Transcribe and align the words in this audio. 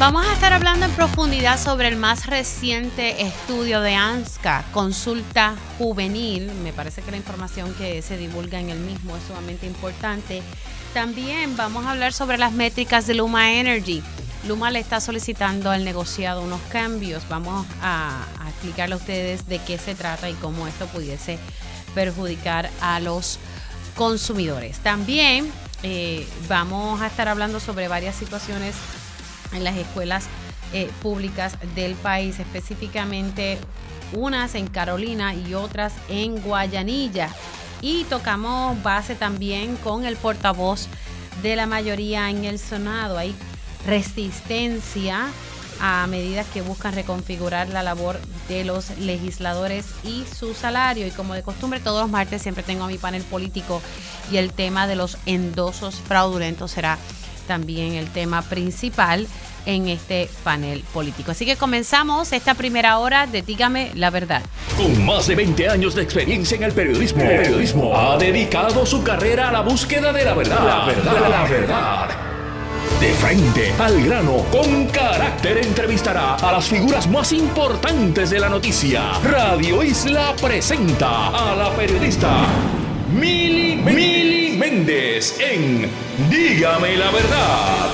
Vamos 0.00 0.24
a 0.26 0.32
estar 0.32 0.54
hablando 0.54 0.86
en 0.86 0.92
profundidad 0.92 1.62
sobre 1.62 1.86
el 1.86 1.96
más 1.96 2.24
reciente 2.24 3.20
estudio 3.20 3.82
de 3.82 3.96
ANSCA, 3.96 4.64
consulta 4.72 5.56
juvenil. 5.76 6.50
Me 6.62 6.72
parece 6.72 7.02
que 7.02 7.10
la 7.10 7.18
información 7.18 7.74
que 7.74 8.00
se 8.00 8.16
divulga 8.16 8.58
en 8.58 8.70
el 8.70 8.78
mismo 8.78 9.14
es 9.14 9.24
sumamente 9.24 9.66
importante. 9.66 10.42
También 10.94 11.54
vamos 11.54 11.84
a 11.84 11.90
hablar 11.90 12.14
sobre 12.14 12.38
las 12.38 12.52
métricas 12.52 13.06
de 13.06 13.12
Luma 13.12 13.52
Energy. 13.52 14.02
Luma 14.48 14.70
le 14.70 14.78
está 14.78 15.00
solicitando 15.00 15.70
al 15.70 15.84
negociado 15.84 16.40
unos 16.40 16.62
cambios. 16.72 17.22
Vamos 17.28 17.66
a, 17.82 18.24
explicarle 18.48 18.94
a 18.94 18.96
ustedes 18.96 19.48
de 19.48 19.58
qué 19.58 19.76
se 19.76 19.94
trata 19.94 20.30
y 20.30 20.32
cómo 20.32 20.66
esto 20.66 20.86
pudiese 20.86 21.38
perjudicar 21.94 22.70
a 22.80 23.00
los 23.00 23.38
consumidores. 23.96 24.78
También 24.78 25.52
eh, 25.82 26.26
vamos 26.48 27.02
a 27.02 27.06
estar 27.06 27.28
hablando 27.28 27.60
sobre 27.60 27.86
varias 27.86 28.16
situaciones 28.16 28.74
en 29.52 29.64
las 29.64 29.76
escuelas 29.76 30.26
eh, 30.72 30.90
públicas 31.02 31.56
del 31.74 31.94
país, 31.94 32.38
específicamente 32.38 33.58
unas 34.12 34.54
en 34.54 34.66
Carolina 34.66 35.34
y 35.34 35.54
otras 35.54 35.92
en 36.08 36.40
Guayanilla. 36.40 37.28
Y 37.80 38.04
tocamos 38.04 38.80
base 38.82 39.14
también 39.14 39.76
con 39.76 40.04
el 40.04 40.16
portavoz 40.16 40.86
de 41.42 41.56
la 41.56 41.66
mayoría 41.66 42.28
en 42.30 42.44
el 42.44 42.58
Senado. 42.58 43.16
Hay 43.16 43.34
resistencia 43.86 45.28
a 45.80 46.06
medidas 46.06 46.46
que 46.52 46.60
buscan 46.60 46.94
reconfigurar 46.94 47.70
la 47.70 47.82
labor 47.82 48.20
de 48.48 48.64
los 48.64 48.98
legisladores 48.98 49.86
y 50.04 50.24
su 50.24 50.54
salario. 50.54 51.06
Y 51.06 51.10
como 51.10 51.34
de 51.34 51.42
costumbre, 51.42 51.80
todos 51.80 52.02
los 52.02 52.10
martes 52.10 52.42
siempre 52.42 52.62
tengo 52.62 52.84
a 52.84 52.88
mi 52.88 52.98
panel 52.98 53.22
político 53.22 53.80
y 54.30 54.36
el 54.36 54.52
tema 54.52 54.86
de 54.86 54.96
los 54.96 55.16
endosos 55.24 55.96
fraudulentos 55.96 56.70
será 56.72 56.98
también 57.50 57.94
el 57.94 58.06
tema 58.06 58.42
principal 58.42 59.26
en 59.66 59.88
este 59.88 60.30
panel 60.44 60.84
político. 60.94 61.32
Así 61.32 61.44
que 61.44 61.56
comenzamos 61.56 62.32
esta 62.32 62.54
primera 62.54 62.98
hora 62.98 63.26
de 63.26 63.42
Dígame 63.42 63.90
la 63.96 64.10
verdad. 64.10 64.42
Con 64.76 65.04
más 65.04 65.26
de 65.26 65.34
20 65.34 65.68
años 65.68 65.96
de 65.96 66.02
experiencia 66.02 66.56
en 66.56 66.62
el 66.62 66.70
periodismo, 66.70 67.24
el 67.24 67.40
periodismo 67.40 67.98
ha 67.98 68.16
dedicado 68.18 68.86
su 68.86 69.02
carrera 69.02 69.48
a 69.48 69.52
la 69.52 69.62
búsqueda 69.62 70.12
de 70.12 70.24
la 70.24 70.34
verdad. 70.34 70.64
La 70.64 70.86
verdad, 70.86 71.28
la 71.28 71.42
verdad. 71.42 72.08
De 73.00 73.12
frente 73.14 73.72
al 73.80 74.00
grano, 74.00 74.44
con 74.52 74.86
carácter 74.86 75.58
entrevistará 75.58 76.36
a 76.36 76.52
las 76.52 76.68
figuras 76.68 77.08
más 77.08 77.32
importantes 77.32 78.30
de 78.30 78.38
la 78.38 78.48
noticia. 78.48 79.14
Radio 79.24 79.82
Isla 79.82 80.36
presenta 80.40 81.30
a 81.30 81.56
la 81.56 81.70
periodista 81.74 82.46
Mili, 83.12 83.74
Mili 83.74 84.56
Méndez 84.56 85.36
en 85.40 85.90
Dígame 86.30 86.96
la 86.96 87.10
verdad. 87.10 87.90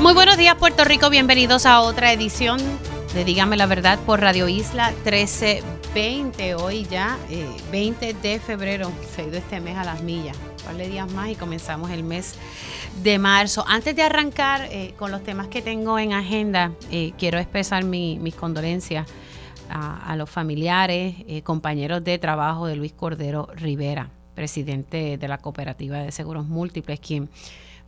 Muy 0.00 0.12
buenos 0.12 0.36
días 0.36 0.56
Puerto 0.56 0.84
Rico, 0.84 1.08
bienvenidos 1.08 1.64
a 1.64 1.80
otra 1.80 2.12
edición 2.12 2.60
de 3.14 3.24
Dígame 3.24 3.56
la 3.56 3.64
verdad 3.64 3.98
por 4.00 4.20
Radio 4.20 4.46
Isla 4.46 4.90
1320. 5.04 6.54
Hoy 6.56 6.86
ya 6.90 7.16
20 7.72 8.10
eh, 8.10 8.14
de 8.20 8.40
febrero, 8.40 8.92
se 9.14 9.22
ha 9.22 9.24
ido 9.24 9.38
este 9.38 9.58
mes 9.60 9.78
a 9.78 9.84
las 9.84 10.02
millas. 10.02 10.36
Un 10.36 10.64
par 10.66 10.76
de 10.76 10.88
días 10.88 11.10
más 11.12 11.30
y 11.30 11.34
comenzamos 11.34 11.90
el 11.90 12.02
mes 12.02 12.34
de 13.02 13.18
marzo. 13.18 13.64
Antes 13.66 13.96
de 13.96 14.02
arrancar 14.02 14.68
eh, 14.70 14.92
con 14.98 15.10
los 15.10 15.22
temas 15.22 15.48
que 15.48 15.62
tengo 15.62 15.98
en 15.98 16.12
agenda, 16.12 16.72
eh, 16.90 17.12
quiero 17.16 17.38
expresar 17.38 17.84
mis 17.84 18.34
condolencias 18.34 19.06
a, 19.70 20.14
los 20.16 20.30
familiares, 20.30 21.16
eh, 21.26 21.42
compañeros 21.42 22.02
de 22.04 22.18
trabajo 22.18 22.66
de 22.66 22.76
Luis 22.76 22.92
Cordero 22.92 23.48
Rivera, 23.54 24.10
presidente 24.34 25.18
de 25.18 25.28
la 25.28 25.38
Cooperativa 25.38 25.98
de 25.98 26.12
Seguros 26.12 26.46
Múltiples, 26.46 27.00
quien 27.00 27.28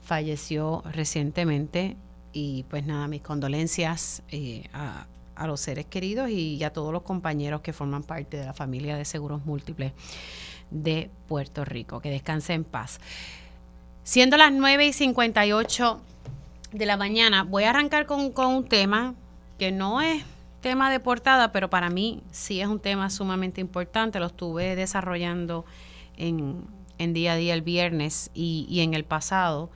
falleció 0.03 0.83
recientemente. 0.93 1.97
Y 2.33 2.65
pues 2.71 2.87
nada, 2.87 3.09
mis 3.09 3.23
condolencias 3.23 4.23
eh, 4.31 4.65
a, 4.73 5.07
los 5.47 5.61
seres 5.61 5.87
queridos 5.87 6.31
y 6.31 6.63
a 6.65 6.73
todos 6.73 6.93
los 6.93 7.03
compañeros 7.03 7.61
que 7.61 7.73
forman 7.73 8.03
parte 8.03 8.37
de 8.37 8.45
la 8.45 8.55
familia 8.55 8.97
de 8.97 9.05
Seguros 9.05 9.47
Múltiples 9.47 9.93
de 10.71 11.11
Puerto 11.29 11.65
Rico. 11.65 12.01
Que 12.01 12.11
descanse 12.11 12.55
en 12.55 12.65
paz. 12.65 13.01
Siendo 14.03 14.37
las 14.37 14.53
9 14.53 14.87
y 14.87 14.93
58 14.93 16.01
de 16.73 16.87
la 16.87 16.97
mañana, 16.97 17.45
voy 17.45 17.65
a 17.65 17.71
arrancar 17.71 18.07
con, 18.07 18.33
con 18.33 18.47
un 18.47 18.65
tema 18.65 19.15
que 19.59 19.71
no 19.71 20.01
es 20.01 20.25
tema 20.61 20.91
de 20.91 21.01
portada, 21.01 21.53
pero 21.53 21.71
para 21.71 21.91
mí 21.91 22.23
sí 22.31 22.61
es 22.61 22.69
un 22.69 22.81
tema 22.81 23.11
sumamente 23.11 23.61
importante. 23.61 24.21
Lo 24.21 24.27
estuve 24.27 24.77
desarrollando 24.77 25.65
en, 26.17 26.67
día 26.99 27.33
a 27.33 27.37
día 27.37 27.55
el 27.55 27.63
viernes 27.63 28.31
y, 28.35 28.81
en 28.81 28.95
el 28.95 29.05
pasado. 29.05 29.71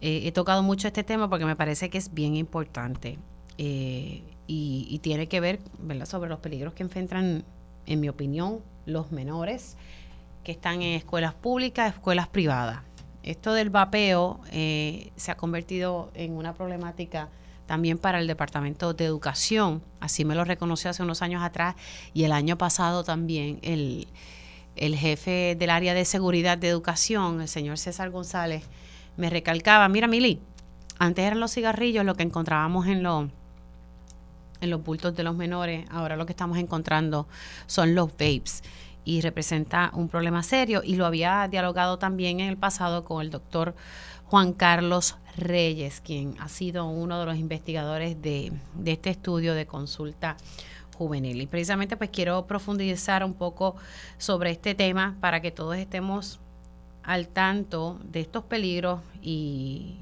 Eh, 0.00 0.22
he 0.24 0.32
tocado 0.32 0.62
mucho 0.62 0.86
este 0.86 1.02
tema 1.02 1.28
porque 1.28 1.44
me 1.44 1.56
parece 1.56 1.90
que 1.90 1.98
es 1.98 2.12
bien 2.12 2.36
importante 2.36 3.18
eh, 3.58 4.22
y, 4.46 4.98
tiene 5.02 5.26
que 5.28 5.40
ver 5.40 5.60
sobre 6.04 6.28
los 6.28 6.40
peligros 6.40 6.74
que 6.74 6.82
enfrentan, 6.82 7.44
en 7.86 8.00
mi 8.00 8.08
opinión, 8.08 8.60
los 8.86 9.12
menores 9.12 9.76
que 10.42 10.52
están 10.52 10.82
en 10.82 10.94
escuelas 10.94 11.34
públicas, 11.34 11.94
escuelas 11.94 12.28
privadas. 12.28 12.80
Esto 13.22 13.54
del 13.54 13.70
vapeo 13.70 14.40
eh, 14.52 15.10
se 15.16 15.30
ha 15.30 15.36
convertido 15.36 16.10
en 16.14 16.32
una 16.32 16.52
problemática 16.52 17.30
también 17.66 17.98
para 17.98 18.18
el 18.18 18.26
Departamento 18.26 18.94
de 18.94 19.04
Educación. 19.04 19.82
Así 20.00 20.24
me 20.24 20.34
lo 20.34 20.44
reconoció 20.44 20.90
hace 20.90 21.02
unos 21.02 21.22
años 21.22 21.42
atrás 21.42 21.76
y 22.12 22.24
el 22.24 22.32
año 22.32 22.58
pasado 22.58 23.04
también 23.04 23.58
el, 23.62 24.06
jefe 24.76 25.56
del 25.58 25.70
área 25.70 25.94
de 25.94 26.04
seguridad 26.04 26.58
de 26.58 26.68
educación, 26.68 27.40
el 27.40 27.48
señor 27.48 27.78
César 27.78 28.10
González, 28.10 28.64
me 29.16 29.30
recalcaba, 29.30 29.88
mira 29.88 30.08
Mili, 30.08 30.40
antes 30.98 31.24
eran 31.24 31.40
los 31.40 31.52
cigarrillos 31.52 32.04
lo 32.04 32.14
que 32.14 32.22
encontrábamos 32.22 32.86
en 32.86 33.02
los 33.02 33.28
en 34.60 34.70
los 34.70 34.82
bultos 34.82 35.14
de 35.14 35.24
los 35.24 35.36
menores, 35.36 35.86
ahora 35.90 36.16
lo 36.16 36.24
que 36.24 36.32
estamos 36.32 36.56
encontrando 36.56 37.28
son 37.66 37.94
los 37.94 38.12
vapes 38.12 38.62
y 39.04 39.20
representa 39.20 39.90
un 39.94 40.08
problema 40.08 40.42
serio 40.42 40.80
y 40.82 40.96
lo 40.96 41.06
había 41.06 41.46
dialogado 41.48 41.98
también 41.98 42.40
en 42.40 42.48
el 42.48 42.56
pasado 42.56 43.04
con 43.04 43.20
el 43.20 43.30
doctor 43.30 43.74
Juan 44.26 44.52
Carlos 44.52 45.16
Reyes, 45.36 46.00
quien 46.00 46.36
ha 46.40 46.48
sido 46.48 46.86
uno 46.86 47.20
de 47.20 47.26
los 47.26 47.36
investigadores 47.36 48.20
de, 48.22 48.52
este 48.84 49.10
estudio 49.10 49.54
de 49.54 49.66
consulta 49.66 50.36
juvenil. 50.96 51.40
Y 51.40 51.46
precisamente 51.46 51.96
pues 51.96 52.10
quiero 52.10 52.46
profundizar 52.46 53.24
un 53.24 53.34
poco 53.34 53.76
sobre 54.16 54.50
este 54.50 54.74
tema 54.74 55.16
para 55.20 55.40
que 55.40 55.50
todos 55.50 55.76
estemos 55.76 56.40
al 57.02 57.28
tanto 57.28 57.98
de 58.04 58.20
estos 58.20 58.44
peligros 58.44 59.00
y, 59.20 59.98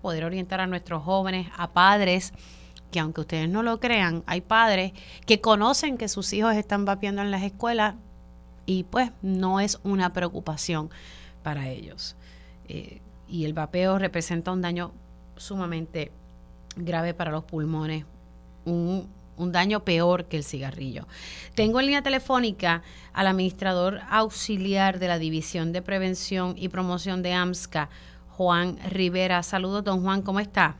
poder 0.00 0.24
orientar 0.24 0.60
a 0.60 0.66
nuestros 0.66 1.02
jóvenes, 1.04 1.46
a 1.56 1.72
padres, 1.72 2.32
que 2.90 2.98
aunque 2.98 3.20
ustedes 3.20 3.48
no 3.48 3.62
lo 3.62 3.78
crean, 3.78 4.24
hay 4.26 4.40
padres 4.40 4.92
que 5.26 5.40
conocen 5.40 5.98
que 5.98 6.08
sus 6.08 6.32
hijos 6.32 6.54
están 6.54 6.84
vapeando 6.84 7.22
en 7.22 7.30
las 7.30 7.42
escuelas 7.42 7.94
y 8.66 8.84
pues 8.84 9.12
no 9.20 9.60
es 9.60 9.78
una 9.84 10.12
preocupación 10.12 10.90
para 11.42 11.68
ellos. 11.68 12.16
Eh, 12.68 13.01
y 13.32 13.46
el 13.46 13.54
vapeo 13.54 13.98
representa 13.98 14.52
un 14.52 14.60
daño 14.60 14.92
sumamente 15.36 16.12
grave 16.76 17.14
para 17.14 17.30
los 17.30 17.44
pulmones, 17.44 18.04
un, 18.66 19.08
daño 19.38 19.80
peor 19.80 20.26
que 20.26 20.36
el 20.36 20.44
cigarrillo. 20.44 21.06
Tengo 21.56 21.80
en 21.80 21.86
línea 21.86 22.02
telefónica 22.02 22.82
al 23.12 23.26
administrador 23.26 23.98
auxiliar 24.08 25.00
de 25.00 25.08
la 25.08 25.18
División 25.18 25.72
de 25.72 25.82
Prevención 25.82 26.54
y 26.56 26.68
Promoción 26.68 27.22
de 27.22 27.32
AMSCA, 27.32 27.88
Juan 28.28 28.76
Rivera. 28.88 29.42
Saludos, 29.42 29.82
don 29.82 30.02
Juan, 30.02 30.22
¿cómo 30.22 30.38
está? 30.38 30.76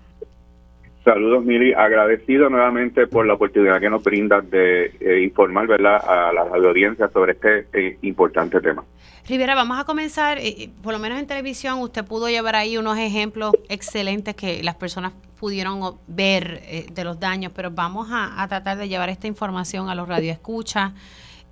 Saludos, 1.03 1.45
Mili. 1.45 1.73
Agradecido 1.73 2.49
nuevamente 2.51 3.09
por 3.09 3.27
la 3.27 3.35
oportunidad 3.35 3.81
que 3.81 3.91
nos 3.91 4.05
brinda 4.05 4.43
de 4.43 4.93
eh, 5.01 5.23
informar 5.23 5.73
a 5.73 6.33
la 6.33 6.43
audiencia 6.43 7.09
sobre 7.09 7.33
este 7.33 7.67
eh, 7.73 7.99
importante 8.03 8.61
tema. 8.61 8.85
Rivera, 9.27 9.55
vamos 9.55 9.79
a 9.79 9.85
comenzar, 9.85 10.39
eh, 10.39 10.71
por 10.83 10.93
lo 10.93 10.99
menos 10.99 11.19
en 11.19 11.27
televisión, 11.27 11.79
usted 11.81 12.05
pudo 12.05 12.29
llevar 12.29 12.57
ahí 12.57 12.77
unos 12.77 12.99
ejemplos 12.99 13.53
excelentes 13.69 14.35
que 14.35 14.63
las 14.63 14.75
personas 14.75 15.13
pudieron 15.39 15.99
ver 16.07 16.91
de 16.93 17.05
los 17.05 17.19
daños, 17.19 17.53
pero 17.55 17.71
vamos 17.71 18.09
a, 18.11 18.47
tratar 18.49 18.79
de 18.79 18.89
llevar 18.89 19.09
esta 19.09 19.27
información 19.27 19.89
a 19.89 19.95
los 19.95 20.09
radioescuchas. 20.09 20.93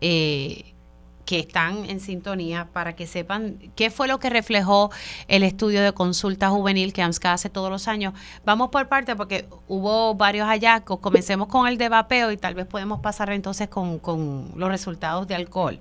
Eh, 0.00 0.74
que 1.30 1.38
están 1.38 1.88
en 1.88 2.00
sintonía 2.00 2.68
para 2.72 2.96
que 2.96 3.06
sepan 3.06 3.56
qué 3.76 3.90
fue 3.90 4.08
lo 4.08 4.18
que 4.18 4.30
reflejó 4.30 4.90
el 5.28 5.44
estudio 5.44 5.80
de 5.80 5.92
consulta 5.92 6.50
juvenil 6.50 6.92
que 6.92 7.02
AMSCA 7.02 7.34
hace 7.34 7.48
todos 7.48 7.70
los 7.70 7.86
años. 7.86 8.14
Vamos 8.44 8.70
por 8.70 8.88
parte 8.88 9.14
porque 9.14 9.48
hubo 9.68 10.16
varios 10.16 10.48
hallazgos. 10.48 10.98
Comencemos 10.98 11.46
con 11.46 11.68
el 11.68 11.78
de 11.78 11.88
vapeo 11.88 12.32
y 12.32 12.36
tal 12.36 12.56
vez 12.56 12.66
podemos 12.66 12.98
pasar 12.98 13.30
entonces 13.30 13.68
con, 13.68 14.00
los 14.56 14.68
resultados 14.68 15.28
de 15.28 15.36
alcohol. 15.36 15.78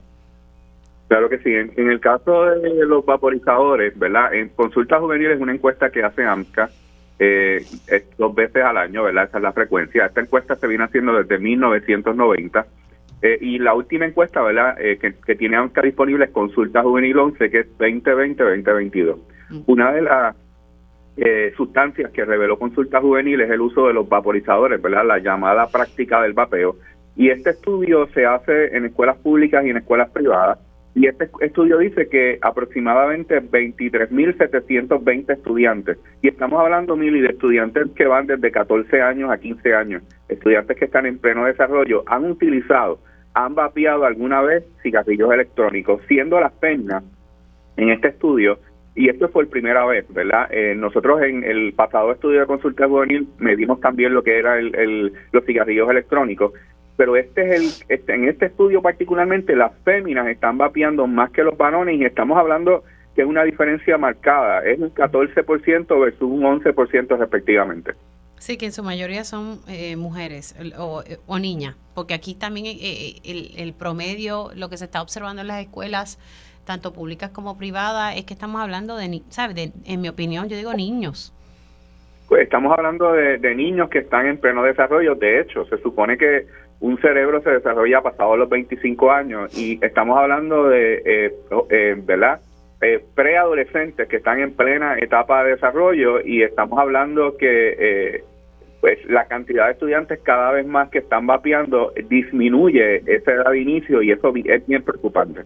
Claro 1.09 1.27
que 1.27 1.39
sí. 1.39 1.53
En, 1.53 1.89
el 1.89 1.99
caso 1.99 2.45
de 2.45 2.85
los 2.85 3.03
vaporizadores, 3.03 3.97
¿verdad? 3.97 4.33
En 4.33 4.49
consulta 4.49 4.99
juvenil 4.99 5.31
es 5.31 5.41
una 5.41 5.53
encuesta 5.53 5.89
que 5.89 6.03
hace 6.03 6.23
AMSCA 6.23 6.69
eh, 7.17 7.65
dos 8.17 8.33
veces 8.33 8.63
al 8.63 8.77
año, 8.77 9.03
¿verdad? 9.03 9.25
Esa 9.25 9.37
es 9.39 9.43
la 9.43 9.51
frecuencia. 9.51 10.05
Esta 10.05 10.21
encuesta 10.21 10.55
se 10.55 10.67
viene 10.67 10.85
haciendo 10.85 11.13
desde 11.13 11.39
1990 11.39 12.65
eh, 13.21 13.37
y 13.41 13.59
la 13.59 13.73
última 13.73 14.05
encuesta, 14.05 14.41
¿verdad?, 14.41 14.79
eh, 14.79 14.97
que, 14.97 15.35
tiene 15.35 15.57
AMSCA 15.57 15.81
disponible 15.81 16.25
es 16.25 16.31
Consulta 16.31 16.81
Juvenil 16.81 17.17
11, 17.17 17.49
que 17.49 17.59
es 17.59 17.77
2020-2022. 17.77 19.17
Mm. 19.49 19.59
Una 19.65 19.91
de 19.91 20.01
las 20.03 20.35
eh, 21.17 21.51
sustancias 21.57 22.11
que 22.11 22.23
reveló 22.23 22.57
Consulta 22.57 23.01
Juvenil 23.01 23.41
es 23.41 23.49
el 23.49 23.59
uso 23.59 23.87
de 23.87 23.93
los 23.93 24.07
vaporizadores, 24.07 24.81
¿verdad? 24.81 25.05
La 25.05 25.19
llamada 25.19 25.67
práctica 25.67 26.21
del 26.21 26.33
vapeo. 26.33 26.77
Y 27.17 27.29
este 27.29 27.49
estudio 27.49 28.07
se 28.13 28.25
hace 28.25 28.77
en 28.77 28.85
escuelas 28.85 29.17
públicas 29.17 29.65
y 29.65 29.71
en 29.71 29.77
escuelas 29.77 30.09
privadas. 30.11 30.59
Y 30.95 31.07
este 31.07 31.29
estudio 31.41 31.77
dice 31.77 32.09
que 32.09 32.39
aproximadamente 32.41 33.41
23.720 33.41 35.31
estudiantes, 35.31 35.97
y 36.21 36.27
estamos 36.27 36.59
hablando, 36.59 36.95
Mili, 36.95 37.21
de 37.21 37.29
estudiantes 37.29 37.91
que 37.95 38.05
van 38.05 38.27
desde 38.27 38.51
14 38.51 39.01
años 39.01 39.31
a 39.31 39.37
15 39.37 39.75
años, 39.75 40.03
estudiantes 40.27 40.77
que 40.77 40.85
están 40.85 41.05
en 41.05 41.19
pleno 41.19 41.45
desarrollo, 41.45 42.03
han 42.07 42.25
utilizado, 42.25 42.99
han 43.33 43.53
vapeado 43.55 44.05
alguna 44.05 44.41
vez 44.41 44.65
cigarrillos 44.81 45.31
electrónicos, 45.31 46.01
siendo 46.07 46.39
las 46.39 46.53
penas 46.53 47.03
en 47.77 47.89
este 47.89 48.07
estudio 48.09 48.59
y 48.99 49.07
esto 49.07 49.29
fue 49.29 49.45
la 49.45 49.49
primera 49.49 49.85
vez, 49.85 50.05
¿verdad? 50.09 50.49
Eh, 50.51 50.75
nosotros 50.75 51.21
en 51.21 51.45
el 51.45 51.71
pasado 51.73 52.11
estudio 52.11 52.41
de 52.41 52.45
consulta 52.45 52.85
juvenil 52.85 53.29
medimos 53.37 53.79
también 53.79 54.13
lo 54.13 54.23
que 54.23 54.37
era 54.37 54.59
el, 54.59 55.13
los 55.31 55.45
cigarrillos 55.45 55.89
electrónicos, 55.89 56.51
pero 56.99 57.15
este 57.15 57.47
es 57.47 57.61
el 57.87 57.95
este, 57.97 58.13
en 58.13 58.27
este 58.27 58.47
estudio 58.47 58.81
particularmente 58.81 59.55
las 59.55 59.71
féminas 59.85 60.27
están 60.27 60.57
vapeando 60.57 61.07
más 61.07 61.31
que 61.31 61.43
los 61.43 61.57
varones 61.57 61.97
y 61.97 62.03
estamos 62.03 62.37
hablando 62.37 62.83
que 63.15 63.21
es 63.21 63.27
una 63.27 63.45
diferencia 63.45 63.97
marcada, 63.97 64.65
es 64.65 64.77
un 64.79 64.93
14% 64.93 65.97
versus 65.97 66.21
un 66.21 66.41
11% 66.41 67.17
respectivamente. 67.17 67.93
Sí, 68.37 68.57
que 68.57 68.65
en 68.65 68.73
su 68.73 68.83
mayoría 68.83 69.23
son 69.23 69.61
eh, 69.69 69.95
mujeres 69.95 70.53
o, 70.77 71.01
o, 71.25 71.39
niñas, 71.39 71.77
porque 71.95 72.13
aquí 72.13 72.35
también 72.35 72.65
eh, 72.65 73.15
el, 73.23 73.51
el 73.55 73.71
promedio, 73.71 74.49
lo 74.53 74.69
que 74.69 74.75
se 74.75 74.83
está 74.83 75.01
observando 75.01 75.41
en 75.41 75.47
las 75.47 75.61
escuelas, 75.61 76.19
tanto 76.65 76.91
públicas 76.91 77.29
como 77.29 77.57
privadas, 77.57 78.17
es 78.17 78.25
que 78.25 78.33
estamos 78.33 78.59
hablando 78.59 78.97
de, 78.97 79.21
¿sabes? 79.29 79.71
en 79.85 80.01
mi 80.01 80.09
opinión, 80.09 80.49
yo 80.49 80.57
digo 80.57 80.73
niños. 80.73 81.33
Pues 82.29 82.43
estamos 82.43 82.77
hablando 82.77 83.11
de, 83.13 83.55
niños 83.55 83.89
que 83.89 83.97
están 83.99 84.27
en 84.27 84.37
pleno 84.37 84.61
desarrollo. 84.61 85.15
De 85.15 85.41
hecho, 85.41 85.65
se 85.65 85.79
supone 85.79 86.15
que 86.15 86.45
un 86.81 86.99
cerebro 87.01 87.41
se 87.41 87.49
desarrolla 87.51 88.01
pasado 88.01 88.37
los 88.37 88.49
25 88.49 89.11
años 89.11 89.57
y 89.57 89.79
estamos 89.83 90.17
hablando 90.17 90.69
de, 90.69 91.01
eh, 91.05 91.33
eh, 91.69 91.95
¿verdad? 91.97 92.39
Eh, 92.81 93.03
preadolescentes 93.13 94.07
que 94.07 94.17
están 94.17 94.39
en 94.39 94.53
plena 94.53 94.97
etapa 94.97 95.43
de 95.43 95.51
desarrollo 95.51 96.21
y 96.25 96.43
estamos 96.43 96.79
hablando 96.79 97.35
que 97.35 97.75
eh, 97.77 98.23
pues 98.79 98.97
la 99.09 99.25
cantidad 99.25 99.65
de 99.65 99.73
estudiantes 99.73 100.19
cada 100.23 100.51
vez 100.51 100.65
más 100.65 100.89
que 100.89 100.99
están 100.99 101.27
vapeando 101.27 101.91
disminuye 102.09 103.03
esa 103.05 103.31
edad 103.31 103.51
de 103.51 103.59
inicio 103.59 104.01
y 104.01 104.11
eso 104.11 104.33
es 104.33 104.65
bien 104.65 104.83
preocupante. 104.83 105.41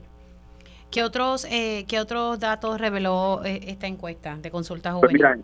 ¿Qué 0.92 1.04
otros, 1.04 1.48
eh, 1.50 1.86
¿qué 1.88 2.00
otros 2.00 2.40
datos 2.40 2.80
reveló 2.80 3.44
eh, 3.44 3.62
esta 3.66 3.88
encuesta 3.88 4.38
de 4.38 4.52
consulta 4.52 4.94
pues 5.00 5.12
juvenil? 5.12 5.44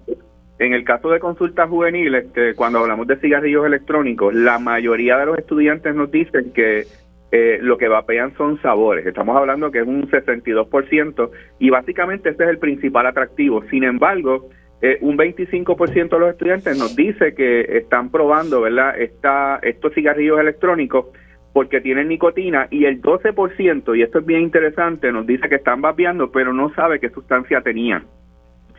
En 0.60 0.74
el 0.74 0.84
caso 0.84 1.10
de 1.10 1.20
consulta 1.20 1.68
juvenil, 1.68 2.14
este, 2.16 2.54
cuando 2.54 2.80
hablamos 2.80 3.08
de 3.08 3.16
cigarrillos 3.18 3.66
electrónicos, 3.66 4.34
la 4.34 4.60
mayoría 4.60 5.18
de 5.18 5.26
los 5.26 5.38
estudiantes 5.38 5.96
nos 5.96 6.12
dicen 6.12 6.52
que 6.54 6.86
eh, 7.32 7.60
lo 7.62 7.78
que 7.78 7.88
vapean 7.88 8.36
son 8.36 8.62
sabores. 8.62 9.06
Estamos 9.06 9.38
hablando 9.38 9.72
que 9.72 9.80
es 9.80 9.88
un 9.88 10.10
62% 10.10 11.30
y 11.60 11.70
básicamente 11.70 12.30
ese 12.30 12.44
es 12.44 12.50
el 12.50 12.58
principal 12.58 13.08
atractivo. 13.08 13.64
Sin 13.70 13.86
embargo, 13.86 14.50
eh, 14.82 14.98
un 15.00 15.18
25% 15.18 16.10
de 16.10 16.20
los 16.20 16.30
estudiantes 16.32 16.78
nos 16.78 16.94
dice 16.94 17.34
que 17.34 17.62
están 17.78 18.10
probando, 18.12 18.62
¿verdad? 18.62 19.00
Esta, 19.00 19.60
estos 19.62 19.94
cigarrillos 19.94 20.40
electrónicos 20.40 21.06
porque 21.54 21.80
tienen 21.82 22.10
nicotina 22.10 22.68
y 22.70 22.86
el 22.86 23.02
12%, 23.02 23.98
y 23.98 24.02
esto 24.02 24.20
es 24.20 24.26
bien 24.26 24.42
interesante, 24.42 25.12
nos 25.12 25.26
dice 25.26 25.50
que 25.50 25.56
están 25.56 25.82
vapeando, 25.82 26.32
pero 26.32 26.54
no 26.54 26.74
sabe 26.74 27.00
qué 27.00 27.10
sustancia 27.10 27.62
tenían. 27.62 28.06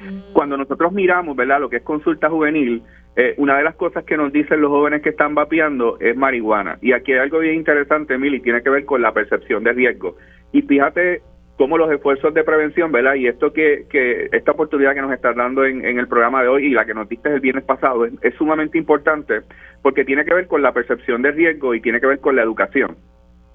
Mm. 0.01 0.33
Cuando 0.33 0.57
nosotros 0.57 0.93
miramos, 0.93 1.37
¿verdad?, 1.37 1.61
lo 1.61 1.69
que 1.69 1.77
es 1.77 1.83
consulta 1.83 2.29
juvenil, 2.29 2.83
eh, 3.17 3.35
una 3.39 3.59
de 3.59 3.65
las 3.65 3.75
cosas 3.75 4.05
que 4.05 4.17
nos 4.17 4.33
dicen 4.33 4.61
los 4.61 4.71
jóvenes 4.71 5.03
que 5.03 5.11
están 5.11 5.35
vapeando 5.35 5.99
es 6.01 6.17
marihuana. 6.17 6.79
Y 6.81 6.93
aquí 6.93 7.13
hay 7.13 7.19
algo 7.19 7.41
bien 7.41 7.57
interesante, 7.57 8.17
Mili, 8.19 8.41
tiene 8.41 8.63
que 8.63 8.71
ver 8.71 8.85
con 8.85 9.03
la 9.03 9.13
percepción 9.13 9.65
de 9.65 9.73
riesgo. 9.73 10.17
Y 10.53 10.63
fíjate 10.63 11.23
cómo 11.61 11.77
los 11.77 11.93
esfuerzos 11.93 12.33
de 12.33 12.43
prevención, 12.43 12.91
¿verdad? 12.91 13.17
Y 13.17 13.27
esto 13.27 13.53
que, 13.53 13.85
que 13.91 14.31
esta 14.33 14.53
oportunidad 14.53 14.95
que 14.95 15.03
nos 15.03 15.13
está 15.13 15.35
dando 15.35 15.63
en, 15.67 15.85
el 15.85 16.09
programa 16.09 16.41
de 16.41 16.49
hoy 16.49 16.65
y 16.65 16.71
la 16.71 16.87
que 16.87 16.95
nos 16.95 17.07
diste 17.07 17.29
el 17.29 17.41
viernes 17.41 17.65
pasado 17.65 18.07
es, 18.07 18.35
sumamente 18.39 18.79
importante 18.79 19.43
porque 19.83 20.07
tiene 20.07 20.25
que 20.25 20.33
ver 20.33 20.47
con 20.47 20.63
la 20.63 20.73
percepción 20.73 21.21
de 21.21 21.33
riesgo 21.33 21.75
y 21.75 21.83
tiene 21.83 22.01
que 22.01 22.07
ver 22.07 22.21
con 22.21 22.35
la 22.35 22.43
educación. 22.43 22.97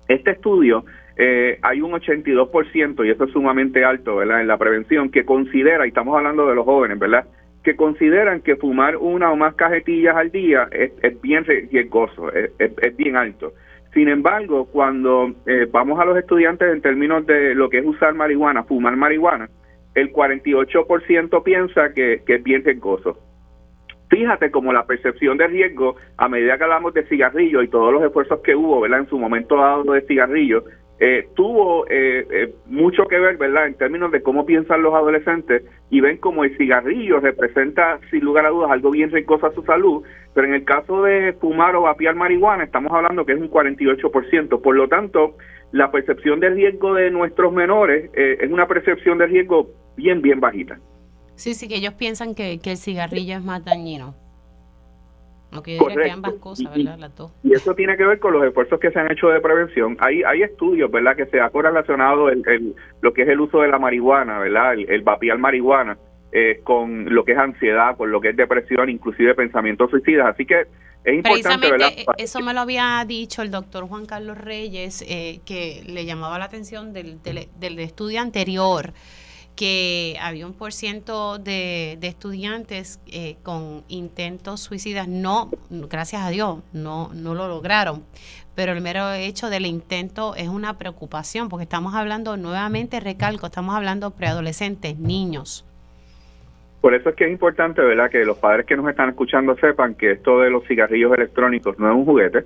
Este 0.07 0.29
estudio, 0.29 0.85
eh, 1.17 1.59
hay 1.61 1.81
un 1.81 1.91
82%, 1.91 3.05
y 3.05 3.09
esto 3.09 3.23
es 3.25 3.31
sumamente 3.31 3.83
alto, 3.85 4.17
¿verdad? 4.17 4.41
En 4.41 4.47
la 4.47 4.57
prevención, 4.57 5.09
que 5.09 5.25
considera, 5.25 5.85
y 5.85 5.89
estamos 5.89 6.15
hablando 6.15 6.47
de 6.47 6.55
los 6.55 6.65
jóvenes, 6.65 6.99
¿verdad? 6.99 7.25
Que 7.63 7.75
consideran 7.75 8.41
que 8.41 8.55
fumar 8.55 8.97
una 8.97 9.31
o 9.31 9.35
más 9.35 9.55
cajetillas 9.55 10.15
al 10.15 10.31
día 10.31 10.67
es, 10.71 11.21
bien 11.21 11.45
riesgoso, 11.45 12.31
es 12.33 12.97
bien 12.97 13.15
alto. 13.15 13.53
Sin 13.95 14.09
embargo, 14.09 14.65
cuando 14.65 15.33
eh, 15.45 15.67
vamos 15.71 15.97
a 16.01 16.05
los 16.05 16.17
estudiantes 16.17 16.67
en 16.69 16.81
términos 16.81 17.25
de 17.25 17.55
lo 17.55 17.69
que 17.69 17.77
es 17.79 17.85
usar 17.85 18.13
marihuana, 18.13 18.65
fumar 18.65 18.97
marihuana, 18.97 19.49
el 19.95 20.11
48% 20.11 21.43
piensa 21.43 21.93
que 21.93 22.21
es 22.27 22.43
bien 22.43 22.65
riesgoso. 22.65 23.17
Fíjate 24.09 24.51
como 24.51 24.73
la 24.73 24.85
percepción 24.85 25.37
de 25.37 25.47
riesgo, 25.47 25.95
a 26.17 26.27
medida 26.27 26.57
que 26.57 26.65
hablamos 26.65 26.93
de 26.93 27.07
cigarrillos 27.07 27.63
y 27.63 27.69
todos 27.69 27.93
los 27.93 28.03
esfuerzos 28.03 28.41
que 28.41 28.53
hubo, 28.53 28.81
¿verdad? 28.81 28.99
En 28.99 29.07
su 29.07 29.17
momento 29.17 29.55
dado 29.55 29.93
de 29.93 30.01
cigarrillos, 30.01 30.65
eh, 30.97 31.27
tuvo 31.35 31.85
eh, 31.87 32.25
eh, 32.31 32.55
mucho 32.67 33.05
que 33.07 33.19
ver, 33.19 33.35
¿verdad?, 33.35 33.67
en 33.67 33.73
términos 33.73 34.11
de 34.11 34.21
cómo 34.21 34.45
piensan 34.45 34.81
los 34.81 34.93
adolescentes 34.93 35.63
y 35.89 35.99
ven 35.99 36.17
como 36.17 36.45
el 36.45 36.55
cigarrillo 36.57 37.19
representa, 37.19 37.99
sin 38.09 38.21
lugar 38.23 38.45
a 38.45 38.49
dudas, 38.49 38.71
algo 38.71 38.91
bien 38.91 39.11
riesgoso 39.11 39.47
a 39.47 39.53
su 39.53 39.61
salud, 39.63 40.03
pero 40.33 40.47
en 40.47 40.53
el 40.53 40.63
caso 40.63 41.03
de 41.03 41.33
fumar 41.33 41.75
o 41.75 41.81
vapear 41.81 42.15
marihuana, 42.15 42.63
estamos 42.63 42.93
hablando 42.93 43.25
que 43.25 43.33
es 43.33 43.39
un 43.39 43.51
48%. 43.51 44.61
Por 44.61 44.75
lo 44.75 44.87
tanto, 44.87 45.35
la 45.73 45.91
percepción 45.91 46.39
de 46.39 46.49
riesgo 46.51 46.93
de 46.93 47.11
nuestros 47.11 47.51
menores 47.51 48.09
es 48.13 48.49
una 48.49 48.67
percepción 48.67 49.17
de 49.17 49.27
riesgo 49.27 49.71
bien, 49.97 50.21
bien 50.21 50.39
bajita. 50.39 50.79
Sí, 51.35 51.53
sí, 51.53 51.67
que 51.67 51.75
ellos 51.75 51.93
piensan 51.95 52.35
que, 52.35 52.59
que 52.59 52.71
el 52.71 52.77
cigarrillo 52.77 53.35
es 53.35 53.43
más 53.43 53.63
dañino. 53.65 54.15
Que 55.63 55.77
ambas 56.11 56.33
cosas, 56.35 56.73
¿verdad? 56.75 57.11
Y 57.43 57.53
eso 57.53 57.75
tiene 57.75 57.97
que 57.97 58.05
ver 58.05 58.19
con 58.19 58.33
los 58.33 58.43
esfuerzos 58.43 58.79
que 58.79 58.91
se 58.91 58.99
han 58.99 59.11
hecho 59.11 59.27
de 59.29 59.39
prevención. 59.39 59.97
Hay, 59.99 60.23
hay 60.23 60.43
estudios, 60.43 60.89
¿verdad?, 60.91 61.15
que 61.15 61.25
se 61.27 61.39
ha 61.39 61.49
correlacionado 61.49 62.29
el, 62.29 62.75
lo 63.01 63.13
que 63.13 63.23
es 63.23 63.29
el 63.29 63.39
uso 63.39 63.61
de 63.61 63.67
la 63.67 63.79
marihuana, 63.79 64.39
¿verdad?, 64.39 64.73
el, 64.73 64.89
el 64.89 65.01
vapear 65.01 65.37
marihuana 65.37 65.97
eh, 66.31 66.59
con 66.63 67.13
lo 67.13 67.23
que 67.23 67.33
es 67.33 67.37
ansiedad, 67.37 67.95
con 67.97 68.11
lo 68.11 68.19
que 68.19 68.29
es 68.29 68.35
depresión, 68.35 68.89
inclusive 68.89 69.35
pensamientos 69.35 69.89
suicidas. 69.89 70.27
Así 70.33 70.45
que 70.45 70.67
es 71.03 71.13
importante, 71.13 71.71
¿verdad? 71.71 71.89
Eh, 71.95 72.05
eso 72.17 72.39
me 72.41 72.53
lo 72.53 72.61
había 72.61 73.03
dicho 73.07 73.41
el 73.41 73.51
doctor 73.51 73.87
Juan 73.87 74.05
Carlos 74.05 74.37
Reyes, 74.37 75.05
eh, 75.07 75.39
que 75.45 75.83
le 75.87 76.05
llamaba 76.05 76.39
la 76.39 76.45
atención 76.45 76.93
del, 76.93 77.21
del, 77.21 77.47
del 77.59 77.79
estudio 77.79 78.21
anterior 78.21 78.93
que 79.55 80.17
había 80.21 80.45
un 80.45 80.53
por 80.53 80.73
ciento 80.73 81.37
de, 81.37 81.97
estudiantes 82.01 82.99
eh, 83.07 83.37
con 83.43 83.83
intentos 83.87 84.59
suicidas, 84.61 85.07
no, 85.07 85.49
gracias 85.69 86.21
a 86.21 86.29
Dios, 86.29 86.59
no, 86.73 87.11
no 87.13 87.33
lo 87.33 87.47
lograron, 87.47 88.03
pero 88.55 88.73
el 88.73 88.81
mero 88.81 89.11
hecho 89.13 89.49
del 89.49 89.65
intento 89.65 90.35
es 90.35 90.47
una 90.47 90.77
preocupación, 90.77 91.49
porque 91.49 91.63
estamos 91.63 91.95
hablando, 91.95 92.37
nuevamente 92.37 92.99
recalco, 92.99 93.47
estamos 93.47 93.75
hablando 93.75 94.11
preadolescentes, 94.11 94.97
niños. 94.97 95.65
Por 96.81 96.93
eso 96.93 97.09
es 97.09 97.15
que 97.15 97.25
es 97.25 97.31
importante, 97.31 97.81
¿verdad?, 97.81 98.11
que 98.11 98.23
los 98.25 98.37
padres 98.37 98.65
que 98.65 98.75
nos 98.75 98.87
están 98.87 99.09
escuchando 99.09 99.55
sepan 99.57 99.95
que 99.95 100.11
esto 100.11 100.39
de 100.39 100.51
los 100.51 100.67
cigarrillos 100.67 101.13
electrónicos 101.13 101.79
no 101.79 101.89
es 101.89 101.95
un 101.95 102.05
juguete, 102.05 102.45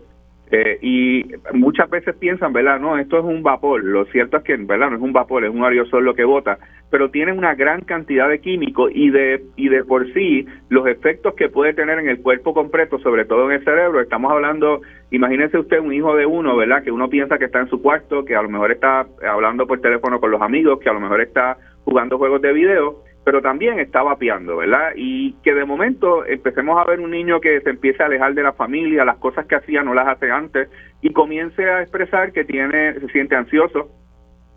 eh, 0.51 0.79
y 0.81 1.25
muchas 1.53 1.89
veces 1.89 2.15
piensan, 2.15 2.53
¿verdad? 2.53 2.79
No, 2.79 2.97
esto 2.97 3.19
es 3.19 3.25
un 3.25 3.43
vapor. 3.43 3.83
Lo 3.83 4.05
cierto 4.05 4.37
es 4.37 4.43
que, 4.43 4.55
¿verdad? 4.57 4.89
No 4.89 4.95
es 4.95 5.01
un 5.01 5.13
vapor, 5.13 5.45
es 5.45 5.51
un 5.51 5.63
aerosol 5.63 6.03
lo 6.03 6.15
que 6.15 6.23
bota, 6.23 6.57
pero 6.89 7.11
tiene 7.11 7.33
una 7.33 7.53
gran 7.53 7.81
cantidad 7.81 8.27
de 8.27 8.39
químicos 8.39 8.91
y 8.93 9.11
de, 9.11 9.43
y 9.55 9.69
de 9.69 9.83
por 9.83 10.11
sí 10.13 10.47
los 10.69 10.87
efectos 10.87 11.35
que 11.35 11.49
puede 11.49 11.73
tener 11.73 11.99
en 11.99 12.09
el 12.09 12.21
cuerpo 12.21 12.53
completo, 12.53 12.97
sobre 12.99 13.25
todo 13.25 13.45
en 13.45 13.57
el 13.57 13.63
cerebro. 13.63 14.01
Estamos 14.01 14.31
hablando, 14.31 14.81
imagínese 15.11 15.59
usted 15.59 15.79
un 15.79 15.93
hijo 15.93 16.15
de 16.15 16.25
uno, 16.25 16.57
¿verdad? 16.57 16.83
Que 16.83 16.91
uno 16.91 17.09
piensa 17.09 17.37
que 17.37 17.45
está 17.45 17.59
en 17.59 17.69
su 17.69 17.81
cuarto, 17.81 18.25
que 18.25 18.35
a 18.35 18.41
lo 18.41 18.49
mejor 18.49 18.71
está 18.71 19.05
hablando 19.29 19.67
por 19.67 19.81
teléfono 19.81 20.19
con 20.19 20.31
los 20.31 20.41
amigos, 20.41 20.79
que 20.79 20.89
a 20.89 20.93
lo 20.93 20.99
mejor 20.99 21.21
está 21.21 21.57
jugando 21.85 22.17
juegos 22.17 22.41
de 22.41 22.53
video 22.53 23.03
pero 23.23 23.41
también 23.41 23.79
está 23.79 24.01
vapeando, 24.01 24.57
¿verdad? 24.57 24.91
Y 24.95 25.33
que 25.43 25.53
de 25.53 25.65
momento 25.65 26.25
empecemos 26.25 26.79
a 26.79 26.89
ver 26.89 26.99
un 26.99 27.11
niño 27.11 27.39
que 27.39 27.61
se 27.61 27.69
empiece 27.69 28.01
a 28.01 28.07
alejar 28.07 28.33
de 28.33 28.43
la 28.43 28.53
familia, 28.53 29.05
las 29.05 29.17
cosas 29.17 29.45
que 29.45 29.55
hacía 29.55 29.83
no 29.83 29.93
las 29.93 30.07
hace 30.07 30.31
antes, 30.31 30.69
y 31.01 31.11
comience 31.11 31.69
a 31.69 31.81
expresar 31.81 32.31
que 32.31 32.45
tiene, 32.45 32.93
se 32.99 33.07
siente 33.09 33.35
ansioso, 33.35 33.89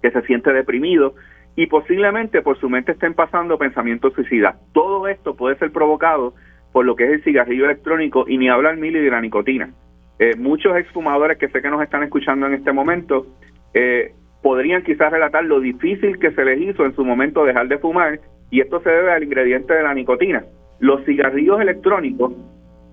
que 0.00 0.10
se 0.10 0.22
siente 0.22 0.52
deprimido, 0.52 1.14
y 1.56 1.66
posiblemente 1.66 2.40
por 2.42 2.58
su 2.58 2.70
mente 2.70 2.92
estén 2.92 3.14
pasando 3.14 3.58
pensamientos 3.58 4.14
suicidas. 4.14 4.56
Todo 4.72 5.06
esto 5.06 5.36
puede 5.36 5.56
ser 5.56 5.70
provocado 5.70 6.34
por 6.72 6.86
lo 6.86 6.96
que 6.96 7.04
es 7.04 7.10
el 7.12 7.24
cigarrillo 7.24 7.66
electrónico 7.66 8.24
y 8.26 8.38
ni 8.38 8.48
hablar 8.48 8.76
mil 8.78 8.94
de 8.94 9.10
la 9.10 9.20
nicotina. 9.20 9.70
Eh, 10.18 10.36
muchos 10.36 10.76
exfumadores 10.76 11.36
que 11.36 11.48
sé 11.48 11.60
que 11.60 11.70
nos 11.70 11.82
están 11.82 12.02
escuchando 12.02 12.46
en 12.46 12.54
este 12.54 12.72
momento 12.72 13.26
eh, 13.74 14.12
podrían 14.42 14.82
quizás 14.82 15.12
relatar 15.12 15.44
lo 15.44 15.60
difícil 15.60 16.18
que 16.18 16.32
se 16.32 16.44
les 16.44 16.60
hizo 16.60 16.84
en 16.84 16.94
su 16.94 17.04
momento 17.04 17.44
dejar 17.44 17.68
de 17.68 17.78
fumar 17.78 18.20
y 18.52 18.60
esto 18.60 18.80
se 18.82 18.90
debe 18.90 19.10
al 19.10 19.24
ingrediente 19.24 19.74
de 19.74 19.82
la 19.82 19.94
nicotina. 19.94 20.44
los 20.78 21.04
cigarrillos 21.04 21.60
electrónicos, 21.60 22.34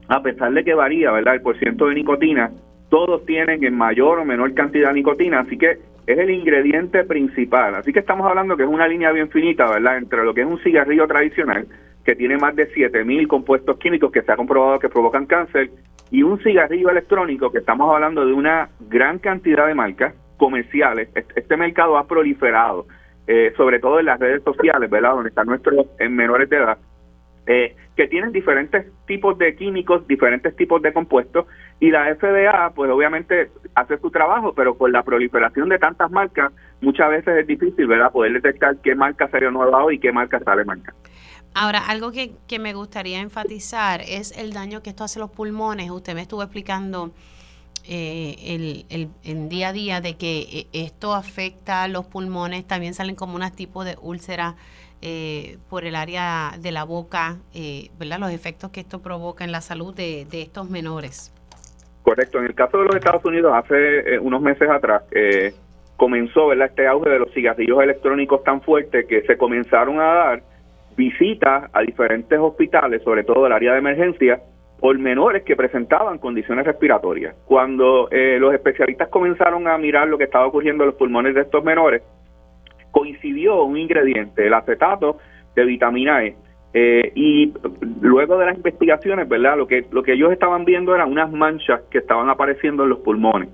a 0.08 0.22
pesar 0.22 0.54
de 0.54 0.64
que 0.64 0.76
varía, 0.76 1.12
¿verdad? 1.12 1.34
El 1.34 1.42
porcentaje 1.42 1.90
de 1.90 1.96
nicotina, 1.96 2.52
todos 2.90 3.26
tienen 3.26 3.64
en 3.64 3.76
mayor 3.76 4.20
o 4.20 4.26
menor 4.26 4.54
cantidad 4.54 4.90
de 4.90 4.94
nicotina, 4.96 5.40
así 5.40 5.58
que 5.58 5.80
es 6.06 6.18
el 6.18 6.30
ingrediente 6.30 7.04
principal. 7.04 7.74
Así 7.76 7.92
que 7.92 8.00
estamos 8.00 8.28
hablando 8.28 8.56
que 8.56 8.64
es 8.64 8.70
una 8.70 8.88
línea 8.88 9.12
bien 9.12 9.30
finita, 9.30 9.68
¿verdad? 9.68 9.98
Entre 9.98 10.24
lo 10.24 10.36
que 10.36 10.42
es 10.42 10.48
un 10.48 10.60
cigarrillo 10.60 11.08
tradicional, 11.08 11.68
que 12.06 12.16
tiene 12.16 12.38
más 12.38 12.56
de 12.56 12.68
7000 12.68 13.28
compuestos 13.28 13.78
químicos 13.80 14.12
que 14.12 14.22
se 14.22 14.32
ha 14.32 14.38
comprobado 14.38 14.80
que 14.80 14.90
provocan 14.90 15.26
cáncer, 15.26 15.72
y 16.12 16.22
un 16.22 16.40
cigarrillo 16.40 16.92
electrónico, 16.92 17.52
que 17.52 17.58
estamos 17.58 17.94
hablando 17.94 18.26
de 18.26 18.34
una 18.34 18.70
gran 18.88 19.18
cantidad 19.18 19.68
de 19.68 19.74
marcas 19.74 20.14
comerciales. 20.38 21.10
Este 21.36 21.58
mercado 21.58 21.98
ha 21.98 22.08
proliferado, 22.08 22.86
eh, 23.32 23.54
sobre 23.56 23.78
todo 23.80 24.00
en 24.00 24.08
las 24.08 24.20
redes 24.20 24.42
sociales, 24.44 24.90
¿verdad? 24.90 25.12
Donde 25.12 25.30
están 25.30 25.46
nuestros 25.46 25.86
en 26.00 26.16
menores 26.16 26.50
de 26.50 26.58
edad. 26.58 26.80
Eh, 27.46 27.76
que 27.96 28.08
tienen 28.08 28.32
diferentes 28.32 28.88
tipos 29.06 29.38
de 29.38 29.56
químicos, 29.56 30.08
diferentes 30.08 30.56
tipos 30.56 30.82
de 30.82 30.92
compuestos, 30.92 31.46
y 31.80 31.92
la 31.92 32.16
FDA, 32.16 32.72
pues 32.74 32.90
obviamente 32.90 33.52
hace 33.76 34.00
su 34.00 34.10
trabajo, 34.10 34.54
pero 34.56 34.76
con 34.76 34.92
la 34.92 35.04
proliferación 35.04 35.70
de 35.70 35.78
tantas 35.78 36.10
marcas, 36.10 36.52
muchas 36.82 37.08
veces 37.12 37.38
es 37.38 37.46
difícil, 37.46 37.86
¿verdad?, 37.86 38.12
poder 38.12 38.34
detectar 38.34 38.78
qué 38.78 38.96
marca 38.96 39.28
se 39.28 39.38
ha 39.38 39.42
renovado 39.42 39.92
y 39.92 40.00
qué 40.00 40.12
marca 40.12 40.40
sale 40.40 40.66
marca. 40.66 40.96
Ahora, 41.54 41.86
algo 41.88 42.12
que, 42.12 42.32
que 42.48 42.58
me 42.58 42.74
gustaría 42.74 43.20
enfatizar 43.20 44.02
es 44.02 44.36
el 44.40 44.54
daño 44.54 44.82
que 44.82 44.90
esto 44.90 45.04
hace 45.04 45.20
a 45.20 45.22
los 45.22 45.32
pulmones. 45.32 45.92
Usted 45.92 46.16
me 46.16 46.22
estuvo 46.22 46.42
explicando 46.42 47.12
eh, 47.90 48.36
el, 48.56 48.86
el, 48.90 49.10
en 49.24 49.50
día 49.50 49.70
a 49.70 49.74
día 49.74 50.00
de 50.00 50.16
que 50.16 50.40
eh, 50.42 50.68
esto 50.74 51.14
afecta 51.16 51.84
a 51.84 51.88
los 51.88 52.06
pulmones, 52.06 52.66
también 52.66 52.94
salen 52.94 53.16
como 53.16 53.36
unos 53.36 53.52
tipos 53.54 53.84
de 53.84 53.98
úlceras 54.02 54.56
eh, 55.02 55.58
por 55.70 55.86
el 55.86 55.96
área 55.96 56.52
de 56.60 56.74
la 56.74 56.84
boca, 56.84 57.38
eh, 57.56 57.88
¿verdad? 57.98 58.20
Los 58.20 58.32
efectos 58.32 58.70
que 58.70 58.82
esto 58.82 59.02
provoca 59.02 59.46
en 59.46 59.52
la 59.54 59.62
salud 59.62 59.96
de, 59.96 60.28
de, 60.30 60.42
estos 60.42 60.70
menores. 60.70 61.34
Correcto. 62.04 62.40
En 62.40 62.46
el 62.46 62.54
caso 62.54 62.80
de 62.80 62.84
los 62.84 62.96
Estados 62.98 63.24
Unidos, 63.24 63.54
hace 63.56 64.16
eh, 64.16 64.20
unos 64.20 64.42
meses 64.42 64.70
atrás, 64.70 65.04
comenzó 65.96 66.48
¿verdad? 66.48 66.68
este 66.68 66.86
auge 66.86 67.10
de 67.10 67.20
los 67.20 67.34
cigarrillos 67.34 67.82
electrónicos 67.82 68.44
tan 68.44 68.62
fuerte 68.62 69.06
que 69.08 69.22
se 69.22 69.38
comenzaron 69.38 70.02
a 70.02 70.04
dar 70.04 70.44
visitas 70.98 71.70
a 71.72 71.82
diferentes 71.82 72.38
hospitales, 72.38 73.02
sobre 73.04 73.24
todo 73.24 73.46
del 73.46 73.54
área 73.54 73.72
de 73.72 73.80
emergencia, 73.80 74.42
por 74.80 74.98
menores 74.98 75.44
que 75.44 75.56
presentaban 75.56 76.18
condiciones 76.18 76.66
respiratorias. 76.66 77.36
Cuando 77.46 78.10
eh, 78.12 78.38
los 78.40 78.54
especialistas 78.54 79.10
comenzaron 79.10 79.68
a 79.68 79.78
mirar 79.78 80.08
lo 80.08 80.18
que 80.18 80.24
estaba 80.24 80.48
ocurriendo 80.48 80.84
en 80.84 80.90
los 80.90 80.96
pulmones 80.96 81.36
de 81.36 81.42
estos 81.42 81.64
menores, 81.64 82.02
coincidió 82.92 83.64
un 83.64 83.78
ingrediente, 83.78 84.48
el 84.48 84.54
acetato 84.54 85.18
de 85.56 85.66
vitamina 85.66 86.24
E. 86.24 86.36
Eh, 86.74 87.12
y 87.16 87.54
luego 88.02 88.38
de 88.38 88.46
las 88.46 88.56
investigaciones, 88.56 89.28
¿verdad? 89.28 89.58
Lo 89.58 89.68
que, 89.68 89.86
lo 89.92 90.04
que 90.04 90.14
ellos 90.14 90.32
estaban 90.32 90.66
viendo 90.66 90.94
eran 90.94 91.12
unas 91.12 91.32
manchas 91.32 91.82
que 91.90 91.98
estaban 91.98 92.30
apareciendo 92.30 92.84
en 92.84 92.90
los 92.90 93.00
pulmones. 93.00 93.50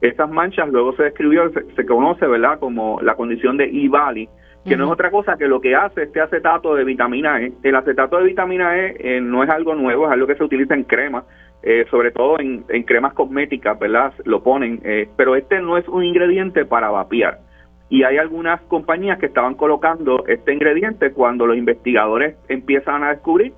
Esas 0.00 0.30
manchas 0.30 0.68
luego 0.70 0.94
se 0.94 1.02
describió, 1.02 1.50
se, 1.50 1.64
se 1.74 1.84
conoce, 1.84 2.26
¿verdad? 2.26 2.58
Como 2.58 3.00
la 3.02 3.16
condición 3.16 3.56
de 3.56 3.64
E-Valley, 3.64 4.28
que 4.64 4.70
uh 4.70 4.72
-huh. 4.74 4.78
no 4.78 4.84
es 4.86 4.90
otra 4.90 5.10
cosa 5.10 5.36
que 5.36 5.48
lo 5.48 5.60
que 5.60 5.74
hace 5.74 6.04
este 6.04 6.20
acetato 6.20 6.74
de 6.74 6.84
vitamina 6.84 7.40
E. 7.40 7.52
El 7.62 7.76
acetato 7.76 8.18
de 8.18 8.24
vitamina 8.24 8.76
E 8.76 8.96
eh, 8.98 9.20
no 9.20 9.42
es 9.42 9.50
algo 9.50 9.74
nuevo, 9.74 10.06
es 10.06 10.12
algo 10.12 10.26
que 10.26 10.34
se 10.34 10.44
utiliza 10.44 10.74
en 10.74 10.84
crema, 10.84 11.24
eh, 11.62 11.86
sobre 11.90 12.10
todo 12.10 12.38
en, 12.38 12.64
en, 12.68 12.82
cremas 12.82 13.14
cosméticas, 13.14 13.78
¿verdad? 13.78 14.12
Lo 14.24 14.42
ponen, 14.42 14.80
eh, 14.84 15.08
pero 15.16 15.36
este 15.36 15.60
no 15.60 15.78
es 15.78 15.88
un 15.88 16.04
ingrediente 16.04 16.64
para 16.64 16.90
vapear 16.90 17.38
y 17.90 18.04
hay 18.04 18.18
algunas 18.18 18.60
compañías 18.62 19.18
que 19.18 19.26
estaban 19.26 19.54
colocando 19.54 20.24
este 20.28 20.52
ingrediente 20.52 21.12
cuando 21.12 21.46
los 21.46 21.56
investigadores 21.56 22.36
empiezan 22.48 23.02
a 23.02 23.10
descubrir, 23.10 23.52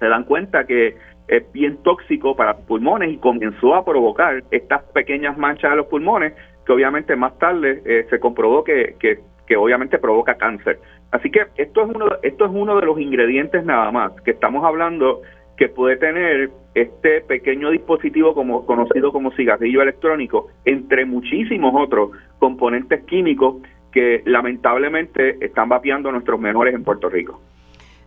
se 0.00 0.08
dan 0.08 0.24
cuenta 0.24 0.66
que 0.66 0.96
es 1.28 1.52
bien 1.52 1.78
tóxico 1.84 2.34
para 2.34 2.54
los 2.54 2.62
pulmones 2.62 3.12
y 3.12 3.18
comenzó 3.18 3.76
a 3.76 3.84
provocar 3.84 4.42
estas 4.50 4.82
pequeñas 4.92 5.38
manchas 5.38 5.70
de 5.70 5.76
los 5.76 5.86
pulmones 5.86 6.34
que 6.66 6.72
obviamente 6.72 7.14
más 7.14 7.38
tarde 7.38 7.82
eh, 7.84 8.06
se 8.10 8.18
comprobó 8.18 8.64
que, 8.64 8.96
que, 8.98 9.20
que, 9.52 9.56
obviamente 9.58 9.98
provoca 9.98 10.36
cáncer. 10.36 10.78
Así 11.10 11.30
que 11.30 11.42
esto 11.56 11.82
es, 11.82 11.94
uno, 11.94 12.06
esto 12.22 12.46
es 12.46 12.50
uno 12.54 12.80
de 12.80 12.86
los 12.86 12.98
ingredientes 12.98 13.62
nada 13.66 13.90
más 13.90 14.12
que 14.22 14.30
estamos 14.30 14.64
hablando 14.64 15.20
que 15.58 15.68
puede 15.68 15.96
tener 15.98 16.50
este 16.74 17.20
pequeño 17.20 17.70
dispositivo 17.70 18.34
como 18.34 18.64
conocido 18.64 19.12
como 19.12 19.30
cigarrillo 19.32 19.82
electrónico 19.82 20.48
entre 20.64 21.04
muchísimos 21.04 21.74
otros 21.76 22.12
componentes 22.38 23.04
químicos 23.04 23.56
que 23.92 24.22
lamentablemente 24.24 25.36
están 25.44 25.68
vapeando 25.68 26.08
a 26.08 26.12
nuestros 26.12 26.40
menores 26.40 26.74
en 26.74 26.82
Puerto 26.82 27.10
Rico. 27.10 27.42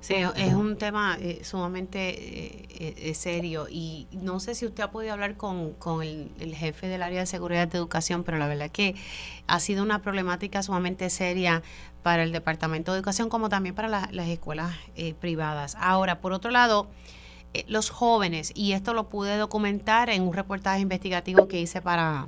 Sí, 0.05 0.13
es 0.35 0.53
un 0.53 0.77
tema 0.77 1.17
eh, 1.19 1.39
sumamente 1.43 1.97
eh, 2.09 2.93
eh, 3.09 3.13
serio 3.15 3.65
y 3.67 4.05
no 4.11 4.39
sé 4.39 4.53
si 4.53 4.67
usted 4.67 4.83
ha 4.83 4.91
podido 4.91 5.13
hablar 5.13 5.35
con, 5.35 5.73
con 5.73 6.03
el, 6.03 6.29
el, 6.39 6.53
jefe 6.53 6.87
del 6.87 7.01
área 7.01 7.21
de 7.21 7.25
seguridad 7.25 7.67
de 7.67 7.79
educación, 7.79 8.23
pero 8.23 8.37
la 8.37 8.47
verdad 8.47 8.69
que 8.69 8.93
ha 9.47 9.59
sido 9.59 9.81
una 9.81 10.03
problemática 10.03 10.61
sumamente 10.61 11.09
seria 11.09 11.63
para 12.03 12.21
el 12.21 12.31
Departamento 12.31 12.91
de 12.91 12.99
Educación 12.99 13.29
como 13.29 13.49
también 13.49 13.73
para 13.73 13.87
la, 13.87 14.07
las 14.11 14.27
escuelas 14.27 14.75
eh, 14.95 15.15
privadas. 15.15 15.75
Ahora, 15.79 16.21
por 16.21 16.33
otro 16.33 16.51
lado, 16.51 16.87
los 17.65 17.89
jóvenes, 17.89 18.51
y 18.53 18.73
esto 18.73 18.93
lo 18.93 19.09
pude 19.09 19.37
documentar 19.37 20.11
en 20.11 20.21
un 20.21 20.33
reportaje 20.33 20.81
investigativo 20.81 21.47
que 21.47 21.59
hice 21.59 21.81
para, 21.81 22.27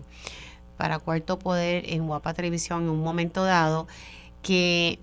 para 0.77 0.98
Cuarto 0.98 1.38
Poder 1.38 1.93
en 1.93 2.07
Guapa 2.07 2.34
Televisión 2.34 2.86
en 2.86 2.89
un 2.89 3.03
momento 3.03 3.43
dado, 3.43 3.88
que 4.41 4.98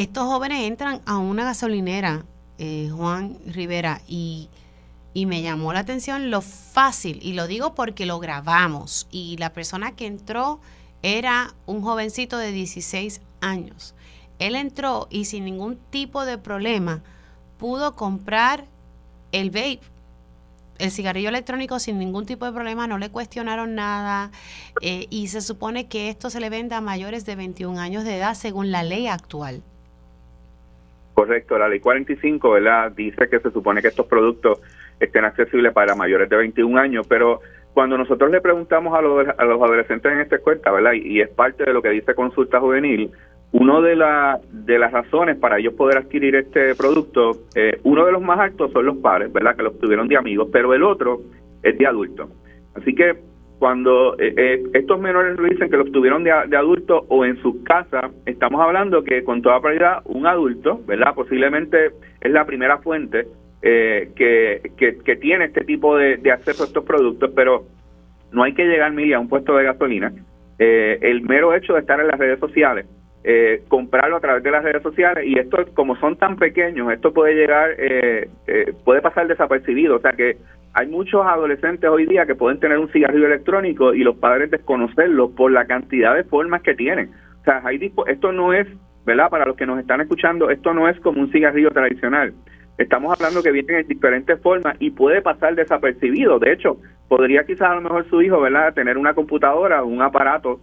estos 0.00 0.24
jóvenes 0.24 0.66
entran 0.66 1.02
a 1.04 1.18
una 1.18 1.44
gasolinera, 1.44 2.24
eh, 2.56 2.88
Juan 2.90 3.36
Rivera, 3.44 4.00
y, 4.08 4.48
y, 5.12 5.26
me 5.26 5.42
llamó 5.42 5.74
la 5.74 5.80
atención 5.80 6.30
lo 6.30 6.40
fácil, 6.40 7.18
y 7.20 7.34
lo 7.34 7.46
digo 7.46 7.74
porque 7.74 8.06
lo 8.06 8.18
grabamos, 8.18 9.06
y 9.10 9.36
la 9.36 9.52
persona 9.52 9.94
que 9.96 10.06
entró 10.06 10.58
era 11.02 11.54
un 11.66 11.82
jovencito 11.82 12.38
de 12.38 12.50
16 12.50 13.20
años. 13.42 13.94
Él 14.38 14.56
entró 14.56 15.06
y 15.10 15.26
sin 15.26 15.44
ningún 15.44 15.76
tipo 15.90 16.24
de 16.24 16.38
problema 16.38 17.02
pudo 17.58 17.94
comprar 17.94 18.64
el 19.32 19.50
vape, 19.50 19.80
el 20.78 20.90
cigarrillo 20.90 21.28
electrónico 21.28 21.78
sin 21.78 21.98
ningún 21.98 22.24
tipo 22.24 22.46
de 22.46 22.52
problema, 22.52 22.86
no 22.86 22.96
le 22.96 23.10
cuestionaron 23.10 23.74
nada 23.74 24.30
eh, 24.80 25.08
y 25.10 25.28
se 25.28 25.42
supone 25.42 25.88
que 25.88 26.08
esto 26.08 26.30
se 26.30 26.40
le 26.40 26.48
vende 26.48 26.74
a 26.74 26.80
mayores 26.80 27.26
de 27.26 27.36
21 27.36 27.78
años 27.78 28.04
de 28.04 28.16
edad 28.16 28.32
según 28.32 28.70
la 28.70 28.82
ley 28.82 29.06
actual. 29.06 29.62
Correcto, 31.20 31.58
la 31.58 31.68
ley 31.68 31.80
45, 31.80 32.50
¿verdad? 32.50 32.92
Dice 32.92 33.28
que 33.28 33.40
se 33.40 33.50
supone 33.50 33.82
que 33.82 33.88
estos 33.88 34.06
productos 34.06 34.58
estén 34.98 35.26
accesibles 35.26 35.70
para 35.74 35.94
mayores 35.94 36.30
de 36.30 36.36
21 36.36 36.80
años, 36.80 37.06
pero 37.06 37.40
cuando 37.74 37.98
nosotros 37.98 38.30
le 38.30 38.40
preguntamos 38.40 38.98
a 38.98 39.02
los, 39.02 39.28
a 39.28 39.44
los 39.44 39.60
adolescentes 39.60 40.10
en 40.10 40.20
esta 40.20 40.36
escuela, 40.36 40.72
¿verdad? 40.72 40.92
Y, 40.94 41.20
es 41.20 41.28
parte 41.28 41.64
de 41.64 41.74
lo 41.74 41.82
que 41.82 41.90
dice 41.90 42.14
Consulta 42.14 42.58
Juvenil, 42.58 43.10
uno 43.52 43.82
de, 43.82 43.96
la, 43.96 44.40
de 44.50 44.78
las 44.78 44.92
razones 44.92 45.36
para 45.36 45.58
ellos 45.58 45.74
poder 45.74 45.98
adquirir 45.98 46.36
este 46.36 46.74
producto, 46.74 47.32
eh, 47.54 47.78
uno 47.82 48.06
de 48.06 48.12
los 48.12 48.22
más 48.22 48.38
altos 48.38 48.72
son 48.72 48.86
los 48.86 48.96
padres, 48.96 49.30
¿verdad? 49.30 49.54
Que 49.56 49.64
lo 49.64 49.68
obtuvieron 49.72 50.08
de 50.08 50.16
amigos, 50.16 50.48
pero 50.50 50.72
el 50.72 50.82
otro 50.82 51.20
es 51.62 51.76
de 51.76 51.86
adultos. 51.86 52.30
Así 52.74 52.94
que 52.94 53.14
cuando 53.60 54.18
eh, 54.18 54.32
eh, 54.38 54.62
estos 54.72 54.98
menores 54.98 55.38
lo 55.38 55.44
dicen 55.46 55.68
que 55.68 55.76
lo 55.76 55.82
obtuvieron 55.82 56.24
de, 56.24 56.32
de 56.48 56.56
adultos 56.56 57.04
o 57.08 57.26
en 57.26 57.36
su 57.42 57.62
casa, 57.62 58.10
estamos 58.24 58.58
hablando 58.58 59.04
que 59.04 59.22
con 59.22 59.42
toda 59.42 59.60
probabilidad 59.60 60.00
un 60.06 60.26
adulto, 60.26 60.80
¿verdad? 60.86 61.14
Posiblemente 61.14 61.90
es 62.22 62.32
la 62.32 62.46
primera 62.46 62.78
fuente 62.78 63.26
eh, 63.60 64.12
que, 64.16 64.62
que, 65.04 65.16
tiene 65.16 65.44
este 65.44 65.62
tipo 65.64 65.94
de, 65.94 66.18
acceso 66.32 66.62
a 66.62 66.66
estos 66.66 66.84
productos, 66.84 67.32
pero 67.36 67.66
no 68.32 68.44
hay 68.44 68.54
que 68.54 68.64
llegar, 68.64 68.92
Mili, 68.92 69.12
a 69.12 69.20
un 69.20 69.28
puesto 69.28 69.54
de 69.54 69.64
gasolina. 69.64 70.10
Eh, 70.58 70.98
el 71.02 71.20
mero 71.20 71.54
hecho 71.54 71.74
de 71.74 71.80
estar 71.80 72.00
en 72.00 72.06
las 72.06 72.18
redes 72.18 72.40
sociales 72.40 72.86
eh, 73.22 73.64
comprarlo 73.68 74.16
a 74.16 74.20
través 74.20 74.42
de 74.42 74.50
las 74.50 74.64
redes 74.64 74.82
sociales 74.82 75.26
y 75.26 75.38
esto 75.38 75.58
como 75.74 75.94
son 75.96 76.16
tan 76.16 76.36
pequeños 76.36 76.90
esto 76.90 77.12
puede 77.12 77.34
llegar 77.34 77.72
eh, 77.76 78.30
eh, 78.46 78.72
puede 78.82 79.02
pasar 79.02 79.28
desapercibido 79.28 79.96
o 79.96 80.00
sea 80.00 80.12
que 80.12 80.38
hay 80.72 80.86
muchos 80.86 81.26
adolescentes 81.26 81.90
hoy 81.90 82.06
día 82.06 82.26
que 82.26 82.34
pueden 82.34 82.60
tener 82.60 82.78
un 82.78 82.90
cigarrillo 82.92 83.26
electrónico 83.26 83.92
y 83.92 84.04
los 84.04 84.16
padres 84.16 84.50
desconocerlo 84.50 85.30
por 85.30 85.50
la 85.50 85.66
cantidad 85.66 86.14
de 86.14 86.24
formas 86.24 86.62
que 86.62 86.74
tienen. 86.74 87.10
O 87.40 87.44
sea 87.44 87.62
hay 87.64 87.92
esto 88.06 88.32
no 88.32 88.52
es 88.52 88.68
verdad 89.04 89.30
para 89.30 89.46
los 89.46 89.56
que 89.56 89.66
nos 89.66 89.80
están 89.80 90.00
escuchando 90.00 90.50
esto 90.50 90.72
no 90.72 90.88
es 90.88 90.98
como 91.00 91.20
un 91.20 91.32
cigarrillo 91.32 91.70
tradicional. 91.70 92.34
Estamos 92.78 93.12
hablando 93.12 93.42
que 93.42 93.50
vienen 93.50 93.76
en 93.76 93.88
diferentes 93.88 94.40
formas 94.40 94.76
y 94.78 94.90
puede 94.90 95.20
pasar 95.22 95.54
desapercibido. 95.54 96.38
De 96.38 96.52
hecho 96.52 96.78
podría 97.08 97.44
quizás 97.44 97.70
a 97.70 97.74
lo 97.74 97.80
mejor 97.80 98.08
su 98.08 98.22
hijo 98.22 98.40
verdad 98.40 98.72
tener 98.72 98.96
una 98.96 99.14
computadora 99.14 99.82
un 99.82 100.00
aparato 100.00 100.60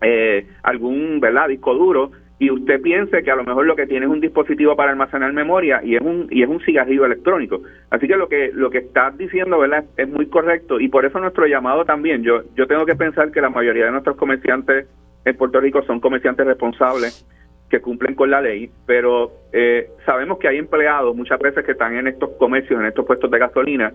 eh, 0.00 0.46
algún 0.62 1.18
verdad 1.20 1.48
disco 1.48 1.74
duro 1.74 2.12
y 2.42 2.50
usted 2.50 2.82
piense 2.82 3.22
que 3.22 3.30
a 3.30 3.36
lo 3.36 3.44
mejor 3.44 3.66
lo 3.66 3.76
que 3.76 3.86
tiene 3.86 4.06
es 4.06 4.10
un 4.10 4.20
dispositivo 4.20 4.74
para 4.74 4.90
almacenar 4.90 5.32
memoria 5.32 5.80
y 5.84 5.94
es 5.94 6.02
un 6.02 6.26
y 6.28 6.42
es 6.42 6.48
un 6.48 6.58
cigarrillo 6.62 7.04
electrónico. 7.04 7.62
Así 7.88 8.08
que 8.08 8.16
lo 8.16 8.28
que 8.28 8.50
lo 8.52 8.68
que 8.68 8.78
estás 8.78 9.16
diciendo 9.16 9.60
verdad 9.60 9.84
es 9.96 10.08
muy 10.08 10.26
correcto 10.26 10.80
y 10.80 10.88
por 10.88 11.04
eso 11.04 11.20
nuestro 11.20 11.46
llamado 11.46 11.84
también. 11.84 12.24
Yo 12.24 12.42
yo 12.56 12.66
tengo 12.66 12.84
que 12.84 12.96
pensar 12.96 13.30
que 13.30 13.40
la 13.40 13.48
mayoría 13.48 13.84
de 13.84 13.92
nuestros 13.92 14.16
comerciantes 14.16 14.88
en 15.24 15.36
Puerto 15.36 15.60
Rico 15.60 15.84
son 15.84 16.00
comerciantes 16.00 16.44
responsables 16.44 17.24
que 17.70 17.80
cumplen 17.80 18.16
con 18.16 18.28
la 18.28 18.40
ley, 18.40 18.68
pero 18.86 19.30
eh, 19.52 19.90
sabemos 20.04 20.38
que 20.40 20.48
hay 20.48 20.58
empleados 20.58 21.14
muchas 21.14 21.38
veces 21.38 21.64
que 21.64 21.72
están 21.72 21.94
en 21.94 22.08
estos 22.08 22.30
comercios, 22.40 22.80
en 22.80 22.86
estos 22.86 23.06
puestos 23.06 23.30
de 23.30 23.38
gasolina, 23.38 23.92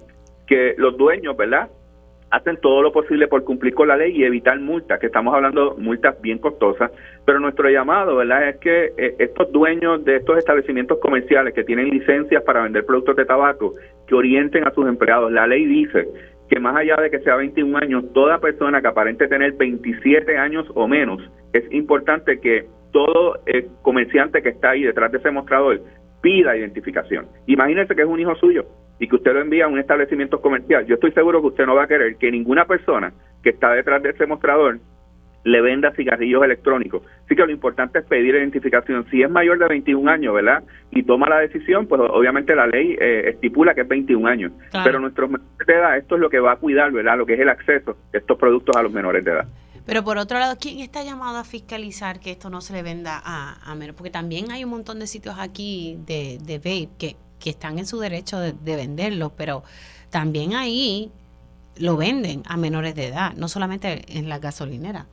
que 0.47 0.73
los 0.77 0.95
dueños, 0.95 1.35
¿verdad? 1.35 1.67
Hacen 2.29 2.57
todo 2.57 2.81
lo 2.81 2.91
posible 2.91 3.27
por 3.27 3.43
cumplir 3.43 3.73
con 3.73 3.87
la 3.87 3.97
ley 3.97 4.13
y 4.15 4.23
evitar 4.23 4.59
multas, 4.59 4.99
que 4.99 5.07
estamos 5.07 5.33
hablando 5.33 5.75
multas 5.77 6.19
bien 6.21 6.39
costosas, 6.39 6.91
pero 7.25 7.39
nuestro 7.39 7.69
llamado, 7.69 8.17
¿verdad?, 8.17 8.49
es 8.49 8.57
que 8.57 8.93
eh, 8.97 9.15
estos 9.19 9.51
dueños 9.51 10.03
de 10.03 10.17
estos 10.17 10.37
establecimientos 10.37 10.99
comerciales 10.99 11.53
que 11.53 11.63
tienen 11.63 11.89
licencias 11.89 12.43
para 12.43 12.63
vender 12.63 12.85
productos 12.85 13.15
de 13.15 13.25
tabaco, 13.25 13.75
que 14.07 14.15
orienten 14.15 14.67
a 14.67 14.71
sus 14.71 14.87
empleados. 14.87 15.31
La 15.31 15.47
ley 15.47 15.65
dice 15.65 16.07
que 16.49 16.59
más 16.59 16.75
allá 16.75 16.95
de 16.97 17.09
que 17.09 17.19
sea 17.19 17.35
21 17.35 17.77
años, 17.77 18.05
toda 18.13 18.39
persona 18.39 18.81
que 18.81 18.87
aparente 18.87 19.27
tener 19.27 19.53
27 19.53 20.37
años 20.37 20.65
o 20.75 20.87
menos, 20.87 21.21
es 21.53 21.69
importante 21.71 22.39
que 22.39 22.65
todo 22.91 23.39
eh, 23.45 23.67
comerciante 23.81 24.41
que 24.41 24.49
está 24.49 24.71
ahí 24.71 24.83
detrás 24.83 25.11
de 25.11 25.17
ese 25.17 25.31
mostrador 25.31 25.81
pida 26.21 26.57
identificación. 26.57 27.27
Imagínese 27.47 27.95
que 27.95 28.01
es 28.01 28.07
un 28.07 28.19
hijo 28.19 28.35
suyo 28.35 28.65
y 28.99 29.07
que 29.07 29.15
usted 29.15 29.33
lo 29.33 29.41
envía 29.41 29.65
a 29.65 29.67
un 29.67 29.79
establecimiento 29.79 30.41
comercial. 30.41 30.85
Yo 30.85 30.95
estoy 30.95 31.11
seguro 31.11 31.41
que 31.41 31.47
usted 31.47 31.65
no 31.65 31.75
va 31.75 31.83
a 31.83 31.87
querer 31.87 32.15
que 32.17 32.31
ninguna 32.31 32.65
persona 32.65 33.13
que 33.43 33.49
está 33.49 33.71
detrás 33.73 34.01
de 34.01 34.09
ese 34.09 34.25
mostrador 34.25 34.79
le 35.43 35.61
venda 35.61 35.91
cigarrillos 35.91 36.43
electrónicos. 36.43 37.03
Así 37.25 37.35
que 37.35 37.45
lo 37.45 37.51
importante 37.51 37.99
es 37.99 38.05
pedir 38.05 38.35
identificación. 38.35 39.05
Si 39.09 39.21
es 39.21 39.29
mayor 39.29 39.57
de 39.59 39.67
21 39.67 40.09
años, 40.11 40.33
¿verdad? 40.33 40.63
Y 40.91 41.03
toma 41.03 41.29
la 41.29 41.39
decisión, 41.39 41.87
pues 41.87 42.01
obviamente 42.01 42.53
la 42.53 42.67
ley 42.67 42.97
eh, 42.99 43.29
estipula 43.29 43.73
que 43.73 43.81
es 43.81 43.87
21 43.87 44.27
años. 44.27 44.51
Pero 44.83 44.99
nuestros 44.99 45.29
menores 45.29 45.65
de 45.65 45.73
edad, 45.73 45.97
esto 45.97 46.15
es 46.15 46.21
lo 46.21 46.29
que 46.29 46.39
va 46.39 46.53
a 46.53 46.55
cuidar, 46.57 46.91
¿verdad? 46.91 47.17
Lo 47.17 47.25
que 47.25 47.35
es 47.35 47.39
el 47.39 47.49
acceso 47.49 47.95
de 48.11 48.19
estos 48.19 48.37
productos 48.37 48.75
a 48.75 48.83
los 48.83 48.91
menores 48.91 49.23
de 49.23 49.31
edad. 49.31 49.47
Pero 49.85 50.03
por 50.03 50.17
otro 50.17 50.37
lado, 50.37 50.57
¿quién 50.59 50.79
está 50.79 51.01
llamado 51.05 51.37
a 51.37 51.45
fiscalizar 51.45 52.19
que 52.19 52.31
esto 52.31 52.49
no 52.49 52.59
se 52.59 52.73
le 52.73 52.83
venda 52.83 53.21
a, 53.23 53.71
a 53.71 53.75
menos? 53.75 53.95
Porque 53.95 54.09
también 54.09 54.51
hay 54.51 54.65
un 54.65 54.71
montón 54.71 54.99
de 54.99 55.07
sitios 55.07 55.35
aquí 55.39 55.97
de, 56.05 56.39
de 56.45 56.57
vape 56.57 56.89
que, 56.99 57.15
que 57.39 57.49
están 57.49 57.79
en 57.79 57.85
su 57.85 57.99
derecho 57.99 58.39
de, 58.39 58.53
de 58.53 58.75
venderlo, 58.75 59.31
pero 59.35 59.63
también 60.09 60.53
ahí 60.53 61.11
lo 61.79 61.97
venden 61.97 62.43
a 62.47 62.57
menores 62.57 62.95
de 62.95 63.07
edad, 63.07 63.33
no 63.35 63.47
solamente 63.47 64.01
en 64.07 64.29
la 64.29 64.39
gasolinera. 64.39 65.05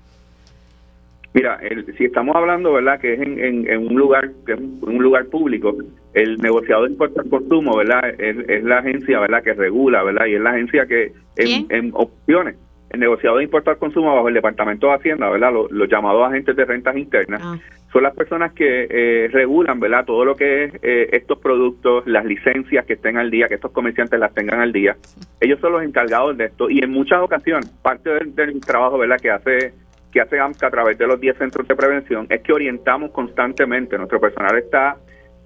Mira, 1.35 1.59
si 1.99 2.05
estamos 2.05 2.37
hablando, 2.37 2.73
¿verdad?, 2.75 3.01
que 3.01 3.15
es 3.15 3.21
en, 3.21 3.69
en, 3.69 3.89
un 3.89 3.97
lugar 3.97 4.31
que 4.47 4.53
es 4.53 4.59
un 4.59 5.03
lugar 5.03 5.27
público, 5.27 5.77
el 6.13 6.39
negociador 6.39 6.87
de 6.87 6.93
impuestos 6.93 7.25
al 7.25 7.29
consumo, 7.29 7.77
¿verdad?, 7.77 8.21
es, 8.21 8.63
la 8.63 8.79
agencia, 8.79 9.19
¿verdad?, 9.19 9.43
que 9.43 9.53
regula, 9.53 10.05
¿verdad?, 10.05 10.27
y 10.27 10.35
es 10.35 10.41
la 10.41 10.51
agencia 10.51 10.87
que 10.87 11.13
en, 11.37 11.67
en 11.71 11.91
opciones, 11.93 12.55
el 12.91 13.01
negociador 13.01 13.39
de 13.39 13.45
impuestos 13.45 13.73
al 13.73 13.79
consumo 13.79 14.15
bajo 14.15 14.29
el 14.29 14.35
Departamento 14.35 14.87
de 14.87 14.95
Hacienda, 14.95 15.29
¿verdad?, 15.29 15.53
los, 15.53 15.89
llamados 15.91 16.29
agentes 16.29 16.55
de 16.55 16.65
rentas 16.65 16.97
internas, 16.97 17.43
ah. 17.43 17.59
Son 17.95 18.03
las 18.03 18.15
personas 18.15 18.53
que 18.53 18.89
eh, 18.91 19.29
regulan, 19.31 19.79
¿verdad?, 19.79 20.05
todo 20.05 20.25
lo 20.25 20.35
que 20.35 20.65
es 20.65 20.75
eh, 20.83 21.11
estos 21.13 21.39
productos, 21.39 22.05
las 22.09 22.25
licencias 22.25 22.85
que 22.85 22.95
estén 22.95 23.17
al 23.17 23.31
día, 23.31 23.47
que 23.47 23.55
estos 23.55 23.71
comerciantes 23.71 24.19
las 24.19 24.35
tengan 24.35 24.61
al 24.61 24.73
día. 24.73 24.97
Ellos 25.41 25.61
son 25.61 25.73
los 25.73 25.83
encargados 25.85 26.37
de 26.37 26.47
esto 26.47 26.69
y 26.69 26.81
en 26.81 26.91
muchas 26.91 27.21
ocasiones, 27.21 27.71
parte 27.83 28.11
del, 28.11 28.35
del 28.35 28.61
trabajo, 28.61 28.99
¿verdad?, 28.99 29.19
que 29.23 29.31
hace 29.31 29.73
que 30.13 30.21
hace 30.21 30.39
AMCA 30.39 30.69
a 30.69 30.71
través 30.71 30.97
de 30.97 31.09
los 31.09 31.21
10 31.21 31.39
centros 31.39 31.67
de 31.67 31.75
prevención 31.75 32.27
es 32.31 32.41
que 32.43 32.53
orientamos 32.53 33.11
constantemente, 33.11 33.99
nuestro 33.99 34.21
personal 34.21 34.57
está 34.57 34.97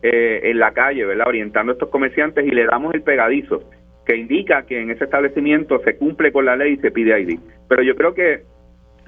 eh, 0.03 0.41
en 0.45 0.59
la 0.59 0.73
calle, 0.73 1.07
¿verdad? 1.07 1.27
Orientando 1.27 1.73
a 1.73 1.75
estos 1.75 1.89
comerciantes 1.89 2.47
y 2.47 2.51
le 2.51 2.67
damos 2.67 2.95
el 2.95 3.03
pegadizo 3.03 3.63
que 4.07 4.17
indica 4.17 4.63
que 4.63 4.81
en 4.81 4.91
ese 4.91 5.05
establecimiento 5.05 5.81
se 5.85 5.97
cumple 5.97 6.33
con 6.33 6.45
la 6.45 6.57
ley 6.57 6.75
y 6.75 6.77
se 6.79 6.91
pide 6.91 7.19
ID. 7.21 7.39
Pero 7.69 7.83
yo 7.83 7.95
creo 7.95 8.15
que 8.15 8.43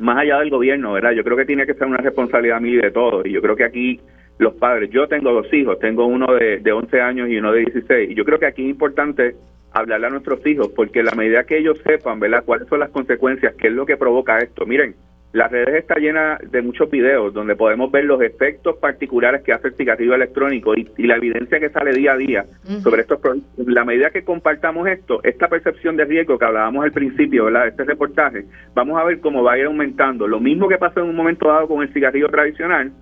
más 0.01 0.19
allá 0.19 0.39
del 0.39 0.51
gobierno, 0.51 0.93
¿verdad? 0.93 1.13
Yo 1.13 1.23
creo 1.23 1.37
que 1.37 1.45
tiene 1.45 1.67
que 1.67 1.75
ser 1.75 1.87
una 1.87 1.99
responsabilidad 1.99 2.61
mía 2.61 2.81
de 2.83 2.91
todos. 2.91 3.25
Y 3.27 3.33
yo 3.33 3.41
creo 3.41 3.57
que 3.57 3.65
aquí 3.65 4.01
los 4.39 4.55
padres, 4.55 4.91
yo 4.91 5.07
tengo 5.07 5.33
dos 5.33 5.53
hijos, 5.53 5.79
tengo 5.79 6.07
uno 6.07 6.35
de, 6.35 6.59
de 6.59 6.73
11 6.73 7.01
años 7.01 7.29
y 7.29 7.37
uno 7.37 7.53
de 7.53 7.61
16. 7.61 8.11
Y 8.11 8.15
yo 8.15 8.25
creo 8.25 8.39
que 8.39 8.47
aquí 8.47 8.63
es 8.63 8.71
importante 8.71 9.37
hablarle 9.73 10.07
a 10.07 10.11
nuestros 10.11 10.45
hijos, 10.47 10.69
porque 10.75 11.03
la 11.03 11.13
medida 11.13 11.45
que 11.45 11.59
ellos 11.59 11.79
sepan, 11.85 12.19
¿verdad?, 12.19 12.45
cuáles 12.45 12.69
son 12.69 12.81
las 12.81 12.91
consecuencias, 12.91 13.55
qué 13.57 13.69
es 13.69 13.75
lo 13.75 13.87
que 13.87 13.97
provoca 13.97 14.39
esto. 14.39 14.67
Miren, 14.67 14.95
las 15.33 15.51
redes 15.51 15.77
está 15.77 15.97
llena 15.97 16.39
de 16.43 16.61
muchos 16.61 16.91
videos 16.91 17.33
donde 17.33 17.55
podemos 17.55 17.91
ver 17.93 18.05
los 18.05 18.21
efectos 18.21 18.77
particulares 18.79 19.43
que 19.43 19.53
hace 19.53 19.69
el 19.69 19.75
cigarrillo 19.75 20.15
electrónico 20.15 20.75
y, 20.75 20.89
la 21.07 21.17
evidencia 21.17 21.61
que 21.61 21.71
sale 21.71 21.93
día 21.93 22.13
a 22.13 22.17
día 22.17 22.45
sobre 22.83 23.03
estos 23.03 23.21
productos. 23.21 23.67
La 23.67 23.85
medida 23.85 24.11
que 24.11 24.25
compartamos 24.25 24.89
esto, 24.89 25.21
esta 25.23 25.47
percepción 25.47 25.97
de 25.97 26.05
riesgo 26.05 26.37
que 26.37 26.45
hablábamos 26.45 26.85
al 26.85 26.91
principio, 26.91 27.45
¿verdad? 27.45 27.63
De 27.63 27.69
este 27.69 27.85
reportaje, 27.85 28.45
vamos 28.75 29.01
a 29.01 29.05
ver 29.05 29.21
cómo 29.21 29.45
va 29.45 29.53
a 29.53 29.59
ir 29.59 29.67
aumentando. 29.67 30.27
Lo 30.27 30.41
mismo 30.41 30.69
que 30.69 30.79
pasó 30.79 31.01
en 31.01 31.11
un 31.11 31.17
momento 31.17 31.47
dado 31.47 31.69
con 31.69 31.83
el 31.83 31.93
cigarrillo 31.93 32.29
tradicional, 32.29 32.93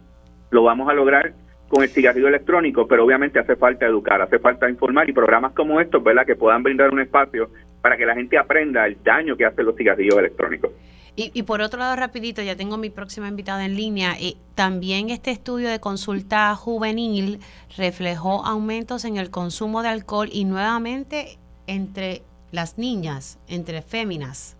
lo 0.50 0.62
vamos 0.62 0.88
a 0.90 0.94
lograr 0.94 1.32
con 1.68 1.82
el 1.82 1.88
cigarrillo 1.88 2.28
electrónico, 2.28 2.86
pero 2.86 3.04
obviamente 3.04 3.38
hace 3.38 3.56
falta 3.56 3.86
educar, 3.86 4.20
hace 4.20 4.38
falta 4.38 4.68
informar 4.68 5.08
y 5.08 5.12
programas 5.12 5.52
como 5.52 5.80
estos, 5.80 6.02
¿verdad? 6.04 6.26
Que 6.26 6.36
puedan 6.36 6.62
brindar 6.62 6.90
un 6.90 7.00
espacio 7.00 7.48
para 7.80 7.96
que 7.96 8.04
la 8.04 8.14
gente 8.14 8.36
aprenda 8.36 8.86
el 8.86 9.02
daño 9.02 9.36
que 9.36 9.46
hacen 9.46 9.64
los 9.64 9.76
cigarrillos 9.76 10.18
electrónicos. 10.18 10.72
Y, 11.20 11.42
por 11.42 11.62
otro 11.62 11.80
lado, 11.80 11.96
rapidito, 11.96 12.42
ya 12.42 12.54
tengo 12.54 12.76
mi 12.76 12.90
próxima 12.90 13.26
invitada 13.26 13.64
en 13.64 13.74
línea. 13.74 14.12
y 14.20 14.36
también 14.54 15.10
este 15.10 15.32
estudio 15.32 15.68
de 15.68 15.80
consulta 15.80 16.54
juvenil 16.54 17.40
reflejó 17.76 18.46
aumentos 18.46 19.04
en 19.04 19.16
el 19.16 19.28
consumo 19.28 19.82
de 19.82 19.88
alcohol 19.88 20.28
y 20.30 20.44
nuevamente 20.44 21.38
entre 21.66 22.22
las 22.52 22.78
niñas, 22.78 23.40
entre 23.48 23.82
féminas. 23.82 24.56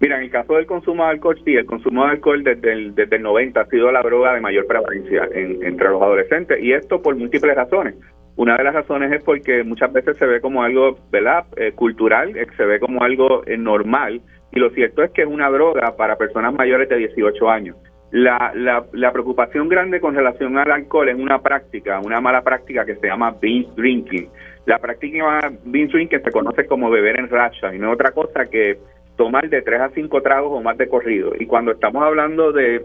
Mira, 0.00 0.16
en 0.16 0.24
el 0.24 0.30
caso 0.30 0.54
del 0.54 0.66
consumo 0.66 1.04
de 1.04 1.10
alcohol, 1.10 1.40
sí, 1.44 1.54
el 1.54 1.66
consumo 1.66 2.04
de 2.04 2.10
alcohol 2.10 2.42
desde 2.42 2.72
el, 2.72 2.94
desde 2.96 3.14
el 3.14 3.22
90 3.22 3.60
ha 3.60 3.66
sido 3.66 3.92
la 3.92 4.02
droga 4.02 4.34
de 4.34 4.40
mayor 4.40 4.66
prevalencia 4.66 5.28
entre 5.32 5.90
los 5.90 6.02
adolescentes 6.02 6.58
y 6.60 6.72
esto 6.72 7.00
por 7.00 7.14
múltiples 7.14 7.54
razones. 7.54 7.94
Una 8.34 8.56
de 8.56 8.64
las 8.64 8.74
razones 8.74 9.12
es 9.12 9.22
porque 9.22 9.64
muchas 9.64 9.92
veces 9.92 10.16
se 10.16 10.26
ve 10.26 10.40
como 10.40 10.62
algo, 10.62 10.96
¿verdad?, 11.10 11.46
eh, 11.56 11.72
cultural, 11.72 12.36
eh, 12.36 12.46
se 12.56 12.64
ve 12.64 12.78
como 12.78 13.02
algo 13.02 13.44
eh, 13.46 13.56
normal 13.56 14.20
y 14.52 14.58
lo 14.58 14.70
cierto 14.70 15.02
es 15.02 15.10
que 15.10 15.22
es 15.22 15.28
una 15.28 15.50
droga 15.50 15.96
para 15.96 16.16
personas 16.16 16.54
mayores 16.54 16.88
de 16.88 16.96
18 16.96 17.50
años. 17.50 17.76
La, 18.10 18.52
la, 18.54 19.12
preocupación 19.12 19.68
grande 19.68 20.00
con 20.00 20.14
relación 20.14 20.56
al 20.56 20.70
alcohol 20.70 21.10
es 21.10 21.16
una 21.16 21.42
práctica, 21.42 22.00
una 22.00 22.22
mala 22.22 22.42
práctica 22.42 22.86
que 22.86 22.96
se 22.96 23.06
llama 23.06 23.36
binge 23.38 23.68
drinking. 23.76 24.30
La 24.64 24.78
práctica 24.78 25.52
binge 25.64 25.92
drinking 25.92 26.22
se 26.24 26.30
conoce 26.30 26.66
como 26.66 26.88
beber 26.88 27.18
en 27.18 27.28
racha 27.28 27.74
y 27.74 27.78
no 27.78 27.88
es 27.88 27.94
otra 27.94 28.12
cosa 28.12 28.46
que 28.46 28.78
tomar 29.16 29.50
de 29.50 29.60
3 29.60 29.80
a 29.80 29.90
5 29.90 30.22
tragos 30.22 30.52
o 30.54 30.62
más 30.62 30.78
de 30.78 30.88
corrido. 30.88 31.32
Y 31.38 31.44
cuando 31.44 31.72
estamos 31.72 32.02
hablando 32.02 32.50
de 32.52 32.82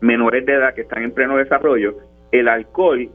menores 0.00 0.46
de 0.46 0.54
edad 0.54 0.74
que 0.74 0.82
están 0.82 1.02
en 1.02 1.12
pleno 1.12 1.36
desarrollo, 1.36 1.96
el 2.30 2.48
alcohol, 2.48 3.08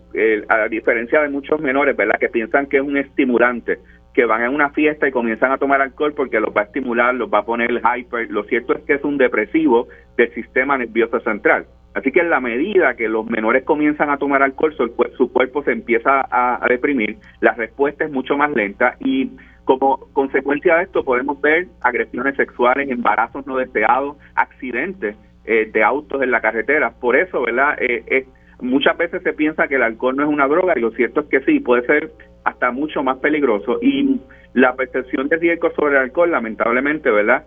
a 0.50 0.68
diferencia 0.68 1.22
de 1.22 1.30
muchos 1.30 1.60
menores, 1.60 1.96
¿verdad? 1.96 2.20
Que 2.20 2.30
piensan 2.30 2.68
que 2.68 2.78
es 2.78 2.84
un 2.84 2.98
estimulante, 2.98 3.80
que 4.14 4.26
van 4.26 4.44
a 4.44 4.50
una 4.50 4.70
fiesta 4.70 5.08
y 5.08 5.12
comienzan 5.12 5.52
a 5.52 5.58
tomar 5.58 5.82
alcohol 5.82 6.14
porque 6.14 6.40
los 6.40 6.56
va 6.56 6.62
a 6.62 6.66
estimular, 6.66 7.16
los 7.16 7.34
va 7.34 7.40
a 7.40 7.46
poner 7.46 7.72
hyper. 7.72 8.30
Lo 8.30 8.44
cierto 8.44 8.74
es 8.74 8.84
que 8.84 8.94
es 8.94 9.04
un 9.04 9.18
depresivo 9.18 9.88
del 10.18 10.34
sistema 10.34 10.78
nervioso 10.78 11.20
central. 11.22 11.66
Así 11.96 12.12
que 12.12 12.22
en 12.22 12.30
la 12.30 12.40
medida 12.40 12.96
que 12.96 13.08
los 13.08 13.26
menores 13.26 13.64
comienzan 13.64 14.10
a 14.10 14.18
tomar 14.18 14.42
alcohol, 14.42 14.76
su, 15.18 15.32
cuerpo 15.32 15.64
se 15.64 15.72
empieza 15.72 16.26
a, 16.30 16.66
deprimir, 16.68 17.18
la 17.40 17.54
respuesta 17.54 18.06
es 18.06 18.12
mucho 18.12 18.36
más 18.36 18.52
lenta 18.52 18.96
y 19.00 19.32
como 19.64 19.98
consecuencia 20.12 20.76
de 20.76 20.84
esto 20.84 21.04
podemos 21.04 21.40
ver 21.40 21.68
agresiones 21.82 22.36
sexuales, 22.36 22.90
embarazos 22.90 23.46
no 23.46 23.58
deseados, 23.58 24.18
accidentes 24.36 25.16
eh, 25.46 25.70
de 25.72 25.84
autos 25.84 26.22
en 26.22 26.32
la 26.32 26.42
carretera. 26.42 26.92
Por 27.00 27.16
eso, 27.16 27.44
¿verdad? 27.44 27.78
Eh, 27.80 28.26
muchas 28.62 28.98
veces 28.98 29.22
se 29.24 29.34
piensa 29.34 29.68
que 29.68 29.76
el 29.76 29.84
alcohol 29.84 30.16
no 30.16 30.24
es 30.24 30.30
una 30.30 30.48
droga 30.48 30.74
y 30.76 30.82
lo 30.82 30.92
cierto 30.92 31.22
es 31.22 31.28
que 31.28 31.42
sí, 31.42 31.60
puede 31.60 31.86
ser 31.86 32.12
hasta 32.44 32.72
mucho 32.72 33.04
más 33.04 33.18
peligroso 33.18 33.80
y 33.82 34.20
la 34.54 34.76
percepción 34.76 35.28
de 35.30 35.38
riesgo 35.38 35.72
sobre 35.76 35.96
el 35.96 36.04
alcohol 36.04 36.32
lamentablemente, 36.32 37.10
¿verdad? 37.10 37.46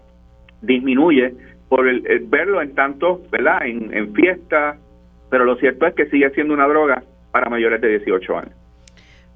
Disminuye 0.63 1.35
por 1.69 1.87
el, 1.89 2.03
verlo 2.29 2.63
en 2.63 2.75
tantos, 2.75 3.29
¿verdad? 3.31 3.67
En, 3.67 3.93
en 3.95 4.13
fiestas, 4.15 4.79
pero 5.31 5.45
lo 5.45 5.57
cierto 5.57 5.87
es 5.87 5.95
que 5.95 6.07
sigue 6.07 6.31
siendo 6.31 6.55
una 6.55 6.67
droga 6.67 7.03
para 7.31 7.51
mayores 7.51 7.81
de 7.81 7.89
18 7.99 8.39
años. 8.39 8.55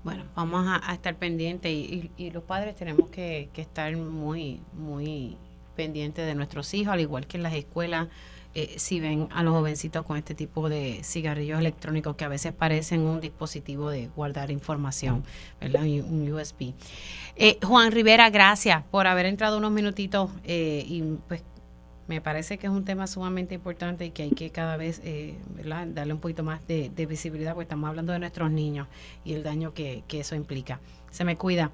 Bueno, 0.02 0.24
vamos 0.34 0.64
a, 0.66 0.94
estar 0.94 1.14
pendientes 1.16 1.70
y, 1.70 2.10
y, 2.16 2.30
los 2.30 2.42
padres 2.44 2.74
tenemos 2.74 3.10
que, 3.10 3.50
que 3.52 3.60
estar 3.60 3.94
muy, 3.96 4.60
muy 4.72 5.36
pendientes 5.76 6.26
de 6.26 6.34
nuestros 6.34 6.72
hijos, 6.72 6.94
al 6.94 7.00
igual 7.00 7.26
que 7.26 7.36
en 7.36 7.42
las 7.42 7.54
escuelas 7.54 8.08
eh, 8.54 8.74
si 8.78 8.98
ven 8.98 9.28
a 9.32 9.42
los 9.42 9.54
jovencitos 9.54 10.04
con 10.04 10.16
este 10.16 10.34
tipo 10.34 10.68
de 10.68 11.00
cigarrillos 11.04 11.60
electrónicos 11.60 12.16
que 12.16 12.24
a 12.24 12.28
veces 12.28 12.52
parecen 12.52 13.02
un 13.02 13.20
dispositivo 13.20 13.90
de 13.90 14.08
guardar 14.08 14.50
información, 14.50 15.22
¿verdad? 15.60 15.82
Un 15.82 16.32
USB. 16.32 16.72
Eh, 17.36 17.58
Juan 17.62 17.92
Rivera, 17.92 18.28
gracias 18.30 18.82
por 18.90 19.06
haber 19.06 19.26
entrado 19.26 19.58
unos 19.58 19.70
minutitos 19.70 20.30
eh, 20.44 20.84
y 20.86 21.02
pues 21.28 21.44
me 22.08 22.20
parece 22.20 22.58
que 22.58 22.66
es 22.66 22.72
un 22.72 22.84
tema 22.84 23.06
sumamente 23.06 23.54
importante 23.54 24.04
y 24.04 24.10
que 24.10 24.24
hay 24.24 24.30
que 24.30 24.50
cada 24.50 24.76
vez 24.76 25.00
darle 25.94 26.12
un 26.12 26.18
poquito 26.18 26.42
más 26.42 26.66
de, 26.66 26.90
visibilidad 27.08 27.54
porque 27.54 27.66
estamos 27.66 27.88
hablando 27.88 28.12
de 28.12 28.18
nuestros 28.18 28.50
niños 28.50 28.88
y 29.24 29.34
el 29.34 29.44
daño 29.44 29.72
que 29.74 30.02
eso 30.10 30.34
implica. 30.34 30.80
Se 31.10 31.24
me 31.24 31.36
cuida. 31.36 31.70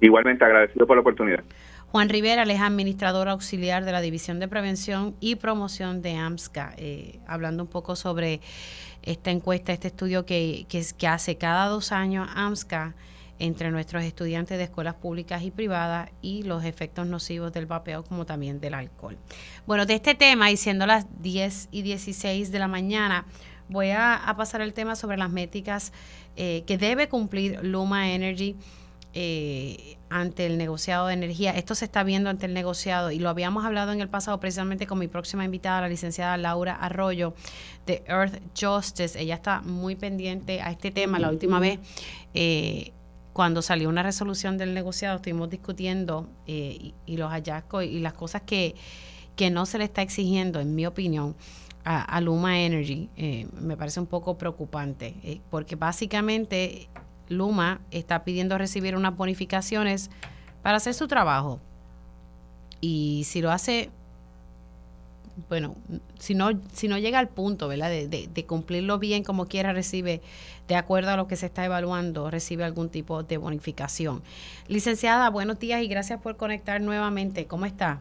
Igualmente 0.00 0.44
agradecido 0.44 0.86
por 0.86 0.96
la 0.96 1.02
oportunidad. 1.02 1.44
Juan 1.90 2.08
Rivera, 2.08 2.44
es 2.44 2.60
administrador 2.60 3.28
auxiliar 3.28 3.84
de 3.84 3.90
la 3.90 4.00
División 4.00 4.38
de 4.38 4.46
Prevención 4.46 5.16
y 5.18 5.34
Promoción 5.34 6.02
de 6.02 6.14
AMSCA, 6.14 6.72
eh, 6.76 7.18
hablando 7.26 7.64
un 7.64 7.68
poco 7.68 7.96
sobre 7.96 8.40
esta 9.02 9.32
encuesta, 9.32 9.72
este 9.72 9.88
estudio 9.88 10.24
que 10.24 10.66
hace 11.08 11.36
cada 11.36 11.66
dos 11.66 11.90
años 11.90 12.28
AMSCA 12.32 12.94
entre 13.40 13.72
nuestros 13.72 14.04
estudiantes 14.04 14.56
de 14.58 14.64
escuelas 14.64 14.94
públicas 14.94 15.42
y 15.42 15.50
privadas 15.50 16.10
y 16.22 16.44
los 16.44 16.62
efectos 16.64 17.08
nocivos 17.08 17.52
del 17.52 17.66
vapeo 17.66 18.04
como 18.04 18.24
también 18.24 18.60
del 18.60 18.74
alcohol. 18.74 19.18
Bueno, 19.66 19.84
de 19.84 19.94
este 19.94 20.14
tema, 20.14 20.50
y 20.52 20.56
siendo 20.56 20.86
las 20.86 21.06
10 21.22 21.70
y 21.72 21.82
16 21.82 22.52
de 22.52 22.58
la 22.60 22.68
mañana, 22.68 23.26
voy 23.68 23.90
a, 23.90 24.32
pasar 24.36 24.60
el 24.60 24.74
tema 24.74 24.94
sobre 24.94 25.16
las 25.16 25.30
métricas 25.30 25.92
eh, 26.36 26.62
que 26.66 26.78
debe 26.78 27.08
cumplir 27.08 27.58
Luma 27.64 28.12
Energy 28.12 28.56
eh, 29.12 29.96
ante 30.08 30.46
el 30.46 30.56
negociado 30.56 31.08
de 31.08 31.14
energía. 31.14 31.50
Esto 31.50 31.74
se 31.74 31.84
está 31.84 32.04
viendo 32.04 32.30
ante 32.30 32.46
el 32.46 32.54
negociado 32.54 33.10
y 33.10 33.18
lo 33.18 33.28
habíamos 33.28 33.64
hablado 33.64 33.90
en 33.90 34.00
el 34.00 34.08
pasado 34.08 34.38
precisamente 34.38 34.86
con 34.86 35.00
mi 35.00 35.08
próxima 35.08 35.44
invitada, 35.44 35.80
la 35.80 35.88
licenciada 35.88 36.36
Laura 36.36 36.74
Arroyo 36.74 37.34
de 37.86 38.04
Earth 38.06 38.40
Justice. 38.58 39.20
Ella 39.20 39.34
está 39.34 39.62
muy 39.62 39.96
pendiente 39.96 40.60
a 40.60 40.70
este 40.70 40.92
tema. 40.92 41.18
La 41.18 41.28
última 41.28 41.58
vez 41.58 41.80
eh, 42.34 42.92
cuando 43.32 43.62
salió 43.62 43.88
una 43.88 44.04
resolución 44.04 44.58
del 44.58 44.74
negociado, 44.74 45.16
estuvimos 45.16 45.50
discutiendo 45.50 46.28
eh, 46.46 46.92
y, 47.04 47.16
los 47.16 47.30
hallazgos 47.32 47.84
y 47.84 47.98
las 47.98 48.12
cosas 48.12 48.42
que, 48.42 48.76
que 49.34 49.50
no 49.50 49.66
se 49.66 49.78
le 49.78 49.84
está 49.84 50.02
exigiendo, 50.02 50.60
en 50.60 50.74
mi 50.76 50.86
opinión, 50.86 51.34
a, 51.82 52.20
Luma 52.20 52.60
Energy, 52.60 53.08
me 53.58 53.74
parece 53.76 54.00
un 54.00 54.06
poco 54.06 54.36
preocupante, 54.36 55.40
porque 55.48 55.76
básicamente 55.76 56.90
Luma 57.30 57.80
está 57.90 58.24
pidiendo 58.24 58.58
recibir 58.58 58.94
unas 58.94 59.16
bonificaciones 59.16 60.10
para 60.62 60.76
hacer 60.76 60.92
su 60.92 61.08
trabajo. 61.08 61.60
Y 62.82 63.22
si 63.24 63.40
lo 63.40 63.50
hace 63.50 63.90
bueno, 65.48 65.74
si 66.18 66.34
no, 66.34 66.50
si 66.72 66.88
no 66.88 66.98
llega 66.98 67.18
al 67.18 67.28
punto, 67.28 67.68
¿verdad? 67.68 67.90
De, 67.90 68.44
cumplirlo 68.44 68.98
bien 68.98 69.22
como 69.24 69.46
quiera, 69.46 69.72
recibe, 69.72 70.20
de 70.68 70.74
acuerdo 70.74 71.10
a 71.10 71.16
lo 71.16 71.26
que 71.28 71.36
se 71.36 71.46
está 71.46 71.64
evaluando, 71.64 72.30
recibe 72.30 72.64
algún 72.64 72.88
tipo 72.88 73.22
de 73.22 73.38
bonificación. 73.38 74.22
Licenciada, 74.68 75.30
buenos 75.30 75.58
días 75.58 75.82
y 75.82 75.88
gracias 75.88 76.20
por 76.20 76.36
conectar 76.36 76.80
nuevamente. 76.80 77.46
¿Cómo 77.46 77.66
está? 77.66 78.00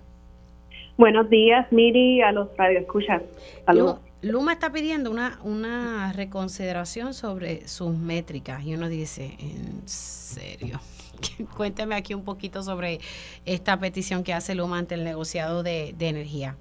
Buenos 0.97 1.29
días, 1.29 1.71
Miri, 1.71 2.21
a 2.21 2.31
los 2.31 2.49
radioescuchas. 2.57 3.21
Saludos. 3.65 4.08
Luma 4.21 4.51
está 4.51 4.71
pidiendo 4.71 5.09
una, 5.09 5.39
una 5.43 6.11
reconsideración 6.11 7.13
sobre 7.13 7.67
sus 7.67 7.97
métricas 7.97 8.65
y 8.65 8.75
uno 8.75 8.89
dice, 8.89 9.37
¿en 9.39 9.87
serio? 9.87 10.79
Cuénteme 11.57 11.95
aquí 11.95 12.13
un 12.13 12.25
poquito 12.25 12.61
sobre 12.61 12.99
esta 13.45 13.79
petición 13.79 14.23
que 14.23 14.33
hace 14.33 14.55
Luma 14.55 14.79
ante 14.79 14.95
el 14.95 15.05
negociado 15.05 15.63
de, 15.63 15.93
de 15.97 16.09
energía. 16.09 16.55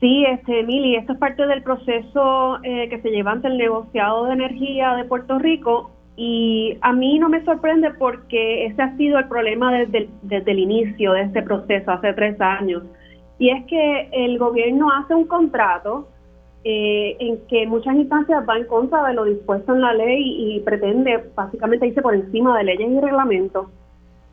Sí, 0.00 0.24
este, 0.24 0.62
Mili, 0.64 0.96
esto 0.96 1.12
es 1.12 1.18
parte 1.18 1.46
del 1.46 1.62
proceso 1.62 2.58
eh, 2.64 2.88
que 2.88 3.00
se 3.02 3.10
lleva 3.10 3.32
ante 3.32 3.48
el 3.48 3.58
negociado 3.58 4.24
de 4.24 4.32
energía 4.32 4.94
de 4.94 5.04
Puerto 5.04 5.38
Rico 5.38 5.92
y 6.16 6.78
a 6.80 6.92
mí 6.92 7.18
no 7.18 7.28
me 7.28 7.44
sorprende 7.44 7.90
porque 7.92 8.66
ese 8.66 8.82
ha 8.82 8.96
sido 8.96 9.18
el 9.18 9.28
problema 9.28 9.72
desde, 9.72 10.08
desde 10.22 10.50
el 10.50 10.58
inicio 10.58 11.12
de 11.12 11.22
este 11.22 11.42
proceso, 11.42 11.92
hace 11.92 12.12
tres 12.14 12.40
años. 12.40 12.82
Y 13.40 13.50
es 13.50 13.64
que 13.66 14.08
el 14.12 14.38
gobierno 14.38 14.92
hace 14.92 15.16
un 15.16 15.26
contrato 15.26 16.08
eh, 16.62 17.16
en 17.18 17.40
que 17.48 17.66
muchas 17.66 17.96
instancias 17.96 18.44
va 18.48 18.56
en 18.56 18.66
contra 18.66 19.08
de 19.08 19.14
lo 19.14 19.24
dispuesto 19.24 19.74
en 19.74 19.80
la 19.80 19.94
ley 19.94 20.54
y 20.54 20.60
pretende 20.60 21.24
básicamente 21.34 21.88
irse 21.88 22.02
por 22.02 22.14
encima 22.14 22.56
de 22.56 22.64
leyes 22.64 22.88
y 22.88 23.00
reglamentos 23.00 23.66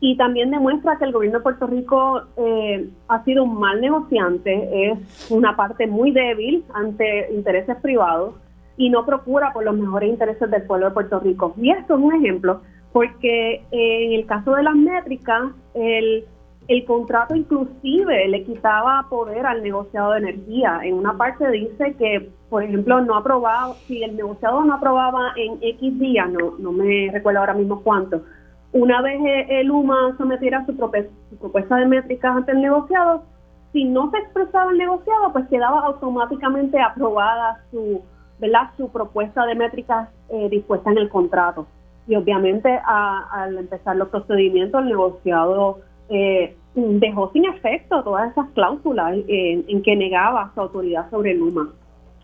y 0.00 0.16
también 0.16 0.50
demuestra 0.50 0.96
que 0.96 1.04
el 1.04 1.12
gobierno 1.12 1.38
de 1.38 1.42
Puerto 1.42 1.66
Rico 1.66 2.22
eh, 2.36 2.88
ha 3.08 3.24
sido 3.24 3.44
un 3.44 3.58
mal 3.58 3.80
negociante, 3.80 4.90
es 4.90 5.30
una 5.30 5.56
parte 5.56 5.86
muy 5.86 6.12
débil 6.12 6.64
ante 6.72 7.32
intereses 7.32 7.76
privados 7.82 8.34
y 8.76 8.90
no 8.90 9.04
procura 9.04 9.52
por 9.52 9.64
los 9.64 9.76
mejores 9.76 10.10
intereses 10.10 10.48
del 10.50 10.62
pueblo 10.62 10.86
de 10.86 10.92
Puerto 10.92 11.18
Rico. 11.18 11.52
Y 11.56 11.70
esto 11.70 11.96
es 11.96 12.00
un 12.00 12.14
ejemplo, 12.14 12.60
porque 12.92 13.54
eh, 13.72 14.04
en 14.06 14.12
el 14.12 14.24
caso 14.26 14.54
de 14.54 14.62
las 14.62 14.76
métricas, 14.76 15.50
el, 15.74 16.24
el 16.68 16.84
contrato 16.84 17.34
inclusive 17.34 18.28
le 18.28 18.44
quitaba 18.44 19.06
poder 19.08 19.46
al 19.46 19.62
negociado 19.62 20.12
de 20.12 20.18
energía. 20.18 20.80
En 20.82 20.94
una 20.94 21.16
parte 21.16 21.50
dice 21.50 21.94
que, 21.98 22.30
por 22.50 22.62
ejemplo, 22.62 23.00
no 23.00 23.16
aprobaba, 23.16 23.74
si 23.86 24.02
el 24.02 24.16
negociado 24.16 24.62
no 24.64 24.74
aprobaba 24.74 25.32
en 25.36 25.58
X 25.62 25.98
días, 25.98 26.30
no, 26.30 26.54
no 26.58 26.72
me 26.72 27.10
recuerdo 27.10 27.40
ahora 27.40 27.54
mismo 27.54 27.82
cuánto, 27.82 28.22
una 28.72 29.00
vez 29.00 29.18
el 29.48 29.70
UMA 29.70 30.14
sometiera 30.18 30.64
su, 30.66 30.76
propuesta 30.76 31.76
de 31.76 31.86
métricas 31.86 32.36
ante 32.36 32.52
el 32.52 32.60
negociado, 32.60 33.22
si 33.72 33.84
no 33.84 34.10
se 34.10 34.18
expresaba 34.18 34.70
el 34.72 34.78
negociado, 34.78 35.32
pues 35.32 35.48
quedaba 35.48 35.80
automáticamente 35.80 36.78
aprobada 36.80 37.62
su, 37.70 38.02
¿verdad? 38.38 38.70
su 38.76 38.90
propuesta 38.90 39.46
de 39.46 39.54
métricas 39.54 40.10
eh, 40.28 40.48
dispuesta 40.50 40.90
en 40.90 40.98
el 40.98 41.08
contrato. 41.08 41.66
Y 42.06 42.16
obviamente 42.16 42.78
al 42.86 43.58
empezar 43.58 43.96
los 43.96 44.08
procedimientos, 44.08 44.82
el 44.82 44.88
negociado 44.88 45.80
eh, 46.08 46.56
dejó 46.74 47.30
sin 47.32 47.44
efecto 47.46 48.02
todas 48.02 48.30
esas 48.30 48.48
cláusulas 48.50 49.18
en 49.26 49.82
que 49.82 49.96
negaba 49.96 50.52
su 50.54 50.60
autoridad 50.60 51.10
sobre 51.10 51.32
el 51.32 51.42
UMA. 51.42 51.72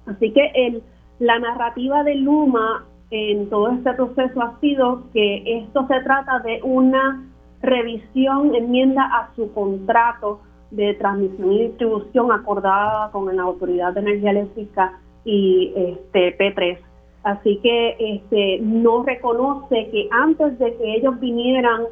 Así 0.07 0.33
que 0.33 0.83
la 1.19 1.39
narrativa 1.39 2.03
del 2.05 2.23
Luma 2.23 2.85
en 3.11 3.49
todo 3.49 3.71
este 3.71 3.93
proceso 3.95 4.43
ha 4.43 4.59
sido 4.61 5.05
que 5.13 5.43
esto 5.59 5.87
se 5.87 6.01
trata 6.01 6.41
de 6.41 6.61
una 6.63 7.25
revisión, 7.63 8.55
enmienda 8.55 9.05
a 9.05 9.35
su 9.35 9.53
contrato 9.53 10.41
de 10.71 10.95
transmisión 10.95 11.53
y 11.53 11.63
distribución 11.69 12.33
acordada 12.33 13.11
con 13.13 13.35
la 13.35 13.43
Autoridad 13.43 13.93
de 13.95 14.01
Energía 14.01 14.31
Eléctrica 14.31 14.99
y 15.25 15.73
este 15.77 16.37
P3. 16.37 16.79
Así 17.23 17.59
que 17.63 17.97
este 17.99 18.59
no 18.61 19.03
reconoce 19.03 19.89
que 19.91 20.09
antes 20.11 20.59
de 20.59 20.77
que 20.77 20.97
ellos 20.97 21.19
vinieran 21.21 21.85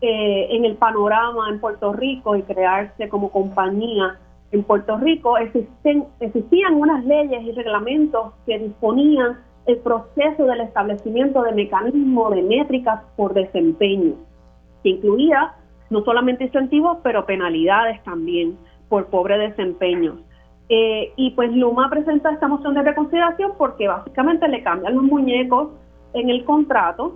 eh, 0.00 0.48
en 0.50 0.64
el 0.64 0.76
panorama 0.76 1.48
en 1.48 1.60
Puerto 1.60 1.92
Rico 1.92 2.36
y 2.36 2.42
crearse 2.42 3.08
como 3.08 3.30
compañía 3.30 4.18
en 4.52 4.62
Puerto 4.62 4.96
Rico, 4.98 5.38
existen, 5.38 6.04
existían 6.20 6.74
unas 6.74 7.04
leyes 7.04 7.42
y 7.42 7.52
reglamentos 7.52 8.32
que 8.44 8.58
disponían 8.58 9.38
el 9.66 9.78
proceso 9.78 10.44
del 10.44 10.60
establecimiento 10.60 11.42
de 11.42 11.52
mecanismos 11.52 12.34
de 12.34 12.42
métricas 12.42 13.02
por 13.16 13.34
desempeño, 13.34 14.14
que 14.82 14.90
incluía 14.90 15.54
no 15.90 16.04
solamente 16.04 16.44
incentivos, 16.44 16.98
pero 17.02 17.26
penalidades 17.26 18.02
también 18.04 18.56
por 18.88 19.06
pobre 19.06 19.38
desempeño. 19.38 20.18
Eh, 20.68 21.12
y 21.16 21.30
pues 21.30 21.52
Luma 21.52 21.88
presenta 21.90 22.32
esta 22.32 22.48
moción 22.48 22.74
de 22.74 22.82
reconsideración 22.82 23.52
porque 23.56 23.88
básicamente 23.88 24.48
le 24.48 24.62
cambian 24.62 24.94
los 24.94 25.04
muñecos 25.04 25.70
en 26.12 26.28
el 26.28 26.44
contrato 26.44 27.14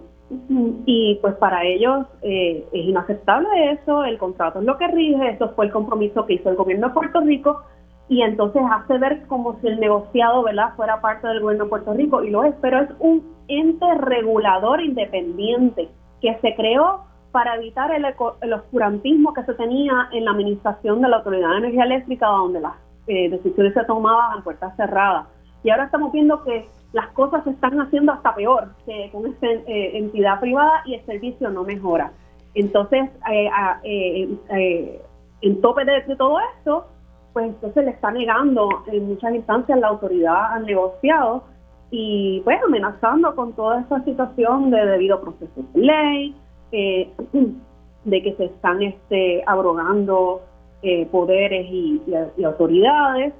y 0.87 1.19
pues 1.21 1.35
para 1.37 1.65
ellos 1.65 2.07
eh, 2.23 2.65
es 2.73 2.85
inaceptable 2.85 3.73
eso, 3.73 4.05
el 4.05 4.17
contrato 4.19 4.61
es 4.61 4.65
lo 4.65 4.79
que 4.79 4.87
rige, 4.89 5.31
eso 5.31 5.51
fue 5.57 5.67
el 5.67 5.73
compromiso 5.73 6.25
que 6.25 6.35
hizo 6.35 6.51
el 6.51 6.57
gobierno 6.57 6.89
de 6.89 6.95
Puerto 6.95 7.21
Rico 7.21 7.63
y 8.09 8.23
entonces 8.23 8.63
hace 8.71 8.99
ver 8.99 9.23
como 9.27 9.59
si 9.61 9.69
el 9.69 9.81
negociado 9.81 10.43
¿verdad? 10.43 10.75
fuera 10.77 11.01
parte 11.01 11.29
del 11.29 11.41
gobierno 11.41 11.65
de 11.65 11.71
Puerto 11.71 11.95
Rico, 11.95 12.25
y 12.25 12.31
lo 12.31 12.45
es, 12.45 12.55
pero 12.61 12.81
es 12.81 12.91
un 12.99 13.25
ente 13.47 13.87
regulador 13.95 14.81
independiente 14.81 15.89
que 16.21 16.37
se 16.41 16.55
creó 16.57 17.05
para 17.31 17.55
evitar 17.55 17.93
el, 17.93 18.05
el 18.41 18.53
oscurantismo 18.53 19.33
que 19.33 19.45
se 19.45 19.55
tenía 19.55 20.09
en 20.13 20.25
la 20.25 20.33
administración 20.33 21.01
de 21.01 21.09
la 21.09 21.19
Autoridad 21.19 21.51
de 21.51 21.59
Energía 21.59 21.85
Eléctrica, 21.85 22.27
donde 22.27 22.61
las 22.61 22.75
eh, 23.07 23.31
decisiones 23.31 23.75
se 23.75 23.85
tomaban 23.85 24.39
a 24.39 24.43
puertas 24.43 24.75
cerradas. 24.77 25.27
Y 25.63 25.71
ahora 25.71 25.85
estamos 25.85 26.13
viendo 26.13 26.43
que 26.43 26.69
las 26.93 27.09
cosas 27.09 27.45
se 27.45 27.51
están 27.51 27.81
haciendo 27.81 28.13
hasta 28.13 28.35
peor 28.35 28.69
que 28.85 29.11
con 29.13 29.27
esta 29.27 29.47
eh, 29.47 29.99
entidad 29.99 30.41
privada 30.41 30.83
y 30.87 30.95
el 30.95 31.07
servicio 31.07 31.51
no 31.51 31.65
mejora. 31.65 32.13
Entonces, 32.55 33.09
eh, 33.31 35.01
en 35.43 35.61
tope 35.61 35.85
de, 35.85 36.17
todo 36.17 36.39
esto, 36.57 36.87
pues 37.33 37.47
entonces 37.47 37.85
le 37.85 37.91
está 37.93 38.11
negando 38.11 38.69
en 38.87 39.07
muchas 39.09 39.35
instancias 39.35 39.79
la 39.79 39.89
autoridad 39.89 40.53
al 40.53 40.67
negociado 40.67 41.45
y 41.91 42.41
pues 42.45 42.61
amenazando 42.63 43.35
con 43.35 43.53
toda 43.55 43.81
esa 43.81 44.03
situación 44.05 44.71
de 44.71 44.85
debido 44.85 45.21
proceso 45.21 45.53
de 45.75 45.81
ley, 45.81 46.35
eh, 46.73 47.11
de 48.05 48.23
que 48.23 48.35
se 48.35 48.47
están 48.47 48.83
este, 48.83 49.43
abrogando 49.47 50.43
eh, 50.83 51.07
poderes 51.07 51.67
y 51.71 52.03
autoridades 52.45 53.35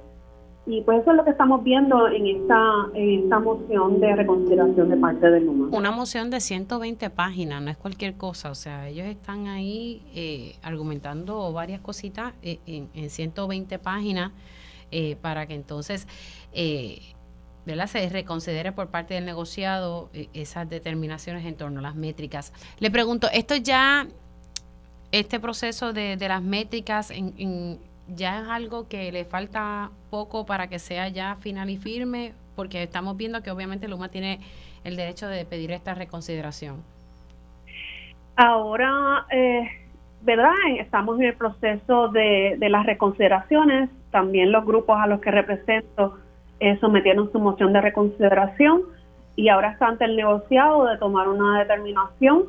y 0.65 0.81
pues 0.81 1.01
eso 1.01 1.11
es 1.11 1.17
lo 1.17 1.23
que 1.23 1.31
estamos 1.31 1.63
viendo 1.63 2.07
en 2.07 2.27
esta, 2.27 2.61
en 2.93 3.23
esta 3.23 3.39
moción 3.39 3.99
de 3.99 4.15
reconsideración 4.15 4.89
de 4.89 4.97
parte 4.97 5.31
del 5.31 5.45
Luma. 5.45 5.75
Una 5.75 5.91
moción 5.91 6.29
de 6.29 6.39
120 6.39 7.09
páginas, 7.09 7.63
no 7.63 7.71
es 7.71 7.77
cualquier 7.77 8.15
cosa. 8.15 8.51
O 8.51 8.55
sea, 8.55 8.87
ellos 8.87 9.07
están 9.07 9.47
ahí 9.47 10.03
eh, 10.13 10.55
argumentando 10.61 11.51
varias 11.51 11.81
cositas 11.81 12.33
eh, 12.43 12.59
en, 12.67 12.89
en, 12.93 13.09
120 13.09 13.79
páginas 13.79 14.33
eh, 14.91 15.15
para 15.19 15.47
que 15.47 15.55
entonces 15.55 16.07
¿verdad? 17.65 17.87
se 17.87 18.07
reconsidere 18.09 18.71
por 18.71 18.89
parte 18.89 19.15
del 19.15 19.25
negociado 19.25 20.11
esas 20.33 20.69
determinaciones 20.69 21.43
en 21.45 21.55
torno 21.55 21.79
a 21.79 21.83
las 21.83 21.95
métricas. 21.95 22.53
Le 22.79 22.91
pregunto, 22.91 23.27
¿esto 23.33 23.55
ya 23.55 24.07
este 25.11 25.39
proceso 25.39 25.91
de, 25.91 26.17
de 26.17 26.27
las 26.27 26.43
métricas 26.43 27.11
en, 27.11 27.79
ya 28.15 28.41
es 28.41 28.47
algo 28.47 28.87
que 28.87 29.11
le 29.11 29.25
falta 29.25 29.91
poco 30.09 30.45
para 30.45 30.67
que 30.67 30.79
sea 30.79 31.07
ya 31.07 31.35
final 31.35 31.69
y 31.69 31.77
firme, 31.77 32.33
porque 32.55 32.83
estamos 32.83 33.17
viendo 33.17 33.41
que 33.41 33.51
obviamente 33.51 33.87
Luma 33.87 34.09
tiene 34.09 34.39
el 34.83 34.95
derecho 34.95 35.27
de 35.27 35.45
pedir 35.45 35.71
esta 35.71 35.93
reconsideración. 35.93 36.83
Ahora, 38.35 39.25
eh, 39.29 39.67
¿verdad? 40.21 40.53
Estamos 40.79 41.19
en 41.19 41.27
el 41.27 41.35
proceso 41.35 42.09
de, 42.09 42.57
las 42.59 42.85
reconsideraciones. 42.85 43.89
También 44.11 44.51
los 44.51 44.65
grupos 44.65 44.97
a 44.99 45.07
los 45.07 45.21
que 45.21 45.31
represento 45.31 46.17
eh, 46.59 46.77
sometieron 46.79 47.31
su 47.31 47.39
moción 47.39 47.73
de 47.73 47.81
reconsideración 47.81 48.83
y 49.35 49.49
ahora 49.49 49.71
está 49.71 49.87
ante 49.87 50.05
el 50.05 50.15
negociado 50.15 50.85
de 50.85 50.97
tomar 50.97 51.27
una 51.27 51.59
determinación 51.59 52.45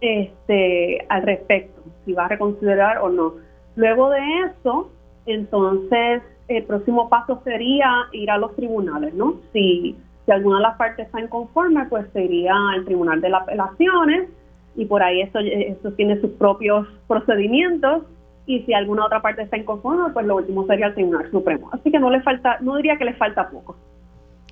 este, 0.00 1.04
al 1.08 1.22
respecto, 1.22 1.82
si 2.04 2.12
va 2.12 2.24
a 2.24 2.28
reconsiderar 2.28 2.98
o 2.98 3.10
no. 3.10 3.49
Luego 3.76 4.10
de 4.10 4.20
eso, 4.40 4.90
entonces 5.26 6.22
el 6.48 6.64
próximo 6.64 7.08
paso 7.08 7.40
sería 7.44 7.88
ir 8.12 8.30
a 8.30 8.38
los 8.38 8.54
tribunales, 8.56 9.14
¿no? 9.14 9.36
Si, 9.52 9.96
si 10.26 10.32
alguna 10.32 10.56
de 10.56 10.62
las 10.62 10.76
partes 10.76 11.06
está 11.06 11.20
inconforme, 11.20 11.86
pues 11.86 12.06
sería 12.12 12.54
el 12.76 12.84
Tribunal 12.84 13.20
de 13.20 13.30
las 13.30 13.42
Apelaciones 13.42 14.28
y 14.76 14.84
por 14.84 15.02
ahí 15.02 15.22
eso, 15.22 15.38
eso 15.38 15.92
tiene 15.92 16.20
sus 16.20 16.30
propios 16.32 16.86
procedimientos 17.06 18.04
y 18.46 18.62
si 18.62 18.74
alguna 18.74 19.06
otra 19.06 19.22
parte 19.22 19.42
está 19.42 19.56
inconforme, 19.56 20.12
pues 20.12 20.26
lo 20.26 20.36
último 20.36 20.66
sería 20.66 20.86
el 20.86 20.94
Tribunal 20.94 21.30
Supremo. 21.30 21.70
Así 21.72 21.90
que 21.90 22.00
no 22.00 22.10
le 22.10 22.20
falta, 22.22 22.58
no 22.60 22.76
diría 22.76 22.96
que 22.96 23.04
le 23.04 23.14
falta 23.14 23.48
poco. 23.48 23.76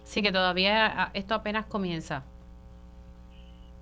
Sí, 0.04 0.22
que 0.22 0.30
todavía 0.30 0.86
ah, 0.86 1.10
esto 1.14 1.34
apenas 1.34 1.66
comienza. 1.66 2.24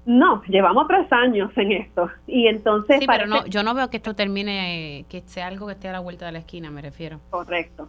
No, 0.07 0.41
llevamos 0.45 0.87
tres 0.87 1.13
años 1.13 1.51
en 1.57 1.73
esto 1.73 2.09
y 2.29 2.47
entonces... 2.47 3.01
Sí, 3.01 3.07
pero 3.09 3.27
no, 3.27 3.45
yo 3.47 3.65
no 3.65 3.75
veo 3.75 3.91
que 3.91 3.97
esto 3.97 4.15
termine, 4.15 5.05
que 5.09 5.23
sea 5.27 5.49
algo 5.49 5.67
que 5.67 5.73
esté 5.73 5.89
a 5.89 5.93
la 5.93 6.01
vuelta 6.01 6.27
de 6.27 6.33
la 6.33 6.39
esquina, 6.39 6.71
me 6.71 6.81
refiero. 6.81 7.19
Correcto. 7.31 7.89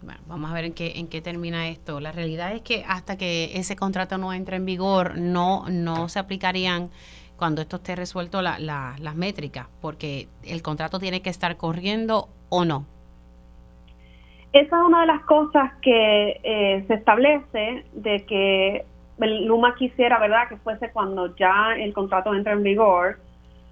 Bueno, 0.00 0.20
vamos 0.26 0.50
a 0.50 0.54
ver 0.54 0.64
en 0.64 0.72
qué, 0.72 0.94
en 0.96 1.08
qué 1.08 1.20
termina 1.20 1.68
esto. 1.68 2.00
La 2.00 2.12
realidad 2.12 2.54
es 2.54 2.62
que 2.62 2.82
hasta 2.88 3.18
que 3.18 3.58
ese 3.58 3.76
contrato 3.76 4.16
no 4.16 4.32
entre 4.32 4.56
en 4.56 4.64
vigor, 4.64 5.18
no, 5.18 5.66
no 5.68 6.08
se 6.08 6.18
aplicarían 6.18 6.88
cuando 7.36 7.60
esto 7.60 7.76
esté 7.76 7.94
resuelto 7.94 8.40
la, 8.40 8.58
las 8.58 9.14
métricas, 9.16 9.66
porque 9.82 10.28
el 10.44 10.62
contrato 10.62 10.98
tiene 10.98 11.20
que 11.20 11.30
estar 11.30 11.58
corriendo 11.58 12.28
o 12.48 12.64
no. 12.64 12.86
Esa 14.54 14.76
es 14.76 14.82
una 14.86 15.00
de 15.02 15.06
las 15.08 15.24
cosas 15.24 15.72
que 15.82 16.40
eh, 16.42 16.84
se 16.86 16.94
establece 16.94 17.84
de 17.92 18.24
que 18.24 18.86
Luma 19.18 19.74
quisiera, 19.74 20.18
¿verdad?, 20.18 20.48
que 20.48 20.56
fuese 20.56 20.90
cuando 20.90 21.34
ya 21.36 21.74
el 21.76 21.92
contrato 21.92 22.34
entra 22.34 22.52
en 22.52 22.62
vigor. 22.62 23.18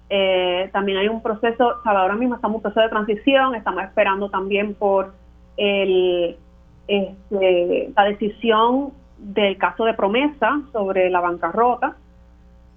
Eh, 0.09 0.69
también 0.71 0.99
hay 0.99 1.07
un 1.07 1.21
proceso, 1.21 1.75
ahora 1.83 2.15
mismo 2.15 2.35
estamos 2.35 2.55
en 2.55 2.57
un 2.57 2.61
proceso 2.61 2.81
de 2.81 2.89
transición, 2.89 3.55
estamos 3.55 3.83
esperando 3.83 4.29
también 4.29 4.73
por 4.75 5.13
el, 5.57 6.37
este, 6.87 7.91
la 7.95 8.03
decisión 8.05 8.91
del 9.17 9.57
caso 9.57 9.85
de 9.85 9.93
promesa 9.93 10.61
sobre 10.71 11.09
la 11.09 11.21
bancarrota. 11.21 11.95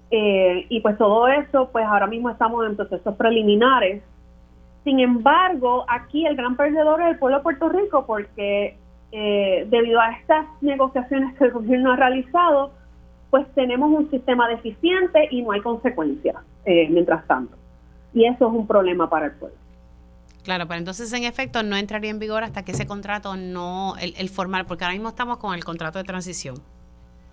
Eh, 0.09 0.65
y 0.69 0.79
pues 0.79 0.97
todo 0.97 1.27
eso, 1.27 1.69
pues 1.71 1.85
ahora 1.85 2.07
mismo 2.07 2.29
estamos 2.29 2.65
en 2.65 2.75
procesos 2.75 3.15
preliminares. 3.15 4.01
Sin 4.83 4.99
embargo, 5.01 5.85
aquí 5.89 6.25
el 6.25 6.35
gran 6.37 6.55
perdedor 6.55 7.01
es 7.01 7.07
el 7.09 7.19
pueblo 7.19 7.37
de 7.37 7.43
Puerto 7.43 7.69
Rico 7.69 8.05
porque 8.05 8.77
eh, 9.11 9.65
debido 9.69 9.99
a 9.99 10.11
estas 10.11 10.45
negociaciones 10.61 11.37
que 11.37 11.45
el 11.45 11.51
gobierno 11.51 11.93
ha 11.93 11.95
realizado, 11.95 12.73
pues 13.29 13.45
tenemos 13.55 13.91
un 13.91 14.09
sistema 14.09 14.47
deficiente 14.47 15.27
y 15.31 15.41
no 15.41 15.51
hay 15.51 15.61
consecuencias 15.61 16.35
eh, 16.65 16.87
mientras 16.89 17.25
tanto. 17.27 17.55
Y 18.13 18.25
eso 18.25 18.47
es 18.47 18.53
un 18.53 18.67
problema 18.67 19.09
para 19.09 19.27
el 19.27 19.31
pueblo. 19.33 19.57
Claro, 20.43 20.65
pero 20.67 20.79
entonces 20.79 21.11
en 21.11 21.25
efecto 21.25 21.61
no 21.61 21.75
entraría 21.75 22.09
en 22.09 22.19
vigor 22.19 22.43
hasta 22.43 22.63
que 22.63 22.71
ese 22.71 22.87
contrato 22.87 23.35
no, 23.35 23.95
el, 23.99 24.13
el 24.17 24.29
formal, 24.29 24.65
porque 24.65 24.85
ahora 24.85 24.93
mismo 24.93 25.09
estamos 25.09 25.37
con 25.37 25.53
el 25.53 25.63
contrato 25.65 25.99
de 25.99 26.05
transición. 26.05 26.55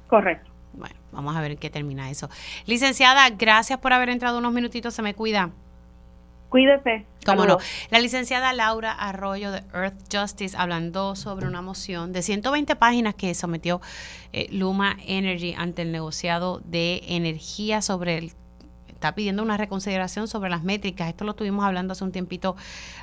Correcto. 0.09 0.51
Bueno, 0.73 0.97
vamos 1.13 1.37
a 1.37 1.41
ver 1.41 1.53
en 1.53 1.59
qué 1.59 1.71
termina 1.71 2.11
eso. 2.11 2.29
Licenciada, 2.67 3.31
gracias 3.31 3.79
por 3.79 3.93
haber 3.93 4.09
entrado 4.09 4.39
unos 4.39 4.53
minutitos, 4.53 4.95
se 4.95 5.03
me 5.03 5.15
cuida. 5.15 5.51
Cuídese. 6.55 7.05
Cómo 7.27 7.47
no. 7.47 7.59
La 7.91 7.99
licenciada 7.99 8.53
Laura 8.53 8.93
Arroyo 8.93 9.51
de 9.51 9.65
Earth 9.75 9.97
Justice 10.09 10.57
hablando 10.57 11.17
sobre 11.17 11.49
una 11.49 11.63
moción 11.63 12.13
de 12.13 12.23
120 12.23 12.77
páginas 12.77 13.17
que 13.17 13.35
sometió 13.35 13.81
eh, 14.33 14.47
Luma 14.53 14.97
Energy 15.05 15.57
ante 15.59 15.83
el 15.83 15.91
negociado 15.91 16.61
de 16.65 17.03
energía 17.09 17.83
sobre 17.83 18.19
el 18.19 18.33
está 18.87 19.17
pidiendo 19.17 19.43
una 19.43 19.57
reconsideración 19.57 20.29
sobre 20.29 20.49
las 20.49 20.63
métricas. 20.63 21.09
Esto 21.09 21.25
lo 21.25 21.33
estuvimos 21.33 21.65
hablando 21.65 21.91
hace 21.91 22.05
un 22.05 22.13
tiempito 22.13 22.55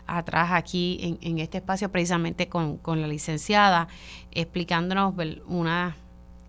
atrás 0.08 0.52
aquí 0.54 1.18
en, 1.20 1.40
este 1.40 1.58
espacio 1.58 1.92
precisamente 1.92 2.48
con, 2.48 2.78
con 2.78 3.02
la 3.02 3.08
licenciada, 3.08 3.90
explicándonos 4.32 5.14
una 5.46 5.98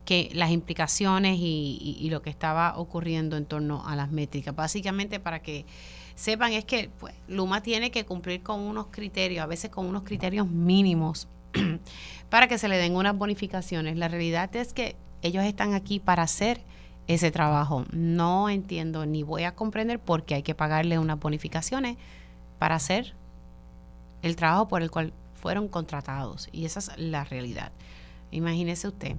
que 0.05 0.31
las 0.35 0.51
implicaciones 0.51 1.38
y, 1.41 2.09
lo 2.11 2.23
que 2.23 2.31
estaba 2.31 2.77
ocurriendo 2.77 3.37
en 3.37 3.47
torno 3.47 3.87
a 3.87 3.97
las 3.97 4.11
métricas. 4.11 4.55
Básicamente 4.55 5.21
para 5.21 5.41
que 5.41 5.65
sepan 6.14 6.53
es 6.53 6.64
que 6.64 6.90
pues, 6.98 7.14
Luma 7.29 7.62
tiene 7.62 7.90
que 7.90 8.05
cumplir 8.05 8.42
con 8.42 8.61
unos 8.61 8.87
criterios, 8.90 9.42
a 9.42 9.46
veces 9.46 9.70
con 9.70 9.87
unos 9.87 10.03
criterios 10.03 10.48
mínimos, 10.48 11.29
para 12.31 12.48
que 12.48 12.59
se 12.59 12.68
le 12.68 12.79
den 12.79 12.96
unas 12.96 13.16
bonificaciones. 13.16 13.96
La 13.96 14.09
realidad 14.09 14.55
es 14.57 14.72
que 14.72 14.96
ellos 15.22 15.44
están 15.44 15.75
aquí 15.75 16.01
para 16.01 16.22
hacer 16.22 16.62
ese 17.07 17.31
trabajo. 17.31 17.85
No 17.92 18.48
entiendo 18.48 19.07
ni 19.07 19.22
voy 19.22 19.44
a 19.44 19.55
comprender 19.55 19.98
por 19.98 20.25
qué 20.25 20.37
hay 20.37 20.42
que 20.42 20.55
pagarle 20.55 20.98
unas 20.98 21.18
bonificaciones 21.18 21.96
para 22.59 22.77
hacer 22.77 23.14
el 24.22 24.37
trabajo 24.37 24.68
por 24.68 24.83
el 24.83 24.90
cual 24.90 25.12
fueron 25.35 25.68
contratados. 25.68 26.48
Y 26.53 26.64
esa 26.64 26.79
es 26.79 26.90
la 26.96 27.25
realidad. 27.25 27.72
Imagínese 28.31 28.88
usted 28.88 29.16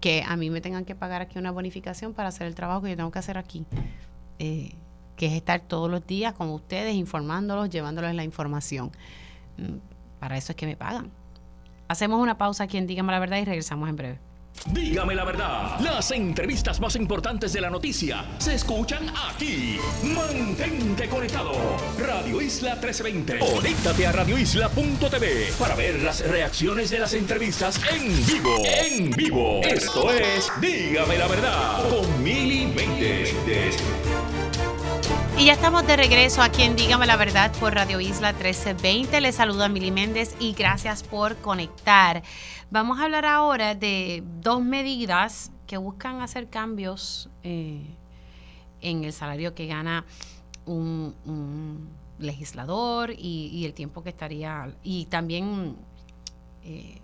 que 0.00 0.22
a 0.26 0.36
mí 0.36 0.50
me 0.50 0.60
tengan 0.60 0.84
que 0.84 0.94
pagar 0.94 1.22
aquí 1.22 1.38
una 1.38 1.50
bonificación 1.50 2.12
para 2.12 2.28
hacer 2.28 2.46
el 2.46 2.54
trabajo 2.54 2.82
que 2.82 2.90
yo 2.90 2.96
tengo 2.96 3.10
que 3.10 3.18
hacer 3.18 3.38
aquí, 3.38 3.64
eh, 4.38 4.74
que 5.16 5.26
es 5.26 5.32
estar 5.32 5.60
todos 5.60 5.90
los 5.90 6.06
días 6.06 6.34
con 6.34 6.50
ustedes, 6.50 6.94
informándolos, 6.94 7.70
llevándoles 7.70 8.14
la 8.14 8.24
información. 8.24 8.92
Mm, 9.56 9.78
para 10.20 10.36
eso 10.36 10.52
es 10.52 10.56
que 10.56 10.66
me 10.66 10.76
pagan. 10.76 11.10
Hacemos 11.88 12.20
una 12.20 12.36
pausa 12.36 12.64
aquí 12.64 12.76
en 12.78 12.86
Dígame 12.86 13.12
la 13.12 13.18
Verdad 13.18 13.38
y 13.38 13.44
regresamos 13.44 13.88
en 13.88 13.96
breve. 13.96 14.18
Dígame 14.72 15.14
la 15.14 15.24
verdad, 15.24 15.78
las 15.80 16.10
entrevistas 16.10 16.80
más 16.80 16.96
importantes 16.96 17.52
de 17.52 17.60
la 17.60 17.70
noticia 17.70 18.24
se 18.38 18.54
escuchan 18.54 19.06
aquí. 19.28 19.78
Mantente 20.02 21.08
conectado. 21.08 21.52
Radio 21.98 22.40
Isla 22.40 22.74
1320. 22.74 23.38
Conéctate 23.38 24.06
a 24.06 24.12
radioisla.tv 24.12 25.52
para 25.58 25.76
ver 25.76 26.02
las 26.02 26.26
reacciones 26.26 26.90
de 26.90 26.98
las 26.98 27.12
entrevistas 27.14 27.80
en 27.92 28.26
vivo. 28.26 28.56
En 28.64 29.10
vivo. 29.10 29.60
Esto 29.62 30.10
es 30.10 30.50
Dígame 30.60 31.18
la 31.18 31.28
verdad 31.28 31.88
con 31.88 32.24
Mili 32.24 32.66
Y 35.38 35.44
ya 35.44 35.52
estamos 35.52 35.86
de 35.86 35.96
regreso 35.96 36.40
aquí 36.40 36.62
en 36.62 36.76
Dígame 36.76 37.06
la 37.06 37.16
Verdad 37.16 37.52
por 37.60 37.74
Radio 37.74 38.00
Isla 38.00 38.32
1320. 38.32 39.20
Les 39.20 39.34
saluda 39.34 39.68
Mili 39.68 39.90
Méndez 39.90 40.34
y 40.40 40.54
gracias 40.54 41.02
por 41.02 41.36
conectar. 41.36 42.22
Vamos 42.70 42.98
a 42.98 43.04
hablar 43.04 43.26
ahora 43.26 43.74
de 43.74 44.22
dos 44.40 44.64
medidas 44.64 45.52
que 45.66 45.76
buscan 45.76 46.22
hacer 46.22 46.48
cambios 46.48 47.28
eh, 47.42 47.84
en 48.80 49.04
el 49.04 49.12
salario 49.12 49.54
que 49.54 49.66
gana 49.66 50.06
un, 50.64 51.14
legislador 52.18 53.10
y, 53.10 53.66
el 53.66 53.74
tiempo 53.74 54.02
que 54.02 54.08
estaría, 54.08 54.74
y 54.82 55.04
también 55.04 55.76
eh, 56.64 57.02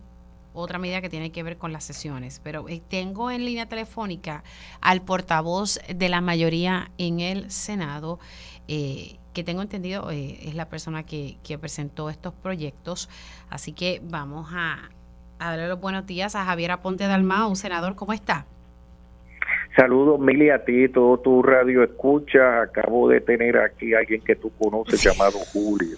otra 0.53 0.79
medida 0.79 1.01
que 1.01 1.09
tiene 1.09 1.33
que 1.33 1.43
ver 1.43 1.59
con 1.59 1.73
las 1.73 1.85
sesiones. 1.85 2.41
Pero 2.43 2.69
eh, 2.69 2.83
tengo 2.89 3.31
en 3.31 3.45
línea 3.45 3.67
telefónica 3.67 4.45
al 4.81 5.03
portavoz 5.03 5.81
de 5.89 6.09
la 6.09 6.21
mayoría 6.21 6.91
en 6.99 7.21
el 7.21 7.51
Senado, 7.51 8.19
que 8.67 9.45
tengo 9.45 9.61
entendido 9.61 10.11
es 10.11 10.55
la 10.55 10.69
persona 10.69 11.03
que, 11.03 11.37
que 11.43 11.59
presentó 11.59 12.09
estos 12.09 12.33
proyectos. 12.33 13.11
Así 13.51 13.73
que 13.73 14.01
vamos 14.03 14.49
a 14.53 14.89
a 15.43 15.51
darle 15.51 15.69
los 15.69 15.81
buenos 15.81 16.07
días 16.07 16.37
a 16.37 16.45
Javier 16.45 16.71
Aponte 16.71 17.07
Dalmau. 17.07 17.57
Senador, 17.57 17.97
¿cómo 17.97 18.13
está? 18.13 18.47
Saludos, 19.77 20.21
Mili, 20.21 20.51
a 20.51 20.65
ti, 20.65 20.89
todo 20.89 21.19
tu 21.19 21.43
radio 21.43 21.83
escucha. 21.83 22.63
Acabo 22.63 23.09
de 23.09 23.21
tener 23.21 23.59
aquí 23.59 23.93
a 23.93 23.99
alguien 23.99 24.21
que 24.23 24.37
tú 24.37 24.53
conoces 24.57 25.03
llamado 25.03 25.39
Julio. 25.53 25.97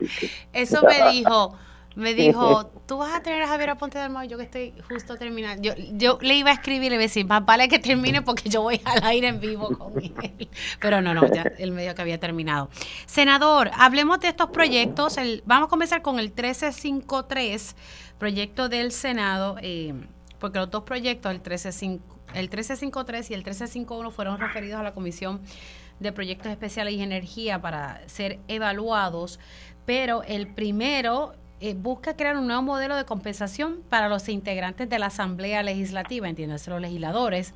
Eso 0.52 0.82
me 0.82 1.10
dijo, 1.12 1.56
me 1.96 2.14
dijo, 2.14 2.66
tú 2.86 2.98
vas 2.98 3.14
a 3.14 3.22
tener 3.22 3.42
a 3.42 3.48
Javier 3.48 3.70
Aponte 3.70 3.98
Dalmau, 3.98 4.26
yo 4.26 4.36
que 4.36 4.44
estoy 4.44 4.74
justo 4.88 5.16
terminando. 5.16 5.62
Yo, 5.62 5.74
yo 5.92 6.18
le 6.20 6.34
iba 6.34 6.50
a 6.50 6.54
escribir 6.54 6.86
y 6.86 6.90
le 6.90 6.94
iba 6.96 7.02
a 7.02 7.06
decir, 7.06 7.26
más 7.26 7.44
vale 7.44 7.68
que 7.68 7.78
termine 7.78 8.22
porque 8.22 8.48
yo 8.48 8.62
voy 8.62 8.80
al 8.84 9.04
aire 9.04 9.28
en 9.28 9.40
vivo 9.40 9.68
con 9.76 9.92
él. 10.02 10.48
Pero 10.80 11.00
no, 11.00 11.14
no, 11.14 11.26
ya 11.32 11.42
el 11.58 11.70
medio 11.72 11.94
que 11.94 12.02
había 12.02 12.18
terminado. 12.18 12.68
Senador, 13.06 13.70
hablemos 13.74 14.20
de 14.20 14.28
estos 14.28 14.50
proyectos. 14.50 15.18
El, 15.18 15.42
vamos 15.46 15.66
a 15.66 15.70
comenzar 15.70 16.02
con 16.02 16.18
el 16.18 16.26
1353 16.26 17.76
proyecto 18.18 18.68
del 18.68 18.92
Senado, 18.92 19.56
eh, 19.60 19.94
porque 20.38 20.58
los 20.58 20.70
dos 20.70 20.82
proyectos, 20.82 21.30
el 21.30 21.38
1353 21.38 22.14
el 22.34 22.48
1353 22.48 23.30
y 23.30 23.34
el 23.34 23.40
1351, 23.40 24.10
fueron 24.10 24.38
referidos 24.40 24.80
a 24.80 24.82
la 24.82 24.92
Comisión 24.92 25.40
de 26.00 26.12
proyectos 26.12 26.50
especiales 26.50 26.94
y 26.94 27.02
energía 27.02 27.60
para 27.60 28.06
ser 28.08 28.40
evaluados, 28.48 29.38
pero 29.86 30.22
el 30.24 30.48
primero 30.48 31.34
eh, 31.66 31.74
busca 31.74 32.14
crear 32.14 32.36
un 32.36 32.46
nuevo 32.46 32.60
modelo 32.60 32.94
de 32.94 33.06
compensación 33.06 33.76
para 33.88 34.10
los 34.10 34.28
integrantes 34.28 34.86
de 34.90 34.98
la 34.98 35.06
Asamblea 35.06 35.62
Legislativa, 35.62 36.28
entiéndase 36.28 36.68
los 36.70 36.78
legisladores, 36.78 37.54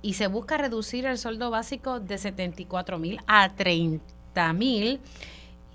y 0.00 0.14
se 0.14 0.28
busca 0.28 0.56
reducir 0.56 1.04
el 1.04 1.18
sueldo 1.18 1.50
básico 1.50 2.00
de 2.00 2.16
74 2.16 2.98
mil 2.98 3.20
a 3.26 3.50
30 3.50 4.52
mil 4.54 4.98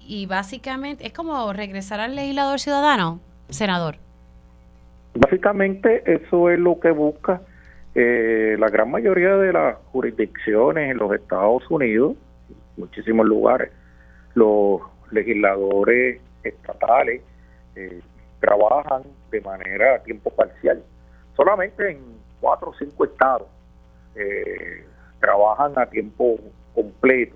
y 0.04 0.26
básicamente 0.26 1.06
es 1.06 1.14
como 1.14 1.54
regresar 1.54 2.00
al 2.00 2.16
legislador 2.16 2.60
ciudadano, 2.60 3.20
senador. 3.50 3.98
Básicamente 5.14 6.12
eso 6.12 6.50
es 6.50 6.58
lo 6.58 6.80
que 6.80 6.90
busca 6.90 7.44
eh, 7.94 8.56
la 8.58 8.70
gran 8.70 8.90
mayoría 8.90 9.36
de 9.38 9.54
las 9.54 9.76
jurisdicciones 9.92 10.90
en 10.90 10.98
los 10.98 11.14
Estados 11.14 11.70
Unidos, 11.70 12.16
muchísimos 12.78 13.28
lugares, 13.28 13.70
los 14.34 14.82
legisladores 15.12 16.20
estatales 16.48 17.22
eh, 17.76 18.02
trabajan 18.40 19.04
de 19.32 19.42
manera 19.42 19.96
a 19.96 20.04
tiempo 20.04 20.30
parcial. 20.30 20.84
Solamente 21.36 21.92
en 21.92 22.00
cuatro 22.40 22.70
o 22.70 22.74
cinco 22.76 23.06
estados 23.06 23.48
eh, 24.16 24.86
trabajan 25.20 25.74
a 25.78 25.86
tiempo 25.88 26.40
completo. 26.74 27.36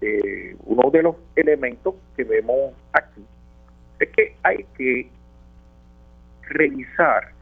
Eh, 0.00 0.56
uno 0.64 0.90
de 0.90 1.02
los 1.02 1.16
elementos 1.36 1.94
que 2.16 2.24
vemos 2.24 2.72
aquí 2.92 3.24
es 3.98 4.08
que 4.10 4.36
hay 4.42 4.64
que 4.76 5.10
revisar 6.42 7.32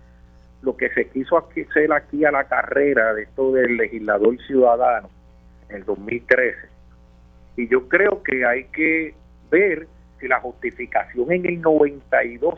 lo 0.63 0.77
que 0.77 0.89
se 0.91 1.09
quiso 1.09 1.37
hacer 1.37 1.93
aquí 1.93 2.25
a 2.25 2.31
la 2.31 2.45
carrera 2.45 3.13
de 3.15 3.25
esto 3.25 3.53
del 3.53 3.77
legislador 3.77 4.39
ciudadano 4.47 5.11
en 5.69 5.77
el 5.77 5.85
2013. 5.85 6.57
Y 7.57 7.69
yo 7.69 7.89
creo 7.89 8.23
que 8.23 8.45
hay 8.47 8.65
que 8.65 9.15
ver 9.51 9.87
si 10.25 10.29
la 10.29 10.41
justificación 10.41 11.31
en 11.33 11.45
el 11.45 11.61
92 11.61 12.55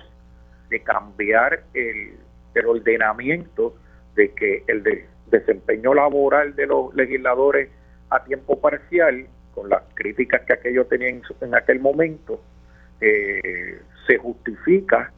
de 0.71 0.81
cambiar 0.83 1.65
el, 1.75 2.13
el 2.55 2.67
ordenamiento 2.67 3.75
de 4.15 4.31
que 4.31 4.63
el 4.69 4.85
de 4.85 5.07
desempeño 5.33 5.93
laboral 5.93 6.55
de 6.55 6.69
los 6.69 6.95
legisladores 6.95 7.69
a 8.11 8.23
tiempo 8.23 8.61
parcial, 8.61 9.27
con 9.53 9.69
las 9.69 9.83
críticas 9.95 10.43
que 10.43 10.53
aquellos 10.53 10.89
tenían 10.89 11.23
en 11.41 11.55
aquel 11.57 11.81
momento, 11.81 12.41
eh, 13.01 13.81
se 14.07 14.17
justifica 14.19 15.11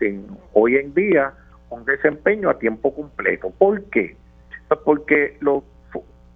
en, 0.00 0.26
hoy 0.52 0.74
en 0.74 0.92
día 0.94 1.32
un 1.70 1.84
desempeño 1.84 2.50
a 2.50 2.58
tiempo 2.58 2.92
completo. 2.92 3.50
¿Por 3.56 3.84
qué? 3.90 4.16
Pues 4.66 4.80
porque 4.84 5.36
los, 5.40 5.62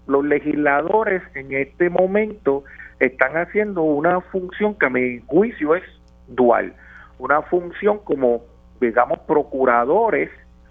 los 0.07 0.25
legisladores 0.25 1.21
en 1.35 1.53
este 1.53 1.91
momento 1.91 2.63
están 3.01 3.37
haciendo 3.37 3.83
una 3.83 4.21
función 4.21 4.75
que 4.75 4.87
a 4.87 4.91
mi 4.91 5.21
juicio 5.27 5.75
es 5.75 5.85
dual, 6.27 6.75
una 7.19 7.43
función 7.43 7.99
como, 8.05 8.43
digamos, 8.81 9.19
procuradores 9.21 10.31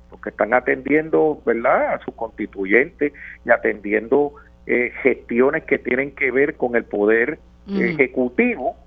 porque 0.09 0.29
están 0.29 0.53
atendiendo, 0.53 1.41
¿verdad?, 1.45 1.95
a 1.95 1.99
sus 1.99 2.13
constituyentes 2.15 3.13
y 3.45 3.49
atendiendo 3.49 4.33
eh, 4.65 4.91
gestiones 5.01 5.63
que 5.65 5.77
tienen 5.77 6.11
que 6.11 6.31
ver 6.31 6.55
con 6.55 6.75
el 6.75 6.85
poder 6.85 7.39
ejecutivo. 7.67 8.77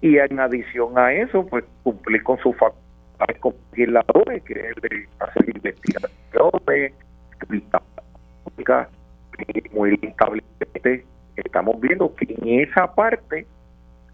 Y 0.00 0.16
en 0.18 0.40
adición 0.40 0.98
a 0.98 1.12
eso, 1.12 1.46
pues 1.46 1.64
cumplir 1.82 2.22
con 2.22 2.38
sus 2.38 2.56
facultades 2.56 3.38
como 3.40 3.56
legisladores, 3.72 4.42
que 4.42 4.54
es 4.54 4.74
de 4.82 5.08
hacer 5.20 5.48
investigaciones, 5.54 6.92
muy 9.72 9.90
lamentablemente 9.96 11.04
estamos 11.44 11.80
viendo 11.80 12.14
que 12.14 12.34
en 12.40 12.60
esa 12.60 12.94
parte 12.94 13.46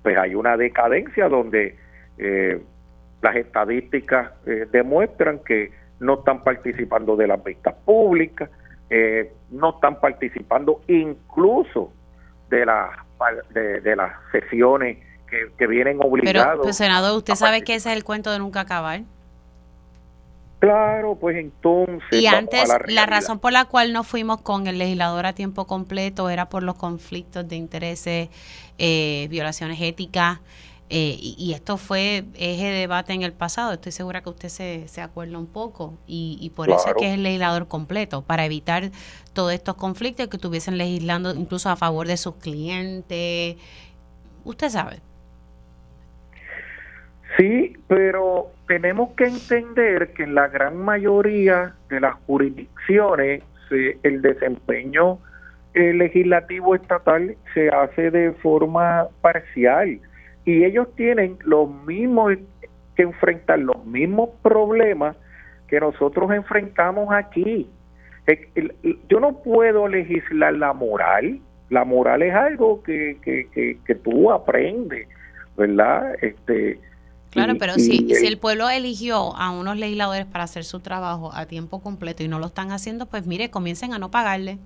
pues 0.02 0.16
hay 0.18 0.34
una 0.34 0.56
decadencia 0.56 1.28
donde 1.28 1.76
eh, 2.18 2.62
las 3.22 3.36
estadísticas 3.36 4.30
eh, 4.46 4.66
demuestran 4.70 5.40
que 5.40 5.72
no 5.98 6.18
están 6.18 6.44
participando 6.44 7.16
de 7.16 7.26
las 7.26 7.42
vistas 7.42 7.74
públicas, 7.84 8.50
eh, 8.88 9.32
no 9.50 9.70
están 9.70 9.98
participando 9.98 10.80
incluso 10.86 11.92
de 12.50 12.66
las 12.66 12.90
de, 13.52 13.96
las 13.96 14.12
sesiones 14.30 14.98
que, 15.58 15.66
vienen 15.66 15.98
obligados. 16.00 16.50
Pero, 16.50 16.62
pues, 16.62 16.76
senador, 16.76 17.16
usted 17.16 17.34
sabe 17.34 17.62
que 17.62 17.74
ese 17.74 17.90
es 17.90 17.96
el 17.96 18.04
cuento 18.04 18.30
de 18.30 18.38
nunca 18.38 18.60
acabar. 18.60 19.00
Claro, 20.58 21.16
pues 21.16 21.36
entonces. 21.36 22.20
Y 22.20 22.26
antes, 22.26 22.68
la, 22.88 23.06
razón 23.06 23.38
por 23.38 23.52
la 23.52 23.66
cual 23.66 23.92
no 23.92 24.04
fuimos 24.04 24.40
con 24.40 24.66
el 24.66 24.78
legislador 24.78 25.26
a 25.26 25.34
tiempo 25.34 25.66
completo 25.66 26.30
era 26.30 26.48
por 26.48 26.62
los 26.62 26.76
conflictos 26.76 27.46
de 27.46 27.56
intereses, 27.56 28.30
eh, 28.78 29.26
violaciones 29.28 29.80
éticas, 29.80 30.40
eh, 30.88 31.16
y, 31.18 31.52
esto 31.52 31.78
fue 31.78 32.24
eje 32.34 32.64
de 32.64 32.78
debate 32.78 33.12
en 33.12 33.22
el 33.22 33.32
pasado, 33.32 33.72
estoy 33.72 33.90
segura 33.90 34.22
que 34.22 34.30
usted 34.30 34.48
se, 34.48 34.86
se 34.86 35.02
acuerda 35.02 35.36
un 35.36 35.48
poco, 35.48 35.94
y, 36.06 36.52
por 36.54 36.70
eso 36.70 36.86
es 36.86 36.94
que 36.94 37.08
es 37.08 37.14
el 37.14 37.24
legislador 37.24 37.66
completo, 37.66 38.22
para 38.22 38.44
evitar 38.46 38.92
todos 39.32 39.52
estos 39.52 39.74
conflictos 39.74 40.28
que 40.28 40.36
estuviesen 40.36 40.78
legislando 40.78 41.34
incluso 41.34 41.70
a 41.70 41.76
favor 41.76 42.06
de 42.06 42.16
sus 42.16 42.36
clientes. 42.36 43.56
Usted 44.44 44.70
sabe. 44.70 45.00
Sí, 47.36 47.76
pero 47.88 48.52
tenemos 48.66 49.12
que 49.14 49.24
entender 49.24 50.12
que 50.12 50.24
en 50.24 50.34
la 50.34 50.48
gran 50.48 50.76
mayoría 50.76 51.74
de 51.88 52.00
las 52.00 52.14
jurisdicciones 52.26 53.42
el 53.70 54.22
desempeño 54.22 55.18
eh, 55.74 55.92
legislativo 55.92 56.74
estatal 56.74 57.36
se 57.52 57.68
hace 57.68 58.10
de 58.10 58.32
forma 58.32 59.08
parcial 59.20 60.00
y 60.44 60.64
ellos 60.64 60.88
tienen 60.94 61.36
los 61.44 61.68
mismos 61.84 62.34
que 62.94 63.02
enfrentar 63.02 63.58
los 63.58 63.84
mismos 63.84 64.30
problemas 64.42 65.16
que 65.68 65.80
nosotros 65.80 66.30
enfrentamos 66.30 67.12
aquí. 67.12 67.68
Yo 69.08 69.20
no 69.20 69.42
puedo 69.42 69.86
legislar 69.86 70.54
la 70.54 70.72
moral, 70.72 71.40
la 71.68 71.84
moral 71.84 72.22
es 72.22 72.34
algo 72.34 72.82
que, 72.82 73.18
que, 73.22 73.78
que, 73.84 73.94
tú 73.96 74.32
aprendes, 74.32 75.08
¿verdad? 75.56 76.14
Este, 76.22 76.78
claro, 77.36 77.58
pero 77.58 77.74
si, 77.74 78.14
si 78.14 78.26
el 78.26 78.38
pueblo 78.38 78.68
eligió 78.68 79.36
a 79.36 79.50
unos 79.50 79.76
legisladores 79.76 80.26
para 80.26 80.44
hacer 80.44 80.64
su 80.64 80.80
trabajo 80.80 81.32
a 81.34 81.46
tiempo 81.46 81.80
completo 81.80 82.22
y 82.22 82.28
no 82.28 82.38
lo 82.38 82.46
están 82.46 82.72
haciendo, 82.72 83.06
pues 83.06 83.26
mire, 83.26 83.50
comiencen 83.50 83.94
a 83.94 83.98
no 83.98 84.10
pagarle. 84.10 84.58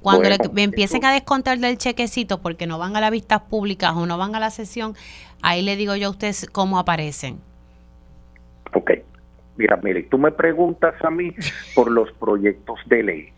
Cuando 0.00 0.28
le 0.28 0.62
empiecen 0.62 1.04
a 1.04 1.12
descontar 1.12 1.58
del 1.58 1.78
chequecito 1.78 2.42
porque 2.42 2.66
no 2.66 2.78
van 2.78 2.96
a 2.96 3.00
las 3.00 3.12
vistas 3.12 3.42
públicas 3.42 3.92
o 3.94 4.04
no 4.04 4.18
van 4.18 4.34
a 4.34 4.40
la 4.40 4.50
sesión, 4.50 4.94
ahí 5.42 5.62
le 5.62 5.76
digo 5.76 5.94
yo 5.94 6.08
a 6.08 6.10
ustedes 6.10 6.48
cómo 6.50 6.78
aparecen. 6.78 7.38
Ok. 8.74 8.90
Mira, 9.56 9.78
mire, 9.82 10.02
tú 10.04 10.18
me 10.18 10.32
preguntas 10.32 10.94
a 11.04 11.10
mí 11.10 11.34
por 11.74 11.90
los 11.90 12.10
proyectos 12.12 12.80
de 12.86 13.02
ley. 13.02 13.28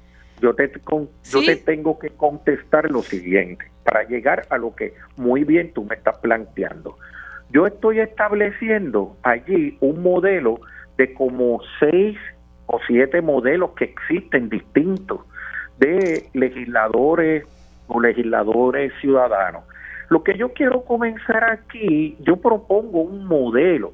Yo 0.41 0.55
te, 0.55 0.71
yo 0.71 1.45
te 1.45 1.57
tengo 1.57 1.99
que 1.99 2.11
contestar 2.11 2.91
lo 2.91 3.03
siguiente, 3.03 3.71
para 3.85 4.05
llegar 4.05 4.47
a 4.51 4.59
lo 4.59 4.75
que 4.75 4.95
muy 5.17 5.45
bien 5.45 5.73
tú 5.73 5.85
me 5.85 5.95
estás 5.97 6.19
planteando. 6.19 6.99
Yo 7.55 7.69
estoy 7.69 8.01
estableciendo 8.01 9.17
allí 9.23 9.79
un 9.81 10.03
modelo 10.03 10.59
de 10.99 11.15
como 11.15 11.61
seis 11.79 12.19
o 12.67 12.81
siete 12.85 13.23
modelos 13.23 13.71
que 13.77 13.85
existen 13.85 14.49
distintos 14.49 15.21
de 15.79 16.29
legisladores 16.33 17.47
o 17.87 18.01
legisladores 18.01 18.93
ciudadanos. 19.01 19.63
Lo 20.09 20.25
que 20.25 20.37
yo 20.37 20.53
quiero 20.53 20.85
comenzar 20.85 21.45
aquí, 21.45 22.17
yo 22.27 22.37
propongo 22.37 23.03
un 23.03 23.25
modelo. 23.25 23.93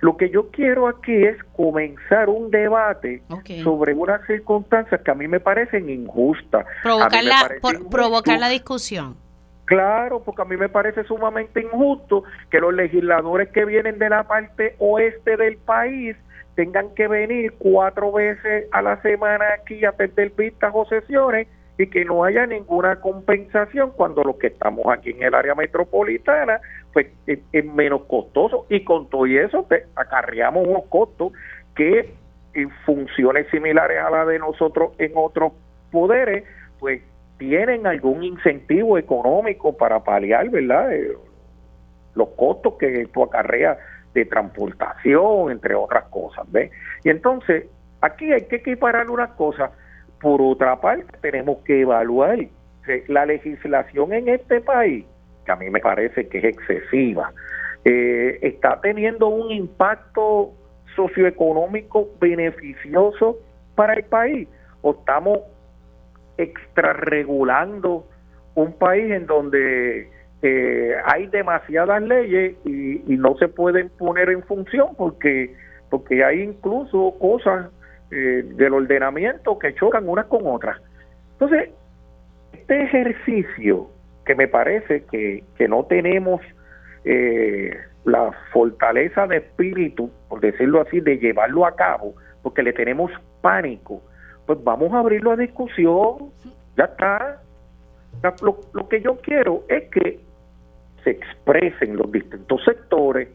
Lo 0.00 0.16
que 0.16 0.30
yo 0.30 0.50
quiero 0.50 0.88
aquí 0.88 1.12
es 1.12 1.36
comenzar 1.56 2.28
un 2.28 2.50
debate 2.50 3.22
sobre 3.62 3.94
unas 3.94 4.26
circunstancias 4.26 5.00
que 5.04 5.10
a 5.12 5.14
mí 5.14 5.28
me 5.28 5.38
parecen 5.38 5.88
injustas. 5.88 6.66
Provocar, 6.82 7.22
la, 7.22 7.48
provocar 7.88 8.40
la 8.40 8.48
discusión. 8.48 9.27
Claro, 9.68 10.22
porque 10.24 10.40
a 10.40 10.44
mí 10.46 10.56
me 10.56 10.70
parece 10.70 11.04
sumamente 11.04 11.60
injusto 11.60 12.24
que 12.50 12.58
los 12.58 12.72
legisladores 12.72 13.50
que 13.50 13.66
vienen 13.66 13.98
de 13.98 14.08
la 14.08 14.26
parte 14.26 14.74
oeste 14.78 15.36
del 15.36 15.58
país 15.58 16.16
tengan 16.54 16.94
que 16.94 17.06
venir 17.06 17.52
cuatro 17.58 18.10
veces 18.10 18.66
a 18.72 18.80
la 18.80 19.02
semana 19.02 19.44
aquí 19.60 19.84
a 19.84 19.90
atender 19.90 20.30
vistas 20.30 20.72
o 20.74 20.86
sesiones 20.86 21.48
y 21.76 21.86
que 21.88 22.06
no 22.06 22.24
haya 22.24 22.46
ninguna 22.46 22.98
compensación 23.02 23.90
cuando 23.90 24.24
los 24.24 24.36
que 24.36 24.46
estamos 24.46 24.86
aquí 24.86 25.10
en 25.10 25.22
el 25.22 25.34
área 25.34 25.54
metropolitana 25.54 26.62
pues 26.94 27.08
es, 27.26 27.64
menos 27.66 28.06
costoso. 28.06 28.64
Y 28.70 28.84
con 28.84 29.10
todo 29.10 29.26
eso 29.26 29.66
pues, 29.68 29.84
acarreamos 29.96 30.66
unos 30.66 30.86
costos 30.86 31.34
que 31.76 32.14
en 32.54 32.70
funciones 32.86 33.46
similares 33.50 33.98
a 33.98 34.08
la 34.08 34.24
de 34.24 34.38
nosotros 34.38 34.92
en 34.96 35.12
otros 35.14 35.52
poderes 35.92 36.44
pues 36.80 37.02
tienen 37.38 37.86
algún 37.86 38.22
incentivo 38.22 38.98
económico 38.98 39.76
para 39.76 40.02
paliar 40.02 40.50
verdad 40.50 40.92
eh, 40.92 41.12
los 42.14 42.28
costos 42.30 42.74
que 42.78 43.02
esto 43.02 43.24
acarrea 43.24 43.78
de 44.12 44.24
transportación, 44.24 45.52
entre 45.52 45.74
otras 45.74 46.04
cosas, 46.08 46.50
¿ves? 46.50 46.70
Y 47.04 47.10
entonces, 47.10 47.66
aquí 48.00 48.32
hay 48.32 48.42
que 48.42 48.56
equiparar 48.56 49.08
una 49.10 49.34
cosa. 49.34 49.70
Por 50.20 50.42
otra 50.42 50.80
parte, 50.80 51.06
tenemos 51.20 51.58
que 51.58 51.82
evaluar 51.82 52.38
la 53.06 53.26
legislación 53.26 54.12
en 54.12 54.28
este 54.28 54.60
país, 54.60 55.04
que 55.44 55.52
a 55.52 55.56
mí 55.56 55.70
me 55.70 55.78
parece 55.78 56.28
que 56.28 56.38
es 56.38 56.44
excesiva, 56.44 57.32
eh, 57.84 58.38
está 58.42 58.80
teniendo 58.80 59.28
un 59.28 59.52
impacto 59.52 60.52
socioeconómico 60.96 62.08
beneficioso 62.18 63.38
para 63.76 63.94
el 63.94 64.04
país 64.04 64.48
o 64.82 64.90
estamos 64.92 65.40
extrarregulando 66.38 68.06
un 68.54 68.72
país 68.72 69.10
en 69.12 69.26
donde 69.26 70.10
eh, 70.42 70.94
hay 71.04 71.26
demasiadas 71.26 72.02
leyes 72.02 72.56
y, 72.64 73.16
no 73.16 73.36
se 73.36 73.48
pueden 73.48 73.90
poner 73.90 74.30
en 74.30 74.42
función 74.44 74.94
porque 74.96 75.54
porque 75.90 76.22
hay 76.22 76.42
incluso 76.42 77.14
cosas 77.18 77.70
eh, 78.10 78.44
del 78.54 78.74
ordenamiento 78.74 79.58
que 79.58 79.74
chocan 79.74 80.08
unas 80.08 80.26
con 80.26 80.46
otras. 80.46 80.80
Entonces, 81.32 81.70
este 82.52 82.82
ejercicio 82.84 83.88
que 84.24 84.34
me 84.34 84.46
parece 84.46 85.04
que, 85.10 85.42
que 85.56 85.66
no 85.66 85.84
tenemos 85.84 86.42
eh, 87.04 87.74
la 88.04 88.32
fortaleza 88.52 89.26
de 89.26 89.38
espíritu, 89.38 90.10
por 90.28 90.40
decirlo 90.40 90.82
así, 90.82 91.00
de 91.00 91.18
llevarlo 91.18 91.64
a 91.64 91.74
cabo, 91.74 92.14
porque 92.42 92.62
le 92.62 92.72
tenemos 92.72 93.10
pánico, 93.40 94.02
pues 94.48 94.64
vamos 94.64 94.94
a 94.94 95.00
abrirlo 95.00 95.32
a 95.32 95.36
discusión, 95.36 96.32
ya 96.74 96.84
está. 96.84 97.42
Lo, 98.40 98.58
lo 98.72 98.88
que 98.88 99.02
yo 99.02 99.18
quiero 99.18 99.62
es 99.68 99.90
que 99.90 100.20
se 101.04 101.10
expresen 101.10 101.98
los 101.98 102.10
distintos 102.10 102.64
sectores 102.64 103.28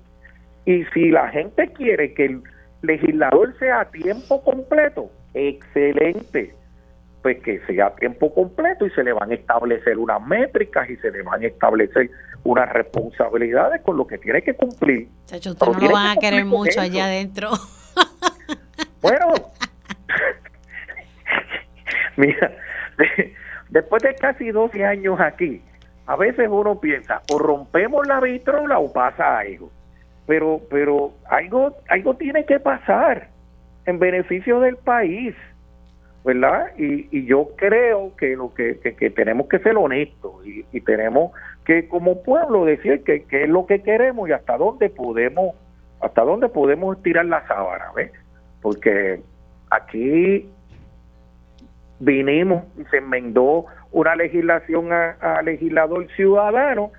y 0.66 0.84
si 0.86 1.12
la 1.12 1.30
gente 1.30 1.72
quiere 1.74 2.16
que 2.16 2.26
el 2.26 2.44
legislador 2.82 3.56
sea 3.60 3.82
a 3.82 3.92
tiempo 3.92 4.44
completo, 4.44 5.12
excelente 5.36 6.56
pues 7.22 7.42
que 7.44 7.62
sea 7.68 7.86
a 7.86 7.96
tiempo 7.96 8.34
completo 8.34 8.88
y 8.88 8.90
se 8.90 9.04
le 9.04 9.14
van 9.14 9.30
a 9.30 9.36
establecer 9.36 10.00
unas 10.00 10.20
métricas 10.26 10.90
y 10.90 10.98
se 10.98 11.12
le 11.12 11.22
van 11.22 11.44
a 11.44 11.46
establecer 11.46 12.10
unas 12.44 12.68
responsabilidades 12.74 13.82
con 13.84 13.98
lo 13.98 14.08
que 14.08 14.18
tiene 14.18 14.42
que 14.42 14.56
cumplir. 14.56 15.08
Chacho, 15.28 15.52
usted 15.52 15.68
no 15.68 15.80
lo 15.80 15.92
van 15.92 16.18
a 16.18 16.20
querer 16.20 16.44
mucho 16.44 16.82
allá 16.82 17.06
adentro. 17.06 17.52
Bueno, 19.02 19.34
mira, 22.18 22.52
después 23.70 24.04
de 24.04 24.16
casi 24.16 24.52
12 24.52 24.86
años 24.86 25.20
aquí, 25.20 25.62
a 26.06 26.16
veces 26.16 26.48
uno 26.50 26.80
piensa, 26.80 27.22
o 27.32 27.40
rompemos 27.40 28.06
la 28.08 28.20
vitrola 28.20 28.80
o 28.80 28.92
pasa 28.92 29.40
algo. 29.40 29.72
Pero, 30.26 30.62
pero 30.70 31.14
algo, 31.30 31.78
algo 31.90 32.16
tiene 32.16 32.46
que 32.46 32.60
pasar 32.60 33.28
en 33.86 34.00
beneficio 34.00 34.60
del 34.60 34.78
país. 34.78 35.36
¿verdad? 36.24 36.72
Y, 36.78 37.08
y 37.12 37.26
yo 37.26 37.50
creo 37.58 38.16
que 38.16 38.36
lo 38.36 38.54
que, 38.54 38.76
tenemos 39.16 39.48
que 39.48 39.60
ser 39.60 39.76
honestos 39.76 40.34
y, 40.46 40.64
tenemos 40.82 41.32
que 41.66 41.88
como 41.88 42.24
pueblo 42.24 42.66
decir 42.66 43.04
que, 43.04 43.26
es 43.30 43.50
lo 43.50 43.66
que 43.66 43.82
queremos 43.82 44.30
y 44.30 44.32
hasta 44.32 44.58
dónde 44.58 44.90
podemos 44.90 45.56
hasta 46.02 46.22
dónde 46.24 46.50
podemos 46.50 47.02
tirar 47.02 47.26
la 47.26 47.48
sábana, 47.48 47.86
¿ves? 47.96 48.12
Porque 48.62 49.22
aquí 49.70 50.50
vinimos 52.04 52.64
y 52.78 52.84
se 52.86 52.98
enmendó 52.98 53.66
una 53.92 54.16
legislación 54.16 54.92
a, 54.92 55.42
legislador 55.44 56.08
ciudadano 56.16 56.92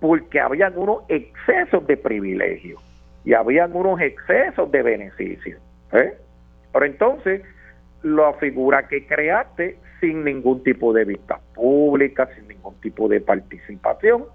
porque 0.00 0.40
habían 0.40 0.76
unos 0.76 1.02
excesos 1.08 1.86
de 1.86 1.96
privilegios 1.96 2.80
y 3.24 3.34
habían 3.34 3.74
unos 3.74 4.00
excesos 4.00 4.70
de 4.70 4.82
beneficios. 4.82 5.60
¿eh? 5.92 6.14
Pero 6.72 6.86
entonces, 6.86 7.42
la 8.02 8.32
figura 8.34 8.86
que 8.86 9.06
creaste 9.06 9.78
sin 10.00 10.24
ningún 10.24 10.62
tipo 10.62 10.92
de 10.92 11.04
vista 11.04 11.40
pública, 11.54 12.28
sin 12.34 12.46
ningún 12.48 12.74
tipo 12.80 13.08
de 13.08 13.20
participación, 13.20 14.26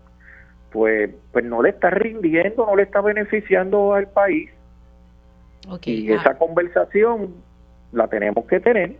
pues, 0.71 1.11
pues 1.31 1.45
no 1.45 1.61
le 1.61 1.69
está 1.69 1.89
rindiendo, 1.91 2.65
no 2.65 2.75
le 2.75 2.83
está 2.83 3.01
beneficiando 3.01 3.93
al 3.93 4.07
país. 4.07 4.49
y 5.83 6.11
esa 6.11 6.31
ah. 6.31 6.37
conversación 6.37 7.35
la 7.91 8.07
tenemos 8.07 8.45
que 8.45 8.59
tener. 8.59 8.95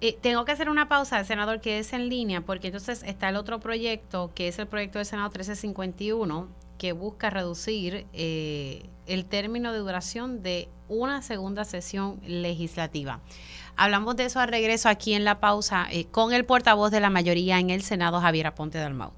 Eh, 0.00 0.18
tengo 0.20 0.44
que 0.44 0.52
hacer 0.52 0.68
una 0.68 0.88
pausa, 0.88 1.24
senador, 1.24 1.60
que 1.60 1.78
es 1.78 1.92
en 1.92 2.08
línea, 2.08 2.42
porque 2.42 2.68
entonces 2.68 3.02
está 3.04 3.30
el 3.30 3.36
otro 3.36 3.60
proyecto, 3.60 4.30
que 4.34 4.48
es 4.48 4.58
el 4.58 4.66
proyecto 4.66 4.98
del 4.98 5.06
Senado 5.06 5.28
1351, 5.30 6.48
que 6.76 6.92
busca 6.92 7.30
reducir 7.30 8.06
eh, 8.12 8.82
el 9.06 9.24
término 9.24 9.72
de 9.72 9.78
duración 9.78 10.42
de 10.42 10.68
una 10.88 11.22
segunda 11.22 11.64
sesión 11.64 12.20
legislativa. 12.26 13.20
Hablamos 13.76 14.16
de 14.16 14.26
eso 14.26 14.40
al 14.40 14.48
regreso 14.48 14.88
aquí 14.88 15.14
en 15.14 15.24
la 15.24 15.40
pausa 15.40 15.86
eh, 15.90 16.04
con 16.06 16.32
el 16.32 16.44
portavoz 16.44 16.90
de 16.90 17.00
la 17.00 17.10
mayoría 17.10 17.58
en 17.58 17.70
el 17.70 17.82
Senado, 17.82 18.20
Javier 18.20 18.48
Aponte 18.48 18.78
Dalmau. 18.78 19.12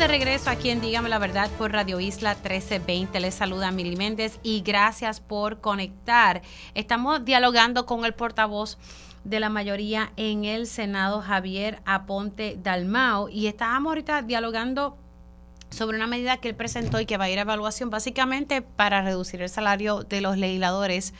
De 0.00 0.08
regreso 0.08 0.48
aquí 0.48 0.70
en 0.70 0.80
Dígame 0.80 1.10
la 1.10 1.18
Verdad 1.18 1.50
por 1.58 1.72
Radio 1.72 2.00
Isla 2.00 2.32
1320. 2.32 3.20
Les 3.20 3.34
saluda 3.34 3.70
Mili 3.70 3.96
Méndez 3.96 4.40
y 4.42 4.62
gracias 4.62 5.20
por 5.20 5.60
conectar. 5.60 6.40
Estamos 6.74 7.22
dialogando 7.26 7.84
con 7.84 8.06
el 8.06 8.14
portavoz 8.14 8.78
de 9.24 9.40
la 9.40 9.50
mayoría 9.50 10.10
en 10.16 10.46
el 10.46 10.66
Senado, 10.66 11.20
Javier 11.20 11.82
Aponte 11.84 12.56
Dalmao, 12.62 13.28
y 13.28 13.46
estábamos 13.46 13.90
ahorita 13.90 14.22
dialogando 14.22 14.96
sobre 15.68 15.98
una 15.98 16.06
medida 16.06 16.38
que 16.38 16.48
él 16.48 16.56
presentó 16.56 16.98
y 16.98 17.04
que 17.04 17.18
va 17.18 17.24
a 17.24 17.30
ir 17.30 17.38
a 17.38 17.42
evaluación 17.42 17.90
básicamente 17.90 18.62
para 18.62 19.02
reducir 19.02 19.42
el 19.42 19.50
salario 19.50 20.02
de 20.02 20.22
los 20.22 20.38
legisladores 20.38 21.12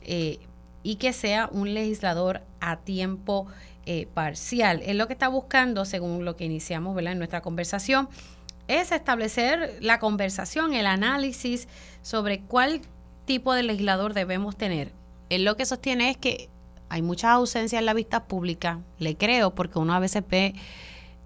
eh, 0.00 0.38
y 0.82 0.96
que 0.96 1.12
sea 1.12 1.50
un 1.52 1.74
legislador 1.74 2.40
a 2.60 2.78
tiempo 2.78 3.48
eh, 3.86 4.06
parcial. 4.12 4.82
Él 4.84 4.98
lo 4.98 5.06
que 5.06 5.12
está 5.12 5.28
buscando, 5.28 5.84
según 5.84 6.24
lo 6.24 6.36
que 6.36 6.44
iniciamos 6.44 6.98
en 6.98 7.18
nuestra 7.18 7.42
conversación, 7.42 8.08
es 8.68 8.92
establecer 8.92 9.78
la 9.80 9.98
conversación, 9.98 10.72
el 10.72 10.86
análisis 10.86 11.68
sobre 12.02 12.40
cuál 12.40 12.80
tipo 13.24 13.52
de 13.52 13.62
legislador 13.62 14.14
debemos 14.14 14.56
tener. 14.56 14.92
Él 15.28 15.44
lo 15.44 15.56
que 15.56 15.66
sostiene 15.66 16.10
es 16.10 16.16
que 16.16 16.48
hay 16.88 17.02
muchas 17.02 17.32
ausencias 17.32 17.80
en 17.80 17.86
la 17.86 17.94
vista 17.94 18.24
pública, 18.24 18.80
le 18.98 19.16
creo, 19.16 19.54
porque 19.54 19.78
uno 19.78 19.94
a 19.94 19.98
veces 19.98 20.22
ve 20.28 20.54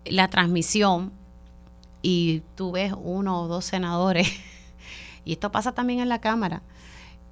la 0.04 0.28
transmisión 0.28 1.12
y 2.00 2.42
tú 2.54 2.72
ves 2.72 2.94
uno 2.96 3.42
o 3.42 3.48
dos 3.48 3.64
senadores, 3.64 4.28
y 5.24 5.32
esto 5.32 5.52
pasa 5.52 5.72
también 5.72 6.00
en 6.00 6.08
la 6.08 6.20
Cámara, 6.20 6.62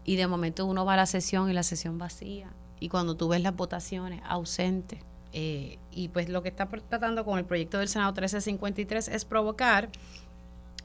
y 0.04 0.16
de 0.16 0.26
momento 0.26 0.66
uno 0.66 0.84
va 0.84 0.94
a 0.94 0.98
la 0.98 1.06
sesión 1.06 1.50
y 1.50 1.52
la 1.52 1.62
sesión 1.62 1.98
vacía, 1.98 2.52
y 2.78 2.88
cuando 2.88 3.16
tú 3.16 3.28
ves 3.28 3.40
las 3.40 3.56
votaciones 3.56 4.20
ausentes, 4.24 5.00
eh, 5.38 5.78
y 5.90 6.08
pues 6.08 6.30
lo 6.30 6.42
que 6.42 6.48
está 6.48 6.66
tratando 6.66 7.26
con 7.26 7.38
el 7.38 7.44
proyecto 7.44 7.78
del 7.78 7.88
Senado 7.88 8.12
1353 8.12 9.08
es 9.08 9.26
provocar 9.26 9.90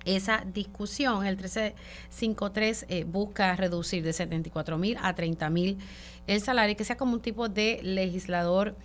esa 0.04 0.44
discusión. 0.46 1.26
El 1.26 1.38
1353 1.38 2.86
eh, 2.90 3.06
busca 3.06 3.56
reducir 3.56 4.04
de 4.04 4.12
74 4.12 4.78
mil 4.78 4.98
a 5.02 5.16
30 5.16 5.50
mil 5.50 5.78
el 6.28 6.42
salario, 6.42 6.76
que 6.76 6.84
sea 6.84 6.98
como 6.98 7.14
un 7.14 7.22
tipo 7.22 7.48
de 7.48 7.80
legislador 7.82 8.76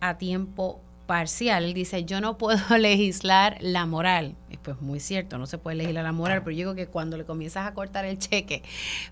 a 0.00 0.18
tiempo 0.18 0.82
parcial. 1.06 1.72
Dice, 1.72 2.04
yo 2.04 2.20
no 2.20 2.36
puedo 2.36 2.76
legislar 2.76 3.56
la 3.62 3.86
moral. 3.86 4.36
Pues 4.62 4.82
muy 4.82 5.00
cierto, 5.00 5.38
no 5.38 5.46
se 5.46 5.56
puede 5.56 5.78
legislar 5.78 6.04
la 6.04 6.12
moral, 6.12 6.42
pero 6.42 6.50
yo 6.50 6.58
digo 6.58 6.74
que 6.74 6.86
cuando 6.86 7.16
le 7.16 7.24
comienzas 7.24 7.66
a 7.66 7.72
cortar 7.72 8.04
el 8.04 8.18
cheque, 8.18 8.62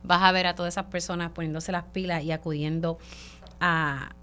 vas 0.03 0.21
a 0.23 0.33
ver 0.33 0.47
a 0.47 0.55
todas 0.55 0.75
esas 0.75 0.87
personas 0.87 1.31
poniéndose 1.31 1.73
las 1.73 1.85
pilas 1.85 2.23
y 2.23 2.33
acudiendo 2.33 2.99
a, 2.99 3.32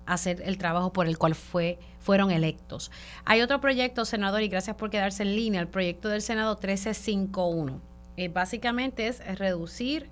hacer 0.05 0.41
el 0.43 0.57
trabajo 0.57 0.91
por 0.91 1.07
el 1.07 1.17
cual 1.17 1.33
fue, 1.33 1.79
fueron 1.99 2.29
electos. 2.29 2.91
Hay 3.25 3.41
otro 3.41 3.61
proyecto, 3.61 4.03
senador, 4.03 4.41
y 4.41 4.49
gracias 4.49 4.75
por 4.75 4.89
quedarse 4.89 5.23
en 5.23 5.35
línea, 5.35 5.61
el 5.61 5.67
proyecto 5.67 6.09
del 6.09 6.21
Senado 6.21 6.55
1351. 6.55 7.79
Eh, 8.17 8.27
básicamente 8.27 9.07
es 9.07 9.39
reducir 9.39 10.09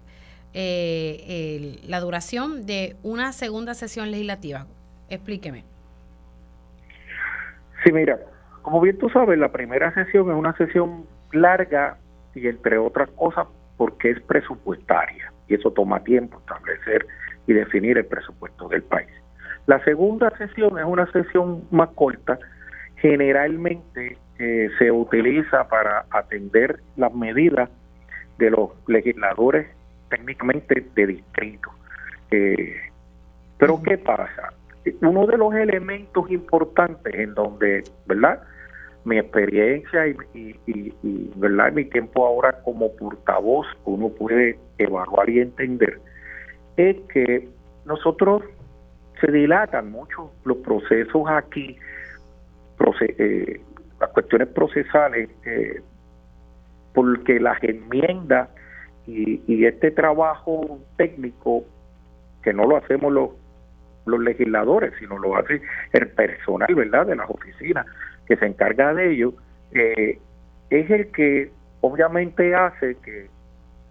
eh, 0.53 1.80
la 1.84 1.99
duración 1.99 2.65
de 2.65 2.95
una 3.03 3.34
segunda 3.34 3.73
sesión 3.73 4.11
legislativa. 4.11 4.65
Explíqueme. 5.09 5.65
Sí, 7.84 7.91
mira, 7.91 8.17
como 8.61 8.82
bien 8.82 8.97
tú 8.97 9.09
sabes, 9.09 9.38
la 9.38 9.51
primera 9.51 9.93
sesión 9.93 10.30
es 10.32 10.36
una 10.38 10.55
sesión 10.55 11.05
larga 11.32 11.97
y 12.34 12.47
entre 12.47 12.78
otras 12.78 13.09
cosas 13.11 13.47
porque 13.75 14.11
es 14.11 14.21
presupuestaria 14.21 15.32
y 15.47 15.55
eso 15.55 15.71
toma 15.71 16.03
tiempo 16.03 16.39
establecer 16.39 17.05
y 17.48 17.54
definir 17.54 17.98
el 17.98 18.06
presupuesto 18.06 18.68
del 18.68 18.84
país. 18.84 19.10
La 19.66 19.84
segunda 19.84 20.30
sesión 20.38 20.78
es 20.78 20.86
una 20.86 21.12
sesión 21.12 21.64
más 21.72 21.89
corta, 21.89 22.38
generalmente 22.98 24.18
eh, 24.39 24.70
se 24.78 24.91
utiliza 24.91 25.68
para 25.68 26.06
atender 26.12 26.80
las 26.95 27.14
medidas 27.14 27.70
de 28.38 28.52
los 28.52 28.70
legisladores 28.88 29.68
técnicamente 30.10 30.86
de 30.95 31.08
distrito. 31.08 31.72
Eh, 32.32 32.76
pero 33.58 33.82
¿qué 33.82 33.98
pasa? 33.98 34.54
Uno 35.02 35.26
de 35.26 35.38
los 35.38 35.54
elementos 35.54 36.30
importantes 36.30 37.14
en 37.14 37.34
donde, 37.34 37.84
¿verdad? 38.06 38.41
Mi 39.04 39.18
experiencia 39.18 40.08
y, 40.08 40.16
y, 40.66 41.32
¿verdad? 41.36 41.72
mi 41.72 41.86
tiempo 41.86 42.26
ahora 42.26 42.62
como 42.64 42.95
portavoz, 42.95 43.66
uno 43.86 44.10
puede 44.10 44.60
evaluar 44.78 45.30
y 45.30 45.39
entender, 45.39 46.00
es 46.78 46.95
que 47.11 47.49
nosotros 47.86 48.43
se 49.19 49.32
dilatan 49.32 49.91
mucho 49.91 50.32
los 50.45 50.57
procesos 50.57 51.23
aquí, 51.28 51.78
eh, 53.01 53.61
las 53.99 54.09
cuestiones 54.11 54.47
procesales, 54.49 55.30
eh, 55.45 55.82
porque 56.93 57.39
las 57.39 57.61
enmiendas 57.63 58.49
y, 59.07 59.65
este 59.65 59.91
trabajo 59.91 60.80
técnico, 60.97 61.63
que 62.43 62.53
no 62.53 62.65
lo 62.65 62.78
hacemos 62.78 63.11
los, 63.11 63.30
los 64.05 64.19
legisladores, 64.19 64.93
sino 64.99 65.17
lo 65.17 65.36
hace 65.36 65.61
el 65.93 66.07
personal, 66.09 66.73
¿verdad?, 66.75 67.07
de 67.07 67.15
las 67.15 67.30
oficinas 67.30 67.86
que 68.25 68.36
se 68.36 68.45
encarga 68.45 68.93
de 68.93 69.13
ello, 69.13 69.34
eh, 69.71 70.19
es 70.69 70.89
el 70.89 71.11
que 71.11 71.51
obviamente 71.82 72.53
hace 72.53 72.95
que 72.95 73.30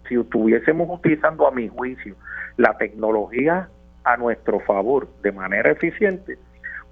si 0.07 0.15
estuviésemos 0.15 0.89
utilizando 0.89 1.47
a 1.47 1.51
mi 1.51 1.67
juicio 1.67 2.15
la 2.57 2.77
tecnología 2.77 3.69
a 4.03 4.17
nuestro 4.17 4.59
favor 4.61 5.07
de 5.21 5.31
manera 5.31 5.71
eficiente, 5.71 6.37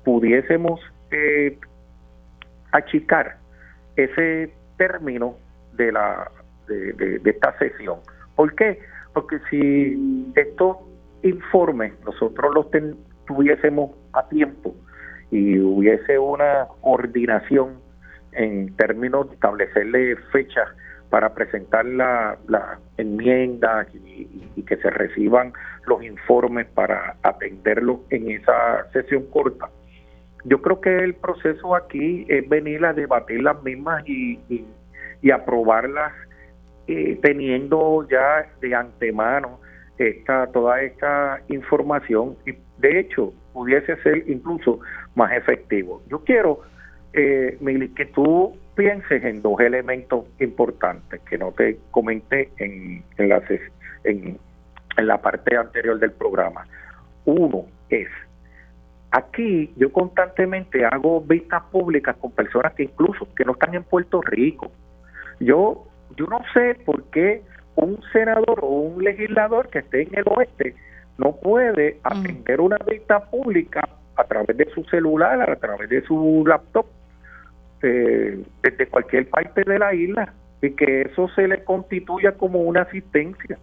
pudiésemos 0.04 0.80
eh, 1.12 1.58
achicar 2.72 3.38
ese 3.96 4.54
término 4.78 5.36
de 5.74 5.92
la 5.92 6.32
de, 6.68 7.22
esta 7.24 7.58
sesión. 7.58 8.00
¿Por 8.36 8.54
qué? 8.56 8.80
Porque 9.14 9.40
si 9.50 10.32
estos 10.36 10.78
informes 11.24 11.94
nosotros 12.06 12.54
los 12.54 12.68
tuviésemos 13.26 13.92
a 14.14 14.28
tiempo 14.28 14.76
y 15.32 15.60
hubiese 15.60 16.20
una 16.20 16.68
coordinación 16.82 17.80
en 18.34 18.76
términos 18.76 19.30
de 19.30 19.36
establecerle 19.36 20.16
fechas 20.32 20.68
para 21.16 21.34
presentar 21.34 21.86
la, 21.86 22.38
la 22.50 22.78
enmienda 22.98 23.88
y, 23.94 24.62
que 24.64 24.76
se 24.76 24.90
reciban 24.90 25.54
los 25.88 26.04
informes 26.04 26.68
para 26.74 27.16
atenderlos 27.24 28.00
en 28.10 28.32
esa 28.32 28.86
sesión 28.92 29.24
corta. 29.32 29.70
Yo 30.44 30.62
creo 30.62 30.82
que 30.82 30.94
el 30.94 31.14
proceso 31.14 31.74
aquí 31.74 32.26
es 32.28 32.50
venir 32.50 32.84
a 32.84 32.92
debatir 32.92 33.42
las 33.44 33.64
mismas 33.64 34.04
y, 34.06 34.42
y, 35.22 35.32
aprobarlas 35.32 36.12
eh, 36.88 37.18
teniendo 37.22 38.06
ya 38.10 38.52
de 38.60 38.76
antemano 38.76 39.62
esta, 39.98 40.48
toda 40.48 40.82
esta 40.82 41.40
información 41.48 42.36
y 42.46 42.56
de 42.82 43.00
hecho 43.00 43.32
pudiese 43.54 43.96
ser 44.04 44.30
incluso 44.30 44.82
más 45.16 45.32
efectivo. 45.32 46.04
Yo 46.10 46.26
quiero, 46.26 46.60
eh, 47.14 47.58
que 47.96 48.06
tú 48.08 48.58
pienses 48.76 49.24
en 49.24 49.42
dos 49.42 49.60
elementos 49.60 50.26
importantes 50.40 51.22
que 51.22 51.38
no 51.38 51.52
te 51.52 51.78
comenté 51.92 52.50
en, 52.58 53.04
en, 53.18 53.30
la, 53.30 53.42
en, 54.04 54.38
en 54.98 55.08
la 55.08 55.22
parte 55.22 55.58
anterior 55.58 55.98
del 56.00 56.12
programa. 56.12 56.68
Uno 57.26 57.66
es, 57.90 58.08
aquí 59.12 59.74
yo 59.78 59.92
constantemente 59.92 60.86
hago 60.86 61.22
vistas 61.22 61.64
públicas 61.72 62.16
con 62.18 62.32
personas 62.32 62.74
que 62.74 62.84
incluso 62.84 63.28
que 63.36 63.46
no 63.46 63.54
están 63.54 63.74
en 63.74 63.84
Puerto 63.84 64.22
Rico. 64.22 64.72
Yo, 65.40 65.88
yo 66.18 66.28
no 66.28 66.40
sé 66.54 66.76
por 66.86 67.04
qué 67.12 67.42
un 67.76 68.00
senador 68.14 68.60
o 68.62 68.68
un 68.68 69.04
legislador 69.04 69.70
que 69.70 69.80
esté 69.80 70.04
en 70.04 70.16
el 70.16 70.26
oeste 70.28 70.76
no 71.18 71.36
puede 71.38 72.00
atender 72.04 72.60
una 72.60 72.78
vista 72.78 73.20
pública 73.26 73.88
a 74.18 74.24
través 74.26 74.56
de 74.58 74.66
su 74.72 74.84
celular, 74.86 75.50
a 75.50 75.56
través 75.56 75.90
de 75.90 76.02
su 76.04 76.44
laptop 76.46 76.86
este, 77.86 78.38
desde 78.64 78.88
cualquier 78.88 79.30
parte 79.30 79.64
de 79.64 79.80
la 79.80 79.94
isla 79.94 80.34
y 80.62 80.72
que 80.72 81.02
eso 81.02 81.28
se 81.30 81.48
le 81.48 81.64
constituya 81.64 82.32
como 82.34 82.62
una 82.62 82.82
asistencia 82.82 83.60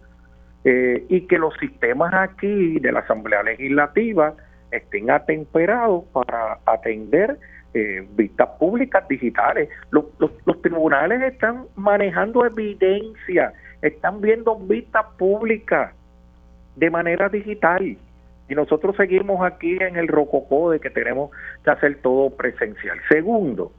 eh, 0.63 1.05
y 1.09 1.27
que 1.27 1.37
los 1.37 1.53
sistemas 1.59 2.13
aquí 2.13 2.79
de 2.79 2.91
la 2.91 3.01
Asamblea 3.01 3.43
Legislativa 3.43 4.33
estén 4.71 5.11
atemperados 5.11 6.05
para 6.13 6.59
atender 6.65 7.37
eh, 7.73 8.07
vistas 8.15 8.49
públicas 8.59 9.05
digitales. 9.09 9.69
Los, 9.91 10.05
los, 10.19 10.61
tribunales 10.61 11.21
están 11.33 11.65
manejando 11.75 12.45
evidencia, 12.45 13.51
están 13.81 14.21
viendo 14.21 14.55
vistas 14.55 15.05
públicas 15.17 15.91
de 16.77 16.89
manera 16.89 17.27
digital. 17.27 17.97
Y 18.47 18.55
nosotros 18.55 18.95
seguimos 18.95 19.45
aquí 19.45 19.77
en 19.81 19.97
el 19.97 20.07
rococó 20.07 20.71
de 20.71 20.79
que 20.79 20.89
tenemos 20.89 21.31
que 21.63 21.71
hacer 21.71 21.97
todo 22.01 22.29
presencial. 22.29 22.97
Segundo, 23.09 23.71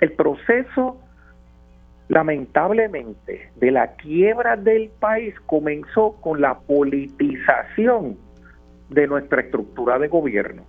el 0.00 0.12
proceso, 0.12 1.00
lamentablemente, 2.08 3.50
de 3.56 3.70
la 3.70 3.92
quiebra 3.94 4.56
del 4.56 4.90
país 5.00 5.34
comenzó 5.46 6.16
con 6.20 6.40
la 6.40 6.58
politización 6.58 8.16
de 8.90 9.06
nuestra 9.06 9.42
estructura 9.42 9.98
de 9.98 10.08
gobierno. 10.08 10.64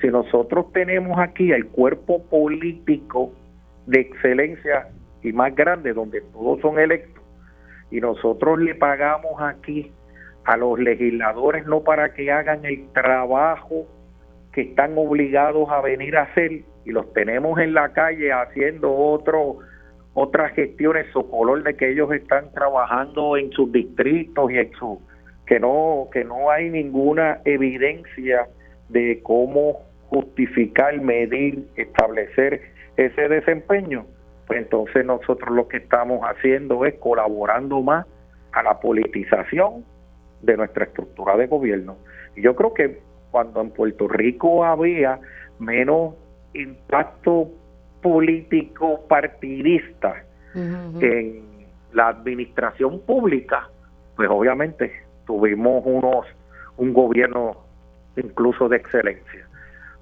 Si 0.00 0.08
nosotros 0.08 0.72
tenemos 0.72 1.18
aquí 1.18 1.52
el 1.52 1.66
cuerpo 1.66 2.22
político 2.24 3.32
de 3.86 4.00
excelencia 4.00 4.88
y 5.22 5.32
más 5.32 5.54
grande, 5.54 5.92
donde 5.92 6.20
todos 6.20 6.60
son 6.60 6.78
electos, 6.78 7.22
y 7.90 8.00
nosotros 8.00 8.58
le 8.60 8.74
pagamos 8.74 9.40
aquí 9.40 9.92
a 10.44 10.56
los 10.56 10.78
legisladores 10.78 11.66
no 11.66 11.82
para 11.82 12.14
que 12.14 12.30
hagan 12.30 12.64
el 12.64 12.88
trabajo 12.92 13.86
que 14.56 14.62
están 14.62 14.96
obligados 14.96 15.68
a 15.70 15.82
venir 15.82 16.16
a 16.16 16.22
hacer, 16.22 16.50
y 16.86 16.90
los 16.90 17.12
tenemos 17.12 17.60
en 17.60 17.74
la 17.74 17.92
calle 17.92 18.32
haciendo 18.32 18.90
otro 18.90 19.58
otras 20.14 20.54
gestiones 20.54 21.06
su 21.12 21.28
color 21.28 21.62
de 21.62 21.76
que 21.76 21.90
ellos 21.90 22.10
están 22.10 22.50
trabajando 22.52 23.36
en 23.36 23.50
sus 23.50 23.70
distritos 23.70 24.50
y 24.50 24.56
en 24.56 24.72
su 24.78 24.98
que 25.46 25.60
no 25.60 26.08
que 26.10 26.24
no 26.24 26.50
hay 26.50 26.70
ninguna 26.70 27.42
evidencia 27.44 28.48
de 28.88 29.20
cómo 29.22 29.82
justificar, 30.08 31.02
medir, 31.02 31.66
establecer 31.76 32.62
ese 32.96 33.28
desempeño, 33.28 34.06
pues 34.46 34.60
entonces 34.60 35.04
nosotros 35.04 35.54
lo 35.54 35.68
que 35.68 35.78
estamos 35.78 36.22
haciendo 36.22 36.86
es 36.86 36.94
colaborando 36.94 37.82
más 37.82 38.06
a 38.52 38.62
la 38.62 38.80
politización 38.80 39.84
de 40.40 40.56
nuestra 40.56 40.86
estructura 40.86 41.36
de 41.36 41.46
gobierno. 41.46 41.98
Yo 42.36 42.56
creo 42.56 42.72
que 42.72 43.00
cuando 43.36 43.60
en 43.60 43.68
Puerto 43.68 44.08
Rico 44.08 44.64
había 44.64 45.20
menos 45.58 46.14
impacto 46.54 47.50
político 48.00 49.06
partidista 49.08 50.24
en 50.54 51.66
la 51.92 52.08
administración 52.08 53.02
pública, 53.02 53.68
pues 54.16 54.30
obviamente 54.30 54.90
tuvimos 55.26 55.82
unos 55.84 56.24
un 56.78 56.94
gobierno 56.94 57.58
incluso 58.16 58.70
de 58.70 58.78
excelencia. 58.78 59.46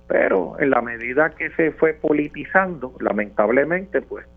Pero 0.07 0.57
en 0.61 0.71
la 0.71 0.81
medida 0.81 1.31
que 1.31 1.51
se 1.57 1.73
fue 1.73 1.93
politizando, 1.93 2.95
lamentablemente, 3.01 4.01
pues 4.01 4.29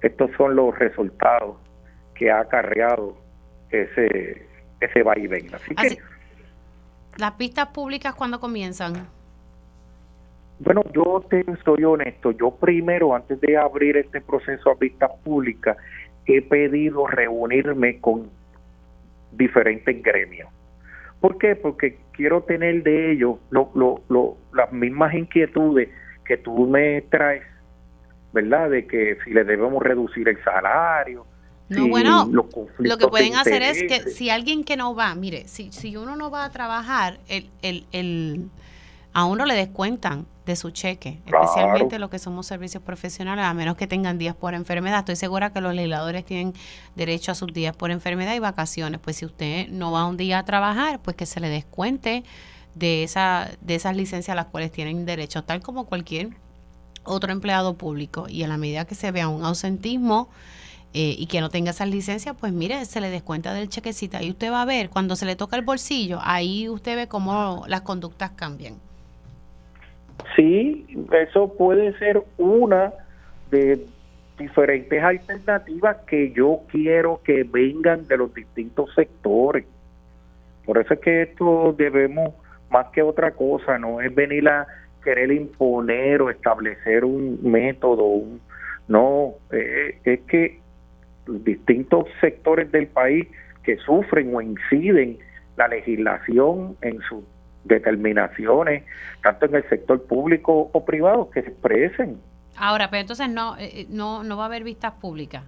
estos 0.00 0.30
son 0.38 0.56
los 0.56 0.78
resultados 0.78 1.58
que 2.14 2.30
ha 2.30 2.40
acarreado 2.40 3.18
ese 3.68 4.46
ese 4.80 5.02
vaivén. 5.02 5.54
Así, 5.54 5.74
Así 5.76 5.96
que 5.96 6.02
las 7.18 7.32
pistas 7.32 7.68
públicas 7.68 8.14
cuándo 8.14 8.40
comienzan? 8.40 9.08
Bueno, 10.60 10.82
yo 10.92 11.24
te 11.28 11.44
soy 11.64 11.84
honesto. 11.84 12.30
Yo 12.32 12.52
primero, 12.52 13.14
antes 13.14 13.40
de 13.40 13.56
abrir 13.56 13.96
este 13.96 14.20
proceso 14.20 14.70
a 14.70 14.74
vista 14.74 15.08
pública, 15.24 15.76
he 16.26 16.42
pedido 16.42 17.06
reunirme 17.06 18.00
con 18.00 18.30
diferentes 19.32 20.02
gremios. 20.02 20.48
¿Por 21.20 21.38
qué? 21.38 21.56
Porque 21.56 21.98
quiero 22.12 22.42
tener 22.42 22.82
de 22.82 23.12
ellos 23.12 23.36
lo, 23.50 23.70
lo, 23.74 24.02
lo, 24.08 24.36
las 24.52 24.72
mismas 24.72 25.14
inquietudes 25.14 25.88
que 26.24 26.36
tú 26.36 26.66
me 26.66 27.02
traes, 27.02 27.42
¿verdad? 28.32 28.70
De 28.70 28.86
que 28.86 29.18
si 29.24 29.30
le 29.30 29.44
debemos 29.44 29.82
reducir 29.82 30.28
el 30.28 30.42
salario. 30.44 31.26
No, 31.68 31.88
bueno, 31.88 32.28
lo 32.78 32.98
que 32.98 33.08
pueden 33.08 33.36
hacer 33.36 33.62
es 33.62 33.82
que 33.82 34.10
si 34.10 34.30
alguien 34.30 34.64
que 34.64 34.76
no 34.76 34.94
va, 34.94 35.14
mire, 35.14 35.46
si, 35.48 35.70
si 35.72 35.96
uno 35.96 36.16
no 36.16 36.30
va 36.30 36.44
a 36.44 36.50
trabajar, 36.50 37.20
el, 37.28 37.50
el, 37.62 37.86
el, 37.92 38.48
a 39.12 39.24
uno 39.24 39.44
le 39.44 39.54
descuentan 39.54 40.26
de 40.46 40.56
su 40.56 40.70
cheque, 40.70 41.20
especialmente 41.26 41.98
lo 41.98 42.08
que 42.08 42.18
somos 42.18 42.46
servicios 42.46 42.82
profesionales, 42.82 43.44
a 43.44 43.52
menos 43.52 43.76
que 43.76 43.86
tengan 43.86 44.16
días 44.16 44.34
por 44.34 44.54
enfermedad. 44.54 45.00
Estoy 45.00 45.16
segura 45.16 45.52
que 45.52 45.60
los 45.60 45.74
legisladores 45.74 46.24
tienen 46.24 46.54
derecho 46.96 47.32
a 47.32 47.34
sus 47.34 47.52
días 47.52 47.76
por 47.76 47.90
enfermedad 47.90 48.34
y 48.34 48.38
vacaciones. 48.38 48.98
Pues 48.98 49.16
si 49.16 49.26
usted 49.26 49.68
no 49.68 49.92
va 49.92 50.06
un 50.06 50.16
día 50.16 50.38
a 50.38 50.44
trabajar, 50.46 51.00
pues 51.00 51.16
que 51.16 51.26
se 51.26 51.40
le 51.40 51.50
descuente 51.50 52.24
de, 52.74 53.02
esa, 53.02 53.50
de 53.60 53.74
esas 53.74 53.94
licencias 53.94 54.32
a 54.32 54.36
las 54.36 54.46
cuales 54.46 54.72
tienen 54.72 55.04
derecho, 55.04 55.44
tal 55.44 55.60
como 55.60 55.84
cualquier 55.84 56.30
otro 57.04 57.30
empleado 57.30 57.74
público. 57.74 58.26
Y 58.26 58.42
a 58.42 58.48
la 58.48 58.56
medida 58.56 58.86
que 58.86 58.94
se 58.94 59.10
vea 59.10 59.28
un 59.28 59.44
ausentismo, 59.44 60.30
eh, 60.94 61.14
y 61.18 61.26
que 61.26 61.40
no 61.40 61.50
tenga 61.50 61.70
esas 61.70 61.88
licencias, 61.88 62.34
pues 62.38 62.52
mire, 62.52 62.84
se 62.86 63.00
le 63.00 63.10
descuenta 63.10 63.52
del 63.52 63.68
chequecita 63.68 64.22
y 64.22 64.30
usted 64.30 64.50
va 64.50 64.62
a 64.62 64.64
ver, 64.64 64.88
cuando 64.88 65.16
se 65.16 65.26
le 65.26 65.36
toca 65.36 65.56
el 65.56 65.62
bolsillo, 65.62 66.18
ahí 66.22 66.68
usted 66.68 66.96
ve 66.96 67.08
cómo 67.08 67.64
las 67.68 67.82
conductas 67.82 68.30
cambian. 68.30 68.74
Sí, 70.34 70.86
eso 71.12 71.52
puede 71.52 71.96
ser 71.98 72.22
una 72.38 72.92
de 73.50 73.86
diferentes 74.38 75.02
alternativas 75.02 75.98
que 76.06 76.32
yo 76.32 76.60
quiero 76.68 77.20
que 77.22 77.42
vengan 77.44 78.06
de 78.06 78.16
los 78.16 78.32
distintos 78.32 78.94
sectores. 78.94 79.66
Por 80.64 80.78
eso 80.78 80.94
es 80.94 81.00
que 81.00 81.22
esto 81.22 81.74
debemos 81.76 82.34
más 82.70 82.86
que 82.92 83.02
otra 83.02 83.32
cosa, 83.32 83.78
no 83.78 84.00
es 84.00 84.14
venir 84.14 84.48
a 84.48 84.66
querer 85.02 85.32
imponer 85.32 86.22
o 86.22 86.30
establecer 86.30 87.04
un 87.04 87.38
método, 87.42 88.22
no, 88.88 89.34
eh, 89.52 89.98
es 90.04 90.20
que 90.20 90.60
distintos 91.44 92.06
sectores 92.20 92.70
del 92.72 92.86
país 92.86 93.26
que 93.62 93.76
sufren 93.78 94.34
o 94.34 94.40
inciden 94.40 95.18
la 95.56 95.68
legislación 95.68 96.76
en 96.82 97.00
sus 97.02 97.24
determinaciones, 97.64 98.84
tanto 99.22 99.46
en 99.46 99.56
el 99.56 99.68
sector 99.68 100.02
público 100.04 100.70
o 100.72 100.84
privado, 100.84 101.30
que 101.30 101.42
se 101.42 101.50
expresen. 101.50 102.18
Ahora, 102.56 102.90
pero 102.90 103.02
entonces 103.02 103.28
no, 103.28 103.56
eh, 103.58 103.86
no, 103.88 104.24
no 104.24 104.36
va 104.36 104.44
a 104.44 104.46
haber 104.46 104.64
vistas 104.64 104.92
públicas. 104.94 105.44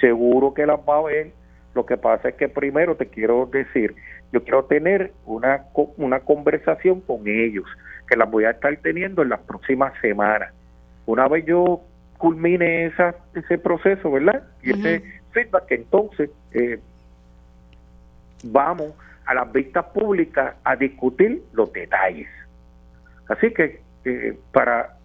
Seguro 0.00 0.52
que 0.52 0.66
las 0.66 0.80
va 0.80 0.96
a 0.96 0.98
haber. 0.98 1.32
Lo 1.74 1.86
que 1.86 1.96
pasa 1.96 2.28
es 2.28 2.34
que 2.36 2.48
primero 2.48 2.96
te 2.96 3.06
quiero 3.06 3.46
decir, 3.46 3.94
yo 4.32 4.42
quiero 4.42 4.64
tener 4.64 5.12
una, 5.26 5.64
una 5.96 6.20
conversación 6.20 7.00
con 7.00 7.26
ellos, 7.26 7.64
que 8.08 8.16
las 8.16 8.30
voy 8.30 8.44
a 8.44 8.50
estar 8.50 8.76
teniendo 8.78 9.22
en 9.22 9.30
las 9.30 9.40
próximas 9.40 9.92
semanas. 10.00 10.52
Una 11.06 11.28
vez 11.28 11.44
yo 11.46 11.82
culmine 12.18 12.86
esa, 12.86 13.14
ese 13.34 13.58
proceso, 13.58 14.10
¿verdad? 14.10 14.42
Y 14.62 14.70
ese 14.70 15.02
feedback, 15.32 15.70
entonces 15.70 16.30
eh, 16.52 16.78
vamos 18.44 18.92
a 19.26 19.34
las 19.34 19.52
vistas 19.52 19.86
públicas 19.86 20.54
a 20.64 20.76
discutir 20.76 21.42
los 21.52 21.72
detalles. 21.72 22.28
Así 23.28 23.52
que, 23.52 23.80
eh, 24.04 24.38
para, 24.52 24.96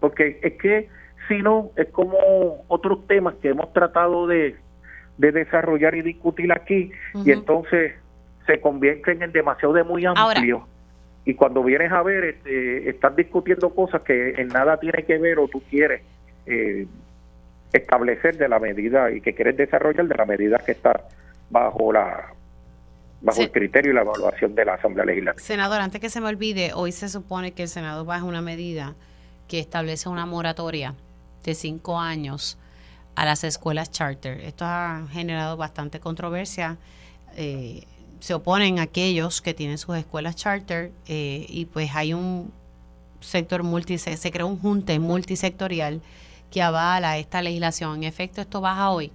porque 0.00 0.38
es 0.42 0.54
que 0.54 0.88
si 1.28 1.42
no, 1.42 1.70
es 1.76 1.88
como 1.88 2.64
otros 2.68 3.06
temas 3.06 3.34
que 3.36 3.48
hemos 3.48 3.72
tratado 3.72 4.26
de, 4.26 4.56
de 5.18 5.32
desarrollar 5.32 5.94
y 5.94 6.02
discutir 6.02 6.52
aquí, 6.52 6.92
y 7.24 7.30
entonces 7.30 7.94
se 8.46 8.60
convierten 8.60 9.22
en 9.22 9.32
demasiado 9.32 9.74
de 9.74 9.82
muy 9.84 10.04
amplio. 10.04 10.66
y 11.24 11.34
cuando 11.34 11.64
vienes 11.64 11.90
a 11.90 12.02
ver, 12.02 12.24
este, 12.24 12.90
estás 12.90 13.16
discutiendo 13.16 13.70
cosas 13.70 14.02
que 14.02 14.32
en 14.32 14.48
nada 14.48 14.78
tiene 14.78 15.04
que 15.04 15.18
ver 15.18 15.38
o 15.38 15.48
tú 15.48 15.62
quieres 15.70 16.02
eh, 16.46 16.86
establecer 17.72 18.36
de 18.36 18.48
la 18.48 18.58
medida 18.58 19.10
y 19.10 19.20
que 19.20 19.34
quieres 19.34 19.56
desarrollar 19.56 20.06
de 20.06 20.14
la 20.14 20.24
medida 20.24 20.58
que 20.58 20.72
está 20.72 21.08
bajo 21.50 21.92
la 21.92 22.32
bajo 23.20 23.40
el 23.40 23.50
criterio 23.50 23.92
y 23.92 23.94
la 23.94 24.02
evaluación 24.02 24.54
de 24.54 24.66
la 24.66 24.74
Asamblea 24.74 25.06
Legislativa. 25.06 25.42
Senador, 25.42 25.80
antes 25.80 26.00
que 26.00 26.10
se 26.10 26.20
me 26.20 26.28
olvide, 26.28 26.72
hoy 26.74 26.92
se 26.92 27.08
supone 27.08 27.52
que 27.52 27.62
el 27.62 27.68
Senado 27.68 28.04
baja 28.04 28.24
una 28.24 28.42
medida 28.42 28.94
que 29.48 29.58
establece 29.58 30.10
una 30.10 30.26
moratoria 30.26 30.94
de 31.42 31.54
cinco 31.54 31.98
años 31.98 32.58
a 33.14 33.24
las 33.24 33.42
escuelas 33.44 33.90
charter. 33.90 34.40
Esto 34.40 34.64
ha 34.66 35.06
generado 35.10 35.56
bastante 35.56 36.00
controversia. 36.00 36.76
Eh, 37.36 37.84
se 38.20 38.34
oponen 38.34 38.78
aquellos 38.78 39.40
que 39.40 39.54
tienen 39.54 39.78
sus 39.78 39.96
escuelas 39.96 40.36
charter 40.36 40.92
eh, 41.08 41.46
y 41.48 41.66
pues 41.66 41.94
hay 41.94 42.14
un 42.14 42.52
sector 43.20 43.62
multi, 43.62 43.98
se, 43.98 44.16
se 44.16 44.30
creó 44.30 44.46
un 44.46 44.58
junte 44.58 44.98
multisectorial 44.98 46.00
que 46.54 46.62
avala 46.62 47.18
esta 47.18 47.42
legislación. 47.42 47.96
En 47.96 48.04
efecto, 48.04 48.40
¿esto 48.40 48.60
baja 48.60 48.90
hoy? 48.90 49.10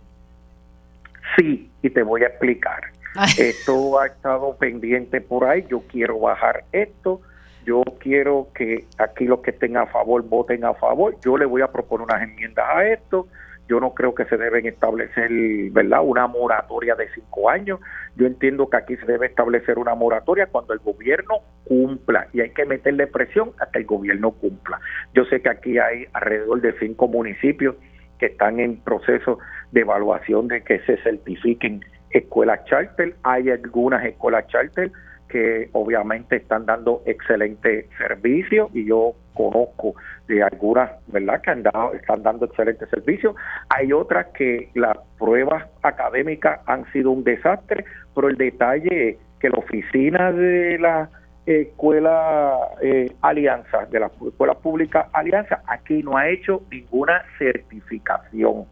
Sí, 1.38 1.72
y 1.82 1.90
te 1.90 2.04
voy 2.04 2.24
a 2.24 2.28
explicar. 2.28 2.82
Esto 3.40 4.00
ha 4.00 4.08
estado 4.08 4.56
pendiente 4.58 5.22
por 5.22 5.46
ahí. 5.46 5.66
Yo 5.68 5.82
quiero 5.88 6.20
bajar 6.20 6.66
esto. 6.72 7.22
Yo 7.66 7.82
quiero 8.00 8.50
que 8.54 8.86
aquí 9.00 9.26
los 9.26 9.40
que 9.40 9.50
estén 9.52 9.78
a 9.78 9.88
favor 9.88 10.22
voten 10.22 10.64
a 10.64 10.74
favor. 10.76 11.16
Yo 11.26 11.38
le 11.38 11.46
voy 11.46 11.62
a 11.62 11.72
proponer 11.72 12.06
unas 12.06 12.22
enmiendas 12.22 12.66
a 12.70 12.86
esto. 12.88 13.28
Yo 13.70 13.80
no 13.80 13.94
creo 13.94 14.16
que 14.16 14.26
se 14.26 14.36
deben 14.36 14.66
establecer, 14.66 15.30
¿verdad?, 15.72 16.02
una 16.04 16.28
moratoria 16.28 16.96
de 16.96 17.08
cinco 17.14 17.50
años. 17.50 17.80
Yo 18.16 18.26
entiendo 18.26 18.68
que 18.68 18.78
aquí 18.78 18.98
se 18.98 19.06
debe 19.06 19.28
establecer 19.28 19.78
una 19.78 19.94
moratoria 19.94 20.48
cuando 20.48 20.74
el 20.74 20.80
gobierno 20.80 21.36
cumpla 21.66 22.28
y 22.34 22.42
hay 22.42 22.50
que 22.50 22.66
meterle 22.66 23.06
presión 23.06 23.52
hasta 23.60 23.78
el 23.78 23.86
gobierno 23.86 24.32
cumpla. 24.32 24.80
Yo 25.14 25.24
sé 25.26 25.42
que 25.42 25.50
aquí 25.50 25.78
hay 25.78 26.06
alrededor 26.14 26.62
de 26.62 26.74
cinco 26.80 27.08
municipios 27.08 27.76
que 28.18 28.26
están 28.26 28.60
en 28.60 28.78
proceso 28.82 29.38
de 29.72 29.82
evaluación 29.82 30.48
de 30.48 30.64
que 30.64 30.80
se 30.82 30.98
certifiquen 31.04 31.82
escuelas 32.10 32.66
charter, 32.66 33.16
hay 33.24 33.52
algunas 33.52 34.04
escuelas 34.04 34.48
charter 34.48 34.92
que 35.30 35.70
obviamente 35.74 36.38
están 36.38 36.66
dando 36.66 37.02
excelente 37.06 37.88
servicio 37.98 38.70
y 38.74 38.86
yo 38.86 39.14
conozco 39.34 39.94
de 40.28 40.44
algunas, 40.44 40.92
¿verdad?, 41.08 41.42
que 41.42 41.52
han 41.52 41.64
dado, 41.64 41.94
están 41.94 42.24
dando 42.24 42.46
excelente 42.46 42.86
servicio. 42.88 43.36
Hay 43.70 43.94
otras 43.94 44.28
que 44.28 44.70
las 44.74 44.98
pruebas 45.18 45.66
académicas 45.84 46.60
han 46.66 46.92
sido 46.92 47.12
un 47.12 47.24
desastre, 47.24 47.86
pero 48.14 48.28
el 48.28 48.36
detalle 48.36 49.10
es 49.10 49.18
que 49.40 49.50
la 49.50 49.60
oficina 49.60 50.32
de 50.32 50.78
la 50.80 51.10
escuela 51.46 52.58
eh, 52.82 53.12
Alianza, 53.22 53.86
de 53.86 54.00
la 54.00 54.08
escuela 54.08 54.56
pública 54.56 55.10
Alianza, 55.14 55.62
aquí 55.68 56.04
no 56.04 56.18
ha 56.18 56.28
hecho 56.28 56.62
ninguna 56.70 57.24
certificación. 57.38 58.66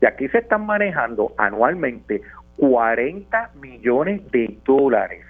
Y 0.00 0.06
aquí 0.06 0.28
se 0.28 0.38
están 0.38 0.66
manejando 0.66 1.32
anualmente 1.38 2.20
40 2.56 3.50
millones 3.60 4.30
de 4.30 4.58
dólares 4.64 5.24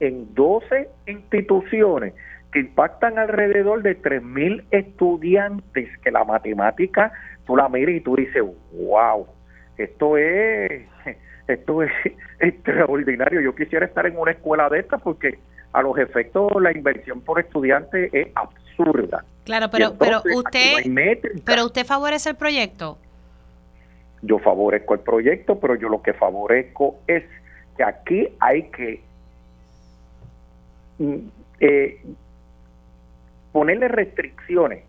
en 0.00 0.34
12 0.34 0.88
instituciones 1.06 2.14
que 2.52 2.60
impactan 2.60 3.18
alrededor 3.18 3.82
de 3.82 3.94
3 3.94 4.22
mil 4.22 4.64
estudiantes 4.70 5.88
que 6.02 6.10
la 6.10 6.24
matemática 6.24 7.12
tú 7.46 7.56
la 7.56 7.68
miras 7.68 7.96
y 7.96 8.00
tú 8.00 8.16
dices, 8.16 8.42
wow, 8.72 9.26
esto 9.76 10.16
es, 10.16 10.82
esto 11.48 11.82
es 11.82 11.92
extraordinario. 12.40 13.40
Yo 13.40 13.54
quisiera 13.54 13.86
estar 13.86 14.06
en 14.06 14.18
una 14.18 14.32
escuela 14.32 14.68
de 14.68 14.80
estas 14.80 15.00
porque 15.02 15.38
a 15.72 15.82
los 15.82 15.96
efectos 15.98 16.50
la 16.60 16.72
inversión 16.72 17.20
por 17.20 17.38
estudiante 17.38 18.10
es 18.12 18.28
absurda. 18.34 19.24
Claro, 19.44 19.68
pero, 19.70 19.94
pero 19.98 20.22
usted, 20.34 20.84
pero 21.44 21.66
usted 21.66 21.86
favorece 21.86 22.30
el 22.30 22.36
proyecto 22.36 22.98
yo 24.22 24.38
favorezco 24.38 24.94
el 24.94 25.00
proyecto, 25.00 25.58
pero 25.58 25.74
yo 25.74 25.88
lo 25.88 26.02
que 26.02 26.12
favorezco 26.12 26.98
es 27.06 27.24
que 27.76 27.84
aquí 27.84 28.28
hay 28.38 28.64
que 28.64 29.02
eh, 31.60 32.02
ponerle 33.52 33.88
restricciones 33.88 34.84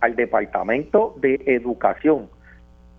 al 0.00 0.16
Departamento 0.16 1.14
de 1.18 1.42
Educación 1.46 2.28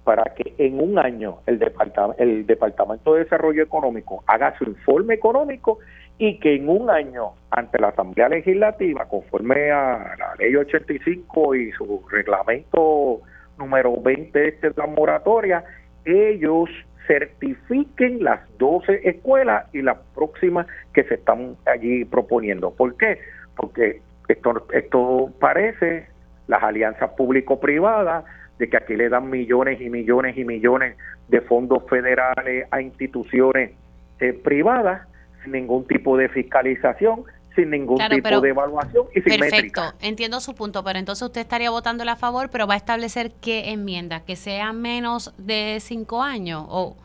para 0.03 0.23
que 0.33 0.55
en 0.57 0.81
un 0.81 0.97
año 0.97 1.39
el, 1.45 1.59
departamento, 1.59 2.21
el 2.21 2.45
Departamento 2.45 3.13
de 3.13 3.23
Desarrollo 3.23 3.63
Económico 3.63 4.23
haga 4.27 4.57
su 4.57 4.63
informe 4.65 5.13
económico 5.13 5.79
y 6.17 6.39
que 6.39 6.55
en 6.55 6.67
un 6.67 6.89
año 6.89 7.33
ante 7.51 7.79
la 7.79 7.89
Asamblea 7.89 8.29
Legislativa, 8.29 9.05
conforme 9.07 9.71
a 9.71 10.15
la 10.17 10.35
Ley 10.37 10.55
85 10.55 11.55
y 11.55 11.71
su 11.71 12.03
reglamento 12.09 13.21
número 13.57 14.01
20 14.01 14.47
este 14.47 14.69
de 14.71 14.75
la 14.77 14.87
moratoria, 14.87 15.63
ellos 16.05 16.69
certifiquen 17.09 18.23
las 18.23 18.39
12 18.59 19.01
escuelas 19.03 19.65
y 19.73 19.81
las 19.81 19.97
próximas 20.13 20.67
que 20.93 21.03
se 21.05 21.15
están 21.15 21.57
allí 21.65 22.05
proponiendo. 22.05 22.69
¿Por 22.69 22.95
qué? 22.97 23.17
Porque 23.55 23.99
esto, 24.27 25.33
parece 25.39 26.05
las 26.47 26.61
alianzas 26.61 27.09
público-privadas, 27.17 28.25
de 28.59 28.69
que 28.69 28.77
aquí 28.77 28.95
le 28.95 29.09
dan 29.09 29.29
millones 29.29 29.81
y 29.81 29.89
millones 29.89 30.37
y 30.37 30.45
millones 30.45 30.97
de 31.29 31.41
fondos 31.41 31.83
federales 31.89 32.67
a 32.69 32.81
instituciones 32.81 33.71
eh, 34.19 34.33
privadas 34.33 35.07
sin 35.43 35.53
ningún 35.53 35.87
tipo 35.87 36.15
de 36.15 36.29
fiscalización 36.29 37.23
sin 37.59 37.69
ningún 37.71 37.97
tipo 37.97 38.41
de 38.41 38.49
evaluación 38.49 39.07
y 39.13 39.21
sin 39.21 39.39
Perfecto, 39.39 39.81
entiendo 40.01 40.39
su 40.39 40.55
punto, 40.55 40.83
pero 40.83 40.97
entonces 40.97 41.23
usted 41.23 41.41
estaría 41.41 41.69
votando 41.69 42.03
a 42.09 42.15
favor, 42.15 42.49
pero 42.49 42.65
va 42.65 42.75
a 42.75 42.77
establecer 42.77 43.31
qué 43.41 43.71
enmienda, 43.71 44.23
que 44.23 44.35
sea 44.35 44.71
menos 44.71 45.33
de 45.37 45.77
cinco 45.81 46.23
años 46.23 46.65
o... 46.69 46.95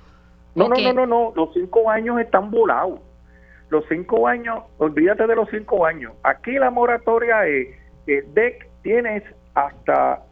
No, 0.55 0.69
no, 0.69 0.77
no, 0.77 0.93
no, 0.93 1.07
no, 1.07 1.33
los 1.35 1.53
cinco 1.53 1.91
años 1.91 2.21
están 2.21 2.53
volados. 2.53 3.01
Los 3.71 3.85
cinco 3.89 4.29
años, 4.29 4.63
olvídate 4.79 5.27
de 5.27 5.35
los 5.35 5.49
cinco 5.51 5.85
años. 5.85 6.13
Aquí 6.23 6.53
la 6.53 6.71
moratoria 6.71 7.45
es 7.45 7.67
que 8.07 8.23
DEC 8.23 8.69
tienes 8.83 9.25
hasta 9.55 10.23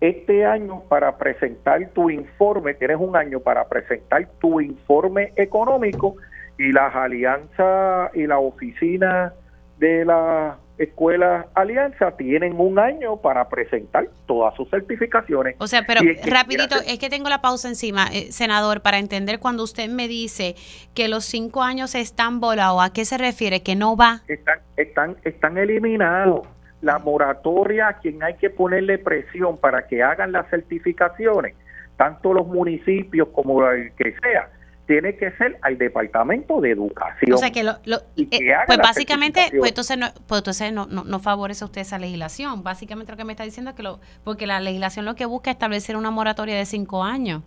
este 0.00 0.44
año 0.44 0.82
para 0.88 1.16
presentar 1.16 1.88
tu 1.90 2.10
informe, 2.10 2.74
tienes 2.74 2.96
un 2.98 3.14
año 3.14 3.38
para 3.38 3.68
presentar 3.68 4.28
tu 4.40 4.60
informe 4.60 5.32
económico 5.36 6.16
y 6.62 6.70
las 6.70 6.94
alianzas 6.94 8.14
y 8.14 8.24
la 8.24 8.38
oficina 8.38 9.32
de 9.78 10.04
la 10.04 10.56
escuela 10.78 11.46
Alianza 11.54 12.16
tienen 12.16 12.54
un 12.58 12.78
año 12.78 13.16
para 13.16 13.48
presentar 13.48 14.08
todas 14.26 14.54
sus 14.54 14.70
certificaciones. 14.70 15.56
O 15.58 15.66
sea, 15.66 15.82
pero 15.86 16.00
rapidito, 16.24 16.76
es 16.86 16.98
que 17.00 17.10
tengo 17.10 17.28
la 17.28 17.42
pausa 17.42 17.68
encima, 17.68 18.06
eh, 18.12 18.30
senador, 18.30 18.80
para 18.80 18.98
entender 18.98 19.40
cuando 19.40 19.64
usted 19.64 19.88
me 19.88 20.06
dice 20.06 20.54
que 20.94 21.08
los 21.08 21.24
cinco 21.24 21.62
años 21.62 21.96
están 21.96 22.38
volados, 22.38 22.80
¿a 22.80 22.92
qué 22.92 23.04
se 23.04 23.18
refiere? 23.18 23.62
¿Que 23.62 23.74
no 23.74 23.96
va? 23.96 24.20
Están, 24.28 24.60
están, 24.76 25.16
están 25.24 25.58
eliminados. 25.58 26.46
La 26.80 26.98
moratoria 26.98 27.88
a 27.88 27.98
quien 27.98 28.22
hay 28.22 28.34
que 28.34 28.50
ponerle 28.50 28.98
presión 28.98 29.56
para 29.56 29.86
que 29.86 30.02
hagan 30.02 30.30
las 30.32 30.48
certificaciones, 30.48 31.54
tanto 31.96 32.32
los 32.32 32.46
municipios 32.46 33.28
como 33.28 33.68
el 33.68 33.92
que 33.92 34.14
sea, 34.20 34.48
tiene 34.86 35.16
que 35.16 35.30
ser 35.32 35.58
al 35.62 35.78
Departamento 35.78 36.60
de 36.60 36.72
Educación. 36.72 37.32
O 37.32 37.36
sea 37.38 37.50
que, 37.50 37.62
lo, 37.62 37.72
eh, 38.16 38.54
pues 38.66 38.78
básicamente, 38.78 39.48
pues 39.56 39.70
entonces, 39.70 39.96
no, 39.96 40.06
pues 40.26 40.40
entonces 40.40 40.72
no, 40.72 40.86
no, 40.86 41.18
favorece 41.20 41.64
a 41.64 41.66
usted 41.66 41.82
esa 41.82 41.98
legislación. 41.98 42.62
Básicamente 42.62 43.12
lo 43.12 43.16
que 43.16 43.24
me 43.24 43.32
está 43.32 43.44
diciendo 43.44 43.70
es 43.70 43.76
que 43.76 43.82
lo, 43.82 44.00
porque 44.24 44.46
la 44.46 44.60
legislación 44.60 45.04
lo 45.04 45.14
que 45.14 45.26
busca 45.26 45.50
es 45.50 45.56
establecer 45.56 45.96
una 45.96 46.10
moratoria 46.10 46.56
de 46.56 46.66
cinco 46.66 47.04
años. 47.04 47.42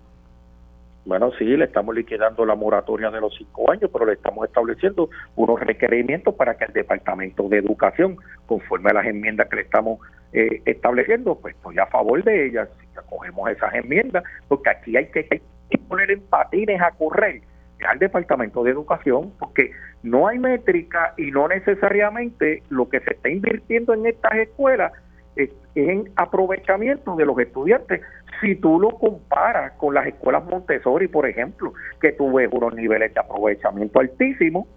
Bueno, 1.06 1.32
sí, 1.38 1.46
le 1.46 1.66
estamos 1.66 1.94
liquidando 1.94 2.46
la 2.46 2.56
moratoria 2.56 3.12
de 3.12 3.22
los 3.22 3.36
cinco 3.38 3.70
años, 3.70 3.92
pero 3.94 4.08
le 4.08 4.14
estamos 4.14 4.48
estableciendo 4.48 5.10
unos 5.36 5.60
requerimientos 5.60 6.34
para 6.34 6.58
que 6.58 6.66
el 6.66 6.74
Departamento 6.74 7.48
de 7.48 7.60
Educación, 7.60 8.18
conforme 8.48 8.90
a 8.90 8.94
las 8.96 9.06
enmiendas 9.06 9.48
que 9.48 9.58
le 9.58 9.62
estamos 9.62 10.00
eh, 10.34 10.64
estableciendo, 10.66 11.38
pues 11.40 11.56
estoy 11.56 11.78
a 11.78 11.86
favor 11.86 12.24
de 12.24 12.48
ellas, 12.48 12.70
si 12.80 12.98
acogemos 12.98 13.52
esas 13.52 13.76
enmiendas, 13.76 14.24
porque 14.48 14.70
aquí 14.72 14.98
hay 14.98 15.06
que, 15.12 15.44
poner 15.88 16.12
en 16.12 16.22
patines 16.22 16.82
a 16.82 16.92
correr 16.92 17.42
al 17.88 18.00
Departamento 18.00 18.64
de 18.64 18.72
Educación, 18.72 19.34
porque 19.40 19.72
no 20.04 20.28
hay 20.28 20.40
métrica 20.40 21.14
y 21.18 21.32
no 21.32 21.48
necesariamente 21.48 22.64
lo 22.70 22.90
que 22.90 23.00
se 23.02 23.12
está 23.12 23.30
invirtiendo 23.30 23.94
en 23.94 24.06
estas 24.06 24.36
escuelas 24.36 24.92
es 25.36 25.50
en 25.76 26.10
aprovechamiento 26.16 27.16
de 27.16 27.26
los 27.26 27.38
estudiantes. 27.40 28.02
Si 28.42 28.56
tú 28.56 28.80
lo 28.80 28.92
comparas 28.92 29.74
con 29.74 29.94
las 29.94 30.08
escuelas 30.08 30.46
Montessori, 30.46 31.08
por 31.08 31.28
ejemplo, 31.28 31.74
que 32.00 32.14
tú 32.14 32.34
ves 32.34 32.50
unos 32.52 32.74
niveles 32.74 33.14
de 33.14 33.20
aprovechamiento 33.20 34.00
altísimos, 34.00 34.68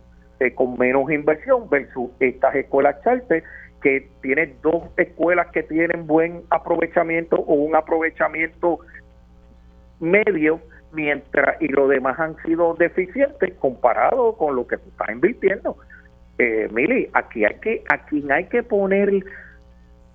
eh, 0.41 0.55
con 0.55 0.76
menos 0.78 1.11
inversión, 1.11 1.68
versus 1.68 2.11
estas 2.20 2.55
escuelas 2.57 3.01
charter, 3.03 3.45
que 3.82 4.09
tienen 4.22 4.57
dos 4.62 4.84
escuelas 4.97 5.49
que 5.53 5.62
tienen 5.62 6.07
buen 6.07 6.43
aprovechamiento 6.51 7.36
o 7.36 7.55
un 7.55 7.76
aprovechamiento 7.76 8.80
medio, 10.01 10.61
mientras 10.99 11.62
y 11.62 11.68
los 11.68 11.88
demás 11.88 12.18
han 12.18 12.36
sido 12.42 12.74
deficientes 12.74 13.55
comparado 13.61 14.36
con 14.36 14.57
lo 14.57 14.66
que 14.66 14.78
tú 14.78 14.88
estás 14.88 15.11
invirtiendo. 15.11 15.76
Eh, 16.38 16.68
Mili, 16.72 17.09
aquí 17.12 17.44
hay 17.44 17.55
que, 17.61 17.84
aquí 17.88 18.24
hay 18.28 18.46
que 18.46 18.64
poner 18.64 19.24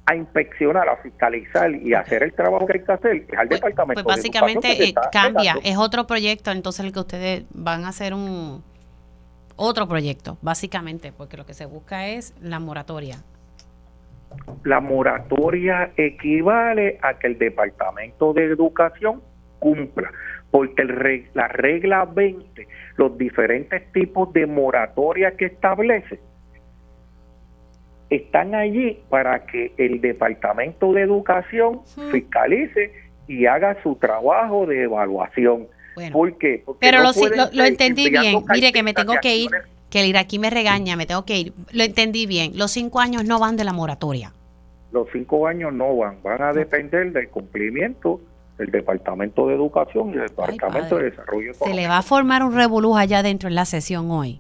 a 0.05 0.15
inspeccionar, 0.15 0.89
a 0.89 0.97
fiscalizar 0.97 1.73
y 1.73 1.93
hacer 1.93 2.23
el 2.23 2.34
trabajo 2.34 2.65
que 2.65 2.79
hay 2.79 2.84
que 2.84 2.91
hacer 2.91 3.25
al 3.38 3.47
pues, 3.47 3.61
departamento. 3.61 4.03
Pues 4.03 4.17
básicamente 4.17 4.89
eh, 4.89 4.93
cambia, 5.09 5.55
es 5.63 5.77
otro 5.77 6.05
proyecto, 6.05 6.51
entonces 6.51 6.86
el 6.86 6.91
que 6.91 6.99
ustedes 6.99 7.45
van 7.53 7.86
a 7.86 7.89
hacer 7.89 8.13
un 8.13 8.61
otro 9.55 9.88
proyecto, 9.88 10.38
básicamente, 10.41 11.13
porque 11.13 11.38
lo 11.38 11.45
que 11.45 11.53
se 11.53 11.65
busca 11.65 12.07
es 12.07 12.34
la 12.41 12.59
moratoria. 12.59 13.23
La 14.65 14.81
moratoria 14.81 15.91
equivale 15.95 16.99
a 17.01 17.13
que 17.19 17.27
el 17.27 17.38
departamento 17.38 18.34
de 18.34 18.45
educación 18.45 19.21
cumpla, 19.63 20.11
porque 20.54 20.84
el, 20.84 21.26
la 21.34 21.47
regla 21.47 22.06
20, 22.06 22.68
los 22.97 23.18
diferentes 23.18 23.91
tipos 23.91 24.32
de 24.34 24.45
moratoria 24.45 25.36
que 25.36 25.45
establece, 25.45 26.20
están 28.12 28.54
allí 28.54 28.99
para 29.10 29.47
que 29.47 29.74
el 29.78 29.99
Departamento 29.99 30.93
de 30.93 31.01
Educación 31.01 31.82
fiscalice 32.12 32.93
y 33.28 33.47
haga 33.47 33.82
su 33.82 33.95
trabajo 33.95 34.68
de 34.68 34.84
evaluación. 34.84 35.70
¿Por 36.12 36.38
qué? 36.38 36.62
Porque 36.64 36.88
pero 36.88 37.01
lo, 37.01 37.64
entendí 37.64 38.12
bien. 38.12 38.43
Mire 38.54 38.72
que 38.72 38.84
me 38.84 38.93
tengo 38.93 39.16
que 39.24 39.36
ir, 39.36 39.49
que 39.89 40.01
el 40.01 40.06
iraquí 40.06 40.38
me 40.38 40.51
regaña, 40.51 40.95
me 40.95 41.08
tengo 41.08 41.26
que 41.26 41.36
ir. 41.36 41.54
Lo 41.72 41.84
entendí 41.84 42.28
bien. 42.28 42.51
Los 42.60 42.70
cinco 42.70 42.99
años 42.99 43.26
no 43.26 43.39
van 43.39 43.58
de 43.58 43.64
la 43.64 43.74
moratoria. 43.74 44.34
Los 44.91 45.08
cinco 45.12 45.47
años 45.47 45.74
no 45.74 45.97
van, 45.97 46.22
van 46.22 46.43
a 46.43 46.54
depender 46.54 47.12
del 47.12 47.28
cumplimiento 47.30 48.22
del 48.58 48.72
Departamento 48.72 49.47
de 49.47 49.56
Educación 49.56 50.10
y 50.10 50.14
del 50.14 50.28
Departamento 50.30 50.97
de 50.97 51.12
Desarrollo 51.12 51.51
Económico. 51.51 51.66
Se 51.66 51.74
le 51.74 51.88
va 51.88 51.97
a 51.97 52.01
formar 52.04 52.43
un 52.43 52.54
revolú 52.54 52.95
allá 52.95 53.24
dentro 53.24 53.49
en 53.49 53.56
la 53.56 53.66
sesión 53.66 54.12
hoy. 54.12 54.39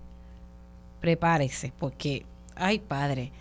Prepárese, 1.01 1.73
porque, 1.79 2.25
ay 2.55 2.79
padre, 2.79 3.31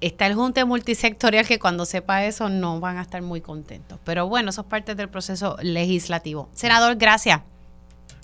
está 0.00 0.26
el 0.26 0.34
junte 0.34 0.64
multisectorial 0.64 1.46
que 1.46 1.58
cuando 1.58 1.84
sepa 1.84 2.24
eso 2.24 2.48
no 2.48 2.80
van 2.80 2.98
a 2.98 3.02
estar 3.02 3.22
muy 3.22 3.40
contentos. 3.40 3.98
Pero 4.04 4.26
bueno, 4.26 4.50
eso 4.50 4.62
es 4.62 4.66
parte 4.66 4.94
del 4.94 5.08
proceso 5.08 5.56
legislativo. 5.62 6.48
Senador, 6.52 6.96
gracias. 6.96 7.40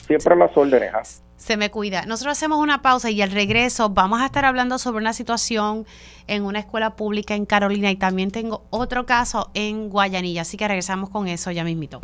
Siempre 0.07 0.35
a 0.35 0.37
las 0.37 0.57
órdenes. 0.57 1.22
Se 1.39 1.57
me 1.57 1.70
cuida. 1.70 2.05
Nosotros 2.05 2.36
hacemos 2.36 2.59
una 2.59 2.82
pausa 2.82 3.11
y 3.11 3.22
al 3.22 3.30
regreso 3.30 3.89
vamos 3.89 4.20
a 4.20 4.26
estar 4.26 4.45
hablando 4.45 4.78
sobre 4.78 4.99
una 4.99 5.12
situación 5.12 5.86
en 6.26 6.45
una 6.45 6.59
escuela 6.59 6.97
pública 6.97 7.34
en 7.34 7.47
Carolina 7.47 7.91
y 7.91 7.97
también 7.97 8.30
tengo 8.30 8.66
otro 8.70 9.07
caso 9.07 9.51
en 9.55 9.89
Guayanilla. 9.89 10.43
Así 10.43 10.57
que 10.57 10.66
regresamos 10.66 11.11
con 11.11 11.28
eso 11.28 11.51
ya 11.53 11.64
mismito. 11.64 12.01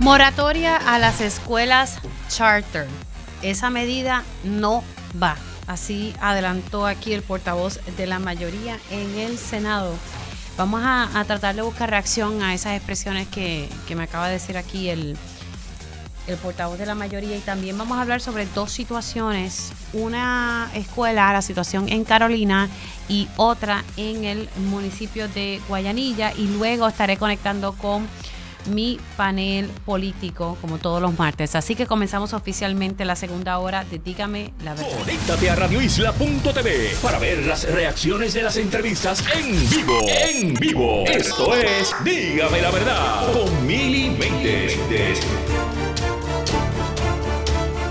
Moratoria 0.00 0.76
a 0.76 0.98
las 0.98 1.20
escuelas 1.20 2.00
charter. 2.28 2.86
Esa 3.40 3.70
medida 3.70 4.24
no 4.44 4.82
va. 5.20 5.36
Así 5.66 6.14
adelantó 6.20 6.86
aquí 6.86 7.12
el 7.12 7.22
portavoz 7.22 7.80
de 7.96 8.06
la 8.06 8.18
mayoría 8.18 8.78
en 8.90 9.18
el 9.18 9.38
Senado. 9.38 9.94
Vamos 10.56 10.80
a, 10.84 11.24
tratar 11.26 11.54
de 11.54 11.62
buscar 11.62 11.90
reacción 11.90 12.42
a 12.42 12.54
esas 12.54 12.76
expresiones 12.76 13.28
que, 13.28 13.68
me 13.94 14.04
acaba 14.04 14.28
de 14.28 14.34
decir 14.34 14.56
aquí 14.56 14.88
el, 14.88 15.16
el 16.26 16.36
portavoz 16.36 16.78
de 16.78 16.86
la 16.86 16.94
mayoría 16.94 17.36
y 17.36 17.40
también 17.40 17.78
vamos 17.78 17.98
a 17.98 18.02
hablar 18.02 18.20
sobre 18.20 18.46
dos 18.46 18.72
situaciones, 18.72 19.72
una 19.92 20.70
escuela, 20.74 21.32
la 21.32 21.42
situación 21.42 21.88
en 21.88 22.04
Carolina 22.04 22.68
y 23.08 23.28
otra 23.36 23.84
en 23.96 24.24
el 24.24 24.48
municipio 24.70 25.28
de 25.28 25.60
Guayanilla 25.68 26.32
y 26.32 26.48
luego 26.48 26.88
estaré 26.88 27.16
conectando 27.16 27.72
con 27.72 28.06
mi 28.68 28.98
panel 29.16 29.68
político 29.84 30.58
como 30.60 30.78
todos 30.78 31.00
los 31.00 31.16
martes. 31.18 31.54
Así 31.54 31.74
que 31.74 31.86
comenzamos 31.86 32.32
oficialmente 32.32 33.04
la 33.04 33.16
segunda 33.16 33.58
hora 33.58 33.84
de 33.84 33.98
Dígame 33.98 34.52
la 34.64 34.74
verdad. 34.74 34.98
Conéctate 34.98 35.50
a 35.50 35.56
radioisla.tv 35.56 36.96
para 37.02 37.18
ver 37.18 37.46
las 37.46 37.64
reacciones 37.70 38.34
de 38.34 38.42
las 38.42 38.56
entrevistas 38.56 39.22
en 39.34 39.70
vivo. 39.70 40.00
En 40.08 40.54
vivo. 40.54 41.04
Esto 41.06 41.54
es 41.54 41.94
Dígame 42.04 42.60
la 42.60 42.70
verdad 42.70 43.32
con 43.32 43.66
Mili 43.66 44.10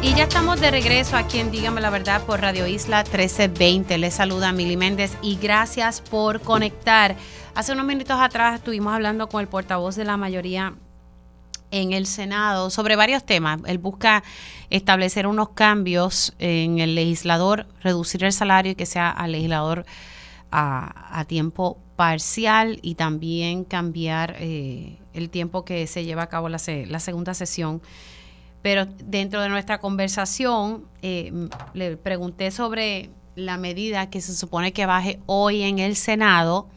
Y 0.06 0.14
ya 0.14 0.26
estamos 0.26 0.62
de 0.62 0.70
regreso 0.70 1.18
aquí 1.18 1.40
en 1.40 1.50
Dígame 1.50 1.82
la 1.82 1.90
Verdad 1.90 2.24
por 2.28 2.40
Radio 2.40 2.68
Isla 2.68 3.00
1320. 3.00 3.98
Les 3.98 4.14
saluda 4.14 4.52
Mili 4.52 4.78
Méndez 4.78 5.18
y 5.24 5.36
gracias 5.38 6.00
por 6.00 6.42
conectar. 6.42 7.16
Hace 7.56 7.72
unos 7.72 7.88
minutos 7.88 8.16
atrás 8.20 8.60
estuvimos 8.60 8.94
hablando 8.94 9.28
con 9.28 9.42
el 9.42 9.48
portavoz 9.48 9.96
de 9.96 10.06
la 10.06 10.16
mayoría 10.16 10.76
en 11.72 11.92
el 11.92 12.06
Senado 12.06 12.70
sobre 12.70 12.96
varios 12.96 13.26
temas. 13.26 13.62
Él 13.66 13.80
busca 13.80 14.24
establecer 14.70 15.26
unos 15.26 15.50
cambios 15.50 16.36
en 16.38 16.78
el 16.78 16.94
legislador, 16.94 17.66
reducir 17.82 18.24
el 18.26 18.32
salario 18.32 18.74
y 18.74 18.76
que 18.76 18.86
sea 18.86 19.10
al 19.10 19.32
legislador 19.32 19.88
a, 20.52 21.26
tiempo 21.28 21.80
parcial 21.96 22.78
y 22.84 22.94
también 22.94 23.64
cambiar 23.64 24.36
eh, 24.38 25.00
el 25.16 25.32
tiempo 25.32 25.66
que 25.66 25.88
se 25.88 26.06
lleva 26.06 26.22
a 26.22 26.30
cabo 26.30 26.48
la, 26.48 26.60
la, 26.88 27.00
segunda 27.00 27.34
sesión. 27.34 27.82
Pero 28.66 28.88
dentro 28.88 29.44
de 29.44 29.50
nuestra 29.50 29.78
conversación 29.78 30.86
eh, 31.04 31.32
le 31.76 31.98
pregunté 31.98 32.50
sobre 32.50 33.12
la 33.36 33.58
medida 33.58 34.10
que 34.10 34.22
se 34.22 34.36
supone 34.36 34.74
que 34.74 34.88
baje 34.88 35.20
hoy 35.28 35.62
en 35.62 35.78
el 35.78 35.96
Senado 35.96 36.68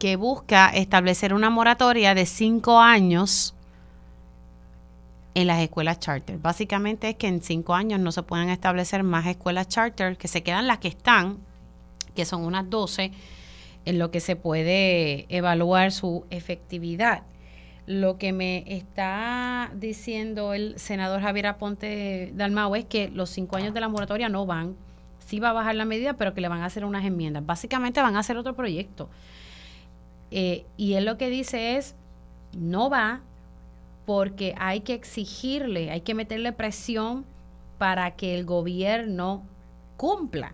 que 0.00 0.16
busca 0.16 0.70
establecer 0.70 1.32
una 1.32 1.48
moratoria 1.48 2.12
de 2.12 2.26
cinco 2.26 2.80
años 2.80 3.54
en 5.34 5.46
las 5.46 5.60
escuelas 5.60 6.00
charter. 6.00 6.38
Básicamente 6.38 7.10
es 7.10 7.14
que 7.14 7.28
en 7.28 7.40
cinco 7.40 7.76
años 7.76 8.00
no 8.00 8.10
se 8.10 8.24
puedan 8.24 8.48
establecer 8.48 9.04
más 9.04 9.28
escuelas 9.28 9.68
charter, 9.68 10.16
que 10.16 10.26
se 10.26 10.42
quedan 10.42 10.66
las 10.66 10.78
que 10.78 10.88
están, 10.88 11.38
que 12.16 12.24
son 12.24 12.44
unas 12.44 12.68
12, 12.68 13.12
en 13.84 13.98
lo 14.00 14.10
que 14.10 14.18
se 14.18 14.34
puede 14.34 15.26
evaluar 15.28 15.92
su 15.92 16.24
efectividad. 16.30 17.22
Lo 17.88 18.18
que 18.18 18.34
me 18.34 18.64
está 18.66 19.72
diciendo 19.74 20.52
el 20.52 20.78
senador 20.78 21.22
Javier 21.22 21.46
Aponte 21.46 22.30
Dalmau 22.34 22.74
es 22.74 22.84
que 22.84 23.08
los 23.08 23.30
cinco 23.30 23.56
años 23.56 23.72
de 23.72 23.80
la 23.80 23.88
moratoria 23.88 24.28
no 24.28 24.44
van, 24.44 24.76
sí 25.20 25.40
va 25.40 25.48
a 25.48 25.52
bajar 25.54 25.74
la 25.74 25.86
medida, 25.86 26.12
pero 26.12 26.34
que 26.34 26.42
le 26.42 26.48
van 26.48 26.60
a 26.60 26.66
hacer 26.66 26.84
unas 26.84 27.02
enmiendas. 27.06 27.46
Básicamente 27.46 28.02
van 28.02 28.14
a 28.16 28.18
hacer 28.18 28.36
otro 28.36 28.54
proyecto. 28.54 29.08
Eh, 30.30 30.66
y 30.76 30.94
él 30.94 31.06
lo 31.06 31.16
que 31.16 31.30
dice 31.30 31.78
es, 31.78 31.94
no 32.52 32.90
va 32.90 33.22
porque 34.04 34.54
hay 34.58 34.80
que 34.80 34.92
exigirle, 34.92 35.90
hay 35.90 36.02
que 36.02 36.14
meterle 36.14 36.52
presión 36.52 37.24
para 37.78 38.16
que 38.16 38.38
el 38.38 38.44
gobierno 38.44 39.44
cumpla, 39.96 40.52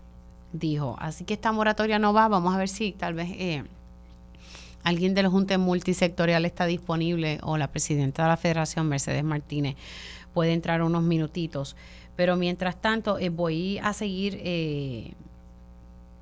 dijo. 0.53 0.95
Así 1.01 1.25
que 1.25 1.35
esta 1.35 1.51
moratoria 1.51 1.99
no 1.99 2.13
va, 2.13 2.29
vamos 2.29 2.55
a 2.55 2.59
ver 2.59 2.69
si 2.69 2.93
tal 2.93 3.15
vez 3.15 3.29
eh, 3.33 3.65
alguien 4.85 5.15
de 5.15 5.23
los 5.23 5.33
juntes 5.33 5.59
multisectorial 5.59 6.45
está 6.45 6.67
disponible 6.67 7.41
o 7.43 7.57
la 7.57 7.69
presidenta 7.69 8.23
de 8.23 8.29
la 8.29 8.37
federación, 8.37 8.89
Mercedes 8.89 9.25
Martínez, 9.25 9.77
puede 10.33 10.53
entrar 10.53 10.83
unos 10.83 11.03
minutitos. 11.03 11.75
Pero 12.15 12.37
mientras 12.37 12.81
tanto, 12.81 13.19
eh, 13.19 13.31
voy 13.31 13.79
a 13.79 13.93
seguir 13.93 14.41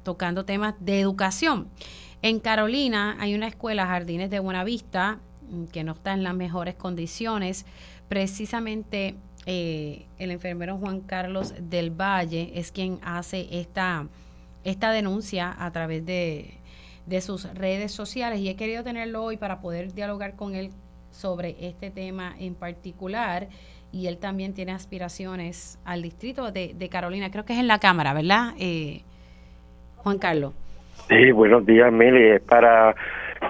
tocando 0.02 0.44
temas 0.44 0.74
de 0.80 1.00
educación. 1.00 1.68
En 2.22 2.38
Carolina 2.40 3.16
hay 3.18 3.34
una 3.34 3.48
escuela, 3.48 3.86
Jardines 3.86 4.30
de 4.30 4.38
Buenavista, 4.38 5.18
que 5.72 5.84
no 5.84 5.92
está 5.92 6.12
en 6.12 6.22
las 6.22 6.34
mejores 6.34 6.74
condiciones. 6.74 7.66
Precisamente 8.08 9.16
eh, 9.46 10.06
el 10.18 10.30
enfermero 10.30 10.78
Juan 10.78 11.00
Carlos 11.00 11.54
del 11.58 11.90
Valle 11.90 12.52
es 12.54 12.70
quien 12.70 13.00
hace 13.02 13.48
esta, 13.50 14.06
esta 14.64 14.92
denuncia 14.92 15.54
a 15.58 15.70
través 15.72 16.06
de, 16.06 16.54
de 17.06 17.20
sus 17.20 17.52
redes 17.54 17.92
sociales 17.92 18.38
y 18.40 18.48
he 18.48 18.56
querido 18.56 18.84
tenerlo 18.84 19.24
hoy 19.24 19.36
para 19.36 19.60
poder 19.60 19.92
dialogar 19.92 20.36
con 20.36 20.54
él 20.54 20.70
sobre 21.10 21.56
este 21.60 21.90
tema 21.90 22.34
en 22.38 22.54
particular 22.54 23.48
y 23.92 24.06
él 24.06 24.18
también 24.18 24.54
tiene 24.54 24.72
aspiraciones 24.72 25.78
al 25.84 26.02
distrito 26.02 26.50
de, 26.50 26.88
Carolina, 26.90 27.30
creo 27.30 27.44
que 27.44 27.52
es 27.52 27.58
en 27.58 27.68
la 27.68 27.78
Cámara, 27.78 28.14
¿verdad? 28.14 28.54
Eh, 28.58 29.02
Juan 29.96 30.18
Carlos. 30.18 30.54
Sí, 31.08 31.30
buenos 31.32 31.66
días, 31.66 31.92
Mili. 31.92 32.38
Para, 32.40 32.94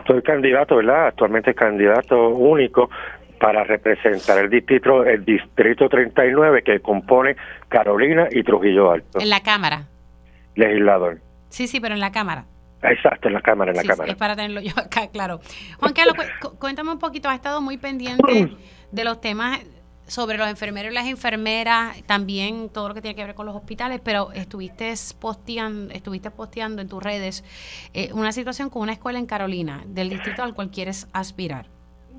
soy 0.07 0.23
candidato, 0.23 0.77
¿verdad? 0.77 1.09
Actualmente 1.09 1.55
candidato 1.55 2.31
único 2.31 2.91
para 3.39 3.65
representar 3.65 4.39
el 4.39 4.51
distrito, 4.51 5.05
el 5.05 5.25
distrito 5.25 5.89
39 5.89 6.63
que 6.63 6.81
compone 6.81 7.37
Carolina 7.69 8.29
y 8.31 8.43
Trujillo 8.43 8.91
Alto. 8.91 9.21
En 9.21 9.31
la 9.31 9.41
Cámara. 9.41 9.87
Legislador. 10.55 11.19
Sí, 11.49 11.67
sí, 11.67 11.81
pero 11.81 11.95
en 11.95 12.01
la 12.01 12.13
Cámara. 12.13 12.45
Exacto, 12.83 13.29
en 13.29 13.35
la 13.35 13.41
Cámara, 13.41 13.71
en 13.71 13.77
la 13.77 13.85
Cámara. 13.85 14.11
Es 14.11 14.17
para 14.17 14.35
tenerlo 14.35 14.61
yo 14.61 14.73
acá, 14.77 15.09
claro. 15.09 15.41
Juan 15.79 15.93
Carlos, 15.93 16.17
cuéntame 16.59 16.91
un 16.91 16.99
poquito, 16.99 17.29
ha 17.29 17.35
estado 17.35 17.61
muy 17.61 17.79
pendiente 17.79 18.57
de 18.91 19.05
los 19.05 19.21
temas 19.21 19.61
sobre 20.07 20.37
los 20.37 20.49
enfermeros 20.49 20.93
y 20.93 20.95
las 20.95 21.07
enfermeras, 21.07 22.03
también 22.03 22.69
todo 22.69 22.89
lo 22.89 22.95
que 22.95 23.01
tiene 23.01 23.15
que 23.15 23.25
ver 23.25 23.35
con 23.35 23.47
los 23.47 23.55
hospitales, 23.55 24.01
pero 24.03 24.33
estuviste 24.33 24.93
posteando, 25.19 25.95
estuviste 25.95 26.31
posteando 26.31 26.83
en 26.83 26.89
tus 26.89 27.03
redes 27.03 27.45
eh, 27.95 28.11
una 28.13 28.33
situación 28.33 28.69
con 28.69 28.83
una 28.83 28.93
escuela 28.93 29.19
en 29.19 29.27
Carolina, 29.27 29.85
del 29.87 30.11
distrito 30.11 30.43
al 30.43 30.55
cual 30.55 30.71
quieres 30.71 31.09
aspirar. 31.13 31.69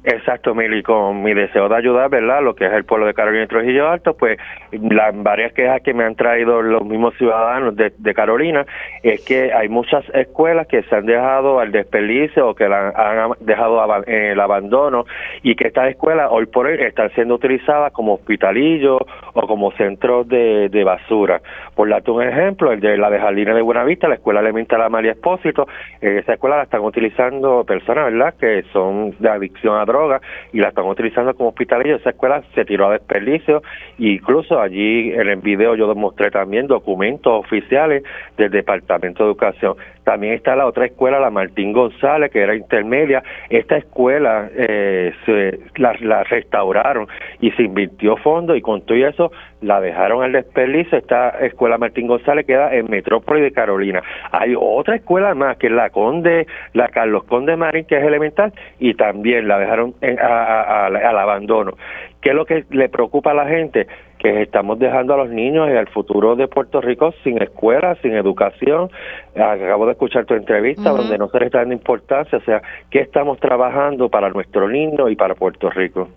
Exacto, 0.05 0.53
Mili, 0.53 0.83
con 0.83 1.23
mi 1.23 1.33
deseo 1.33 1.69
de 1.69 1.77
ayudar, 1.77 2.09
¿verdad? 2.09 2.43
Lo 2.43 2.55
que 2.55 2.65
es 2.65 2.73
el 2.73 2.83
pueblo 2.83 3.05
de 3.05 3.13
Carolina 3.13 3.45
y 3.45 3.47
Trujillo 3.47 3.87
Alto, 3.87 4.17
pues 4.17 4.37
las 4.71 5.13
varias 5.23 5.53
quejas 5.53 5.81
que 5.81 5.93
me 5.93 6.03
han 6.03 6.15
traído 6.15 6.61
los 6.61 6.83
mismos 6.83 7.15
ciudadanos 7.15 7.73
de, 7.77 8.13
Carolina 8.13 8.65
es 9.01 9.23
que 9.25 9.53
hay 9.53 9.69
muchas 9.69 10.03
escuelas 10.13 10.67
que 10.67 10.83
se 10.83 10.95
han 10.95 11.05
dejado 11.05 11.59
al 11.59 11.71
desperdicio 11.71 12.49
o 12.49 12.53
que 12.53 12.67
la 12.67 12.89
han 12.89 13.31
dejado 13.39 13.81
en 14.05 14.23
el 14.31 14.39
abandono 14.39 15.05
y 15.41 15.55
que 15.55 15.67
estas 15.67 15.89
escuelas 15.89 16.27
hoy 16.29 16.45
por 16.47 16.67
hoy 16.67 16.77
están 16.79 17.09
siendo 17.11 17.35
utilizadas 17.35 17.91
como 17.93 18.13
hospitalillos 18.13 18.99
o 19.33 19.47
como 19.47 19.71
centros 19.71 20.27
de, 20.27 20.83
basura. 20.83 21.41
Por 21.75 21.89
darte 21.89 22.11
un 22.11 22.21
ejemplo, 22.21 22.73
el 22.73 22.81
de 22.81 22.97
la 22.97 23.09
de 23.09 23.19
Jardines 23.19 23.55
de 23.55 23.61
Buenavista, 23.61 24.09
la 24.09 24.15
escuela 24.15 24.41
elemental 24.41 24.81
Amalia 24.81 25.13
Espósito, 25.13 25.65
en 26.01 26.17
esa 26.17 26.33
escuela 26.33 26.57
la 26.57 26.63
están 26.63 26.81
utilizando 26.81 27.63
personas, 27.63 28.11
¿verdad?, 28.11 28.33
que 28.37 28.63
son 28.73 29.15
de 29.17 29.29
adicción 29.29 29.77
a 29.77 29.85
droga 29.93 30.21
y 30.51 30.59
la 30.59 30.69
están 30.69 30.85
utilizando 30.85 31.33
como 31.35 31.49
hospitalillo. 31.49 31.95
Esa 31.95 32.09
escuela 32.09 32.43
se 32.53 32.65
tiró 32.65 32.87
a 32.87 32.93
desperdicio 32.93 33.61
incluso 33.97 34.59
allí 34.59 35.11
en 35.11 35.29
el 35.29 35.37
video 35.37 35.75
yo 35.75 35.87
demostré 35.87 36.31
también 36.31 36.67
documentos 36.67 37.33
oficiales 37.33 38.03
del 38.37 38.51
Departamento 38.51 39.23
de 39.23 39.29
Educación. 39.29 39.75
También 40.03 40.33
está 40.33 40.55
la 40.55 40.65
otra 40.65 40.85
escuela, 40.85 41.19
la 41.19 41.29
Martín 41.29 41.71
González, 41.71 42.29
que 42.31 42.41
era 42.41 42.55
intermedia. 42.55 43.23
Esta 43.49 43.77
escuela 43.77 44.49
eh, 44.53 45.13
se, 45.25 45.59
la, 45.77 45.95
la, 46.01 46.23
restauraron 46.23 47.07
y 47.39 47.51
se 47.51 47.63
invirtió 47.63 48.17
fondo 48.17 48.55
y 48.55 48.61
con 48.61 48.81
todo 48.81 48.97
eso 48.97 49.31
la 49.63 49.81
dejaron 49.81 50.23
al 50.23 50.33
desperdicio. 50.33 50.97
Esta 50.97 51.29
escuela 51.39 51.77
Martín 51.77 52.07
González 52.07 52.45
queda 52.45 52.73
en 52.75 52.89
Metrópoli 52.89 53.41
de 53.41 53.51
Carolina. 53.51 54.03
Hay 54.31 54.55
otra 54.57 54.95
escuela 54.95 55.33
más, 55.33 55.57
que 55.57 55.67
es 55.67 55.73
la 55.73 55.89
Conde, 55.89 56.45
la 56.73 56.89
Carlos 56.89 57.23
Conde 57.23 57.55
Marín, 57.55 57.85
que 57.85 57.97
es 57.97 58.03
elemental, 58.03 58.53
y 58.79 58.93
también 58.93 59.47
la 59.47 59.57
dejaron 59.59 59.95
al 60.01 61.17
abandono. 61.17 61.73
¿Qué 62.21 62.29
es 62.29 62.35
lo 62.35 62.45
que 62.45 62.65
le 62.69 62.89
preocupa 62.89 63.31
a 63.31 63.33
la 63.33 63.47
gente? 63.47 63.87
Que 64.17 64.43
estamos 64.43 64.79
dejando 64.79 65.13
a 65.13 65.17
los 65.17 65.29
niños 65.29 65.69
y 65.69 65.75
al 65.75 65.87
futuro 65.87 66.35
de 66.37 66.47
Puerto 66.47 66.79
Rico 66.79 67.13
sin 67.23 67.41
escuela, 67.41 67.95
sin 68.01 68.13
educación. 68.13 68.89
Acabo 69.35 69.85
de 69.85 69.91
escuchar 69.91 70.25
tu 70.25 70.33
entrevista 70.33 70.91
donde 70.91 71.17
no 71.17 71.27
se 71.27 71.39
le 71.39 71.45
está 71.47 71.59
dando 71.59 71.73
importancia. 71.73 72.37
O 72.37 72.41
sea, 72.41 72.61
¿qué 72.89 72.99
estamos 72.99 73.39
trabajando 73.39 74.07
para 74.09 74.29
nuestro 74.29 74.69
niño 74.69 75.09
y 75.09 75.17
para 75.17 75.35
Puerto 75.35 75.69
Rico? 75.69 76.07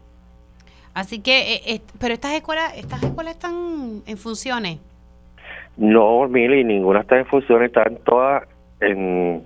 Así 0.96 1.20
que, 1.20 1.56
eh, 1.66 1.82
pero 2.00 2.14
estas 2.14 2.32
escuelas, 2.32 2.74
estas 2.74 3.02
escuelas 3.02 3.34
están 3.34 4.02
en 4.06 4.16
funciones. 4.16 4.78
No, 5.76 6.26
Mili, 6.26 6.64
ninguna 6.64 7.00
está 7.00 7.18
en 7.18 7.26
funciones, 7.26 7.66
están 7.66 7.98
todas 8.02 8.44
en 8.80 9.44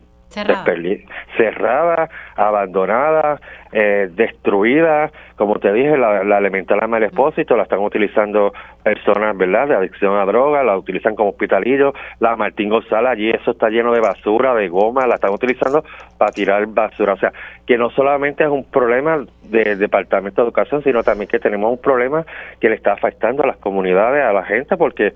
cerrada, 1.37 2.09
abandonada, 2.37 3.41
eh, 3.72 4.09
destruida. 4.12 5.11
Como 5.37 5.59
te 5.59 5.72
dije, 5.72 5.97
la, 5.97 6.24
la 6.24 6.39
elemental 6.39 6.78
ama 6.83 6.99
el 6.99 7.05
expósito 7.05 7.57
la 7.57 7.64
están 7.64 7.81
utilizando 7.81 8.53
personas, 8.83 9.37
¿verdad?, 9.37 9.68
de 9.68 9.74
adicción 9.74 10.16
a 10.16 10.24
droga, 10.24 10.62
la 10.62 10.76
utilizan 10.76 11.14
como 11.14 11.31
hospitalillo. 11.31 11.93
La 12.18 12.37
Martín 12.37 12.68
González, 12.68 13.11
allí 13.11 13.31
eso 13.31 13.53
está 13.53 13.68
lleno 13.68 13.93
de 13.93 14.01
basura, 14.01 14.55
de 14.55 14.68
goma, 14.68 15.07
la 15.07 15.14
están 15.14 15.33
utilizando 15.33 15.85
para 16.18 16.33
tirar 16.33 16.66
basura. 16.66 17.14
O 17.14 17.18
sea, 17.18 17.33
que 17.66 17.78
no 17.78 17.91
solamente 17.91 18.45
es 18.45 18.51
un 18.51 18.64
problema 18.64 19.24
del 19.43 19.78
Departamento 19.78 20.43
de 20.43 20.47
Educación, 20.49 20.83
sino 20.83 21.03
también 21.03 21.28
que 21.28 21.39
tenemos 21.39 21.70
un 21.70 21.81
problema 21.81 22.24
que 22.61 22.68
le 22.68 22.74
está 22.74 22.93
afectando 22.93 23.43
a 23.43 23.47
las 23.47 23.57
comunidades, 23.57 24.24
a 24.24 24.33
la 24.33 24.45
gente, 24.45 24.76
porque 24.76 25.14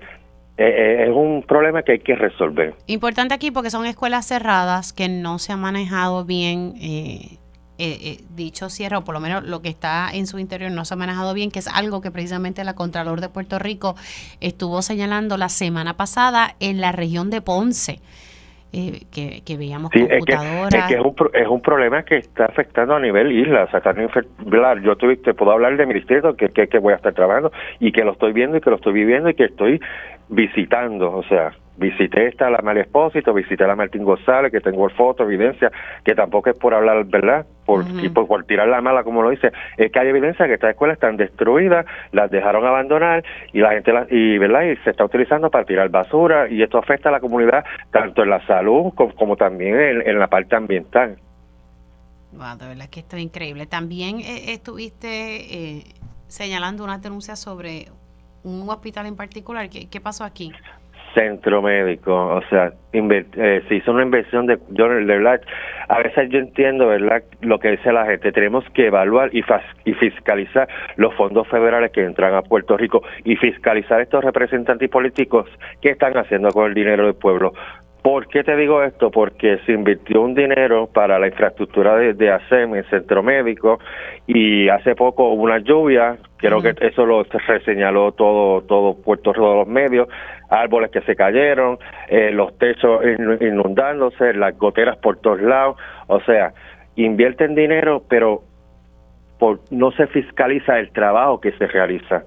eh, 0.57 0.63
eh, 0.63 1.03
es 1.03 1.15
un 1.15 1.43
problema 1.43 1.83
que 1.83 1.93
hay 1.93 1.99
que 1.99 2.15
resolver. 2.15 2.75
Importante 2.87 3.33
aquí 3.33 3.51
porque 3.51 3.69
son 3.69 3.85
escuelas 3.85 4.25
cerradas 4.25 4.93
que 4.93 5.09
no 5.09 5.37
se 5.39 5.53
han 5.53 5.59
manejado 5.59 6.25
bien. 6.25 6.73
Eh, 6.77 7.39
dicho 8.29 8.69
cierre, 8.69 8.95
o 8.95 9.03
por 9.03 9.13
lo 9.13 9.19
menos 9.19 9.43
lo 9.43 9.61
que 9.61 9.67
está 9.67 10.09
en 10.13 10.27
su 10.27 10.39
interior 10.39 10.71
no 10.71 10.85
se 10.85 10.93
ha 10.93 10.97
manejado 10.97 11.33
bien, 11.33 11.51
que 11.51 11.59
es 11.59 11.67
algo 11.67 11.99
que 11.99 12.09
precisamente 12.09 12.63
la 12.63 12.73
Contralor 12.73 13.19
de 13.19 13.27
Puerto 13.27 13.59
Rico 13.59 13.95
estuvo 14.39 14.81
señalando 14.81 15.35
la 15.35 15.49
semana 15.49 15.97
pasada 15.97 16.55
en 16.61 16.79
la 16.79 16.93
región 16.93 17.29
de 17.29 17.41
Ponce. 17.41 17.99
Que, 19.11 19.41
que, 19.45 19.57
veíamos 19.57 19.91
computadoras. 19.91 20.73
Es 20.73 20.85
que, 20.85 20.95
es, 20.95 21.01
un, 21.01 21.15
es 21.33 21.47
un 21.47 21.61
problema 21.61 22.03
que 22.03 22.17
está 22.17 22.45
afectando 22.45 22.95
a 22.95 22.99
nivel 22.99 23.31
isla. 23.31 23.63
O 23.63 23.69
sea, 23.69 23.81
yo 24.81 24.95
te, 24.97 25.33
puedo 25.33 25.51
hablar 25.51 25.77
de 25.77 25.85
mi 25.85 25.93
distrito, 25.93 26.35
que, 26.35 26.49
que, 26.49 26.67
que 26.67 26.79
voy 26.79 26.93
a 26.93 26.97
estar 26.97 27.13
trabajando 27.13 27.51
y 27.79 27.91
que 27.91 28.03
lo 28.03 28.11
estoy 28.11 28.33
viendo 28.33 28.57
y 28.57 28.61
que 28.61 28.69
lo 28.69 28.75
estoy 28.75 28.93
viviendo 28.93 29.29
y 29.29 29.33
que 29.33 29.45
estoy 29.45 29.79
visitando, 30.29 31.11
o 31.11 31.23
sea, 31.23 31.53
visité 31.77 32.27
esta 32.27 32.49
la 32.49 32.61
María 32.61 32.83
Espósito, 32.83 33.33
visité 33.33 33.65
la 33.67 33.75
Martín 33.75 34.03
González, 34.03 34.51
que 34.51 34.61
tengo 34.61 34.87
foto, 34.89 35.23
evidencia, 35.23 35.71
que 36.03 36.15
tampoco 36.15 36.49
es 36.49 36.57
por 36.57 36.73
hablar, 36.73 37.05
¿verdad? 37.05 37.45
Por, 37.65 37.83
y 38.01 38.09
por, 38.09 38.45
tirar 38.45 38.67
la 38.67 38.79
mala, 38.81 39.03
como 39.03 39.23
lo 39.23 39.31
dice, 39.31 39.51
es 39.77 39.91
que 39.91 39.99
hay 39.99 40.09
evidencia 40.09 40.45
que 40.45 40.53
estas 40.53 40.71
escuelas 40.71 40.95
están 40.95 41.17
destruidas, 41.17 41.85
las 42.11 42.29
dejaron 42.29 42.65
abandonar 42.65 43.23
y 43.53 43.59
la 43.59 43.71
gente, 43.71 43.91
y, 44.11 44.37
¿verdad? 44.37 44.63
Y 44.63 44.75
se 44.83 44.91
está 44.91 45.03
utilizando 45.03 45.49
para 45.49 45.65
tirar 45.65 45.89
basura 45.89 46.47
y 46.47 46.61
esto 46.61 46.77
afecta 46.77 47.09
a 47.09 47.11
la 47.11 47.19
comunidad 47.19 47.65
tanto 47.91 48.23
en 48.23 48.29
la 48.29 48.45
salud 48.45 48.93
como, 48.93 49.35
también 49.35 49.75
en, 50.05 50.19
la 50.19 50.27
parte 50.27 50.55
ambiental. 50.55 51.17
Wow, 52.33 52.57
de 52.57 52.67
verdad 52.67 52.89
que 52.89 52.99
esto 52.99 53.15
es 53.15 53.23
increíble. 53.23 53.65
También 53.65 54.19
eh, 54.19 54.53
estuviste 54.53 55.07
eh, 55.77 55.83
señalando 56.27 56.83
una 56.83 56.99
denuncia 56.99 57.35
sobre 57.35 57.87
un 58.43 58.69
hospital 58.69 59.07
en 59.07 59.15
particular. 59.15 59.69
¿Qué, 59.69 59.89
qué 59.89 59.99
pasó 59.99 60.23
aquí? 60.23 60.51
Centro 61.15 61.61
médico, 61.61 62.13
o 62.13 62.41
sea, 62.49 62.71
eh, 62.93 63.63
se 63.67 63.75
hizo 63.75 63.91
una 63.91 64.03
inversión 64.03 64.45
de, 64.45 64.59
yo 64.69 64.87
de 64.87 65.39
a 65.87 65.97
veces 65.99 66.29
yo 66.29 66.39
entiendo, 66.39 66.87
¿verdad?, 66.87 67.23
lo 67.41 67.59
que 67.59 67.71
dice 67.71 67.91
la 67.91 68.05
gente, 68.05 68.31
tenemos 68.31 68.63
que 68.73 68.87
evaluar 68.87 69.29
y, 69.33 69.43
y 69.85 69.93
fiscalizar 69.93 70.67
los 70.97 71.13
fondos 71.15 71.47
federales 71.47 71.91
que 71.91 72.03
entran 72.03 72.35
a 72.35 72.41
Puerto 72.41 72.77
Rico 72.77 73.01
y 73.23 73.35
fiscalizar 73.35 74.01
estos 74.01 74.23
representantes 74.23 74.89
políticos 74.89 75.49
que 75.81 75.89
están 75.89 76.15
haciendo 76.17 76.49
con 76.49 76.67
el 76.67 76.73
dinero 76.73 77.05
del 77.05 77.15
pueblo. 77.15 77.53
¿Por 78.05 78.27
qué 78.27 78.43
te 78.43 78.55
digo 78.55 78.83
esto? 78.83 79.09
Porque 79.09 79.57
se 79.65 79.71
invirtió 79.71 80.21
un 80.21 80.35
dinero 80.35 80.85
para 80.85 81.17
la 81.17 81.25
infraestructura 81.25 81.95
de, 81.95 82.13
de 82.13 82.29
ASEM, 82.29 82.75
el 82.75 82.87
centro 82.87 83.23
médico, 83.23 83.79
y 84.27 84.69
hace 84.69 84.93
poco 84.93 85.29
hubo 85.29 85.41
una 85.41 85.57
lluvia, 85.57 86.15
creo 86.37 86.61
que 86.61 86.75
eso 86.81 87.03
lo 87.03 87.23
reseñaló 87.23 88.11
todo, 88.11 88.61
todo 88.61 88.93
Puerto 88.93 89.33
Rico, 89.33 89.55
los 89.55 89.67
medios, 89.67 90.07
árboles 90.51 90.91
que 90.91 91.01
se 91.01 91.15
cayeron, 91.15 91.79
eh, 92.07 92.29
los 92.29 92.55
techos 92.59 93.01
inundándose, 93.41 94.35
las 94.35 94.55
goteras 94.55 94.97
por 94.97 95.17
todos 95.17 95.41
lados, 95.41 95.75
o 96.05 96.19
sea, 96.19 96.53
invierten 96.95 97.55
dinero, 97.55 98.03
pero 98.07 98.43
por, 99.39 99.61
no 99.71 99.91
se 99.93 100.05
fiscaliza 100.05 100.77
el 100.77 100.91
trabajo 100.91 101.41
que 101.41 101.53
se 101.53 101.65
realiza. 101.65 102.23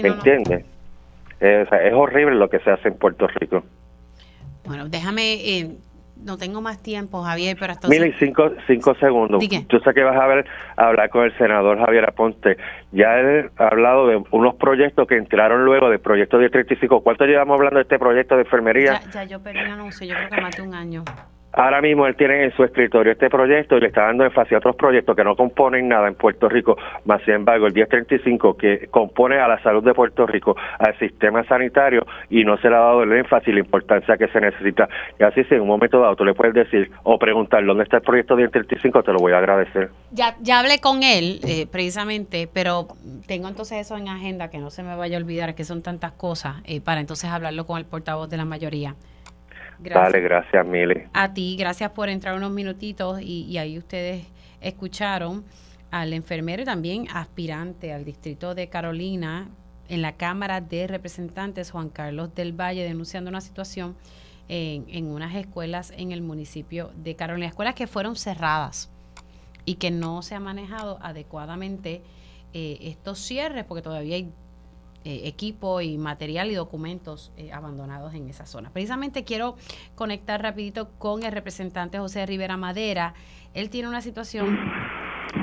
¿Me 0.00 0.10
entiendes? 0.10 0.73
Es, 1.44 1.68
horrible 1.92 2.36
lo 2.36 2.48
que 2.48 2.58
se 2.60 2.70
hace 2.70 2.88
en 2.88 2.94
Puerto 2.96 3.26
Rico. 3.26 3.62
Bueno, 4.64 4.88
déjame, 4.88 5.34
eh, 5.34 5.76
no 6.16 6.38
tengo 6.38 6.62
más 6.62 6.82
tiempo, 6.82 7.22
Javier, 7.22 7.54
pero 7.60 7.72
hasta... 7.72 7.86
Mil 7.88 8.06
y 8.06 8.12
cinco, 8.14 8.50
cinco 8.66 8.94
segundos. 8.94 9.46
Tú 9.68 9.78
sabes 9.80 9.94
que 9.94 10.02
vas 10.02 10.16
a 10.16 10.26
ver, 10.26 10.46
hablar 10.76 11.10
con 11.10 11.24
el 11.24 11.36
senador 11.36 11.78
Javier 11.78 12.08
Aponte. 12.08 12.56
Ya 12.92 13.18
él 13.18 13.50
ha 13.58 13.68
hablado 13.68 14.08
de 14.08 14.22
unos 14.30 14.54
proyectos 14.54 15.06
que 15.06 15.16
entraron 15.16 15.66
luego 15.66 15.90
del 15.90 16.00
proyecto 16.00 16.38
de 16.38 16.48
35. 16.48 17.02
¿Cuánto 17.02 17.26
llevamos 17.26 17.56
hablando 17.56 17.76
de 17.76 17.82
este 17.82 17.98
proyecto 17.98 18.36
de 18.36 18.42
enfermería? 18.42 19.00
Ya, 19.12 19.24
yo 19.24 19.42
perdí 19.42 19.58
el 19.58 19.72
anuncio, 19.72 20.06
yo 20.06 20.14
creo 20.14 20.30
que 20.30 20.40
más 20.40 20.56
de 20.56 20.62
un 20.62 20.74
año. 20.74 21.04
Ahora 21.56 21.80
mismo 21.80 22.06
él 22.06 22.16
tiene 22.16 22.44
en 22.44 22.52
su 22.52 22.64
escritorio 22.64 23.12
este 23.12 23.30
proyecto 23.30 23.76
y 23.76 23.80
le 23.80 23.86
está 23.86 24.06
dando 24.06 24.24
énfasis 24.24 24.54
a 24.54 24.58
otros 24.58 24.74
proyectos 24.74 25.14
que 25.14 25.22
no 25.22 25.36
componen 25.36 25.88
nada 25.88 26.08
en 26.08 26.16
Puerto 26.16 26.48
Rico, 26.48 26.76
más 27.04 27.22
sin 27.24 27.34
embargo 27.34 27.66
el 27.66 27.72
1035 27.72 28.56
que 28.56 28.88
compone 28.90 29.38
a 29.38 29.46
la 29.46 29.62
salud 29.62 29.84
de 29.84 29.94
Puerto 29.94 30.26
Rico, 30.26 30.56
al 30.78 30.98
sistema 30.98 31.44
sanitario 31.44 32.04
y 32.28 32.44
no 32.44 32.56
se 32.58 32.68
le 32.68 32.74
ha 32.74 32.80
dado 32.80 33.04
el 33.04 33.12
énfasis 33.12 33.48
y 33.48 33.52
la 33.52 33.60
importancia 33.60 34.16
que 34.16 34.26
se 34.28 34.40
necesita. 34.40 34.88
Y 35.18 35.22
así 35.22 35.44
si 35.44 35.54
en 35.54 35.60
un 35.60 35.68
momento 35.68 36.00
dado 36.00 36.16
tú 36.16 36.24
le 36.24 36.34
puedes 36.34 36.54
decir 36.54 36.90
o 37.04 37.18
preguntar 37.18 37.64
dónde 37.64 37.84
está 37.84 37.98
el 37.98 38.02
proyecto 38.02 38.36
1035, 38.36 39.02
te 39.02 39.12
lo 39.12 39.18
voy 39.18 39.32
a 39.32 39.38
agradecer. 39.38 39.90
Ya, 40.10 40.34
ya 40.40 40.58
hablé 40.58 40.80
con 40.80 41.04
él 41.04 41.38
eh, 41.46 41.66
precisamente, 41.70 42.48
pero 42.52 42.88
tengo 43.28 43.46
entonces 43.46 43.78
eso 43.78 43.96
en 43.96 44.08
agenda 44.08 44.50
que 44.50 44.58
no 44.58 44.70
se 44.70 44.82
me 44.82 44.96
vaya 44.96 45.18
a 45.18 45.20
olvidar 45.20 45.54
que 45.54 45.62
son 45.62 45.82
tantas 45.82 46.12
cosas 46.12 46.56
eh, 46.64 46.80
para 46.80 47.00
entonces 47.00 47.30
hablarlo 47.30 47.64
con 47.64 47.78
el 47.78 47.84
portavoz 47.84 48.28
de 48.28 48.38
la 48.38 48.44
mayoría. 48.44 48.96
Gracias. 49.78 50.12
Dale, 50.12 50.20
gracias, 50.20 50.66
Mili. 50.66 51.04
A 51.12 51.32
ti, 51.34 51.56
gracias 51.58 51.90
por 51.90 52.08
entrar 52.08 52.36
unos 52.36 52.50
minutitos 52.50 53.20
y, 53.20 53.56
ahí 53.58 53.78
ustedes 53.78 54.26
escucharon 54.60 55.44
al 55.90 56.12
enfermero 56.12 56.62
y 56.62 56.64
también 56.64 57.06
aspirante 57.12 57.92
al 57.92 58.04
distrito 58.04 58.54
de 58.54 58.68
Carolina 58.68 59.48
en 59.88 60.02
la 60.02 60.12
Cámara 60.12 60.60
de 60.60 60.86
Representantes, 60.86 61.70
Juan 61.70 61.90
Carlos 61.90 62.34
del 62.34 62.52
Valle, 62.52 62.82
denunciando 62.84 63.28
una 63.28 63.40
situación 63.40 63.96
en, 64.48 64.86
en 64.88 65.06
unas 65.06 65.34
escuelas 65.34 65.92
en 65.96 66.12
el 66.12 66.22
municipio 66.22 66.90
de 66.96 67.16
Carolina, 67.16 67.46
escuelas 67.46 67.74
que 67.74 67.86
fueron 67.86 68.16
cerradas 68.16 68.90
y 69.64 69.76
que 69.76 69.90
no 69.90 70.22
se 70.22 70.34
ha 70.34 70.40
manejado 70.40 70.98
adecuadamente 71.00 72.02
eh, 72.52 72.78
estos 72.82 73.18
cierres, 73.18 73.64
porque 73.64 73.82
todavía 73.82 74.16
hay 74.16 74.32
eh, 75.04 75.22
equipo 75.24 75.82
y 75.82 75.98
material 75.98 76.50
y 76.50 76.54
documentos 76.54 77.30
eh, 77.36 77.52
abandonados 77.52 78.14
en 78.14 78.26
esa 78.28 78.46
zona. 78.46 78.70
Precisamente 78.70 79.22
quiero 79.22 79.56
conectar 79.94 80.40
rapidito 80.40 80.90
con 80.98 81.22
el 81.22 81.32
representante 81.32 81.98
José 81.98 82.24
Rivera 82.24 82.56
Madera. 82.56 83.12
Él 83.52 83.68
tiene 83.68 83.88
una 83.88 84.00
situación 84.00 84.58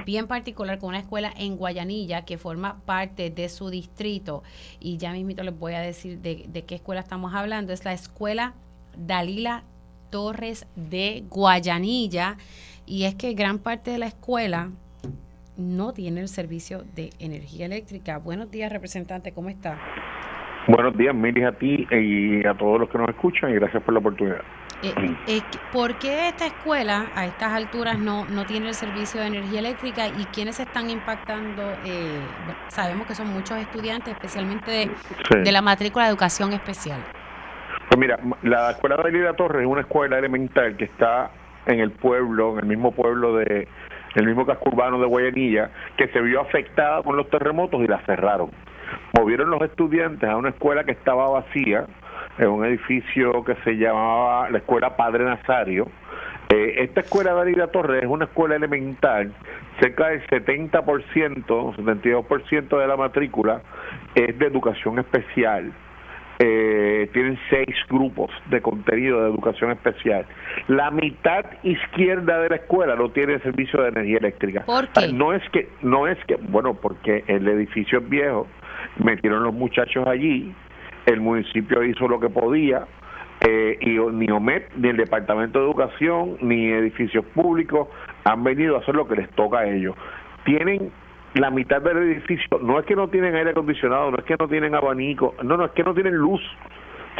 bien 0.06 0.26
particular 0.26 0.80
con 0.80 0.90
una 0.90 1.00
escuela 1.00 1.32
en 1.38 1.58
Guayanilla 1.58 2.26
que 2.26 2.40
forma 2.40 2.82
parte 2.86 3.30
de 3.30 3.50
su 3.50 3.70
distrito 3.70 4.42
y 4.80 4.98
ya 4.98 5.14
mismito 5.14 5.44
les 5.44 5.58
voy 5.58 5.74
a 5.74 5.80
decir 5.80 6.20
de, 6.20 6.46
de 6.48 6.66
qué 6.66 6.76
escuela 6.76 7.02
estamos 7.02 7.36
hablando. 7.36 7.72
Es 7.72 7.86
la 7.86 7.94
escuela 7.94 8.56
Dalila 8.98 9.64
Torres 10.10 10.66
de 10.76 11.24
Guayanilla 11.30 12.38
y 12.88 13.04
es 13.04 13.14
que 13.14 13.34
gran 13.34 13.60
parte 13.60 13.92
de 13.92 14.00
la 14.00 14.08
escuela 14.08 14.72
no 15.58 15.94
tiene 15.94 16.22
el 16.22 16.28
servicio 16.28 16.84
de 16.96 17.12
energía 17.20 17.66
eléctrica. 17.66 18.18
Buenos 18.18 18.52
días, 18.52 18.72
representante, 18.72 19.32
¿cómo 19.34 19.50
está? 19.50 19.78
Buenos 20.68 20.96
días, 20.96 21.16
Miri, 21.16 21.44
a 21.44 21.52
ti 21.54 21.88
y 21.90 22.46
a 22.46 22.54
todos 22.54 22.80
los 22.80 22.90
que 22.90 22.98
nos 22.98 23.10
escuchan 23.10 23.50
y 23.50 23.56
gracias 23.56 23.82
por 23.84 23.94
la 23.94 24.00
oportunidad. 24.00 24.42
Eh, 24.84 24.94
eh, 25.28 25.42
¿Por 25.72 26.00
qué 26.00 26.30
esta 26.30 26.48
escuela 26.48 27.08
a 27.16 27.26
estas 27.26 27.52
alturas 27.54 28.00
no, 28.00 28.26
no 28.26 28.46
tiene 28.46 28.68
el 28.68 28.74
servicio 28.74 29.22
de 29.22 29.28
energía 29.28 29.60
eléctrica 29.60 30.08
y 30.08 30.26
quiénes 30.34 30.60
están 30.60 30.90
impactando? 30.90 31.62
Eh, 31.86 32.20
sabemos 32.70 33.06
que 33.06 33.14
son 33.14 33.28
muchos 33.28 33.58
estudiantes, 33.58 34.14
especialmente 34.14 34.72
de, 34.72 34.92
de, 35.44 35.52
la 35.52 35.62
matrícula 35.62 36.06
de 36.06 36.12
educación 36.12 36.54
especial. 36.54 37.00
Pues 37.90 38.00
mira, 38.00 38.20
la 38.42 38.72
escuela 38.72 38.98
de 38.98 39.10
Elida 39.10 39.34
Torres 39.34 39.62
es 39.62 39.68
una 39.68 39.82
escuela 39.82 40.18
elemental 40.18 40.76
que 40.78 40.86
está 40.86 41.32
en 41.68 41.80
el 41.80 41.92
pueblo, 41.92 42.54
en 42.54 42.60
el 42.60 42.66
mismo 42.66 42.92
pueblo 42.92 43.38
de, 43.38 43.68
el 44.16 44.26
mismo 44.26 44.46
casco 44.46 44.70
urbano 44.70 45.00
de 45.00 45.06
Guayanilla, 45.06 45.70
que 45.98 46.08
se 46.10 46.22
vio 46.22 46.42
afectada 46.42 47.04
con 47.04 47.16
los 47.18 47.30
terremotos 47.30 47.82
y 47.82 47.88
la 47.88 48.00
cerraron. 48.06 48.52
Movieron 49.18 49.50
los 49.50 49.62
estudiantes 49.62 50.30
a 50.30 50.36
una 50.36 50.50
escuela 50.50 50.84
que 50.84 50.92
estaba 50.92 51.30
vacía, 51.30 51.86
en 52.38 52.50
un 52.50 52.66
edificio 52.66 53.44
que 53.44 53.56
se 53.64 53.78
llamaba 53.78 54.50
la 54.50 54.58
Escuela 54.60 54.96
Padre 54.96 55.26
Nazario. 55.26 55.88
Eh, 56.50 56.76
esta 56.80 57.02
escuela 57.02 57.34
de 57.34 57.42
Arida 57.42 57.68
Torres 57.68 58.04
es 58.04 58.10
una 58.10 58.26
escuela 58.26 58.56
elemental, 58.56 59.34
cerca 59.80 60.10
del 60.10 60.26
70%, 60.28 61.46
72% 61.46 62.80
de 62.80 62.88
la 62.88 62.98
matrícula 62.98 63.62
es 64.16 64.38
de 64.38 64.48
educación 64.48 65.00
especial 65.00 65.72
eh, 66.44 67.08
tienen 67.14 67.38
seis 67.52 67.76
grupos 67.88 68.32
de 68.50 68.62
contenido 68.62 69.22
de 69.22 69.30
educación 69.30 69.70
especial. 69.72 70.26
La 70.68 70.90
mitad 70.90 71.46
izquierda 71.62 72.40
de 72.40 72.50
la 72.50 72.56
escuela 72.56 72.96
no 72.96 73.12
tiene 73.12 73.38
servicio 73.40 73.80
de 73.84 73.90
energía 73.90 74.18
eléctrica. 74.18 74.64
¿Por 74.66 74.88
qué? 74.88 75.14
No 75.14 75.34
es 75.34 75.44
que, 75.52 75.70
no 75.84 76.08
es 76.08 76.18
que, 76.26 76.38
bueno, 76.38 76.74
porque 76.74 77.24
el 77.28 77.48
edificio 77.48 78.00
es 78.00 78.10
viejo, 78.10 78.48
metieron 78.98 79.44
los 79.44 79.54
muchachos 79.54 80.08
allí, 80.08 80.52
el 81.06 81.22
municipio 81.22 81.84
hizo 81.84 82.08
lo 82.08 82.20
que 82.20 82.30
podía, 82.30 82.88
eh, 83.48 83.78
y 83.80 84.00
ni 84.16 84.32
OMED, 84.32 84.64
ni 84.78 84.90
el 84.90 84.98
Departamento 84.98 85.60
de 85.60 85.66
Educación, 85.66 86.38
ni 86.42 86.72
edificios 86.72 87.24
públicos 87.36 87.88
han 88.24 88.44
venido 88.44 88.78
a 88.78 88.80
hacer 88.80 88.96
lo 88.96 89.08
que 89.08 89.16
les 89.16 89.30
toca 89.32 89.60
a 89.60 89.68
ellos. 89.68 89.96
Tienen 90.44 90.92
la 91.34 91.50
mitad 91.50 91.82
del 91.82 91.98
edificio, 91.98 92.60
no 92.62 92.80
es 92.80 92.86
que 92.86 92.96
no 92.96 93.08
tienen 93.08 93.36
aire 93.36 93.52
acondicionado, 93.52 94.12
no 94.12 94.18
es 94.18 94.26
que 94.26 94.36
no 94.38 94.48
tienen 94.48 94.76
abanico, 94.76 95.36
no, 95.44 95.56
no 95.58 95.66
es 95.66 95.72
que 95.72 95.84
no 95.84 95.94
tienen 95.94 96.16
luz, 96.16 96.42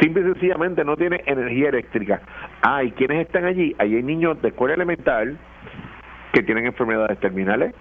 simple 0.00 0.22
y 0.22 0.32
sencillamente 0.32 0.84
no 0.84 0.96
tienen 0.96 1.20
energía 1.26 1.70
eléctrica. 1.70 2.20
Ah, 2.62 2.82
¿y 2.82 2.92
quiénes 2.92 3.26
están 3.26 3.44
allí? 3.44 3.74
Allí 3.78 3.96
hay 3.96 4.02
niños 4.02 4.40
de 4.42 4.48
escuela 4.48 4.74
elemental 4.74 5.38
que 6.32 6.42
tienen 6.42 6.66
enfermedades 6.66 7.18
terminales, 7.20 7.74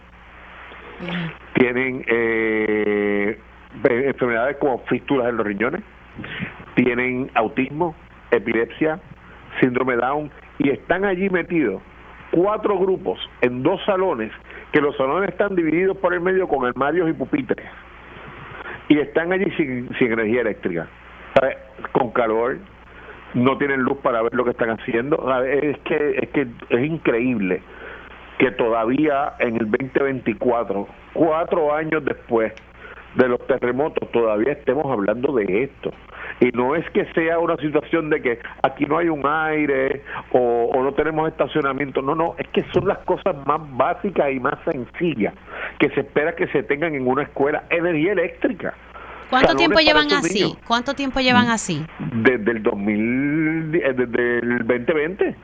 tienen 1.53 2.03
eh, 2.07 3.37
enfermedades 3.83 4.57
como 4.57 4.79
fístulas 4.85 5.29
en 5.29 5.37
los 5.37 5.45
riñones, 5.45 5.81
tienen 6.75 7.29
autismo, 7.35 7.95
epilepsia, 8.31 8.99
síndrome 9.59 9.95
Down, 9.95 10.31
y 10.59 10.69
están 10.69 11.03
allí 11.05 11.29
metidos 11.29 11.81
cuatro 12.31 12.77
grupos 12.79 13.19
en 13.41 13.63
dos 13.63 13.83
salones 13.85 14.31
que 14.71 14.81
los 14.81 14.95
salones 14.97 15.29
están 15.29 15.55
divididos 15.55 15.97
por 15.97 16.13
el 16.13 16.21
medio 16.21 16.47
con 16.47 16.65
armarios 16.65 17.09
y 17.09 17.13
pupitres. 17.13 17.65
Y 18.87 18.99
están 18.99 19.31
allí 19.31 19.49
sin, 19.57 19.89
energía 19.99 20.41
eléctrica, 20.41 20.87
con 21.91 22.11
calor, 22.11 22.57
no 23.33 23.57
tienen 23.57 23.81
luz 23.81 23.97
para 23.99 24.21
ver 24.21 24.33
lo 24.33 24.43
que 24.43 24.51
están 24.51 24.69
haciendo. 24.69 25.17
Es 25.43 25.77
que, 25.79 26.17
es 26.21 26.29
que 26.29 26.47
es 26.69 26.85
increíble 26.85 27.61
que 28.37 28.51
todavía 28.51 29.33
en 29.39 29.55
el 29.57 29.69
2024, 29.69 30.87
cuatro 31.13 31.73
años 31.73 32.03
después 32.03 32.53
de 33.15 33.27
los 33.27 33.45
terremotos, 33.47 34.09
todavía 34.11 34.53
estemos 34.53 34.85
hablando 34.85 35.33
de 35.33 35.63
esto. 35.63 35.91
Y 36.39 36.51
no 36.51 36.75
es 36.75 36.89
que 36.91 37.05
sea 37.13 37.39
una 37.39 37.57
situación 37.57 38.09
de 38.09 38.21
que 38.21 38.39
aquí 38.63 38.85
no 38.85 38.97
hay 38.97 39.09
un 39.09 39.25
aire 39.25 40.01
o, 40.31 40.71
no 40.81 40.93
tenemos 40.93 41.29
estacionamiento, 41.29 42.01
no, 42.01 42.15
no, 42.15 42.35
es 42.37 42.47
que 42.49 42.63
son 42.73 42.87
las 42.87 42.99
cosas 42.99 43.35
más 43.45 43.61
básicas 43.77 44.31
y 44.31 44.39
más 44.39 44.55
sencillas 44.65 45.33
que 45.79 45.89
se 45.89 46.01
espera 46.01 46.35
que 46.35 46.47
se 46.47 46.63
tengan 46.63 46.95
en 46.95 47.07
una 47.07 47.23
escuela. 47.23 47.63
Energía 47.69 48.13
eléctrica. 48.13 48.73
¿Cuánto 49.29 49.55
tiempo 49.55 49.79
llevan 49.79 50.11
así? 50.11 50.57
¿Cuánto 50.67 50.93
tiempo 50.93 51.19
llevan 51.21 51.49
así? 51.49 51.85
Desde 52.13 52.51
el 52.51 52.63
2000, 52.63 53.75
eh, 53.75 53.93
desde 53.93 54.39
el 54.39 54.57
2020. 54.67 55.35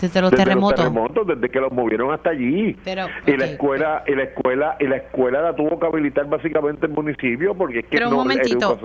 Desde 0.00 0.20
los 0.20 0.30
terremotos. 0.30 1.26
desde 1.26 1.48
que 1.48 1.60
los 1.60 1.72
movieron 1.72 2.12
hasta 2.12 2.30
allí. 2.30 2.76
Pero, 2.84 3.06
y 3.26 3.36
la 3.36 3.46
escuela, 3.46 4.04
y 4.06 4.14
la 4.14 4.24
escuela, 4.24 4.76
y 4.78 4.86
la 4.86 4.96
escuela 4.96 5.42
la 5.42 5.56
tuvo 5.56 5.78
que 5.78 5.86
habilitar 5.86 6.26
básicamente 6.26 6.86
el 6.86 6.92
municipio 6.92 7.54
porque 7.54 7.80
es 7.80 7.84
que 7.86 7.96
Pero 7.96 8.10
un 8.10 8.16
momentito, 8.16 8.78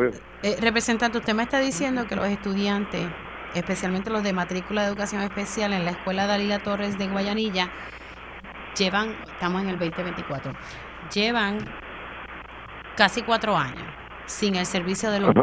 eh, 0.44 0.56
representante, 0.62 1.18
usted 1.18 1.34
me 1.34 1.44
está 1.44 1.60
diciendo 1.60 2.06
que 2.08 2.16
los 2.16 2.28
estudiantes, 2.28 3.02
especialmente 3.56 4.10
los 4.10 4.24
de 4.24 4.34
matrícula 4.34 4.84
de 4.84 4.88
educación 4.90 5.22
especial 5.22 5.74
en 5.74 5.86
la 5.86 5.92
escuela 5.92 6.28
Dalila 6.28 6.60
Torres 6.60 6.98
de 6.98 7.08
Guayanilla, 7.08 7.70
llevan, 8.78 9.16
estamos 9.34 9.64
en 9.64 9.70
el 9.70 9.80
2024, 9.80 10.54
llevan 11.14 11.60
casi 12.96 13.22
cuatro 13.22 13.58
años 13.58 13.84
sin 14.26 14.56
el 14.56 14.66
servicio 14.66 15.12
de 15.12 15.20
luz. 15.20 15.34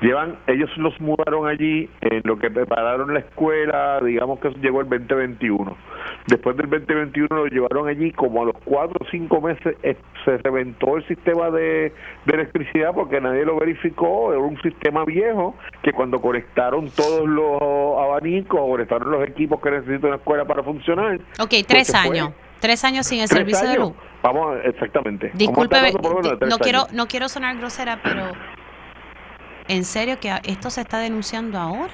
Llevan, 0.00 0.38
ellos 0.46 0.70
los 0.78 0.98
mudaron 1.00 1.46
allí 1.46 1.88
en 2.00 2.22
lo 2.24 2.38
que 2.38 2.50
prepararon 2.50 3.12
la 3.12 3.20
escuela, 3.20 4.00
digamos 4.00 4.40
que 4.40 4.48
llegó 4.60 4.80
el 4.80 4.88
2021. 4.88 5.76
Después 6.26 6.56
del 6.56 6.70
2021 6.70 7.28
lo 7.30 7.46
llevaron 7.46 7.88
allí, 7.88 8.10
como 8.12 8.42
a 8.42 8.46
los 8.46 8.56
cuatro 8.64 8.96
o 9.00 9.10
cinco 9.10 9.42
meses 9.42 9.76
eh, 9.82 9.96
se 10.24 10.38
reventó 10.38 10.96
el 10.96 11.06
sistema 11.06 11.50
de, 11.50 11.92
electricidad 12.26 12.92
porque 12.94 13.20
nadie 13.20 13.44
lo 13.44 13.58
verificó, 13.58 14.32
era 14.32 14.40
un 14.40 14.60
sistema 14.62 15.04
viejo 15.04 15.54
que 15.82 15.92
cuando 15.92 16.20
conectaron 16.20 16.88
todos 16.90 17.28
los 17.28 17.60
abanicos, 17.98 18.60
conectaron 18.60 19.10
los 19.10 19.28
equipos 19.28 19.60
que 19.60 19.70
necesita 19.70 20.06
una 20.06 20.16
escuela 20.16 20.44
para 20.46 20.62
funcionar. 20.62 21.16
Ok, 21.38 21.50
pues 21.50 21.66
tres 21.66 21.94
años. 21.94 22.30
Tres 22.60 22.84
años 22.84 23.06
sin 23.06 23.20
el 23.20 23.28
servicio 23.28 23.68
de 23.68 23.76
luz. 23.76 23.92
Vamos, 24.22 24.58
exactamente. 24.64 25.30
Disculpe, 25.34 25.76
no 26.46 26.58
quiero, 26.58 26.86
no 26.92 27.06
quiero 27.06 27.28
sonar 27.28 27.56
grosera, 27.56 28.00
pero 28.02 28.32
¿En 29.70 29.84
serio 29.84 30.18
que 30.20 30.32
esto 30.44 30.68
se 30.68 30.80
está 30.80 30.98
denunciando 30.98 31.56
ahora? 31.56 31.92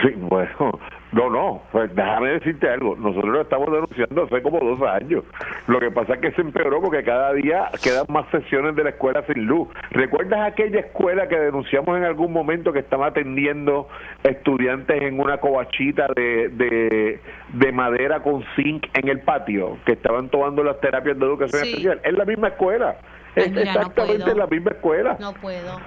Sí, 0.00 0.12
bueno, 0.16 0.78
No, 1.10 1.28
no, 1.28 1.62
pues 1.72 1.92
déjame 1.94 2.30
decirte 2.30 2.68
algo. 2.70 2.94
Nosotros 2.96 3.30
lo 3.32 3.40
estamos 3.42 3.66
denunciando 3.70 4.22
hace 4.22 4.40
como 4.40 4.60
dos 4.60 4.80
años. 4.88 5.24
Lo 5.66 5.80
que 5.80 5.90
pasa 5.90 6.14
es 6.14 6.20
que 6.20 6.30
se 6.30 6.40
empeoró 6.40 6.80
porque 6.80 7.02
cada 7.02 7.32
día 7.34 7.68
quedan 7.82 8.06
más 8.08 8.26
sesiones 8.30 8.76
de 8.76 8.84
la 8.84 8.90
escuela 8.90 9.24
sin 9.26 9.44
luz. 9.44 9.68
¿Recuerdas 9.90 10.52
aquella 10.52 10.78
escuela 10.80 11.26
que 11.28 11.36
denunciamos 11.36 11.98
en 11.98 12.04
algún 12.04 12.32
momento 12.32 12.72
que 12.72 12.78
estaba 12.78 13.08
atendiendo 13.08 13.88
estudiantes 14.22 15.02
en 15.02 15.18
una 15.20 15.38
covachita 15.38 16.06
de, 16.14 16.48
de, 16.48 17.20
de 17.54 17.72
madera 17.72 18.20
con 18.22 18.44
zinc 18.54 18.86
en 18.94 19.08
el 19.08 19.20
patio, 19.20 19.78
que 19.84 19.92
estaban 19.92 20.28
tomando 20.30 20.62
las 20.62 20.80
terapias 20.80 21.18
de 21.18 21.26
educación 21.26 21.64
especial? 21.64 22.00
Es 22.04 22.12
la 22.14 22.24
misma 22.24 22.48
escuela. 22.48 22.96
Ay, 23.34 23.42
es 23.44 23.50
mira, 23.50 23.64
no 23.64 23.70
exactamente 23.80 24.24
puedo. 24.24 24.38
la 24.38 24.46
misma 24.46 24.70
escuela. 24.70 25.16
No 25.20 25.34
puedo. 25.34 25.80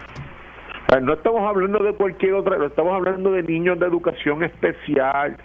Ah, 0.88 1.00
No 1.00 1.14
estamos 1.14 1.42
hablando 1.42 1.84
de 1.84 1.94
cualquier 1.94 2.34
otra, 2.34 2.58
no 2.58 2.66
estamos 2.66 2.94
hablando 2.94 3.32
de 3.32 3.44
niños 3.44 3.80
de 3.80 3.88
educación 3.88 4.44
especial. 4.44 5.36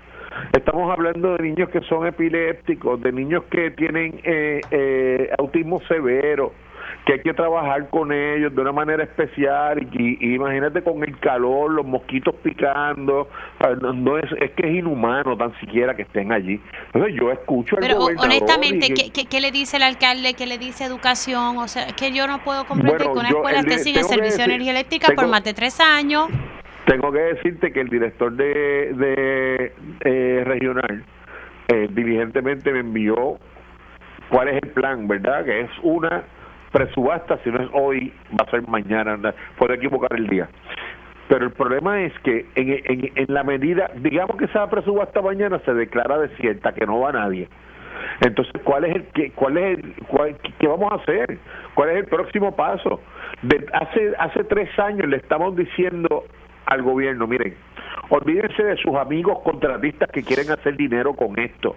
Estamos 0.53 0.93
hablando 0.93 1.37
de 1.37 1.43
niños 1.43 1.71
que 1.71 1.81
son 1.83 2.07
epilépticos, 2.07 3.01
de 3.01 3.11
niños 3.11 3.45
que 3.51 3.71
tienen 3.73 4.21
eh, 4.23 4.61
eh, 4.71 5.31
autismo 5.39 5.81
severo, 5.89 6.53
que 7.07 7.15
hay 7.15 7.21
que 7.21 7.33
trabajar 7.33 7.89
con 7.89 8.13
ellos 8.13 8.55
de 8.55 8.61
una 8.61 8.73
manera 8.73 9.03
especial. 9.03 9.81
Y, 9.93 10.19
y 10.21 10.35
imagínate 10.35 10.83
con 10.83 11.03
el 11.03 11.19
calor, 11.19 11.71
los 11.73 11.87
mosquitos 11.87 12.35
picando, 12.37 13.29
no, 13.81 13.93
no 13.93 14.19
es, 14.19 14.31
es 14.41 14.51
que 14.53 14.69
es 14.69 14.75
inhumano 14.77 15.37
tan 15.37 15.59
siquiera 15.61 15.95
que 15.97 16.03
estén 16.03 16.31
allí. 16.33 16.61
Entonces 16.93 17.15
yo 17.19 17.33
escucho 17.33 17.77
al 17.77 17.83
Pero 17.83 17.99
honestamente, 17.99 18.89
que- 18.89 18.95
¿qué, 18.95 19.11
qué, 19.13 19.27
qué 19.27 19.41
le 19.41 19.51
dice 19.51 19.79
el 19.79 19.83
alcalde? 19.83 20.35
¿Qué 20.35 20.47
le 20.47 20.59
dice 20.59 20.85
educación? 20.85 21.59
O 21.59 21.69
sea, 21.69 21.85
es 21.85 21.95
que 21.95 22.13
yo 22.13 22.27
no 22.27 22.39
puedo 22.45 22.65
comprender 22.67 22.99
Bueno, 22.99 23.13
que 23.15 23.19
una 23.21 23.31
yo, 23.31 23.37
escuela 23.37 23.61
el 23.61 23.67
esté 23.67 23.79
sin 23.85 23.97
el 23.97 24.05
servicio 24.05 24.39
de 24.39 24.45
energía 24.45 24.71
eléctrica 24.73 25.09
por 25.15 25.27
más 25.27 25.43
de 25.43 25.55
tres 25.55 25.81
años. 25.81 26.29
Tengo 26.87 27.13
que 27.13 27.19
decirte 27.21 27.73
que 27.73 27.81
el 27.81 27.89
director 27.89 28.33
de, 28.33 28.93
de 28.95 29.73
eh, 30.05 30.43
regional 30.45 31.05
eh, 31.69 31.89
diligentemente 31.93 32.73
me 32.73 32.81
envió 32.81 33.39
cuál 34.29 34.49
es 34.49 34.63
el 34.63 34.71
plan, 34.71 35.07
¿verdad? 35.07 35.45
Que 35.45 35.61
es 35.61 35.71
una 35.83 36.25
presubasta, 36.73 37.39
si 37.45 37.51
no 37.51 37.61
es 37.63 37.69
hoy, 37.73 38.13
va 38.33 38.45
a 38.47 38.51
ser 38.51 38.67
mañana, 38.69 39.19
puede 39.59 39.75
equivocar 39.75 40.13
el 40.15 40.27
día. 40.29 40.49
Pero 41.29 41.45
el 41.47 41.53
problema 41.53 42.01
es 42.03 42.13
que 42.21 42.47
en, 42.57 42.71
en, 42.85 43.13
en 43.15 43.27
la 43.29 43.45
medida, 43.45 43.91
digamos 43.97 44.37
que 44.37 44.47
esa 44.47 44.69
presubasta 44.69 45.23
mañana 45.23 45.61
se 45.65 45.73
declara 45.75 46.19
desierta, 46.19 46.73
que 46.73 46.87
no 46.87 47.01
va 47.01 47.13
nadie. 47.13 47.49
Entonces, 48.21 48.53
¿cuál 48.65 48.85
es 48.85 48.97
el 48.97 49.05
qué, 49.15 49.31
cuál 49.33 49.57
es 49.57 49.79
el 49.79 49.95
cuál- 50.09 50.37
qué 50.59 50.67
vamos 50.67 50.93
a 50.93 50.97
hacer? 50.97 51.39
¿Cuál 51.75 51.91
es 51.91 51.97
el 51.99 52.05
próximo 52.07 52.55
paso? 52.57 53.01
De, 53.43 53.65
hace 53.73 54.13
hace 54.19 54.45
tres 54.45 54.77
años 54.79 55.09
le 55.09 55.19
estamos 55.19 55.55
diciendo 55.57 56.25
al 56.67 56.83
gobierno, 56.83 57.27
miren, 57.27 57.55
olvídense 58.09 58.63
de 58.63 58.77
sus 58.77 58.95
amigos 58.97 59.39
contratistas 59.45 60.11
que 60.11 60.23
quieren 60.23 60.51
hacer 60.51 60.77
dinero 60.77 61.15
con 61.15 61.39
esto. 61.39 61.77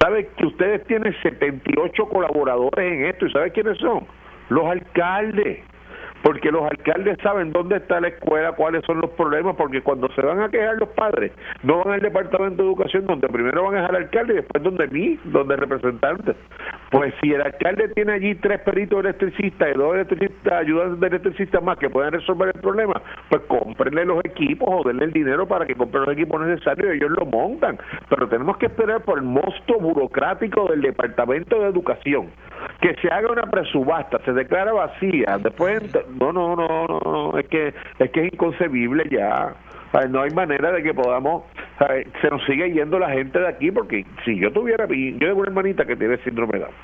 ¿Sabe 0.00 0.28
que 0.36 0.46
ustedes 0.46 0.84
tienen 0.86 1.14
78 1.22 2.06
colaboradores 2.06 2.92
en 2.92 3.06
esto 3.06 3.26
y 3.26 3.32
sabe 3.32 3.52
quiénes 3.52 3.78
son? 3.78 4.06
Los 4.48 4.64
alcaldes. 4.66 5.60
Porque 6.22 6.50
los 6.50 6.62
alcaldes 6.62 7.18
saben 7.22 7.52
dónde 7.52 7.76
está 7.76 8.00
la 8.00 8.08
escuela, 8.08 8.52
cuáles 8.52 8.84
son 8.84 9.00
los 9.00 9.10
problemas, 9.10 9.56
porque 9.56 9.82
cuando 9.82 10.08
se 10.12 10.22
van 10.22 10.40
a 10.40 10.48
quejar 10.48 10.76
los 10.78 10.88
padres, 10.90 11.32
no 11.62 11.84
van 11.84 11.94
al 11.94 12.00
departamento 12.00 12.62
de 12.62 12.68
educación, 12.68 13.06
donde 13.06 13.28
primero 13.28 13.64
van 13.64 13.74
a 13.74 13.80
dejar 13.82 13.96
al 13.96 14.02
alcalde 14.04 14.32
y 14.32 14.36
después 14.36 14.62
donde 14.62 14.88
mí, 14.88 15.18
donde 15.24 15.54
el 15.54 15.60
representante. 15.60 16.34
Pues 16.90 17.14
si 17.20 17.32
el 17.32 17.42
alcalde 17.42 17.88
tiene 17.90 18.12
allí 18.12 18.34
tres 18.36 18.60
peritos 18.60 19.00
electricistas 19.00 19.68
y 19.74 19.78
dos 19.78 19.94
electricistas, 19.94 20.52
ayudantes 20.52 21.00
de 21.00 21.06
electricistas 21.06 21.62
más 21.62 21.78
que 21.78 21.90
puedan 21.90 22.12
resolver 22.12 22.52
el 22.54 22.60
problema, 22.60 23.00
pues 23.28 23.42
cómprenle 23.42 24.04
los 24.04 24.24
equipos 24.24 24.68
o 24.70 24.88
denle 24.88 25.04
el 25.04 25.12
dinero 25.12 25.46
para 25.46 25.66
que 25.66 25.74
compren 25.74 26.04
los 26.04 26.12
equipos 26.12 26.40
necesarios 26.40 26.94
y 26.94 26.96
ellos 26.96 27.10
lo 27.10 27.26
montan. 27.26 27.78
Pero 28.08 28.28
tenemos 28.28 28.56
que 28.56 28.66
esperar 28.66 29.02
por 29.02 29.18
el 29.18 29.24
monstruo 29.24 29.78
burocrático 29.80 30.66
del 30.68 30.82
Departamento 30.82 31.60
de 31.60 31.68
Educación. 31.68 32.28
Que 32.80 32.94
se 32.96 33.08
haga 33.08 33.30
una 33.30 33.44
presubasta, 33.44 34.18
se 34.24 34.32
declara 34.32 34.72
vacía, 34.72 35.38
después 35.40 35.80
no, 36.20 36.32
no, 36.32 36.56
no, 36.56 36.86
no, 36.86 37.00
no, 37.04 37.38
es 37.38 37.46
que 37.48 37.74
es 37.98 38.10
que 38.10 38.26
es 38.26 38.32
inconcebible 38.32 39.04
ya. 39.10 39.54
No 40.10 40.20
hay 40.20 40.30
manera 40.32 40.70
de 40.70 40.82
que 40.82 40.92
podamos, 40.92 41.44
se 42.20 42.28
nos 42.28 42.44
sigue 42.44 42.70
yendo 42.72 42.98
la 42.98 43.08
gente 43.08 43.38
de 43.38 43.48
aquí, 43.48 43.70
porque 43.70 44.04
si 44.22 44.38
yo 44.38 44.52
tuviera, 44.52 44.86
mi- 44.86 45.12
yo 45.12 45.28
tengo 45.28 45.40
una 45.40 45.48
hermanita 45.48 45.86
que 45.86 45.96
tiene 45.96 46.18
síndrome 46.18 46.58
de 46.58 46.58
Down. 46.60 46.74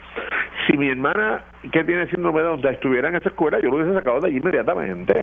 Si 0.67 0.79
mi 0.79 0.89
hermana 0.89 1.45
que 1.71 1.85
tiene 1.85 2.07
síndrome 2.09 2.41
de 2.41 2.47
Down 2.47 2.67
estuviera 2.67 3.09
en 3.11 3.17
esa 3.17 3.29
escuela, 3.29 3.61
yo 3.61 3.69
lo 3.69 3.77
hubiese 3.77 3.93
sacado 3.93 4.21
de 4.21 4.29
allí 4.29 4.39
inmediatamente. 4.39 5.21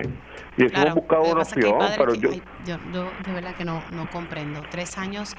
Y 0.58 0.68
Claro, 0.68 0.92
hemos 0.92 0.96
buscado 0.96 1.24
una 1.24 1.42
opción, 1.42 1.80
pero 1.98 2.12
que- 2.14 2.20
yo, 2.20 2.30
yo, 2.68 2.76
yo 2.94 3.04
de 3.26 3.34
verdad 3.34 3.56
que 3.56 3.66
no, 3.66 3.82
no 3.94 4.08
comprendo. 4.12 4.62
Tres 4.70 4.96
años, 5.00 5.36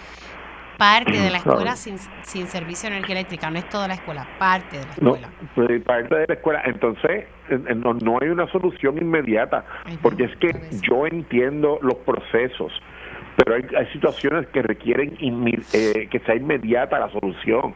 parte 0.77 1.13
de 1.13 1.31
la 1.31 1.39
escuela 1.39 1.77
sin, 1.77 1.99
sin 2.23 2.47
servicio 2.47 2.89
de 2.91 2.97
energía 2.97 3.17
eléctrica, 3.17 3.51
no 3.51 3.59
es 3.59 3.69
toda 3.69 3.89
la 3.89 3.95
escuela, 3.95 4.27
parte 4.39 4.79
de 4.79 4.87
la 4.87 4.95
No, 5.01 5.15
escuela. 5.17 5.29
pues, 5.55 5.83
parte 5.83 6.15
de 6.15 6.25
la 6.29 6.35
escuela. 6.35 6.63
Entonces, 6.65 7.11
eh, 7.11 7.27
eh, 7.51 7.75
no, 7.75 7.95
no 7.95 8.19
hay 8.21 8.29
una 8.29 8.47
solución 8.49 8.99
inmediata, 8.99 9.65
Ay, 9.85 9.95
no, 9.97 10.01
porque 10.03 10.25
es 10.25 10.37
que 10.37 10.53
yo 10.83 11.07
entiendo 11.07 11.79
los 11.83 11.95
procesos, 11.97 12.73
pero 13.37 13.55
hay, 13.57 13.63
hay 13.77 13.87
situaciones 13.93 14.47
que 14.49 14.63
requieren 14.63 15.17
inmi- 15.19 15.65
eh, 15.73 16.09
que 16.11 16.19
sea 16.21 16.35
inmediata 16.35 16.99
la 16.99 17.11
solución. 17.11 17.75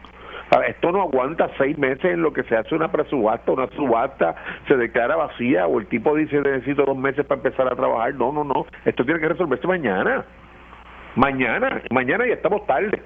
A 0.50 0.58
ver, 0.58 0.70
Esto 0.70 0.92
no 0.92 1.02
aguanta 1.02 1.50
seis 1.58 1.76
meses 1.76 2.04
en 2.04 2.22
lo 2.22 2.32
que 2.32 2.44
se 2.44 2.56
hace 2.56 2.72
una 2.74 2.92
presubasta, 2.92 3.50
una 3.50 3.66
subasta 3.74 4.36
se 4.68 4.76
declara 4.76 5.16
vacía 5.16 5.66
o 5.66 5.80
el 5.80 5.86
tipo 5.88 6.14
dice 6.14 6.40
necesito 6.40 6.84
dos 6.84 6.96
meses 6.96 7.26
para 7.26 7.40
empezar 7.40 7.66
a 7.66 7.74
trabajar. 7.74 8.14
No, 8.14 8.30
no, 8.30 8.44
no. 8.44 8.64
Esto 8.84 9.04
tiene 9.04 9.18
que 9.18 9.28
resolverse 9.28 9.66
mañana. 9.66 10.24
Mañana. 11.16 11.82
Mañana 11.90 12.26
ya 12.26 12.34
estamos 12.34 12.64
tarde. 12.66 13.02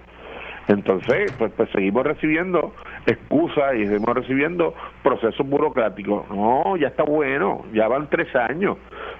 Entonces, 0.68 1.32
pues, 1.38 1.50
pues 1.56 1.68
seguimos 1.70 2.04
recibiendo 2.04 2.72
excusas 3.06 3.74
y 3.74 3.86
seguimos 3.88 4.14
recibiendo 4.14 4.72
procesos 5.02 5.44
burocráticos. 5.48 6.28
No, 6.30 6.76
ya 6.76 6.88
está 6.88 7.02
bueno, 7.02 7.64
ya 7.72 7.88
van 7.88 8.08
tres 8.08 8.32
años. 8.36 8.76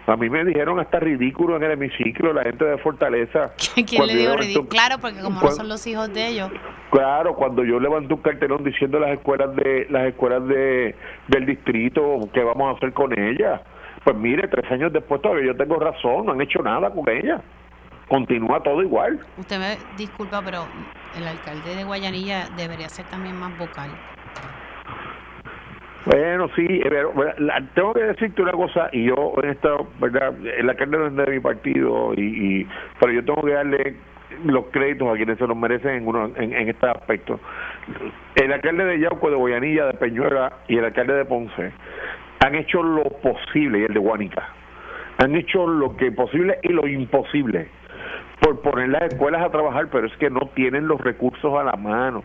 A 0.07 0.17
mí 0.17 0.31
me 0.31 0.45
dijeron 0.45 0.79
hasta 0.79 1.01
ridículo 1.01 1.57
en 1.57 1.65
el 1.65 1.73
hemiciclo 1.73 2.33
la 2.33 2.45
gente 2.45 2.65
de 2.65 2.79
Fortaleza. 2.79 3.53
¿Quién 3.75 3.87
cuando 3.97 4.15
le 4.15 4.23
levanté 4.23 4.43
ridículo? 4.45 4.69
Claro, 4.69 4.99
porque 5.01 5.21
como 5.21 5.37
no 5.37 5.41
cuan- 5.41 5.55
son 5.55 5.69
los 5.69 5.85
hijos 5.89 6.13
de 6.15 6.29
ellos. 6.29 6.51
Claro, 6.91 7.35
cuando 7.35 7.65
yo 7.65 7.81
levanté 7.81 8.15
un 8.15 8.21
cartelón 8.23 8.63
diciendo 8.63 9.01
las 9.01 9.11
escuelas 9.11 9.55
de 9.57 9.87
las 9.91 10.07
escuelas 10.07 10.47
de 10.47 10.95
del 11.29 11.47
distrito, 11.47 12.19
¿qué 12.33 12.45
vamos 12.45 12.73
a 12.73 12.77
hacer 12.77 12.93
con 12.93 13.17
ellas? 13.19 13.61
Pues 14.05 14.17
mire, 14.17 14.47
tres 14.49 14.71
años 14.71 14.93
después 14.93 15.21
todavía 15.21 15.47
yo 15.47 15.57
tengo 15.57 15.77
razón, 15.81 16.27
no 16.27 16.33
han 16.33 16.41
hecho 16.41 16.63
nada 16.63 16.91
con 16.91 17.09
ellas. 17.09 17.41
Continúa 18.11 18.61
todo 18.61 18.83
igual. 18.83 19.21
Usted 19.39 19.59
me 19.61 19.79
disculpa, 19.97 20.43
pero 20.45 20.67
el 21.17 21.27
alcalde 21.29 21.77
de 21.77 21.85
Guayanilla 21.85 22.49
debería 22.57 22.89
ser 22.89 23.07
también 23.07 23.37
más 23.39 23.57
vocal. 23.57 23.89
Bueno, 26.07 26.49
sí, 26.57 26.67
pero, 26.83 27.13
tengo 27.75 27.93
que 27.95 28.03
decirte 28.03 28.43
una 28.43 28.51
cosa, 28.53 28.89
y 28.91 29.05
yo 29.05 29.35
en 29.43 29.51
esta, 29.51 29.77
¿verdad? 30.01 30.35
El 30.59 30.69
alcalde 30.69 30.99
no 30.99 31.07
es 31.07 31.15
de 31.15 31.27
mi 31.35 31.39
partido, 31.41 32.13
y, 32.17 32.23
y- 32.63 32.69
pero 32.99 33.13
yo 33.13 33.25
tengo 33.25 33.43
que 33.43 33.53
darle 33.53 33.95
los 34.45 34.65
créditos 34.73 35.09
a 35.09 35.17
quienes 35.17 35.39
se 35.39 35.47
los 35.47 35.57
merecen 35.57 35.91
en, 35.91 36.09
uno, 36.09 36.33
en, 36.35 36.53
en 36.53 36.69
este 36.69 36.87
aspecto. 36.89 37.39
El 38.35 38.53
alcalde 38.53 38.87
de 38.87 38.99
Yauco, 38.99 39.31
de 39.31 39.37
Guayanilla, 39.37 39.87
de 39.87 39.95
Peñuela 39.95 40.53
y 40.67 40.79
el 40.79 40.85
alcalde 40.87 41.15
de 41.15 41.25
Ponce 41.27 41.71
han 42.45 42.55
hecho 42.57 42.83
lo 42.83 43.05
posible, 43.05 43.79
y 43.79 43.83
el 43.85 43.95
de 43.95 44.01
Guánica, 44.01 44.49
han 45.19 45.37
hecho 45.37 45.65
lo 45.65 45.97
que 45.97 46.11
posible 46.11 46.59
y 46.63 46.73
lo 46.73 46.89
imposible 46.89 47.69
por 48.41 48.61
poner 48.61 48.89
las 48.89 49.03
escuelas 49.03 49.43
a 49.43 49.51
trabajar, 49.51 49.89
pero 49.93 50.07
es 50.07 50.17
que 50.17 50.31
no 50.31 50.41
tienen 50.55 50.89
los 50.89 51.01
recursos 51.01 51.59
a 51.59 51.65
la 51.65 51.75
mano, 51.75 52.25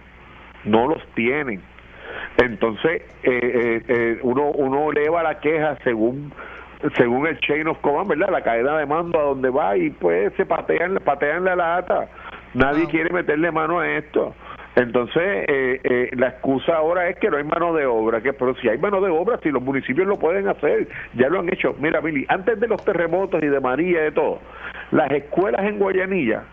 no 0.64 0.88
los 0.88 1.06
tienen. 1.14 1.62
Entonces, 2.38 3.02
eh, 3.24 3.40
eh, 3.44 3.82
eh, 3.88 4.20
uno, 4.24 4.52
uno 4.52 4.92
eleva 4.92 5.24
la 5.24 5.40
queja 5.40 5.78
según 5.84 6.32
según 6.98 7.26
el 7.26 7.40
chain 7.40 7.68
of 7.68 7.80
command, 7.80 8.10
¿verdad? 8.10 8.30
La 8.32 8.42
cadena 8.42 8.78
de 8.78 8.86
mando 8.86 9.20
a 9.20 9.24
donde 9.24 9.50
va 9.50 9.76
y 9.78 9.90
pues 9.90 10.32
se 10.36 10.46
patean, 10.46 10.96
patean 11.04 11.46
la 11.46 11.56
lata. 11.56 12.08
Nadie 12.54 12.84
Wow. 12.84 12.90
quiere 12.92 13.10
meterle 13.14 13.52
mano 13.52 13.80
a 13.80 13.88
esto. 13.88 14.36
Entonces, 14.76 15.46
eh, 15.48 15.80
eh, 15.84 16.10
la 16.18 16.28
excusa 16.28 16.76
ahora 16.76 17.08
es 17.10 17.18
que 17.18 17.30
no 17.30 17.38
hay 17.38 17.46
mano 17.46 17.74
de 17.74 17.86
obra, 17.86 18.22
que 18.22 18.34
pero 18.34 18.56
si 18.56 18.68
hay 18.68 18.78
mano 18.78 19.00
de 19.00 19.10
obra, 19.10 19.40
si 19.42 19.50
los 19.50 19.62
municipios 19.62 20.06
lo 20.06 20.18
pueden 20.18 20.48
hacer, 20.50 20.88
ya 21.14 21.30
lo 21.30 21.40
han 21.40 21.52
hecho. 21.52 21.76
Mira, 21.80 22.02
Mili, 22.02 22.26
antes 22.28 22.60
de 22.60 22.68
los 22.68 22.84
terremotos 22.84 23.42
y 23.42 23.48
de 23.48 23.60
María 23.62 24.02
y 24.02 24.04
de 24.06 24.12
todo, 24.12 24.42
las 24.92 25.10
escuelas 25.12 25.66
en 25.66 25.80
Guayanilla, 25.80 26.44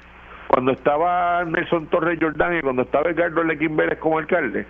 cuando 0.47 0.73
estaba 0.73 1.45
Nelson 1.45 1.87
Torres 1.89 2.19
Jordán 2.21 2.59
y 2.59 2.61
cuando 2.61 2.83
estaba 2.83 3.11
Edgardo 3.11 3.43
Lequín 3.43 3.77
Vélez 3.77 3.99
como 3.99 4.19
alcalde, 4.19 4.67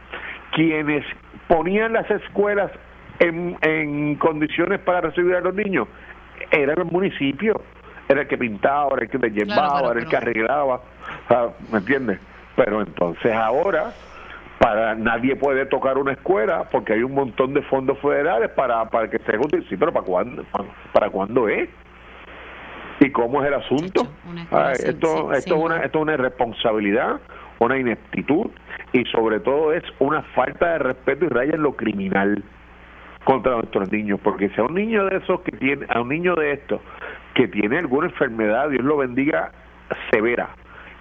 quienes 0.53 1.05
ponían 1.47 1.93
las 1.93 2.11
escuelas 2.11 2.71
en, 3.19 3.59
en 3.61 4.15
condiciones 4.15 4.81
para 4.81 5.03
recibir 5.03 5.35
a 5.35 5.41
los 5.41 5.55
niños 5.55 5.89
eran 6.51 6.79
el 6.79 6.85
municipio, 6.87 7.61
era 8.09 8.23
el 8.23 8.29
que 8.29 8.39
pintaba, 8.39 8.89
era 8.95 9.03
el 9.05 9.11
que 9.11 9.19
te 9.19 9.31
llevaba, 9.31 9.91
era 9.91 10.01
el 10.01 10.09
que 10.09 10.17
arreglaba, 10.17 10.77
o 10.77 11.29
sea, 11.29 11.49
¿me 11.71 11.79
entiendes? 11.79 12.19
Pero 12.57 12.83
entonces 12.83 13.33
ahora 13.33 13.93
para 14.59 14.95
nadie 14.95 15.35
puede 15.35 15.67
tocar 15.67 15.99
una 15.99 16.13
escuela 16.13 16.69
porque 16.71 16.93
hay 16.93 17.03
un 17.03 17.15
montón 17.15 17.53
de 17.53 17.63
fondos 17.63 17.99
federales 17.99 18.51
para, 18.51 18.85
para 18.91 19.11
que 19.11 19.19
se 19.19 19.33
ejecute. 19.33 19.63
Sí, 19.69 19.77
pero 19.77 19.93
¿para 19.93 20.07
cuándo? 20.07 20.45
¿Para, 20.93 21.11
cuándo 21.11 21.49
es? 21.49 21.69
¿Y 23.01 23.11
cómo 23.11 23.43
es 23.43 23.49
el 23.49 23.55
asunto? 23.55 24.07
esto, 24.75 25.33
esto, 25.33 25.33
es 25.33 25.51
una, 25.51 25.79
esto 25.79 25.99
es 25.99 26.03
una 26.03 26.15
irresponsabilidad, 26.15 27.21
una 27.59 27.77
ineptitud 27.77 28.51
y 28.93 29.05
sobre 29.07 29.41
todo 29.41 29.73
es 29.73 29.83
una 29.99 30.23
falta 30.35 30.75
de 30.75 30.79
respeto 30.79 31.25
y 31.25 31.29
raya 31.29 31.55
en 31.55 31.63
lo 31.63 31.75
criminal 31.75 32.45
contra 33.25 33.53
nuestros 33.53 33.91
niños, 33.91 34.21
porque 34.23 34.49
si 34.51 34.61
a 34.61 34.65
un 34.65 34.75
niño 34.75 35.07
de 35.07 35.17
esos 35.17 35.41
que 35.41 35.57
tiene, 35.57 35.87
a 35.89 36.01
un 36.01 36.09
niño 36.09 36.35
de 36.35 36.53
estos 36.53 36.81
que 37.35 37.49
tiene 37.49 37.79
alguna 37.79 38.09
enfermedad, 38.09 38.69
Dios 38.69 38.85
lo 38.85 38.97
bendiga, 38.97 39.53
severa, 40.11 40.51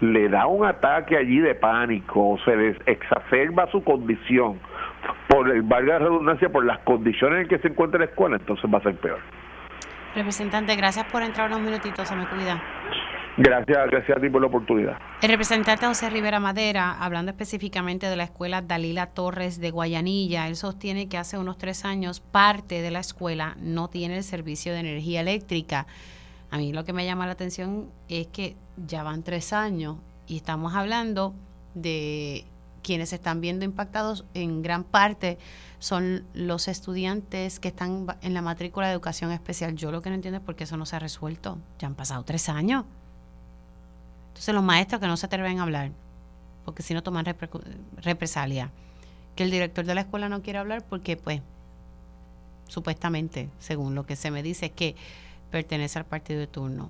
le 0.02 0.30
da 0.30 0.48
un 0.48 0.66
ataque 0.66 1.16
allí 1.16 1.40
de 1.40 1.56
pánico, 1.56 2.38
se 2.44 2.56
les 2.56 2.78
exacerba 2.88 3.70
su 3.72 3.84
condición, 3.84 4.60
por 5.28 5.50
el 5.50 5.62
valga 5.62 5.94
la 5.94 6.00
redundancia, 6.00 6.50
por 6.50 6.66
las 6.66 6.80
condiciones 6.80 7.44
en 7.44 7.48
que 7.48 7.60
se 7.60 7.70
encuentra 7.70 8.00
la 8.00 8.06
escuela, 8.06 8.38
entonces 8.38 8.70
va 8.72 8.80
a 8.80 8.82
ser 8.82 8.96
peor. 8.98 9.20
Representante, 10.16 10.76
gracias 10.76 11.06
por 11.06 11.22
entrar 11.22 11.48
unos 11.48 11.62
minutitos, 11.62 12.08
se 12.08 12.16
me 12.16 12.28
cuida. 12.28 12.62
Gracias, 13.38 13.90
gracias 13.90 14.18
a 14.18 14.22
ti 14.22 14.30
por 14.30 14.42
la 14.42 14.48
oportunidad. 14.48 14.98
El 15.22 15.30
representante 15.30 15.86
José 15.86 16.10
Rivera 16.10 16.40
Madera, 16.40 16.98
hablando 17.00 17.32
específicamente 17.32 18.08
de 18.08 18.16
la 18.18 18.24
escuela 18.24 18.62
Dalila 18.62 19.08
Torres 19.08 19.62
de 19.62 19.72
Guayanilla, 19.72 20.48
él 20.48 20.56
sostiene 20.58 21.08
que 21.08 21.18
hace 21.18 21.38
unos 21.38 21.58
tres 21.58 21.86
años 21.86 22.20
parte 22.20 22.82
de 22.82 22.92
la 22.92 23.00
escuela 23.00 23.56
no 23.62 23.88
tiene 23.88 24.18
el 24.18 24.24
servicio 24.24 24.74
de 24.74 24.80
energía 24.80 25.22
eléctrica. 25.22 25.86
A 26.52 26.58
mí 26.58 26.74
lo 26.74 26.84
que 26.84 26.94
me 26.94 27.06
llama 27.06 27.26
la 27.26 27.32
atención 27.32 27.90
es 28.10 28.28
que 28.28 28.56
ya 28.86 29.04
van 29.04 29.24
tres 29.24 29.54
años 29.54 29.98
y 30.28 30.36
estamos 30.36 30.76
hablando 30.76 31.34
de 31.74 32.46
quienes 32.84 33.14
están 33.14 33.42
viendo 33.42 33.64
impactados 33.64 34.26
en 34.34 34.62
gran 34.62 34.84
parte 34.84 35.38
son 35.80 36.26
los 36.34 36.68
estudiantes 36.68 37.60
que 37.60 37.70
están 37.70 38.06
en 38.22 38.34
la 38.34 38.42
matrícula 38.42 38.88
de 38.88 38.94
educación 38.94 39.32
especial. 39.32 39.76
Yo 39.76 39.92
lo 39.92 40.02
que 40.02 40.10
no 40.10 40.16
entiendo 40.16 40.40
es 40.40 40.44
por 40.44 40.56
qué 40.56 40.66
eso 40.66 40.78
no 40.78 40.86
se 40.86 40.96
ha 40.96 41.00
resuelto. 41.00 41.58
Ya 41.80 41.88
han 41.88 41.96
pasado 41.96 42.24
tres 42.24 42.50
años. 42.50 42.86
Entonces 44.30 44.54
los 44.54 44.64
maestros 44.64 45.00
que 45.00 45.08
no 45.08 45.18
se 45.18 45.26
atreven 45.26 45.60
a 45.60 45.64
hablar, 45.64 45.92
porque 46.66 46.84
si 46.84 46.94
no 46.94 47.02
toman 47.02 47.26
represalia. 47.98 48.72
Que 49.36 49.44
el 49.44 49.52
director 49.52 49.86
de 49.86 49.96
la 49.96 50.02
escuela 50.02 50.28
no 50.28 50.42
quiere 50.42 50.60
hablar 50.60 50.84
porque, 50.88 51.16
pues, 51.16 51.42
supuestamente, 52.68 53.50
según 53.60 53.96
lo 53.96 54.06
que 54.06 54.16
se 54.16 54.30
me 54.32 54.44
dice, 54.44 54.68
es 54.68 54.72
que 54.72 54.96
pertenece 55.52 56.00
al 56.00 56.06
partido 56.06 56.40
de 56.40 56.48
turno. 56.48 56.90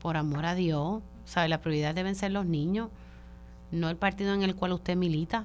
Por 0.00 0.16
amor 0.16 0.46
a 0.46 0.54
Dios, 0.54 1.02
¿sabe? 1.24 1.48
La 1.48 1.60
prioridad 1.60 1.94
deben 1.94 2.14
ser 2.14 2.30
los 2.30 2.46
niños, 2.46 2.88
no 3.70 3.90
el 3.90 3.96
partido 3.96 4.32
en 4.32 4.42
el 4.42 4.54
cual 4.54 4.72
usted 4.72 4.96
milita. 4.96 5.44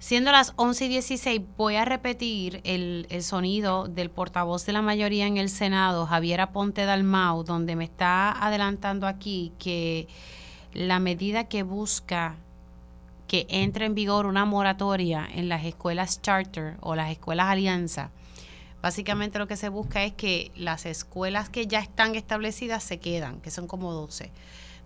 Siendo 0.00 0.32
las 0.32 0.54
11 0.56 0.86
y 0.86 0.88
16, 0.88 1.42
voy 1.58 1.76
a 1.76 1.84
repetir 1.84 2.62
el, 2.64 3.06
sonido 3.20 3.86
del 3.86 4.08
portavoz 4.08 4.64
de 4.64 4.72
la 4.72 4.80
mayoría 4.80 5.26
en 5.26 5.36
el 5.36 5.50
Senado, 5.50 6.06
Javier 6.06 6.40
Aponte 6.40 6.86
Dalmau, 6.86 7.44
donde 7.44 7.76
me 7.76 7.84
está 7.84 8.32
adelantando 8.32 9.06
aquí 9.06 9.52
que 9.58 10.08
la 10.72 11.00
medida 11.00 11.44
que 11.44 11.62
busca 11.64 12.36
que 13.28 13.46
entre 13.50 13.84
en 13.84 13.94
vigor 13.94 14.24
una 14.24 14.46
moratoria 14.46 15.28
en 15.32 15.50
las 15.50 15.64
escuelas 15.66 16.22
charter 16.22 16.78
o 16.80 16.94
las 16.94 17.10
escuelas 17.10 17.48
alianza, 17.48 18.10
básicamente 18.82 19.38
lo 19.38 19.46
que 19.46 19.56
se 19.56 19.68
busca 19.68 20.04
es 20.04 20.12
que 20.12 20.52
las 20.56 20.86
escuelas 20.86 21.48
que 21.48 21.66
ya 21.66 21.80
están 21.80 22.14
establecidas 22.14 22.82
se 22.82 22.98
quedan, 22.98 23.40
que 23.40 23.50
son 23.50 23.66
como 23.66 23.92
12. 23.92 24.32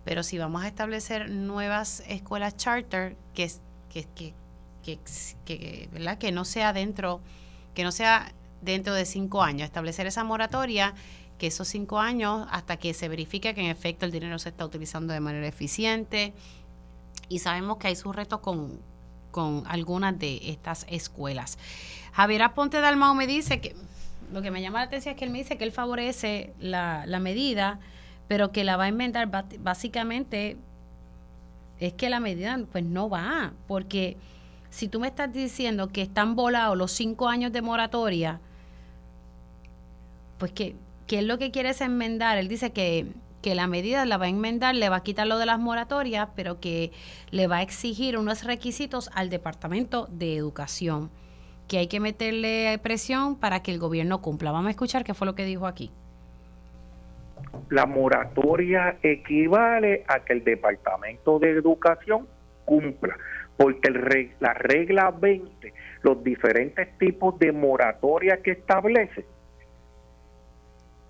Pero 0.03 0.23
si 0.23 0.37
vamos 0.37 0.63
a 0.63 0.67
establecer 0.67 1.29
nuevas 1.29 2.03
escuelas 2.07 2.55
charter, 2.57 3.17
que, 3.33 3.51
que, 3.89 4.03
que 4.15 4.33
que, 4.85 4.99
que, 5.45 5.89
¿verdad? 5.91 6.17
que 6.17 6.31
no 6.31 6.45
sea 6.45 6.71
dentro, 6.71 7.21
que 7.73 7.83
no 7.83 7.91
sea 7.91 8.31
dentro 8.61 8.93
de 8.93 9.05
cinco 9.05 9.41
años, 9.41 9.65
establecer 9.65 10.05
esa 10.07 10.23
moratoria, 10.23 10.93
que 11.39 11.47
esos 11.47 11.67
cinco 11.67 11.99
años, 11.99 12.47
hasta 12.51 12.77
que 12.77 12.93
se 12.93 13.09
verifique 13.09 13.53
que 13.53 13.61
en 13.61 13.67
efecto 13.67 14.05
el 14.05 14.11
dinero 14.11 14.39
se 14.39 14.49
está 14.49 14.65
utilizando 14.65 15.13
de 15.13 15.19
manera 15.19 15.47
eficiente, 15.47 16.33
y 17.27 17.39
sabemos 17.39 17.77
que 17.77 17.87
hay 17.87 17.95
sus 17.95 18.15
retos 18.15 18.39
con, 18.39 18.79
con 19.31 19.63
algunas 19.65 20.17
de 20.19 20.51
estas 20.51 20.85
escuelas. 20.89 21.57
Javier 22.15 22.43
Aponte 22.43 22.79
Dalmao 22.79 23.13
me 23.13 23.27
dice 23.27 23.59
que 23.59 23.75
lo 24.31 24.41
que 24.41 24.49
me 24.49 24.61
llama 24.61 24.79
la 24.79 24.85
atención 24.85 25.13
es 25.13 25.19
que 25.19 25.25
él 25.25 25.31
me 25.31 25.39
dice 25.39 25.57
que 25.57 25.65
él 25.65 25.73
favorece 25.73 26.53
la, 26.59 27.03
la 27.05 27.19
medida, 27.19 27.79
pero 28.27 28.51
que 28.53 28.63
la 28.63 28.77
va 28.77 28.85
a 28.85 28.87
enmendar 28.87 29.29
básicamente 29.59 30.57
es 31.79 31.93
que 31.93 32.09
la 32.09 32.21
medida 32.21 32.57
pues 32.71 32.85
no 32.85 33.09
va, 33.09 33.51
porque 33.67 34.15
si 34.69 34.87
tú 34.87 35.01
me 35.01 35.07
estás 35.07 35.33
diciendo 35.33 35.89
que 35.89 36.01
están 36.01 36.35
volados 36.35 36.77
los 36.77 36.91
cinco 36.93 37.27
años 37.27 37.51
de 37.51 37.61
moratoria, 37.61 38.39
pues 40.37 40.53
que, 40.53 40.75
¿qué 41.07 41.19
es 41.19 41.25
lo 41.25 41.37
que 41.37 41.51
quieres 41.51 41.81
enmendar? 41.81 42.37
Él 42.37 42.47
dice 42.47 42.71
que, 42.71 43.07
que 43.41 43.55
la 43.55 43.67
medida 43.67 44.05
la 44.05 44.17
va 44.17 44.25
a 44.25 44.29
enmendar, 44.29 44.73
le 44.73 44.87
va 44.87 44.97
a 44.97 45.03
quitar 45.03 45.27
lo 45.27 45.37
de 45.37 45.45
las 45.45 45.59
moratorias, 45.59 46.29
pero 46.33 46.61
que 46.61 46.93
le 47.31 47.47
va 47.47 47.57
a 47.57 47.61
exigir 47.61 48.17
unos 48.17 48.45
requisitos 48.45 49.09
al 49.13 49.29
Departamento 49.29 50.07
de 50.11 50.37
Educación, 50.37 51.09
que 51.67 51.77
hay 51.77 51.87
que 51.87 51.99
meterle 51.99 52.79
presión 52.81 53.39
para 53.39 53.61
que 53.61 53.71
el 53.71 53.79
gobierno 53.79 54.21
cumpla. 54.21 54.51
Vamos 54.51 54.67
a 54.67 54.71
escuchar 54.71 55.03
qué 55.03 55.13
fue 55.13 55.27
lo 55.27 55.35
que 55.35 55.45
dijo 55.45 55.67
aquí. 55.67 55.91
La 57.69 57.85
moratoria 57.85 58.97
equivale 59.01 60.03
a 60.07 60.19
que 60.19 60.33
el 60.33 60.43
Departamento 60.43 61.39
de 61.39 61.51
Educación 61.51 62.27
cumpla 62.65 63.15
porque 63.57 63.87
el 63.87 64.31
la 64.39 64.53
regla 64.53 65.11
20, 65.11 65.73
los 66.01 66.23
diferentes 66.23 66.97
tipos 66.97 67.37
de 67.39 67.51
moratoria 67.51 68.41
que 68.41 68.51
establece, 68.51 69.25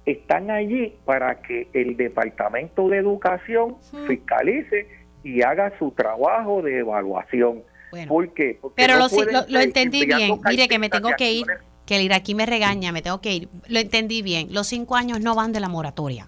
están 0.06 0.52
allí 0.52 0.96
para 1.06 1.42
que 1.42 1.68
el 1.74 1.98
Departamento 1.98 2.88
de 2.90 2.98
Educación 2.98 3.78
fiscalice 4.08 4.88
y 5.24 5.42
haga 5.42 5.76
su 5.80 5.92
trabajo 5.92 6.62
de 6.62 6.80
evaluación. 6.80 7.64
¿Por 8.08 8.34
qué? 8.34 8.58
Porque 8.62 8.76
pero 8.76 8.98
lo, 8.98 9.60
entendí 9.60 10.06
bien. 10.06 10.40
Mire 10.46 10.68
que 10.68 10.80
me 10.80 10.90
tengo 10.90 11.10
que 11.18 11.32
ir, 11.32 11.46
que 11.86 11.98
el 11.98 12.04
iraquí 12.04 12.36
me 12.36 12.46
regaña, 12.46 12.92
me 12.92 13.02
tengo 13.02 13.22
que 13.22 13.34
ir. 13.34 13.50
Lo 13.68 13.80
entendí 13.80 14.22
bien. 14.22 14.54
Los 14.54 14.68
cinco 14.68 14.96
años 14.96 15.22
no 15.22 15.36
van 15.36 15.52
de 15.52 15.60
la 15.60 15.70
moratoria. 15.70 16.28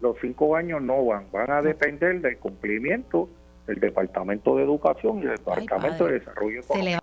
Los 0.00 0.16
cinco 0.20 0.54
años 0.54 0.80
no 0.82 1.04
van, 1.04 1.26
van 1.32 1.50
a 1.50 1.62
depender 1.62 2.20
del 2.20 2.38
cumplimiento 2.38 3.28
el 3.66 3.80
Departamento 3.80 4.56
de 4.56 4.64
Educación 4.64 5.18
y 5.18 5.22
el 5.22 5.36
Departamento 5.36 6.06
de 6.06 6.18
Desarrollo 6.18 6.60
Económico. 6.60 6.98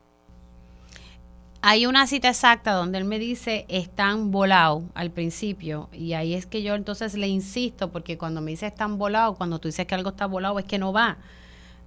Hay 1.67 1.87
una 1.87 2.05
cita 2.05 2.29
exacta 2.29 2.73
donde 2.73 2.99
él 2.99 3.05
me 3.05 3.17
dice 3.17 3.65
están 3.69 4.29
volados 4.29 4.83
al 4.93 5.09
principio 5.09 5.89
y 5.91 6.13
ahí 6.13 6.35
es 6.35 6.45
que 6.45 6.61
yo 6.61 6.75
entonces 6.75 7.15
le 7.15 7.27
insisto 7.27 7.91
porque 7.91 8.19
cuando 8.19 8.39
me 8.39 8.51
dice 8.51 8.67
están 8.67 8.99
volados, 8.99 9.35
cuando 9.35 9.57
tú 9.57 9.67
dices 9.67 9.87
que 9.87 9.95
algo 9.95 10.11
está 10.11 10.27
volado 10.27 10.59
es 10.59 10.65
que 10.65 10.77
no 10.77 10.93
va. 10.93 11.17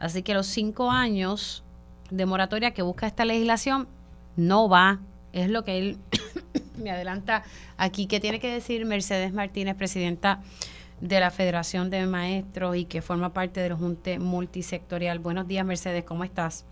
Así 0.01 0.25
que 0.25 0.35
los 0.35 0.49
cinco 0.49 0.91
años 0.91 1.63
de 2.11 2.27
moratoria 2.27 2.73
que 2.73 2.83
busca 2.83 3.07
esta 3.07 3.25
legislación 3.25 3.89
no 4.37 4.69
va. 4.69 4.99
Es 5.33 5.51
lo 5.51 5.65
que 5.65 5.79
él 5.79 5.97
me 6.83 6.91
adelanta 6.91 7.43
aquí. 7.77 8.07
¿Qué 8.07 8.21
tiene 8.21 8.41
que 8.41 8.51
decir 8.51 8.85
Mercedes 8.87 9.33
Martínez, 9.33 9.75
presidenta 9.77 10.41
de 11.01 11.21
la 11.21 11.31
Federación 11.31 11.91
de 11.91 12.07
Maestros 12.07 12.77
y 12.77 12.85
que 12.85 13.03
forma 13.03 13.33
parte 13.33 13.61
del 13.61 13.75
Junte 13.75 14.19
Multisectorial. 14.19 15.19
Buenos 15.19 15.47
días, 15.47 15.65
Mercedes, 15.65 16.05
¿cómo 16.05 16.25
estás? 16.25 16.67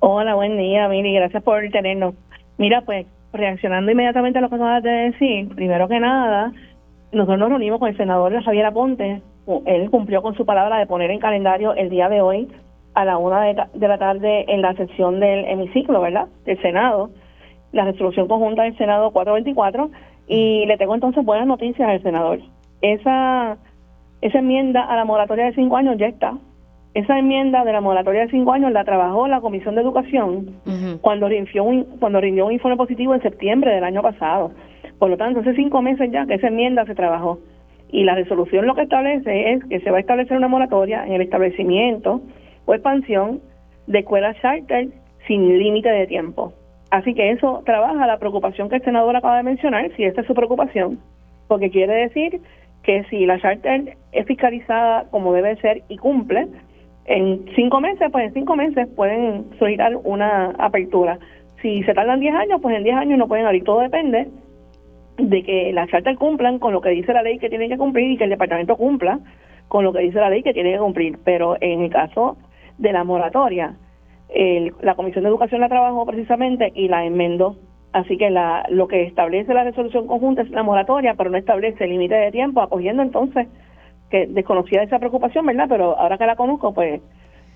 Hola, 0.00 0.34
buen 0.34 0.56
día, 0.56 0.88
Miri, 0.88 1.14
gracias 1.14 1.42
por 1.42 1.62
tenernos. 1.70 2.14
Mira, 2.56 2.82
pues, 2.82 3.06
reaccionando 3.32 3.90
inmediatamente 3.92 4.38
a 4.38 4.42
lo 4.42 4.48
que 4.48 4.54
acabas 4.54 4.82
de 4.82 4.90
decir, 4.90 5.48
primero 5.54 5.88
que 5.88 6.00
nada, 6.00 6.52
nosotros 7.12 7.38
nos 7.38 7.48
reunimos 7.50 7.78
con 7.80 7.90
el 7.90 7.96
senador 7.96 8.42
Javier 8.42 8.66
Aponte, 8.66 9.22
él 9.66 9.90
cumplió 9.90 10.22
con 10.22 10.34
su 10.36 10.46
palabra 10.46 10.78
de 10.78 10.86
poner 10.86 11.10
en 11.10 11.18
calendario 11.18 11.74
el 11.74 11.90
día 11.90 12.08
de 12.08 12.20
hoy 12.20 12.48
a 12.94 13.04
la 13.04 13.18
una 13.18 13.42
de, 13.42 13.56
de 13.74 13.88
la 13.88 13.98
tarde 13.98 14.44
en 14.52 14.62
la 14.62 14.74
sesión 14.74 15.20
del 15.20 15.44
hemiciclo, 15.44 16.00
¿verdad?, 16.00 16.28
del 16.44 16.60
Senado, 16.60 17.10
la 17.72 17.84
resolución 17.84 18.28
conjunta 18.28 18.62
del 18.62 18.76
Senado 18.76 19.10
424, 19.12 19.90
y 20.26 20.66
le 20.66 20.76
tengo 20.76 20.94
entonces 20.94 21.24
buenas 21.24 21.46
noticias 21.46 21.88
al 21.88 22.02
senador 22.02 22.40
esa, 22.82 23.58
esa 24.20 24.38
enmienda 24.38 24.82
a 24.82 24.96
la 24.96 25.04
moratoria 25.04 25.46
de 25.46 25.54
cinco 25.54 25.76
años 25.76 25.96
ya 25.98 26.06
está. 26.06 26.34
Esa 26.92 27.18
enmienda 27.18 27.64
de 27.64 27.72
la 27.72 27.80
moratoria 27.80 28.22
de 28.22 28.30
cinco 28.30 28.52
años 28.52 28.72
la 28.72 28.84
trabajó 28.84 29.28
la 29.28 29.40
Comisión 29.40 29.76
de 29.76 29.82
Educación 29.82 30.56
cuando, 31.00 31.28
rindió 31.28 31.62
un, 31.62 31.84
cuando 32.00 32.20
rindió 32.20 32.46
un 32.46 32.52
informe 32.52 32.76
positivo 32.76 33.14
en 33.14 33.22
septiembre 33.22 33.72
del 33.72 33.84
año 33.84 34.02
pasado. 34.02 34.50
Por 34.98 35.08
lo 35.08 35.16
tanto, 35.16 35.40
hace 35.40 35.54
cinco 35.54 35.82
meses 35.82 36.10
ya 36.10 36.26
que 36.26 36.34
esa 36.34 36.48
enmienda 36.48 36.84
se 36.86 36.96
trabajó. 36.96 37.38
Y 37.92 38.04
la 38.04 38.14
resolución 38.16 38.66
lo 38.66 38.74
que 38.74 38.82
establece 38.82 39.52
es 39.52 39.64
que 39.64 39.80
se 39.80 39.90
va 39.90 39.98
a 39.98 40.00
establecer 40.00 40.36
una 40.36 40.48
moratoria 40.48 41.06
en 41.06 41.12
el 41.12 41.22
establecimiento 41.22 42.22
o 42.66 42.74
expansión 42.74 43.40
de 43.86 44.00
escuelas 44.00 44.36
charter 44.40 44.88
sin 45.26 45.58
límite 45.58 45.90
de 45.90 46.06
tiempo. 46.06 46.52
Así 46.90 47.14
que 47.14 47.30
eso 47.30 47.62
trabaja 47.64 48.06
la 48.06 48.18
preocupación 48.18 48.68
que 48.68 48.76
el 48.76 48.82
senador 48.82 49.14
acaba 49.14 49.36
de 49.36 49.44
mencionar, 49.44 49.90
si 49.96 50.04
esta 50.04 50.22
es 50.22 50.26
su 50.26 50.34
preocupación, 50.34 50.98
porque 51.46 51.70
quiere 51.70 51.94
decir 51.94 52.40
que 52.82 53.04
si 53.04 53.26
la 53.26 53.40
charter 53.40 53.96
es 54.12 54.26
fiscalizada 54.26 55.04
como 55.10 55.32
debe 55.32 55.56
ser 55.56 55.82
y 55.88 55.96
cumple, 55.98 56.48
en 57.04 57.44
cinco 57.56 57.80
meses, 57.80 58.08
pues 58.12 58.26
en 58.26 58.34
cinco 58.34 58.56
meses 58.56 58.88
pueden 58.94 59.46
solicitar 59.58 59.96
una 60.04 60.50
apertura. 60.58 61.18
Si 61.62 61.82
se 61.82 61.94
tardan 61.94 62.20
diez 62.20 62.34
años, 62.34 62.60
pues 62.62 62.76
en 62.76 62.84
diez 62.84 62.96
años 62.96 63.18
no 63.18 63.28
pueden 63.28 63.46
abrir. 63.46 63.64
Todo 63.64 63.80
depende 63.80 64.28
de 65.18 65.42
que 65.42 65.72
las 65.72 65.88
charter 65.90 66.16
cumplan 66.16 66.58
con 66.58 66.72
lo 66.72 66.80
que 66.80 66.90
dice 66.90 67.12
la 67.12 67.22
ley 67.22 67.38
que 67.38 67.48
tienen 67.48 67.68
que 67.68 67.76
cumplir 67.76 68.10
y 68.10 68.16
que 68.16 68.24
el 68.24 68.30
departamento 68.30 68.76
cumpla 68.76 69.18
con 69.68 69.84
lo 69.84 69.92
que 69.92 70.00
dice 70.00 70.18
la 70.18 70.30
ley 70.30 70.42
que 70.42 70.52
tiene 70.54 70.72
que 70.72 70.78
cumplir. 70.78 71.18
Pero 71.24 71.56
en 71.60 71.82
el 71.82 71.90
caso 71.90 72.36
de 72.80 72.92
la 72.92 73.04
moratoria, 73.04 73.76
el, 74.28 74.74
la 74.80 74.94
Comisión 74.94 75.24
de 75.24 75.30
Educación 75.30 75.60
la 75.60 75.68
trabajó 75.68 76.04
precisamente 76.06 76.72
y 76.74 76.88
la 76.88 77.04
enmendó. 77.04 77.56
Así 77.92 78.16
que 78.16 78.30
la, 78.30 78.66
lo 78.70 78.88
que 78.88 79.02
establece 79.02 79.52
la 79.52 79.64
resolución 79.64 80.06
conjunta 80.06 80.42
es 80.42 80.50
la 80.50 80.62
moratoria, 80.62 81.14
pero 81.14 81.30
no 81.30 81.36
establece 81.36 81.86
límite 81.86 82.14
de 82.14 82.30
tiempo, 82.30 82.62
acogiendo 82.62 83.02
entonces 83.02 83.48
que 84.10 84.26
desconocía 84.26 84.82
esa 84.82 84.98
preocupación, 84.98 85.46
¿verdad? 85.46 85.66
Pero 85.68 85.98
ahora 85.98 86.16
que 86.18 86.26
la 86.26 86.36
conozco, 86.36 86.72
pues 86.72 87.00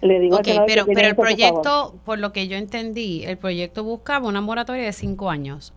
le 0.03 0.21
digo 0.21 0.37
Ok, 0.37 0.49
pero, 0.67 0.85
pero 0.87 1.09
el 1.09 1.17
proyecto, 1.17 1.95
por 2.05 2.19
lo 2.19 2.33
que 2.33 2.49
yo 2.49 2.57
entendí, 2.57 3.25
el 3.25 3.39
proyecto 3.39 3.85
buscaba 3.85 4.29
una 4.29 4.41
moratoria 4.41 4.85
de 4.85 4.93
cinco 4.93 5.31
años. 5.31 5.73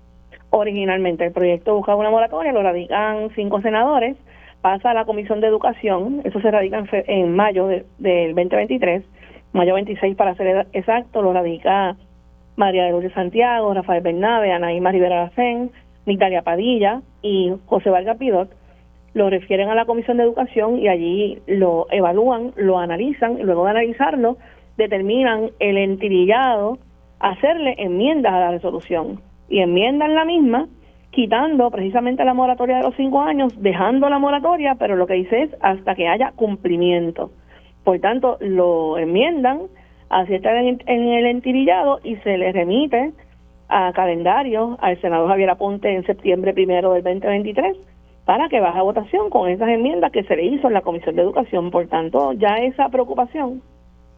Originalmente, 0.49 1.25
el 1.25 1.31
proyecto 1.31 1.75
buscaba 1.75 1.99
una 1.99 2.09
moratoria, 2.09 2.51
lo 2.51 2.63
radican 2.63 3.29
cinco 3.35 3.61
senadores, 3.61 4.17
pasa 4.61 4.91
a 4.91 4.93
la 4.93 5.05
Comisión 5.05 5.39
de 5.39 5.47
Educación, 5.47 6.21
eso 6.23 6.41
se 6.41 6.49
radica 6.49 6.79
en, 6.79 6.87
en 7.07 7.35
mayo 7.35 7.67
de, 7.67 7.85
del 7.99 8.33
2023, 8.33 9.03
mayo 9.57 9.73
26 9.73 10.15
para 10.15 10.35
ser 10.35 10.67
exacto, 10.71 11.21
lo 11.21 11.33
radica 11.33 11.97
María 12.55 12.85
de 12.85 12.91
Lourdes 12.91 13.13
Santiago, 13.13 13.73
Rafael 13.73 14.03
Bernabe, 14.03 14.51
Anaíma 14.51 14.91
Rivera 14.91 15.25
Lacén, 15.25 15.71
Nitalia 16.05 16.43
Padilla 16.43 17.01
y 17.21 17.53
José 17.65 17.89
Vargas 17.89 18.17
Pidot, 18.17 18.49
lo 19.13 19.29
refieren 19.29 19.69
a 19.69 19.75
la 19.75 19.85
Comisión 19.85 20.17
de 20.17 20.23
Educación 20.23 20.79
y 20.79 20.87
allí 20.87 21.39
lo 21.47 21.87
evalúan, 21.89 22.53
lo 22.55 22.77
analizan 22.77 23.39
y 23.39 23.43
luego 23.43 23.65
de 23.65 23.71
analizarlo 23.71 24.37
determinan 24.77 25.49
el 25.59 25.77
entirillado, 25.77 26.77
hacerle 27.19 27.75
enmiendas 27.79 28.33
a 28.33 28.39
la 28.39 28.51
resolución 28.51 29.21
y 29.49 29.59
enmiendan 29.59 30.13
la 30.13 30.23
misma 30.23 30.67
quitando 31.09 31.71
precisamente 31.71 32.23
la 32.23 32.35
moratoria 32.35 32.77
de 32.77 32.83
los 32.83 32.95
cinco 32.95 33.21
años, 33.21 33.51
dejando 33.57 34.07
la 34.07 34.19
moratoria, 34.19 34.75
pero 34.75 34.95
lo 34.95 35.07
que 35.07 35.15
dice 35.15 35.43
es 35.43 35.49
hasta 35.61 35.95
que 35.95 36.07
haya 36.07 36.31
cumplimiento. 36.35 37.31
Por 37.87 38.01
tanto, 38.01 38.35
lo 38.41 38.97
enmiendan, 38.97 39.61
así 40.09 40.35
está 40.35 40.59
en, 40.59 40.77
el 40.87 41.25
entirillado 41.25 42.01
y 42.03 42.17
se 42.17 42.37
le 42.37 42.51
remite 42.51 43.13
a 43.69 43.93
calendario 43.93 44.77
al 44.81 44.99
senador 44.99 45.29
Javier 45.29 45.51
Aponte 45.51 45.95
en 45.95 46.05
septiembre 46.05 46.53
primero 46.53 46.91
del 46.91 47.03
2023 47.03 47.77
para 48.25 48.49
que 48.49 48.59
baje 48.59 48.77
a 48.77 48.81
votación 48.81 49.29
con 49.29 49.49
esas 49.49 49.69
enmiendas 49.69 50.11
que 50.11 50.25
se 50.25 50.35
le 50.35 50.47
hizo 50.47 50.67
en 50.67 50.73
la 50.73 50.81
Comisión 50.81 51.15
de 51.15 51.21
Educación. 51.21 51.71
Por 51.71 51.87
tanto, 51.87 52.33
ya 52.33 52.55
esa 52.57 52.89
preocupación 52.89 53.61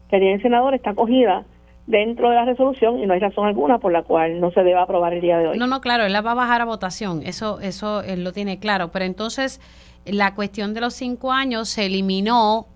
que 0.08 0.18
tiene 0.18 0.34
el 0.34 0.42
senador 0.42 0.74
está 0.74 0.90
acogida 0.90 1.44
dentro 1.86 2.28
de 2.28 2.34
la 2.34 2.46
resolución 2.46 2.98
y 2.98 3.06
no 3.06 3.14
hay 3.14 3.20
razón 3.20 3.46
alguna 3.46 3.78
por 3.78 3.92
la 3.92 4.02
cual 4.02 4.40
no 4.40 4.50
se 4.50 4.64
deba 4.64 4.82
aprobar 4.82 5.14
el 5.14 5.20
día 5.20 5.38
de 5.38 5.46
hoy. 5.46 5.58
No, 5.58 5.68
no, 5.68 5.80
claro, 5.80 6.06
él 6.06 6.12
la 6.12 6.22
va 6.22 6.32
a 6.32 6.34
bajar 6.34 6.60
a 6.60 6.64
votación, 6.64 7.22
eso, 7.24 7.60
eso 7.60 8.02
él 8.02 8.24
lo 8.24 8.32
tiene 8.32 8.58
claro, 8.58 8.90
pero 8.90 9.04
entonces 9.04 9.60
la 10.04 10.34
cuestión 10.34 10.74
de 10.74 10.80
los 10.80 10.94
cinco 10.94 11.30
años 11.30 11.68
se 11.68 11.86
eliminó, 11.86 12.66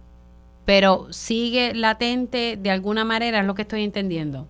pero 0.64 1.12
sigue 1.12 1.74
latente 1.74 2.56
de 2.56 2.70
alguna 2.70 3.04
manera, 3.04 3.40
es 3.40 3.46
lo 3.46 3.54
que 3.54 3.62
estoy 3.62 3.84
entendiendo. 3.84 4.46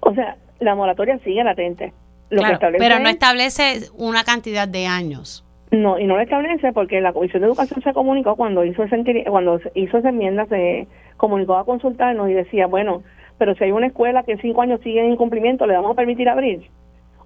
O 0.00 0.14
sea, 0.14 0.36
la 0.60 0.74
moratoria 0.74 1.18
sigue 1.18 1.42
latente. 1.44 1.92
Lo 2.30 2.42
claro, 2.42 2.58
pero 2.78 2.98
no 2.98 3.08
establece 3.08 3.88
una 3.96 4.24
cantidad 4.24 4.66
de 4.66 4.86
años. 4.86 5.44
No, 5.70 5.98
y 5.98 6.06
no 6.06 6.16
lo 6.16 6.22
establece 6.22 6.72
porque 6.72 7.00
la 7.00 7.12
Comisión 7.12 7.42
de 7.42 7.48
Educación 7.48 7.82
se 7.82 7.92
comunicó 7.92 8.36
cuando 8.36 8.64
hizo 8.64 8.82
ese, 8.84 9.24
cuando 9.28 9.60
hizo 9.74 9.98
esa 9.98 10.08
enmienda, 10.08 10.46
se 10.46 10.86
comunicó 11.16 11.56
a 11.56 11.64
consultarnos 11.64 12.28
y 12.30 12.34
decía, 12.34 12.66
bueno, 12.66 13.02
pero 13.38 13.54
si 13.54 13.64
hay 13.64 13.72
una 13.72 13.88
escuela 13.88 14.22
que 14.22 14.32
en 14.32 14.40
cinco 14.40 14.62
años 14.62 14.80
sigue 14.82 15.00
en 15.00 15.12
incumplimiento, 15.12 15.66
¿le 15.66 15.74
vamos 15.74 15.92
a 15.92 15.94
permitir 15.94 16.28
abrir? 16.28 16.68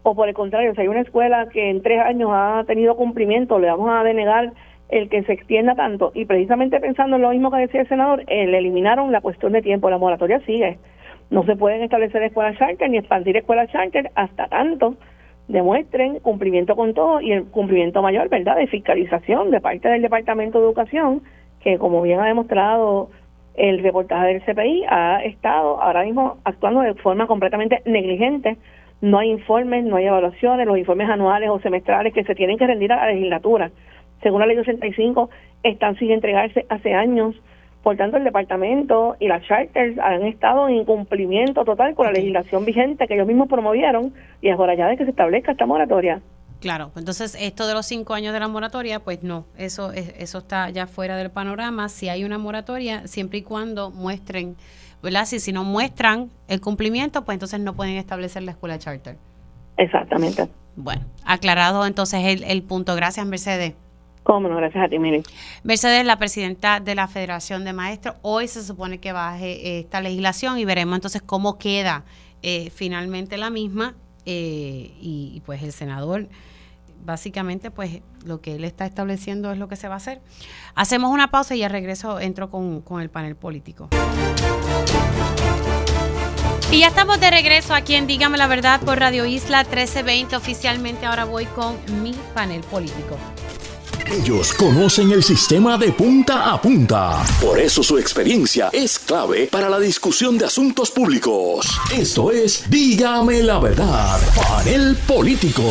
O 0.02 0.14
por 0.14 0.28
el 0.28 0.34
contrario, 0.34 0.74
si 0.74 0.80
hay 0.80 0.88
una 0.88 1.02
escuela 1.02 1.48
que 1.50 1.70
en 1.70 1.82
tres 1.82 2.00
años 2.00 2.30
ha 2.32 2.64
tenido 2.66 2.96
cumplimiento, 2.96 3.58
¿le 3.58 3.68
vamos 3.68 3.90
a 3.90 4.02
denegar 4.02 4.52
el 4.90 5.08
que 5.08 5.22
se 5.22 5.32
extienda 5.32 5.74
tanto? 5.74 6.12
Y 6.14 6.24
precisamente 6.24 6.80
pensando 6.80 7.16
en 7.16 7.22
lo 7.22 7.30
mismo 7.30 7.50
que 7.50 7.58
decía 7.58 7.82
el 7.82 7.88
senador, 7.88 8.24
eh, 8.26 8.46
le 8.46 8.58
eliminaron 8.58 9.12
la 9.12 9.20
cuestión 9.20 9.52
de 9.52 9.62
tiempo, 9.62 9.90
la 9.90 9.98
moratoria 9.98 10.40
sigue. 10.40 10.78
No 11.30 11.44
se 11.44 11.56
pueden 11.56 11.82
establecer 11.82 12.22
escuelas 12.22 12.58
charter 12.58 12.90
ni 12.90 12.98
expandir 12.98 13.36
escuelas 13.36 13.70
charter 13.70 14.10
hasta 14.14 14.48
tanto 14.48 14.96
demuestren 15.50 16.20
cumplimiento 16.20 16.76
con 16.76 16.94
todo 16.94 17.20
y 17.20 17.32
el 17.32 17.44
cumplimiento 17.46 18.02
mayor, 18.02 18.28
¿verdad?, 18.28 18.56
de 18.56 18.68
fiscalización 18.68 19.50
de 19.50 19.60
parte 19.60 19.88
del 19.88 20.02
Departamento 20.02 20.58
de 20.58 20.64
Educación, 20.66 21.22
que 21.60 21.76
como 21.76 22.02
bien 22.02 22.20
ha 22.20 22.26
demostrado 22.26 23.10
el 23.54 23.82
reportaje 23.82 24.28
del 24.28 24.42
CPI, 24.42 24.84
ha 24.88 25.24
estado 25.24 25.82
ahora 25.82 26.04
mismo 26.04 26.38
actuando 26.44 26.80
de 26.80 26.94
forma 26.94 27.26
completamente 27.26 27.82
negligente. 27.84 28.56
No 29.00 29.18
hay 29.18 29.30
informes, 29.30 29.84
no 29.84 29.96
hay 29.96 30.06
evaluaciones, 30.06 30.66
los 30.66 30.78
informes 30.78 31.10
anuales 31.10 31.50
o 31.50 31.58
semestrales 31.60 32.14
que 32.14 32.24
se 32.24 32.34
tienen 32.34 32.56
que 32.56 32.66
rendir 32.66 32.92
a 32.92 32.96
la 32.96 33.12
legislatura, 33.12 33.70
según 34.22 34.40
la 34.40 34.46
ley 34.46 34.58
85, 34.58 35.30
están 35.62 35.96
sin 35.98 36.10
entregarse 36.10 36.66
hace 36.68 36.94
años 36.94 37.36
por 37.82 37.96
tanto, 37.96 38.18
el 38.18 38.24
departamento 38.24 39.16
y 39.18 39.28
las 39.28 39.42
charters 39.46 39.98
han 39.98 40.22
estado 40.24 40.68
en 40.68 40.76
incumplimiento 40.76 41.64
total 41.64 41.94
con 41.94 42.06
la 42.06 42.12
legislación 42.12 42.66
vigente 42.66 43.06
que 43.06 43.14
ellos 43.14 43.26
mismos 43.26 43.48
promovieron 43.48 44.12
y 44.42 44.50
es 44.50 44.58
hora 44.58 44.74
ya 44.74 44.86
de 44.86 44.98
que 44.98 45.04
se 45.04 45.10
establezca 45.10 45.52
esta 45.52 45.64
moratoria. 45.64 46.20
Claro, 46.60 46.90
entonces 46.94 47.38
esto 47.40 47.66
de 47.66 47.72
los 47.72 47.86
cinco 47.86 48.12
años 48.12 48.34
de 48.34 48.40
la 48.40 48.48
moratoria, 48.48 49.00
pues 49.00 49.22
no, 49.22 49.46
eso 49.56 49.92
eso 49.92 50.38
está 50.38 50.68
ya 50.68 50.86
fuera 50.86 51.16
del 51.16 51.30
panorama. 51.30 51.88
Si 51.88 52.10
hay 52.10 52.22
una 52.22 52.36
moratoria, 52.36 53.06
siempre 53.06 53.38
y 53.38 53.42
cuando 53.42 53.90
muestren, 53.90 54.56
¿verdad? 55.02 55.24
Si, 55.24 55.40
si 55.40 55.52
no 55.52 55.64
muestran 55.64 56.28
el 56.48 56.60
cumplimiento, 56.60 57.24
pues 57.24 57.36
entonces 57.36 57.60
no 57.60 57.74
pueden 57.74 57.96
establecer 57.96 58.42
la 58.42 58.50
escuela 58.50 58.78
charter. 58.78 59.16
Exactamente. 59.78 60.48
Bueno, 60.76 61.06
aclarado 61.24 61.86
entonces 61.86 62.20
el, 62.26 62.44
el 62.44 62.62
punto. 62.62 62.94
Gracias, 62.94 63.24
Mercedes. 63.24 63.72
Cómo 64.22 64.48
no, 64.48 64.56
gracias 64.56 64.84
a 64.84 64.88
ti, 64.88 64.98
Miri. 64.98 65.22
Mercedes, 65.62 66.04
la 66.04 66.18
presidenta 66.18 66.80
de 66.80 66.94
la 66.94 67.08
Federación 67.08 67.64
de 67.64 67.72
Maestros, 67.72 68.16
hoy 68.22 68.48
se 68.48 68.62
supone 68.62 68.98
que 68.98 69.12
baje 69.12 69.80
esta 69.80 70.00
legislación 70.00 70.58
y 70.58 70.64
veremos 70.64 70.96
entonces 70.96 71.22
cómo 71.22 71.58
queda 71.58 72.04
eh, 72.42 72.70
finalmente 72.70 73.38
la 73.38 73.50
misma 73.50 73.94
eh, 74.26 74.92
y, 75.00 75.42
pues 75.46 75.62
el 75.62 75.72
senador 75.72 76.28
básicamente 77.02 77.70
pues 77.70 78.02
lo 78.26 78.42
que 78.42 78.56
él 78.56 78.64
está 78.64 78.84
estableciendo 78.84 79.50
es 79.50 79.58
lo 79.58 79.68
que 79.68 79.76
se 79.76 79.88
va 79.88 79.94
a 79.94 79.96
hacer. 79.96 80.20
Hacemos 80.74 81.10
una 81.10 81.30
pausa 81.30 81.54
y 81.54 81.62
al 81.62 81.70
regreso 81.70 82.20
entro 82.20 82.50
con, 82.50 82.82
con 82.82 83.00
el 83.00 83.08
panel 83.08 83.36
político. 83.36 83.88
Y 86.70 86.80
ya 86.80 86.88
estamos 86.88 87.18
de 87.18 87.30
regreso 87.30 87.74
aquí 87.74 87.94
en 87.94 88.06
Dígame 88.06 88.38
la 88.38 88.46
Verdad 88.46 88.80
por 88.82 89.00
Radio 89.00 89.24
Isla 89.24 89.64
1320. 89.64 90.36
Oficialmente 90.36 91.06
ahora 91.06 91.24
voy 91.24 91.46
con 91.46 91.74
mi 92.02 92.14
panel 92.34 92.60
político. 92.60 93.16
Ellos 94.10 94.52
conocen 94.54 95.12
el 95.12 95.22
sistema 95.22 95.78
de 95.78 95.92
punta 95.92 96.52
a 96.52 96.60
punta. 96.60 97.24
Por 97.40 97.60
eso 97.60 97.80
su 97.84 97.96
experiencia 97.96 98.68
es 98.72 98.98
clave 98.98 99.46
para 99.46 99.68
la 99.68 99.78
discusión 99.78 100.36
de 100.36 100.46
asuntos 100.46 100.90
públicos. 100.90 101.78
Esto 101.92 102.32
es 102.32 102.68
Dígame 102.68 103.40
la 103.44 103.60
verdad, 103.60 104.18
panel 104.34 104.96
político. 105.06 105.62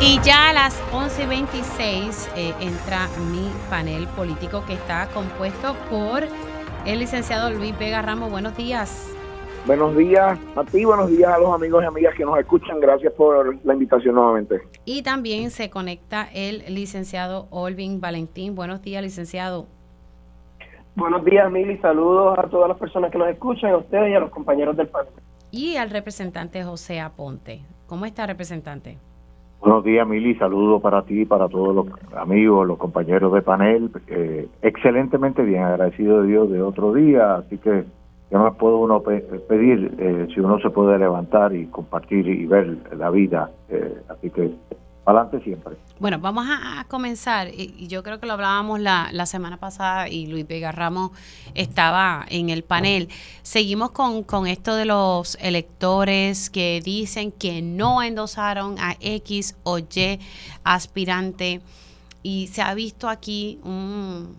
Y 0.00 0.20
ya 0.22 0.50
a 0.50 0.52
las 0.52 0.74
11.26 0.92 2.28
eh, 2.36 2.54
entra 2.60 3.08
mi 3.32 3.50
panel 3.68 4.06
político 4.06 4.64
que 4.64 4.74
está 4.74 5.08
compuesto 5.08 5.74
por 5.90 6.24
el 6.86 6.98
licenciado 7.00 7.50
Luis 7.50 7.76
Vega 7.76 8.00
Ramos. 8.00 8.30
Buenos 8.30 8.56
días. 8.56 9.10
Buenos 9.66 9.94
días 9.94 10.38
a 10.56 10.64
ti, 10.64 10.84
buenos 10.86 11.10
días 11.10 11.30
a 11.30 11.38
los 11.38 11.54
amigos 11.54 11.84
y 11.84 11.86
amigas 11.86 12.14
que 12.14 12.24
nos 12.24 12.38
escuchan. 12.38 12.80
Gracias 12.80 13.12
por 13.12 13.62
la 13.64 13.74
invitación 13.74 14.14
nuevamente. 14.14 14.62
Y 14.86 15.02
también 15.02 15.50
se 15.50 15.68
conecta 15.68 16.28
el 16.32 16.74
licenciado 16.74 17.46
Olvin 17.50 18.00
Valentín. 18.00 18.54
Buenos 18.54 18.80
días, 18.80 19.02
licenciado. 19.02 19.66
Buenos 20.96 21.24
días, 21.24 21.50
Mili. 21.50 21.76
Saludos 21.78 22.38
a 22.38 22.48
todas 22.48 22.68
las 22.68 22.78
personas 22.78 23.12
que 23.12 23.18
nos 23.18 23.28
escuchan, 23.28 23.72
a 23.72 23.76
ustedes 23.76 24.10
y 24.10 24.14
a 24.14 24.20
los 24.20 24.30
compañeros 24.30 24.76
del 24.76 24.88
panel. 24.88 25.12
Y 25.50 25.76
al 25.76 25.90
representante 25.90 26.64
José 26.64 27.00
Aponte. 27.00 27.60
¿Cómo 27.86 28.06
está, 28.06 28.26
representante? 28.26 28.96
Buenos 29.60 29.84
días, 29.84 30.08
Mili. 30.08 30.36
Saludos 30.36 30.80
para 30.80 31.02
ti, 31.02 31.26
para 31.26 31.48
todos 31.48 31.74
los 31.74 31.86
amigos, 32.16 32.66
los 32.66 32.78
compañeros 32.78 33.32
de 33.34 33.42
panel. 33.42 33.90
Eh, 34.06 34.48
excelentemente 34.62 35.42
bien, 35.42 35.64
agradecido 35.64 36.22
de 36.22 36.28
Dios 36.28 36.50
de 36.50 36.62
otro 36.62 36.94
día. 36.94 37.34
Así 37.34 37.58
que 37.58 37.84
¿Qué 38.30 38.38
más 38.38 38.54
puede 38.54 38.76
uno 38.76 39.02
pedir 39.02 39.92
eh, 39.98 40.28
si 40.32 40.38
uno 40.38 40.60
se 40.60 40.70
puede 40.70 40.96
levantar 41.00 41.52
y 41.52 41.66
compartir 41.66 42.28
y 42.28 42.46
ver 42.46 42.78
la 42.96 43.10
vida? 43.10 43.50
Eh, 43.68 44.02
así 44.08 44.30
que 44.30 44.54
adelante 45.04 45.40
siempre. 45.40 45.76
Bueno, 45.98 46.20
vamos 46.20 46.46
a, 46.48 46.84
comenzar, 46.86 47.48
y, 47.48 47.88
yo 47.88 48.04
creo 48.04 48.20
que 48.20 48.26
lo 48.26 48.34
hablábamos 48.34 48.78
la, 48.78 49.26
semana 49.26 49.56
pasada 49.56 50.08
y 50.08 50.28
Luis 50.28 50.46
Vega 50.46 50.72
estaba 51.54 52.24
en 52.28 52.50
el 52.50 52.62
panel. 52.62 53.08
Seguimos 53.42 53.90
con, 53.90 54.22
con 54.22 54.46
esto 54.46 54.76
de 54.76 54.84
los 54.84 55.36
electores 55.40 56.50
que 56.50 56.80
dicen 56.84 57.32
que 57.32 57.62
no 57.62 58.00
endosaron 58.00 58.76
a 58.78 58.94
X 59.00 59.58
o 59.64 59.80
Y 59.80 60.20
aspirante 60.62 61.62
y 62.22 62.46
se 62.46 62.62
ha 62.62 62.74
visto 62.74 63.08
aquí 63.08 63.58
un 63.64 64.36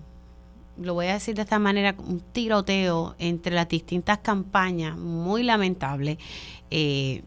lo 0.78 0.94
voy 0.94 1.08
a 1.08 1.14
decir 1.14 1.36
de 1.36 1.42
esta 1.44 1.60
manera, 1.60 1.96
un 1.98 2.20
tiroteo 2.20 3.16
entre 3.20 3.54
las 3.54 3.68
distintas 3.68 4.20
campañas, 4.20 4.98
muy 4.98 5.44
lamentable, 5.44 6.18
eh, 6.70 7.24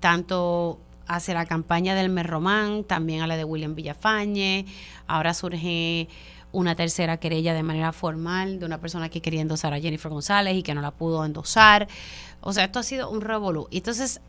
tanto 0.00 0.78
hacia 1.06 1.34
la 1.34 1.46
campaña 1.46 1.94
del 1.94 2.10
Merromán, 2.10 2.84
también 2.84 3.22
a 3.22 3.26
la 3.26 3.36
de 3.36 3.44
William 3.44 3.74
Villafañe, 3.74 4.66
ahora 5.06 5.34
surge 5.34 6.08
una 6.52 6.74
tercera 6.74 7.16
querella 7.16 7.54
de 7.54 7.62
manera 7.62 7.92
formal 7.92 8.58
de 8.58 8.66
una 8.66 8.78
persona 8.78 9.08
que 9.08 9.22
quería 9.22 9.40
endosar 9.40 9.72
a 9.72 9.80
Jennifer 9.80 10.10
González 10.10 10.54
y 10.56 10.62
que 10.62 10.74
no 10.74 10.82
la 10.82 10.90
pudo 10.90 11.24
endosar. 11.24 11.88
O 12.40 12.52
sea, 12.52 12.64
esto 12.64 12.78
ha 12.78 12.82
sido 12.82 13.10
un 13.10 13.22
revolú. 13.22 13.68
Entonces, 13.70 14.20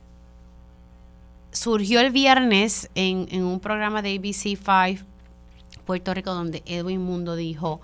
surgió 1.51 1.99
el 1.99 2.11
viernes 2.11 2.89
en, 2.95 3.27
en 3.29 3.43
un 3.43 3.59
programa 3.59 4.01
de 4.01 4.15
ABC5 4.15 5.03
Puerto 5.85 6.13
Rico 6.13 6.33
donde 6.33 6.63
Edwin 6.65 7.01
Mundo 7.01 7.35
dijo 7.35 7.81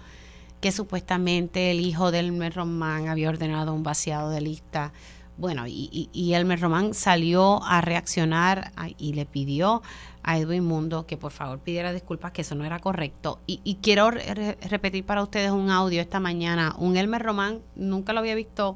que 0.61 0.71
supuestamente 0.71 1.71
el 1.71 1.79
hijo 1.79 2.11
del 2.11 2.27
Elmer 2.27 2.53
Román 2.53 3.07
había 3.07 3.29
ordenado 3.29 3.73
un 3.73 3.83
vaciado 3.83 4.29
de 4.29 4.41
lista. 4.41 4.91
Bueno, 5.37 5.67
y, 5.67 6.09
y, 6.11 6.33
Elmer 6.33 6.59
Román 6.59 6.93
salió 6.93 7.63
a 7.63 7.79
reaccionar 7.79 8.73
y 8.97 9.13
le 9.13 9.25
pidió 9.25 9.81
a 10.23 10.37
Edwin 10.37 10.65
Mundo 10.65 11.05
que 11.05 11.17
por 11.17 11.31
favor 11.31 11.59
pidiera 11.59 11.93
disculpas, 11.93 12.31
que 12.31 12.41
eso 12.41 12.55
no 12.55 12.65
era 12.65 12.79
correcto. 12.79 13.39
Y, 13.47 13.79
quiero 13.81 14.11
repetir 14.11 15.05
para 15.05 15.23
ustedes 15.23 15.51
un 15.51 15.71
audio 15.71 16.01
esta 16.01 16.19
mañana. 16.19 16.75
Un 16.77 16.97
Elmer 16.97 17.21
Román, 17.21 17.61
nunca 17.75 18.13
lo 18.13 18.19
había 18.19 18.35
visto, 18.35 18.75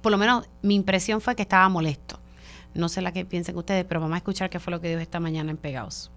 por 0.00 0.12
lo 0.12 0.18
menos 0.18 0.48
mi 0.62 0.74
impresión 0.74 1.20
fue 1.20 1.36
que 1.36 1.42
estaba 1.42 1.68
molesto. 1.68 2.18
No 2.74 2.88
sé 2.88 3.02
la 3.02 3.12
que 3.12 3.24
piensen 3.24 3.56
ustedes, 3.56 3.84
pero 3.84 4.00
vamos 4.00 4.14
a 4.14 4.18
escuchar 4.18 4.50
qué 4.50 4.58
fue 4.58 4.72
lo 4.72 4.80
que 4.80 4.88
dijo 4.88 5.00
esta 5.00 5.20
mañana 5.20 5.50
en 5.50 5.58
Pegaos. 5.58 6.11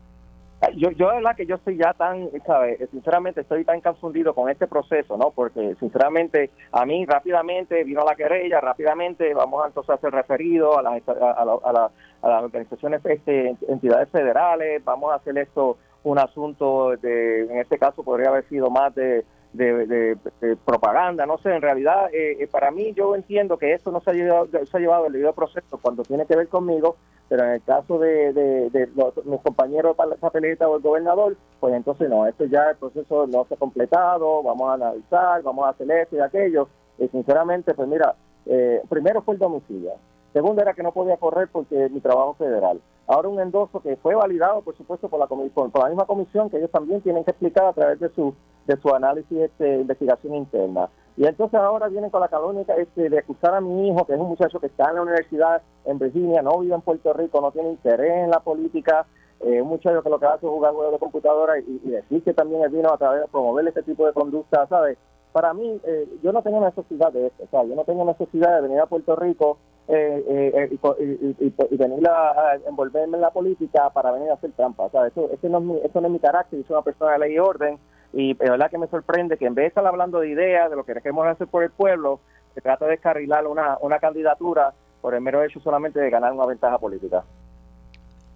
Yo, 0.75 0.91
yo 0.91 1.09
de 1.09 1.15
verdad 1.15 1.35
que 1.35 1.45
yo 1.45 1.55
estoy 1.55 1.77
ya 1.77 1.93
tan, 1.93 2.29
¿sabes? 2.45 2.89
Sinceramente 2.91 3.41
estoy 3.41 3.65
tan 3.65 3.81
confundido 3.81 4.33
con 4.33 4.49
este 4.49 4.67
proceso, 4.67 5.17
¿no? 5.17 5.31
Porque 5.31 5.75
sinceramente 5.79 6.49
a 6.71 6.85
mí 6.85 7.05
rápidamente 7.05 7.83
vino 7.83 8.03
la 8.03 8.15
querella, 8.15 8.59
rápidamente 8.61 9.33
vamos 9.33 9.63
a 9.63 9.67
entonces 9.67 9.89
a 9.91 9.93
hacer 9.95 10.11
referido 10.11 10.77
a 10.77 10.81
las, 10.81 11.07
a, 11.07 11.41
a, 11.41 11.91
las 12.29 12.43
organizaciones, 12.43 13.05
este, 13.05 13.55
entidades 13.67 14.09
federales, 14.09 14.83
vamos 14.83 15.11
a 15.11 15.15
hacer 15.15 15.37
esto 15.37 15.77
un 16.03 16.19
asunto 16.19 16.95
de, 16.97 17.41
en 17.41 17.59
este 17.59 17.77
caso 17.77 18.03
podría 18.03 18.29
haber 18.29 18.47
sido 18.47 18.69
más 18.69 18.93
de, 18.95 19.25
de, 19.55 20.17
propaganda, 20.65 21.25
no 21.25 21.37
sé, 21.37 21.53
en 21.53 21.61
realidad 21.61 22.13
eh, 22.13 22.37
eh, 22.39 22.47
para 22.47 22.71
mí 22.71 22.93
yo 22.93 23.15
entiendo 23.15 23.57
que 23.57 23.73
esto 23.73 23.91
no 23.91 24.01
se 24.01 24.11
ha 24.11 24.13
llevado, 24.13 24.47
se 24.47 24.77
ha 24.77 24.79
llevado 24.79 25.07
el 25.07 25.13
debido 25.13 25.33
proceso 25.33 25.77
cuando 25.81 26.03
tiene 26.03 26.25
que 26.25 26.35
ver 26.35 26.47
conmigo, 26.47 26.97
pero 27.27 27.43
en 27.43 27.51
el 27.51 27.63
caso 27.63 27.97
de, 27.97 28.33
de, 28.33 28.89
los, 28.95 29.25
mis 29.25 29.41
compañeros 29.41 29.95
de 29.97 30.15
papeleta 30.17 30.67
o 30.67 30.77
el 30.77 30.81
gobernador, 30.81 31.37
pues 31.59 31.73
entonces 31.73 32.09
no, 32.09 32.27
esto 32.27 32.45
ya 32.45 32.69
el 32.71 32.77
proceso 32.77 33.27
no 33.27 33.45
se 33.45 33.55
ha 33.55 33.57
completado, 33.57 34.43
vamos 34.43 34.69
a 34.69 34.73
analizar, 34.73 35.41
vamos 35.41 35.65
a 35.65 35.69
hacer 35.69 35.89
esto 35.91 36.17
y 36.17 36.19
aquello, 36.19 36.67
y 36.97 37.07
sinceramente, 37.07 37.73
pues 37.73 37.87
mira, 37.87 38.15
eh, 38.45 38.81
primero 38.89 39.21
fue 39.21 39.33
el 39.33 39.39
domicilio, 39.39 39.93
segundo 40.35 40.61
era 40.61 40.73
que 40.73 40.83
no 40.83 40.91
podía 40.91 41.15
correr 41.15 41.47
porque 41.49 41.87
mi 41.87 42.01
trabajo 42.01 42.33
federal, 42.33 42.81
ahora 43.07 43.29
un 43.29 43.39
endoso 43.39 43.79
que 43.79 43.95
fue 43.95 44.15
validado, 44.15 44.61
por 44.63 44.75
supuesto, 44.75 45.07
por 45.07 45.17
la, 45.17 45.27
por, 45.27 45.71
la 45.79 45.87
misma 45.87 46.05
comisión, 46.05 46.49
que 46.49 46.57
ellos 46.57 46.71
también 46.71 46.99
tienen 46.99 47.23
que 47.23 47.31
explicar 47.31 47.67
a 47.67 47.71
través 47.71 48.01
de 48.01 48.09
su, 48.09 48.35
de 48.67 48.75
su 48.81 48.93
análisis 48.93 49.37
este, 49.39 49.79
investigación 49.79 50.35
interna. 50.35 50.89
Y 51.15 51.25
entonces 51.25 51.57
ahora 51.57 51.87
vienen 51.87 52.09
con 52.09 52.19
la 52.19 52.27
calónica 52.27 52.75
este, 52.75 53.09
de 53.09 53.19
acusar 53.19 53.55
a 53.55 53.61
mi 53.61 53.87
hijo, 53.87 54.05
que 54.05 54.13
es 54.13 54.19
un 54.19 54.27
muchacho 54.27 54.59
que 54.59 54.65
está 54.67 54.89
en 54.89 54.95
la 54.95 55.03
universidad 55.03 55.61
en 55.85 55.99
Virginia, 55.99 56.41
no 56.41 56.59
vive 56.59 56.75
en 56.75 56.81
Puerto 56.81 57.13
Rico, 57.13 57.39
no 57.39 57.53
tiene 57.53 57.69
interés 57.69 58.25
en 58.25 58.29
la 58.29 58.41
política, 58.41 59.05
eh, 59.39 59.61
un 59.61 59.69
muchacho 59.69 60.03
que 60.03 60.09
lo 60.09 60.19
que 60.19 60.25
hace 60.25 60.45
es 60.45 60.51
jugar 60.51 60.73
juegos 60.73 60.91
de 60.91 60.99
computadora 60.99 61.57
y, 61.59 61.79
decir 61.79 62.21
que 62.23 62.33
también 62.33 62.61
él 62.61 62.71
vino 62.71 62.89
a 62.91 62.97
través 62.97 63.21
de 63.21 63.27
promover 63.29 63.65
este 63.69 63.83
tipo 63.83 64.05
de 64.05 64.11
conducta, 64.11 64.67
¿sabes? 64.67 64.97
Para 65.31 65.53
mí, 65.53 65.79
eh, 65.85 66.09
yo 66.21 66.33
no 66.33 66.41
tengo 66.41 66.59
necesidad 66.59 67.13
de 67.13 67.27
esto, 67.27 67.43
o 67.45 67.47
sea, 67.47 67.63
yo 67.63 67.75
no 67.75 67.85
tengo 67.85 68.03
necesidad 68.03 68.53
de 68.55 68.61
venir 68.63 68.81
a 68.81 68.85
Puerto 68.85 69.15
Rico 69.15 69.57
eh, 69.87 70.69
y, 70.71 71.77
venir 71.77 72.07
a, 72.07 72.55
envolverme 72.67 73.17
en 73.17 73.21
la 73.21 73.31
política 73.31 73.89
para 73.91 74.11
venir 74.11 74.29
a 74.29 74.33
hacer 74.33 74.51
trampa, 74.53 74.89
¿sabes? 74.89 75.11
Eso, 75.11 75.29
eso, 75.31 75.49
no 75.49 75.59
es 75.59 75.63
mi, 75.63 75.77
eso 75.77 76.01
no 76.01 76.07
es 76.07 76.13
mi 76.13 76.19
carácter, 76.19 76.63
soy 76.65 76.73
una 76.73 76.81
persona 76.81 77.13
de 77.13 77.19
ley 77.19 77.33
y 77.33 77.39
orden 77.39 77.77
y 78.13 78.31
es 78.31 78.37
verdad 78.37 78.71
que 78.71 78.77
me 78.77 78.87
sorprende 78.87 79.37
que 79.37 79.45
en 79.45 79.55
vez 79.55 79.63
de 79.63 79.67
estar 79.67 79.85
hablando 79.85 80.19
de 80.19 80.29
ideas, 80.29 80.69
de 80.69 80.75
lo 80.75 80.85
que 80.85 80.93
queremos 80.93 81.27
hacer 81.27 81.47
por 81.47 81.63
el 81.63 81.69
pueblo, 81.69 82.19
se 82.53 82.61
trata 82.61 82.85
de 82.85 82.91
descarrilar 82.91 83.45
una, 83.45 83.77
una 83.81 83.99
candidatura 83.99 84.73
por 85.01 85.13
el 85.13 85.21
mero 85.21 85.43
hecho 85.43 85.59
solamente 85.59 85.99
de 85.99 86.09
ganar 86.09 86.33
una 86.33 86.45
ventaja 86.45 86.79
política. 86.79 87.23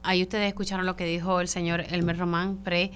Ahí 0.03 0.21
ustedes 0.21 0.47
escucharon 0.47 0.85
lo 0.85 0.95
que 0.95 1.05
dijo 1.05 1.39
el 1.39 1.47
señor 1.47 1.81
Elmer 1.81 2.17
Román, 2.17 2.57
pre 2.57 2.91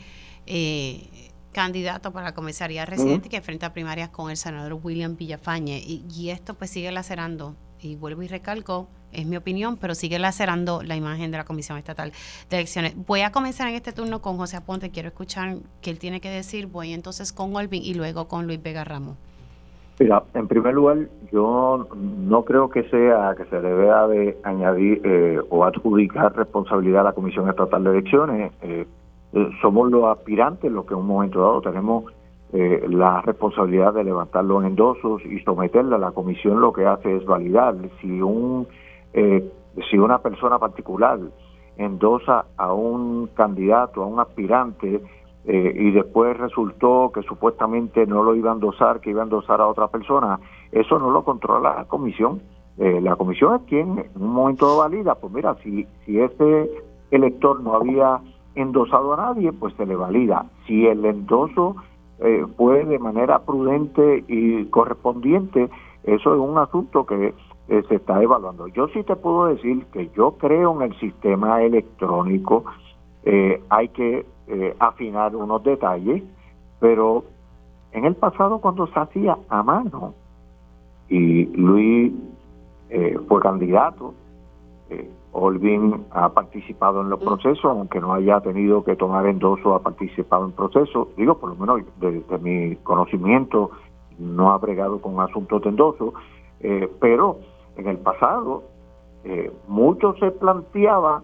eh, 0.46 1.32
candidato 1.54 2.12
para 2.12 2.26
la 2.26 2.34
comisaría 2.34 2.86
residente 2.86 3.30
que 3.30 3.38
enfrenta 3.38 3.72
primarias 3.72 4.10
con 4.10 4.30
el 4.30 4.36
senador 4.38 4.78
William 4.84 5.16
Villafañe. 5.16 5.78
Y, 5.78 6.06
y, 6.14 6.32
esto 6.32 6.56
pues 6.56 6.70
sigue 6.70 6.92
lacerando, 6.92 7.56
y 7.80 7.96
vuelvo 7.96 8.24
y 8.24 8.28
recalco, 8.28 8.90
es 9.14 9.26
mi 9.26 9.38
opinión, 9.38 9.78
pero 9.78 9.96
sigue 9.96 10.20
lacerando 10.20 10.82
la 10.84 10.96
imagen 10.96 11.32
de 11.32 11.38
la 11.38 11.46
Comisión 11.46 11.78
Estatal 11.78 12.12
de 12.50 12.58
Elecciones. 12.58 12.96
Voy 13.08 13.22
a 13.22 13.32
comenzar 13.32 13.68
en 13.70 13.76
este 13.76 13.94
turno 13.94 14.22
con 14.22 14.38
José 14.38 14.58
Aponte, 14.58 14.90
quiero 14.90 15.10
escuchar 15.10 15.58
qué 15.82 15.92
él 15.92 16.00
tiene 16.00 16.20
que 16.20 16.30
decir, 16.30 16.68
voy 16.68 16.94
entonces 16.94 17.32
con 17.32 17.56
Olvin 17.56 17.84
y 17.84 17.94
luego 17.94 18.28
con 18.28 18.48
Luis 18.48 18.62
Vega 18.62 18.84
Ramos. 18.84 19.16
Mira, 20.00 20.24
en 20.34 20.48
primer 20.48 20.74
lugar, 20.74 20.98
yo 21.32 21.88
no 21.96 22.44
creo 22.44 22.70
que 22.70 22.84
sea 22.90 23.36
que 23.38 23.46
se 23.46 23.62
deba 23.62 24.08
de 24.08 24.38
añadir 24.44 25.02
eh, 25.04 25.40
o 25.50 25.64
adjudicar 25.64 26.36
responsabilidad 26.36 27.02
a 27.02 27.04
la 27.06 27.14
Comisión 27.14 27.48
Estatal 27.48 27.84
de 27.84 27.90
Elecciones. 27.92 28.52
Eh, 28.64 28.88
eh, 29.34 29.50
somos 29.62 29.92
los 29.92 30.06
aspirantes 30.06 30.72
los 30.72 30.86
que 30.86 30.94
en 30.94 31.02
un 31.02 31.08
momento 31.08 31.42
dado 31.42 31.62
tenemos 31.62 32.06
la 32.56 33.20
responsabilidad 33.22 33.96
de 33.96 34.04
levantar 34.04 34.46
los 34.46 34.64
endosos 34.64 35.26
y 35.26 35.40
someterla 35.40 35.98
la 35.98 36.12
comisión. 36.12 36.62
Lo 36.62 36.72
que 36.72 36.86
hace 36.86 37.16
es 37.16 37.26
validar 37.26 37.74
si 38.00 38.22
un 38.22 38.68
eh, 39.14 39.52
si 39.90 39.98
una 39.98 40.20
persona 40.20 40.60
particular 40.60 41.20
endosa 41.78 42.46
a 42.58 42.74
un 42.74 43.28
candidato, 43.28 44.04
a 44.04 44.08
un 44.08 44.20
aspirante, 44.20 45.02
eh, 45.46 45.74
y 45.76 45.92
después 45.92 46.38
resultó 46.38 47.12
que 47.14 47.22
supuestamente 47.24 48.06
no 48.06 48.24
lo 48.24 48.36
iba 48.36 48.52
a 48.52 48.54
endosar, 48.54 49.02
que 49.02 49.10
iba 49.10 49.22
a 49.22 49.26
endosar 49.26 49.62
a 49.62 49.68
otra 49.68 49.88
persona, 49.88 50.40
eso 50.72 51.00
no 51.00 51.10
lo 51.10 51.24
controla 51.24 51.76
la 51.76 51.86
comisión. 51.86 52.42
Eh, 52.78 53.02
la 53.02 53.16
comisión 53.16 53.56
es 53.56 53.62
quien 53.64 54.00
en 54.00 54.22
un 54.22 54.34
momento 54.34 54.78
valida, 54.78 55.16
pues 55.16 55.34
mira, 55.34 55.56
si, 55.64 55.86
si 56.06 56.20
ese 56.20 56.72
elector 57.12 57.62
no 57.62 57.76
había 57.76 58.20
endosado 58.56 59.14
a 59.14 59.18
nadie, 59.18 59.52
pues 59.52 59.74
se 59.76 59.86
le 59.86 59.96
valida. 59.96 60.46
Si 60.68 60.86
el 60.86 61.04
endoso 61.06 61.76
eh, 62.20 62.46
fue 62.58 62.86
de 62.86 63.00
manera 63.00 63.40
prudente 63.40 64.24
y 64.28 64.66
correspondiente, 64.66 65.70
eso 66.04 66.34
es 66.34 66.40
un 66.40 66.58
asunto 66.58 67.06
que 67.06 67.34
eh, 67.70 67.82
se 67.88 67.96
está 67.96 68.22
evaluando. 68.22 68.68
Yo 68.68 68.90
sí 68.90 69.04
te 69.04 69.16
puedo 69.16 69.46
decir 69.46 69.86
que 69.94 70.10
yo 70.16 70.34
creo 70.38 70.76
en 70.76 70.92
el 70.92 71.00
sistema 71.00 71.62
electrónico, 71.62 72.66
eh, 73.24 73.64
hay 73.70 73.88
que 73.90 74.26
eh, 74.48 74.76
afinar 74.80 75.34
unos 75.34 75.64
detalles, 75.64 76.24
pero 76.82 77.24
en 77.94 78.04
el 78.04 78.16
pasado 78.16 78.60
cuando 78.60 78.86
se 78.88 79.00
hacía 79.00 79.38
a 79.48 79.64
mano 79.64 80.14
y 81.08 81.46
Luis 81.56 82.12
fue 83.28 83.42
candidato, 83.42 84.14
Olvin 85.34 86.06
ha 86.12 86.30
participado 86.30 87.02
en 87.02 87.10
los 87.10 87.22
mm. 87.22 87.26
procesos, 87.26 87.66
aunque 87.66 88.00
no 88.00 88.14
haya 88.14 88.40
tenido 88.40 88.84
que 88.84 88.96
tomar 88.96 89.26
endoso, 89.26 89.76
ha 89.76 89.82
participado 89.82 90.46
en 90.46 90.52
procesos, 90.54 91.08
digo, 91.18 91.38
por 91.38 91.50
lo 91.50 91.56
menos 91.56 91.82
desde 92.00 92.38
mi 92.38 92.76
conocimiento, 92.78 93.72
no 94.20 94.52
ha 94.52 94.58
bregado 94.58 95.02
con 95.02 95.20
asuntos 95.20 95.62
de 95.64 95.70
endoso, 95.70 96.14
pero 97.00 97.40
en 97.76 97.88
el 97.88 97.98
pasado, 97.98 98.64
eh, 99.24 99.52
mucho 99.68 100.16
se 100.20 100.32
planteaba 100.32 101.24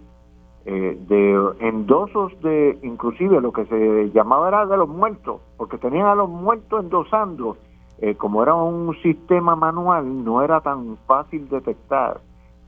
eh, 0.65 0.97
de 1.07 1.53
endosos 1.59 2.31
de, 2.41 2.77
inclusive 2.83 3.41
lo 3.41 3.51
que 3.51 3.65
se 3.65 4.11
llamaba 4.13 4.47
era 4.47 4.65
de 4.65 4.77
los 4.77 4.87
muertos, 4.87 5.41
porque 5.57 5.77
tenían 5.77 6.07
a 6.07 6.15
los 6.15 6.29
muertos 6.29 6.83
endosando, 6.83 7.57
eh, 7.99 8.15
como 8.15 8.41
era 8.41 8.55
un 8.55 8.95
sistema 9.01 9.55
manual, 9.55 10.23
no 10.23 10.41
era 10.41 10.61
tan 10.61 10.97
fácil 11.07 11.49
detectar 11.49 12.21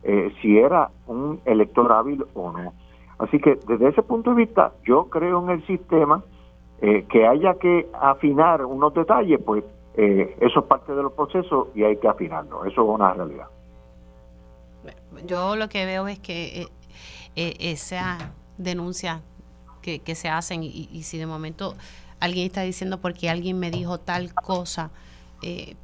eh, 0.04 0.34
si 0.42 0.58
era 0.58 0.90
un 1.08 1.40
elector 1.46 1.92
hábil 1.92 2.26
o 2.34 2.52
no. 2.52 2.74
Así 3.20 3.40
que 3.40 3.58
desde 3.68 3.90
ese 3.90 4.02
punto 4.02 4.32
de 4.32 4.38
vista, 4.38 4.74
yo 4.84 5.06
creo 5.06 5.44
en 5.44 5.50
el 5.50 5.66
sistema, 5.68 6.24
que 6.82 7.28
haya 7.28 7.54
que 7.60 7.88
afinar 7.94 8.66
unos 8.66 8.92
detalles, 8.96 9.40
pues 9.46 9.64
eso 9.94 10.60
es 10.62 10.66
parte 10.66 10.96
de 10.96 11.04
los 11.04 11.14
procesos 11.14 11.68
y 11.76 11.84
hay 11.84 11.98
que 11.98 12.08
afinarlo, 12.08 12.66
eso 12.66 12.82
es 12.82 12.90
una 12.90 13.14
realidad 13.14 13.46
yo 15.26 15.56
lo 15.56 15.70
que 15.70 15.86
veo 15.86 16.08
es 16.08 16.20
que 16.20 16.62
eh, 16.62 16.68
eh, 17.36 17.56
esa 17.60 18.34
denuncia 18.58 19.22
que, 19.82 20.00
que 20.00 20.16
se 20.16 20.30
hacen 20.30 20.64
y, 20.64 21.04
si 21.04 21.18
de 21.18 21.26
momento 21.26 21.76
alguien 22.20 22.46
está 22.46 22.62
diciendo 22.62 23.00
porque 23.00 23.30
alguien 23.30 23.60
me 23.60 23.72
dijo 23.72 24.00
tal 24.00 24.34
cosa, 24.34 24.92
eh, 25.42 25.76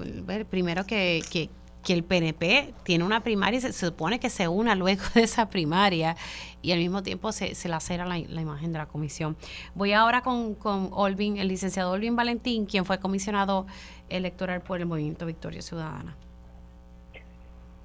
primero 0.49 0.85
que, 0.85 1.21
que, 1.31 1.49
que 1.83 1.93
el 1.93 2.03
PNP 2.03 2.73
tiene 2.83 3.03
una 3.03 3.21
primaria 3.21 3.59
y 3.59 3.61
se, 3.61 3.71
supone 3.71 4.19
que 4.19 4.29
se 4.29 4.47
una 4.47 4.75
luego 4.75 5.01
de 5.15 5.23
esa 5.23 5.49
primaria 5.49 6.15
y 6.61 6.71
al 6.71 6.79
mismo 6.79 7.03
tiempo 7.03 7.31
se, 7.31 7.55
se 7.55 7.69
lacera 7.69 8.05
la, 8.05 8.17
la, 8.27 8.41
imagen 8.41 8.73
de 8.73 8.79
la 8.79 8.87
comisión. 8.87 9.37
Voy 9.75 9.93
ahora 9.93 10.21
con, 10.21 10.55
con 10.55 10.89
Olvin, 10.91 11.37
el 11.37 11.47
licenciado 11.47 11.91
Olvin 11.91 12.15
Valentín, 12.15 12.65
quien 12.65 12.85
fue 12.85 12.99
comisionado 12.99 13.65
electoral 14.09 14.61
por 14.61 14.79
el 14.79 14.85
Movimiento 14.85 15.25
Victoria 15.25 15.61
Ciudadana. 15.61 16.15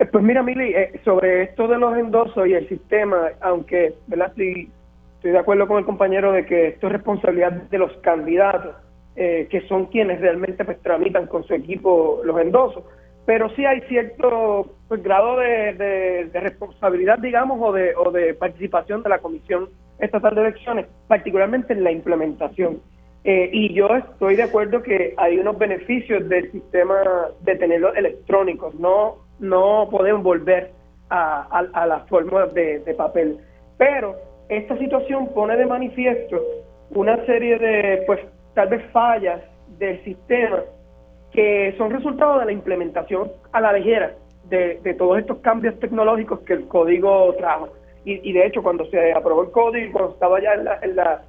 Eh, 0.02 0.06
pues 0.06 0.24
mira, 0.24 0.42
Mili, 0.42 0.74
eh, 0.74 1.00
sobre 1.04 1.44
esto 1.44 1.68
de 1.68 1.78
los 1.78 1.96
endosos 1.96 2.46
y 2.48 2.54
el 2.54 2.68
sistema, 2.68 3.28
aunque 3.40 3.94
¿verdad? 4.08 4.28
Estoy, 4.28 4.68
estoy 5.16 5.30
de 5.30 5.38
acuerdo 5.38 5.68
con 5.68 5.78
el 5.78 5.84
compañero 5.84 6.32
de 6.32 6.44
que 6.44 6.68
esto 6.68 6.88
es 6.88 6.92
responsabilidad 6.94 7.52
de 7.52 7.78
los 7.78 7.92
candidatos, 7.98 8.74
eh, 9.14 9.46
que 9.48 9.60
son 9.68 9.86
quienes 9.86 10.20
realmente 10.20 10.64
pues, 10.64 10.80
tramitan 10.80 11.26
con 11.28 11.44
su 11.44 11.54
equipo 11.54 12.20
los 12.24 12.40
endosos, 12.40 12.82
pero 13.24 13.48
sí 13.50 13.64
hay 13.64 13.80
cierto 13.82 14.72
pues, 14.88 15.02
grado 15.02 15.36
de, 15.36 16.28
responsabilidad, 16.32 17.18
digamos, 17.18 17.58
o 17.60 17.72
de, 17.72 17.94
o 17.94 18.10
de 18.10 18.34
participación 18.34 19.02
de 19.02 19.10
la 19.10 19.18
Comisión 19.18 19.68
Estatal 19.98 20.34
de 20.34 20.40
Elecciones, 20.42 20.86
particularmente 21.06 21.72
en 21.72 21.84
la 21.84 21.92
implementación. 21.92 22.80
Eh, 23.24 23.50
y 23.52 23.72
yo 23.72 23.86
estoy 23.94 24.34
de 24.34 24.42
acuerdo 24.42 24.82
que 24.82 25.14
hay 25.16 25.38
unos 25.38 25.56
beneficios 25.56 26.28
del 26.28 26.50
sistema 26.50 26.96
de 27.42 27.54
tenerlos 27.54 27.96
electrónicos, 27.96 28.74
no, 28.74 29.18
no 29.38 29.86
podemos 29.90 30.24
volver 30.24 30.72
a, 31.08 31.42
a, 31.72 31.86
las 31.86 32.08
fórmulas 32.08 32.52
de, 32.52 32.80
de 32.80 32.94
papel. 32.94 33.38
Pero 33.78 34.16
esta 34.48 34.76
situación 34.78 35.28
pone 35.32 35.56
de 35.56 35.66
manifiesto 35.66 36.40
una 36.90 37.24
serie 37.26 37.58
de, 37.58 38.02
pues, 38.06 38.20
tal 38.54 38.68
vez 38.70 38.82
fallas 38.92 39.40
del 39.78 40.02
sistema 40.02 40.64
que 41.32 41.74
son 41.78 41.90
resultado 41.90 42.38
de 42.40 42.46
la 42.46 42.52
implementación 42.52 43.32
a 43.52 43.60
la 43.60 43.72
ligera 43.72 44.14
de, 44.48 44.80
de 44.82 44.94
todos 44.94 45.18
estos 45.18 45.38
cambios 45.38 45.78
tecnológicos 45.80 46.40
que 46.40 46.52
el 46.52 46.66
código 46.68 47.34
trajo. 47.38 47.70
Y, 48.04 48.28
y, 48.28 48.32
de 48.32 48.46
hecho, 48.46 48.62
cuando 48.62 48.84
se 48.86 49.12
aprobó 49.12 49.42
el 49.42 49.50
código, 49.50 49.92
cuando 49.92 50.12
estaba 50.12 50.40
ya 50.40 50.54
en, 50.54 50.64
la, 50.64 50.78
en, 50.82 50.96
la, 50.96 51.22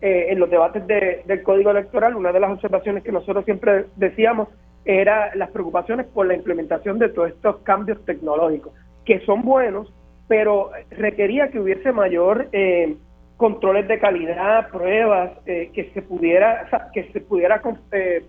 eh, 0.00 0.26
en 0.30 0.38
los 0.38 0.48
debates 0.48 0.86
de, 0.86 1.22
del 1.26 1.42
código 1.42 1.70
electoral, 1.70 2.16
una 2.16 2.32
de 2.32 2.40
las 2.40 2.52
observaciones 2.52 3.02
que 3.02 3.12
nosotros 3.12 3.44
siempre 3.44 3.86
decíamos 3.96 4.48
era 4.84 5.34
las 5.34 5.50
preocupaciones 5.50 6.06
por 6.06 6.26
la 6.26 6.34
implementación 6.34 6.98
de 6.98 7.10
todos 7.10 7.30
estos 7.30 7.58
cambios 7.58 8.02
tecnológicos, 8.04 8.72
que 9.04 9.20
son 9.20 9.42
buenos, 9.42 9.92
pero 10.28 10.70
requería 10.90 11.48
que 11.48 11.60
hubiese 11.60 11.92
mayor 11.92 12.48
eh, 12.52 12.96
controles 13.36 13.88
de 13.88 13.98
calidad, 13.98 14.70
pruebas, 14.70 15.32
eh, 15.46 15.70
que 15.74 15.90
se 15.92 16.02
pudiera, 16.02 16.68
que 16.94 17.10
se 17.12 17.20
pudiera 17.20 17.60
eh, 17.92 18.24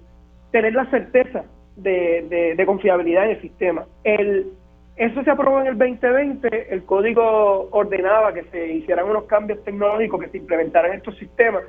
tener 0.51 0.73
la 0.73 0.89
certeza 0.89 1.43
de, 1.75 2.63
confiabilidad 2.65 3.25
en 3.25 3.31
el 3.31 3.41
sistema. 3.41 3.85
El, 4.03 4.47
eso 4.95 5.23
se 5.23 5.31
aprobó 5.31 5.61
en 5.61 5.67
el 5.67 5.77
2020, 5.77 6.73
el 6.73 6.83
código 6.83 7.69
ordenaba 7.71 8.33
que 8.33 8.43
se 8.45 8.67
hicieran 8.73 9.09
unos 9.09 9.23
cambios 9.25 9.63
tecnológicos, 9.63 10.21
que 10.21 10.29
se 10.29 10.37
implementaran 10.37 10.93
estos 10.93 11.17
sistemas, 11.17 11.63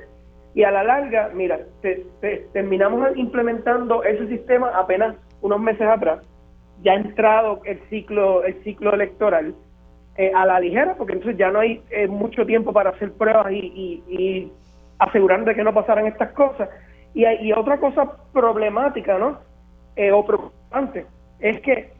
y 0.55 0.63
a 0.63 0.71
la 0.71 0.83
larga, 0.83 1.31
mira, 1.33 1.59
terminamos 2.53 3.17
implementando 3.17 4.03
ese 4.03 4.27
sistema 4.27 4.69
apenas 4.75 5.15
unos 5.41 5.59
meses 5.59 5.87
atrás, 5.87 6.19
ya 6.83 6.91
ha 6.91 6.95
entrado 6.95 7.61
el 7.65 7.79
ciclo, 7.89 8.43
el 8.43 8.61
ciclo 8.63 8.93
electoral, 8.93 9.55
eh, 10.15 10.31
a 10.35 10.45
la 10.45 10.59
ligera, 10.59 10.93
porque 10.95 11.13
entonces 11.13 11.39
ya 11.39 11.49
no 11.49 11.59
hay 11.59 11.81
eh, 11.89 12.07
mucho 12.07 12.45
tiempo 12.45 12.71
para 12.71 12.91
hacer 12.91 13.13
pruebas 13.13 13.51
y, 13.51 14.03
y, 14.07 14.51
de 15.43 15.55
que 15.55 15.63
no 15.63 15.73
pasaran 15.73 16.05
estas 16.05 16.31
cosas. 16.33 16.69
Y, 17.13 17.25
y 17.25 17.53
otra 17.53 17.79
cosa 17.79 18.11
problemática, 18.31 19.17
¿no? 19.17 19.39
Eh, 19.95 20.11
o 20.11 20.25
preocupante, 20.25 21.05
es 21.39 21.59
que 21.61 21.91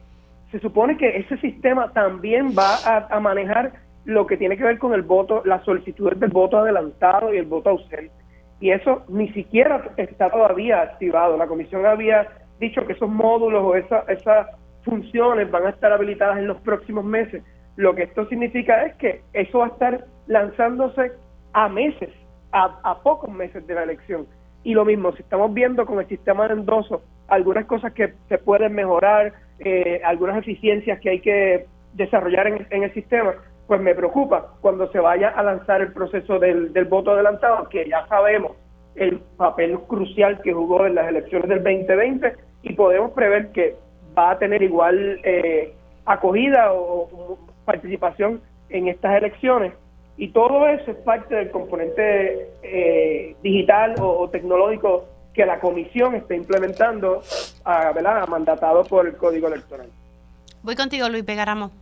se 0.50 0.58
supone 0.60 0.96
que 0.96 1.16
ese 1.18 1.36
sistema 1.38 1.92
también 1.92 2.54
va 2.58 3.06
a, 3.08 3.20
manejar 3.20 3.72
lo 4.04 4.26
que 4.26 4.36
tiene 4.36 4.56
que 4.56 4.64
ver 4.64 4.78
con 4.78 4.92
el 4.92 5.02
voto, 5.02 5.42
las 5.44 5.64
solicitudes 5.64 6.18
del 6.18 6.30
voto 6.30 6.58
adelantado 6.58 7.32
y 7.32 7.38
el 7.38 7.46
voto 7.46 7.70
ausente. 7.70 8.12
Y 8.60 8.70
eso 8.70 9.04
ni 9.08 9.32
siquiera 9.32 9.90
está 9.96 10.30
todavía 10.30 10.80
activado. 10.80 11.36
La 11.36 11.46
comisión 11.46 11.86
había 11.86 12.28
dicho 12.60 12.86
que 12.86 12.92
esos 12.94 13.08
módulos 13.08 13.62
o 13.64 13.74
esa, 13.74 14.00
esas 14.08 14.48
funciones 14.84 15.50
van 15.50 15.66
a 15.66 15.70
estar 15.70 15.92
habilitadas 15.92 16.38
en 16.38 16.46
los 16.46 16.60
próximos 16.60 17.04
meses 17.04 17.42
lo 17.76 17.94
que 17.94 18.04
esto 18.04 18.26
significa 18.28 18.86
es 18.86 18.94
que 18.96 19.22
eso 19.32 19.58
va 19.58 19.66
a 19.66 19.68
estar 19.68 20.04
lanzándose 20.26 21.12
a 21.52 21.68
meses, 21.68 22.10
a, 22.52 23.00
pocos 23.02 23.30
meses 23.30 23.66
de 23.66 23.74
la 23.74 23.82
elección. 23.82 24.26
Y 24.64 24.72
lo 24.72 24.84
mismo, 24.84 25.12
si 25.12 25.22
estamos 25.22 25.52
viendo 25.52 25.84
con 25.84 26.00
el 26.00 26.08
sistema 26.08 26.48
de 26.48 26.54
endoso 26.54 27.02
algunas 27.28 27.66
cosas 27.66 27.92
que 27.92 28.14
se 28.28 28.38
pueden 28.38 28.72
mejorar, 28.72 29.34
eh, 29.58 30.00
algunas 30.04 30.38
eficiencias 30.38 30.98
que 31.00 31.10
hay 31.10 31.20
que 31.20 31.66
desarrollar 31.92 32.66
en, 32.70 32.82
el 32.82 32.92
sistema, 32.92 33.34
pues 33.66 33.80
me 33.80 33.94
preocupa 33.94 34.54
cuando 34.60 34.90
se 34.90 34.98
vaya 34.98 35.28
a 35.28 35.42
lanzar 35.42 35.80
el 35.80 35.92
proceso 35.92 36.38
del, 36.38 36.72
voto 36.88 37.12
adelantado, 37.12 37.68
que 37.68 37.88
ya 37.88 38.06
sabemos 38.08 38.52
el 38.96 39.20
papel 39.36 39.78
crucial 39.80 40.40
que 40.42 40.52
jugó 40.52 40.86
en 40.86 40.96
las 40.96 41.08
elecciones 41.08 41.48
del 41.48 41.62
2020 41.62 42.34
y 42.62 42.72
podemos 42.74 43.12
prever 43.12 43.52
que 43.52 43.76
va 44.16 44.32
a 44.32 44.38
tener 44.38 44.62
igual 44.62 45.20
eh, 45.24 45.74
acogida 46.06 46.72
o, 46.72 47.38
participación 47.64 48.40
en 48.68 48.88
estas 48.88 49.16
elecciones. 49.16 49.72
Y 50.16 50.28
todo 50.28 50.66
eso 50.68 50.90
es 50.90 50.96
parte 50.98 51.34
del 51.34 51.50
componente 51.50 52.50
eh, 52.62 53.34
digital 53.42 53.94
o, 54.00 54.28
tecnológico 54.28 55.06
que 55.32 55.44
la 55.44 55.58
comisión 55.58 56.14
está 56.14 56.36
implementando, 56.36 57.22
a, 57.64 57.92
¿verdad? 57.92 58.28
mandatado 58.28 58.84
por 58.84 59.06
el 59.06 59.16
Código 59.16 59.48
Electoral. 59.48 59.88
Voy 60.62 60.76
contigo, 60.76 61.08
Luis 61.08 61.24
Pegaramo. 61.24 61.72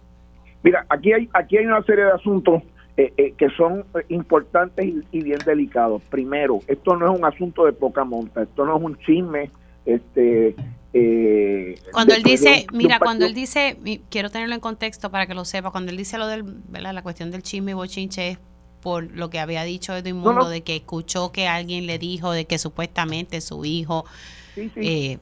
Mira, 0.63 0.87
aquí 0.89 1.13
hay, 1.13 1.29
aquí 1.35 1.59
hay 1.59 1.67
una 1.67 1.83
serie 1.83 2.05
de 2.05 2.13
asuntos 2.13 2.63
eh, 2.97 3.13
eh, 3.17 3.35
que 3.37 3.51
son 3.51 3.85
importantes 4.09 4.87
y, 4.87 5.03
y, 5.13 5.23
bien 5.23 5.39
delicados. 5.45 6.03
Primero, 6.05 6.61
esto 6.67 6.97
no 6.97 7.13
es 7.13 7.19
un 7.19 7.25
asunto 7.27 7.67
de 7.67 7.73
poca 7.73 8.05
monta, 8.05 8.43
esto 8.43 8.65
no 8.65 8.77
es 8.77 8.83
un 8.83 8.99
chisme 8.99 9.51
este 9.85 10.55
eh, 10.95 11.75
cuando 11.93 12.15
él 12.15 12.23
dice, 12.23 12.67
mira, 12.73 12.99
cuando 12.99 13.25
él 13.25 13.35
dice, 13.35 13.79
quiero 14.11 14.31
tenerlo 14.31 14.55
en 14.55 14.61
contexto 14.61 15.11
para 15.11 15.27
que 15.27 15.35
lo 15.35 15.45
sepa, 15.45 15.71
cuando 15.71 15.91
él 15.91 15.97
dice 15.97 16.19
lo 16.19 16.27
del, 16.27 16.45
la 16.73 17.03
cuestión 17.03 17.31
del 17.31 17.43
chisme 17.43 17.71
y 17.71 17.75
bochinche 17.75 18.29
es 18.31 18.39
por 18.83 19.11
lo 19.13 19.31
que 19.31 19.39
había 19.39 19.63
dicho 19.63 19.95
Edwin 19.95 20.17
Mundo, 20.17 20.49
de 20.49 20.63
que 20.63 20.77
escuchó 20.77 21.31
que 21.31 21.47
alguien 21.47 21.87
le 21.87 21.99
dijo 21.99 22.33
de 22.33 22.47
que 22.47 22.59
supuestamente 22.59 23.41
su 23.41 23.65
hijo 23.65 24.05
Eh, 24.57 25.19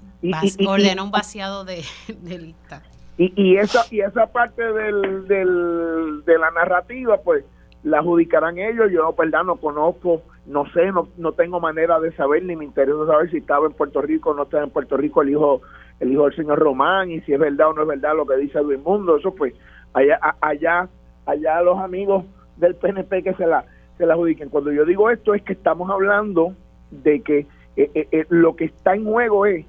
ordenó 0.66 1.04
un 1.04 1.10
vaciado 1.10 1.64
de, 1.64 1.84
lista. 2.24 2.82
Y, 3.16 3.32
y, 3.36 3.56
esa, 3.58 3.84
y 3.90 4.00
esa 4.00 4.26
parte 4.26 4.62
del, 4.62 5.28
del, 5.28 6.24
de 6.24 6.38
la 6.38 6.50
narrativa, 6.50 7.20
pues 7.22 7.44
la 7.82 7.98
adjudicarán 7.98 8.58
ellos, 8.58 8.90
yo 8.90 9.14
verdad 9.16 9.44
no 9.44 9.56
conozco 9.56 10.22
no 10.46 10.66
sé, 10.72 10.90
no, 10.90 11.08
no 11.16 11.32
tengo 11.32 11.60
manera 11.60 12.00
de 12.00 12.12
saber, 12.12 12.42
ni 12.44 12.56
me 12.56 12.64
interesa 12.64 13.06
saber 13.06 13.30
si 13.30 13.38
estaba 13.38 13.66
en 13.66 13.72
Puerto 13.72 14.00
Rico 14.02 14.30
o 14.30 14.34
no 14.34 14.44
estaba 14.44 14.64
en 14.64 14.70
Puerto 14.70 14.96
Rico 14.96 15.22
el 15.22 15.30
hijo 15.30 15.62
el 16.00 16.12
hijo 16.12 16.24
del 16.24 16.34
señor 16.34 16.58
Román 16.58 17.10
y 17.10 17.20
si 17.22 17.34
es 17.34 17.38
verdad 17.38 17.68
o 17.68 17.72
no 17.74 17.82
es 17.82 17.88
verdad 17.88 18.16
lo 18.16 18.26
que 18.26 18.36
dice 18.36 18.62
Luis 18.62 18.80
Mundo, 18.80 19.16
eso 19.16 19.34
pues 19.34 19.54
allá 19.92 20.18
allá 20.40 20.88
allá 21.26 21.62
los 21.62 21.78
amigos 21.78 22.24
del 22.56 22.74
PNP 22.74 23.22
que 23.22 23.34
se 23.34 23.46
la 23.46 23.64
se 23.98 24.06
la 24.06 24.14
adjudiquen. 24.14 24.48
Cuando 24.48 24.72
yo 24.72 24.84
digo 24.84 25.10
esto 25.10 25.34
es 25.34 25.42
que 25.42 25.52
estamos 25.52 25.90
hablando 25.90 26.54
de 26.90 27.20
que 27.20 27.40
eh, 27.76 27.90
eh, 27.94 28.08
eh, 28.10 28.26
lo 28.30 28.56
que 28.56 28.64
está 28.64 28.94
en 28.94 29.04
juego 29.04 29.46
es 29.46 29.66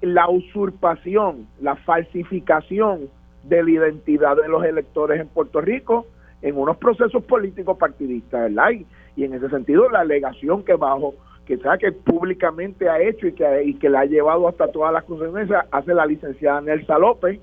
la 0.00 0.28
usurpación, 0.28 1.48
la 1.60 1.76
falsificación 1.76 3.10
de 3.42 3.62
la 3.62 3.70
identidad 3.70 4.36
de 4.36 4.48
los 4.48 4.64
electores 4.64 5.20
en 5.20 5.28
Puerto 5.28 5.60
Rico 5.60 6.06
en 6.44 6.56
unos 6.56 6.76
procesos 6.76 7.24
políticos 7.24 7.76
partidistas, 7.78 8.42
¿verdad? 8.42 8.86
y 9.16 9.24
en 9.24 9.34
ese 9.34 9.48
sentido 9.48 9.88
la 9.88 10.00
alegación 10.00 10.62
que 10.62 10.74
bajo 10.74 11.14
que 11.46 11.58
sea 11.58 11.78
que 11.78 11.92
públicamente 11.92 12.88
ha 12.88 13.00
hecho 13.00 13.26
y 13.26 13.32
que, 13.32 13.64
y 13.64 13.74
que 13.74 13.88
la 13.88 14.00
ha 14.00 14.04
llevado 14.06 14.48
hasta 14.48 14.68
todas 14.68 14.92
las 14.92 15.04
consecuencias 15.04 15.66
hace 15.70 15.94
la 15.94 16.06
licenciada 16.06 16.60
Nelsa 16.60 16.98
López, 16.98 17.40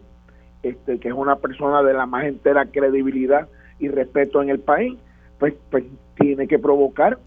este, 0.64 1.00
que 1.00 1.08
es 1.10 1.14
una 1.14 1.36
persona 1.38 1.84
de 1.84 1.94
la 1.94 2.06
más 2.06 2.26
entera 2.26 2.66
credibilidad 2.66 3.48
y 3.80 3.90
respeto 3.90 4.42
en 4.42 4.50
el 4.50 4.60
país, 4.60 4.98
pues, 5.40 5.54
pues 5.70 5.84
tiene 6.16 6.48
que 6.48 6.60
provocar 6.60 7.18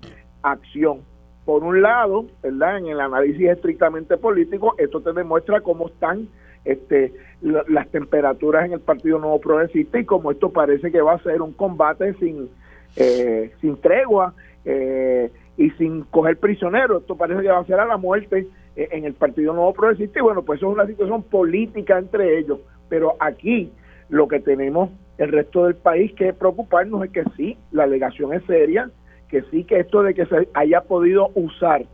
acción. 0.42 1.00
Por 1.44 1.62
un 1.62 1.82
lado, 1.82 2.26
¿verdad? 2.42 2.78
En 2.78 2.86
el 2.86 3.00
análisis 3.00 3.48
estrictamente 3.48 4.16
político, 4.16 4.74
esto 4.78 5.00
te 5.00 5.12
demuestra 5.12 5.60
cómo 5.60 5.88
están 5.88 6.28
este, 6.64 7.12
las 7.42 7.88
temperaturas 7.88 8.64
en 8.64 8.72
el 8.72 8.80
Partido 8.80 9.18
Nuevo 9.18 9.40
Progresista 9.40 9.98
y 9.98 10.04
cómo 10.04 10.30
esto 10.30 10.50
parece 10.50 10.90
que 10.90 11.02
va 11.02 11.14
a 11.14 11.22
ser 11.22 11.42
un 11.42 11.52
combate 11.52 12.14
sin, 12.14 12.48
eh, 12.96 13.52
sin 13.60 13.76
tregua 13.80 14.34
eh, 14.64 15.30
y 15.56 15.70
sin 15.72 16.02
coger 16.04 16.38
prisioneros. 16.38 17.02
Esto 17.02 17.16
parece 17.16 17.42
que 17.42 17.48
va 17.48 17.58
a 17.58 17.66
ser 17.66 17.80
a 17.80 17.86
la 17.86 17.96
muerte 17.96 18.46
eh, 18.76 18.88
en 18.92 19.04
el 19.04 19.14
Partido 19.14 19.52
Nuevo 19.52 19.74
Progresista 19.74 20.18
y 20.18 20.22
bueno, 20.22 20.42
pues 20.42 20.58
eso 20.58 20.68
es 20.68 20.74
una 20.74 20.86
situación 20.86 21.22
política 21.22 21.98
entre 21.98 22.38
ellos. 22.38 22.60
Pero 22.88 23.16
aquí 23.20 23.70
lo 24.08 24.28
que 24.28 24.40
tenemos 24.40 24.90
el 25.18 25.30
resto 25.30 25.66
del 25.66 25.76
país 25.76 26.12
que 26.14 26.32
preocuparnos 26.32 27.04
es 27.04 27.10
que 27.10 27.24
sí, 27.36 27.56
la 27.72 27.84
alegación 27.84 28.32
es 28.32 28.44
seria, 28.46 28.90
que 29.28 29.42
sí 29.50 29.64
que 29.64 29.80
esto 29.80 30.02
de 30.02 30.14
que 30.14 30.26
se 30.26 30.48
haya 30.54 30.80
podido 30.82 31.30
usar 31.34 31.84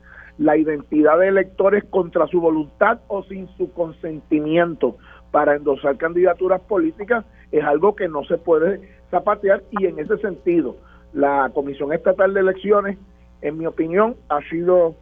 la 0.41 0.57
identidad 0.57 1.19
de 1.19 1.29
electores 1.29 1.85
contra 1.91 2.27
su 2.27 2.41
voluntad 2.41 3.01
o 3.09 3.23
sin 3.25 3.47
su 3.59 3.73
consentimiento. 3.75 4.97
Para 5.31 5.55
endosar 5.55 5.99
candidaturas 5.99 6.63
políticas 6.63 7.27
es 7.53 7.63
algo 7.63 7.95
que 7.95 8.09
no 8.09 8.25
se 8.25 8.39
puede 8.39 8.81
zapatear 9.11 9.63
y 9.71 9.85
en 9.85 9.99
ese 9.99 10.17
sentido 10.17 10.77
la 11.13 11.51
Comisión 11.53 11.93
Estatal 11.93 12.33
de 12.33 12.41
Elecciones, 12.41 12.97
en 13.43 13.59
mi 13.59 13.67
opinión, 13.67 14.17
ha 14.31 14.41
sido 14.49 14.95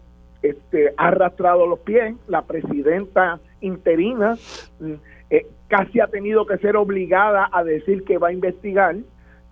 este, 0.42 0.92
ha 0.96 1.08
arrastrado 1.08 1.68
los 1.68 1.78
pies, 1.80 2.16
la 2.26 2.42
presidenta 2.42 3.38
interina 3.60 4.36
mm, 4.80 4.92
eh, 5.30 5.46
casi 5.68 6.00
ha 6.00 6.08
tenido 6.08 6.46
que 6.46 6.58
ser 6.58 6.76
obligada 6.76 7.48
a 7.52 7.62
decir 7.62 8.02
que 8.02 8.18
va 8.18 8.28
a 8.28 8.32
investigar, 8.32 8.96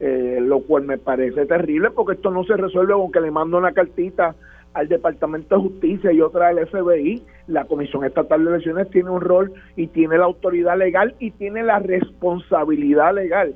eh, 0.01 0.39
lo 0.41 0.63
cual 0.63 0.83
me 0.83 0.99
parece 0.99 1.47
terrible 1.47 1.91
porque 1.91 2.15
esto 2.15 2.33
no 2.33 2.43
se 2.43 2.57
resuelve 2.57 2.95
con 2.95 3.13
que 3.13 3.21
le 3.21 3.31
mando 3.31 3.57
una 3.57 3.73
cartita 3.73 4.35
al 4.77 4.89
Departamento 4.89 5.57
de 5.57 5.63
Justicia 5.63 6.13
y 6.13 6.21
otra 6.21 6.49
al 6.49 6.67
FBI. 6.69 7.23
La 7.47 7.65
Comisión 7.65 8.05
Estatal 8.05 8.45
de 8.45 8.51
Elecciones 8.51 8.91
tiene 8.91 9.09
un 9.09 9.23
rol 9.23 9.53
y 9.75 9.87
tiene 9.87 10.19
la 10.19 10.27
autoridad 10.27 10.77
legal 10.77 11.15
y 11.19 11.31
tiene 11.31 11.63
la 11.63 11.79
responsabilidad 11.79 13.15
legal 13.15 13.55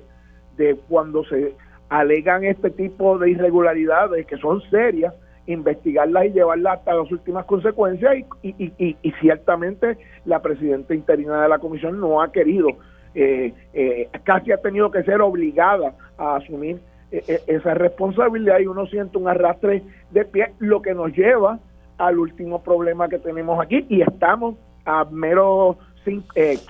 de 0.57 0.77
cuando 0.89 1.23
se 1.25 1.55
alegan 1.91 2.45
este 2.45 2.71
tipo 2.71 3.19
de 3.19 3.33
irregularidades 3.33 4.27
que 4.27 4.39
son 4.39 4.63
serias, 4.71 5.13
investigarlas 5.47 6.27
y 6.27 6.31
llevarlas 6.31 6.79
hasta 6.79 6.95
las 6.95 7.13
últimas 7.13 7.45
consecuencias 7.45 8.17
y, 8.43 8.55
y, 8.79 9.13
ciertamente 9.21 9.99
la 10.25 10.41
presidenta 10.41 10.95
interina 10.95 11.43
de 11.43 11.49
la 11.51 11.59
comisión 11.59 12.01
no 12.01 12.23
ha 12.23 12.33
querido, 12.33 12.69
eh, 13.15 13.53
eh, 13.75 14.09
casi 14.25 14.53
ha 14.53 14.59
tenido 14.59 14.91
que 14.91 15.03
ser 15.03 15.21
obligada 15.21 15.95
a 16.17 16.37
asumir 16.37 16.81
esa 17.11 17.75
responsabilidad 17.75 18.61
y 18.61 18.67
uno 18.67 18.87
siente 18.87 19.19
un 19.19 19.29
arrastre 19.29 19.83
de 20.11 20.25
pie, 20.25 20.53
lo 20.59 20.81
que 20.83 20.95
nos 20.95 21.13
lleva 21.13 21.59
al 21.99 22.19
último 22.19 22.63
problema 22.63 23.09
que 23.09 23.19
tenemos 23.19 23.61
aquí. 23.61 23.85
Y 23.89 24.03
estamos 24.03 24.57
a 24.85 25.05
meros 25.05 25.77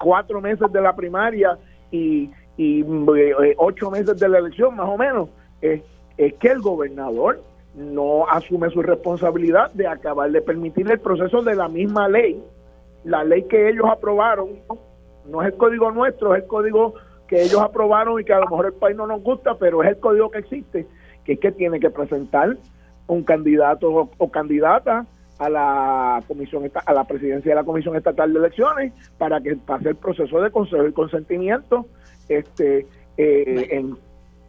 cuatro 0.01 0.41
meses 0.41 0.71
de 0.73 0.81
la 0.81 0.95
primaria 0.95 1.57
y, 1.91 2.31
y 2.57 2.85
ocho 3.57 3.91
meses 3.91 4.19
de 4.19 4.29
la 4.29 4.39
elección 4.39 4.77
más 4.77 4.89
o 4.89 4.97
menos, 4.97 5.29
es 5.61 5.83
que 6.35 6.49
el 6.49 6.61
gobernador 6.61 7.41
no 7.75 8.29
asume 8.29 8.69
su 8.71 8.83
responsabilidad 8.83 9.73
de 9.73 9.87
acabar 9.87 10.31
de 10.31 10.43
permitir 10.43 10.91
el 10.91 10.99
proceso 10.99 11.43
de 11.43 11.55
la 11.55 11.69
misma 11.69 12.09
ley, 12.09 12.43
la 13.05 13.25
ley 13.25 13.45
que 13.45 13.69
ellos 13.69 13.87
aprobaron, 13.89 14.49
no 15.27 15.43
es 15.43 15.53
el 15.53 15.55
código 15.57 15.91
nuestro, 15.93 16.35
es 16.35 16.43
el 16.43 16.49
código 16.49 16.95
que 17.31 17.41
ellos 17.41 17.61
aprobaron 17.61 18.21
y 18.21 18.25
que 18.25 18.33
a 18.33 18.41
lo 18.41 18.47
mejor 18.47 18.67
el 18.67 18.73
país 18.73 18.97
no 18.97 19.07
nos 19.07 19.23
gusta, 19.23 19.55
pero 19.55 19.85
es 19.85 19.91
el 19.91 20.01
código 20.01 20.33
que 20.33 20.41
existe, 20.41 20.85
que 21.25 21.35
es 21.35 21.39
que 21.39 21.53
tiene 21.53 21.79
que 21.79 21.89
presentar 21.89 22.57
un 23.07 23.23
candidato 23.23 24.11
o, 24.19 24.31
candidata 24.33 25.07
a 25.39 25.49
la 25.49 26.25
comisión 26.27 26.69
a 26.75 26.93
la 26.93 27.05
presidencia 27.05 27.53
de 27.53 27.55
la 27.55 27.63
comisión 27.63 27.95
estatal 27.95 28.33
de 28.33 28.41
elecciones 28.41 28.93
para 29.17 29.41
que 29.41 29.55
pase 29.55 29.91
el 29.91 29.97
proceso 29.97 30.41
de 30.41 30.51
consejo 30.51 30.89
y 30.89 30.93
consentimiento 30.93 31.87
este 32.29 32.89
eh, 33.17 33.69
en 33.71 33.97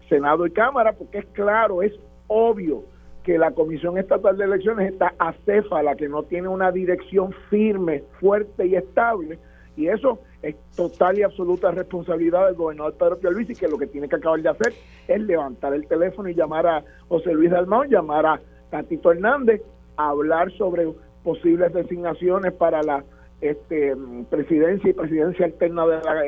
senado 0.09 0.47
y 0.47 0.51
cámara 0.51 0.93
porque 0.93 1.19
es 1.19 1.25
claro 1.27 1.83
es 1.83 1.93
obvio 2.25 2.83
que 3.23 3.37
la 3.37 3.51
Comisión 3.51 3.99
Estatal 3.99 4.35
de 4.35 4.45
Elecciones 4.45 4.93
está 4.93 5.13
acéfala, 5.19 5.95
que 5.95 6.09
no 6.09 6.23
tiene 6.23 6.47
una 6.47 6.71
dirección 6.71 7.31
firme, 7.51 8.03
fuerte 8.19 8.65
y 8.65 8.73
estable, 8.73 9.37
y 9.77 9.89
eso 9.89 10.19
es 10.41 10.55
total 10.75 11.19
y 11.19 11.23
absoluta 11.23 11.71
responsabilidad 11.71 12.47
del 12.47 12.55
gobernador 12.55 12.95
Pedro 12.95 13.19
Pierluisi, 13.19 13.55
que 13.55 13.67
lo 13.67 13.77
que 13.77 13.87
tiene 13.87 14.09
que 14.09 14.15
acabar 14.15 14.41
de 14.41 14.49
hacer 14.49 14.73
es 15.07 15.21
levantar 15.21 15.73
el 15.73 15.87
teléfono 15.87 16.29
y 16.29 16.35
llamar 16.35 16.67
a 16.67 16.83
José 17.09 17.33
Luis 17.33 17.51
Dalmau, 17.51 17.83
llamar 17.83 18.25
a 18.25 18.41
Tatito 18.69 19.11
Hernández, 19.11 19.61
hablar 19.97 20.51
sobre 20.53 20.91
posibles 21.23 21.73
designaciones 21.73 22.53
para 22.53 22.81
la 22.81 23.03
este, 23.41 23.95
presidencia 24.29 24.89
y 24.89 24.93
presidencia 24.93 25.45
alterna 25.45 25.85
de 25.85 25.97
la, 25.97 26.23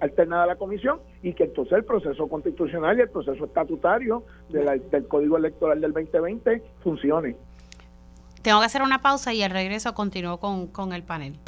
alterna 0.00 0.42
de 0.42 0.46
la 0.48 0.56
comisión 0.56 0.98
y 1.22 1.32
que 1.32 1.44
entonces 1.44 1.74
el 1.74 1.84
proceso 1.84 2.28
constitucional 2.28 2.98
y 2.98 3.02
el 3.02 3.10
proceso 3.10 3.44
estatutario 3.44 4.24
del 4.48 5.06
Código 5.08 5.36
Electoral 5.36 5.80
del 5.80 5.92
2020 5.92 6.62
funcione. 6.82 7.36
Tengo 8.42 8.60
que 8.60 8.66
hacer 8.66 8.82
una 8.82 9.00
pausa 9.00 9.32
y 9.32 9.42
al 9.42 9.50
regreso 9.50 9.94
continúo 9.94 10.38
con, 10.38 10.68
con 10.68 10.92
el 10.92 11.02
panel. 11.02 11.38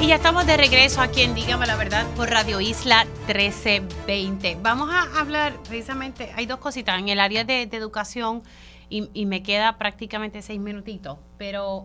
Y 0.00 0.06
ya 0.06 0.14
estamos 0.14 0.46
de 0.46 0.56
regreso 0.56 1.02
aquí 1.02 1.20
en 1.20 1.34
Dígame 1.34 1.66
la 1.66 1.76
Verdad 1.76 2.06
por 2.16 2.30
Radio 2.30 2.58
Isla 2.58 3.04
1320. 3.26 4.56
Vamos 4.62 4.88
a 4.90 5.20
hablar 5.20 5.52
precisamente, 5.68 6.32
hay 6.34 6.46
dos 6.46 6.58
cositas 6.58 6.98
en 6.98 7.10
el 7.10 7.20
área 7.20 7.44
de, 7.44 7.64
educación 7.64 8.42
y, 8.88 9.10
y, 9.12 9.26
me 9.26 9.42
queda 9.42 9.76
prácticamente 9.76 10.40
seis 10.40 10.58
minutitos, 10.58 11.18
pero 11.36 11.84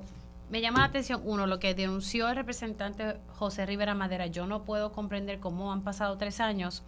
me 0.50 0.62
llama 0.62 0.80
la 0.80 0.86
atención, 0.86 1.22
uno, 1.26 1.46
lo 1.46 1.60
que 1.60 1.74
denunció 1.74 2.30
el 2.30 2.38
representante 2.38 3.18
José 3.34 3.66
Rivera 3.66 3.96
Madera. 3.96 4.28
Yo 4.28 4.48
no 4.48 4.64
puedo 4.64 4.94
comprender 4.94 5.42
cómo 5.42 5.74
han 5.74 5.82
pasado 5.82 6.18
tres 6.18 6.40
años 6.40 6.84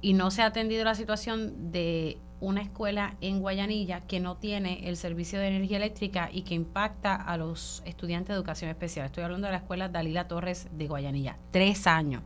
y 0.00 0.12
no 0.12 0.30
se 0.30 0.42
ha 0.42 0.46
atendido 0.46 0.84
la 0.84 0.94
situación 0.94 1.72
de 1.72 2.16
una 2.40 2.62
escuela 2.62 3.16
en 3.20 3.40
Guayanilla 3.40 4.00
que 4.02 4.20
no 4.20 4.36
tiene 4.36 4.88
el 4.88 4.96
servicio 4.96 5.40
de 5.40 5.48
energía 5.48 5.78
eléctrica 5.78 6.30
y 6.32 6.42
que 6.42 6.54
impacta 6.54 7.14
a 7.14 7.36
los 7.36 7.82
estudiantes 7.84 8.28
de 8.28 8.34
educación 8.34 8.70
especial. 8.70 9.06
Estoy 9.06 9.24
hablando 9.24 9.46
de 9.46 9.52
la 9.52 9.58
escuela 9.58 9.88
Dalila 9.88 10.28
Torres 10.28 10.68
de 10.70 10.86
Guayanilla. 10.86 11.36
Tres 11.50 11.86
años. 11.86 12.22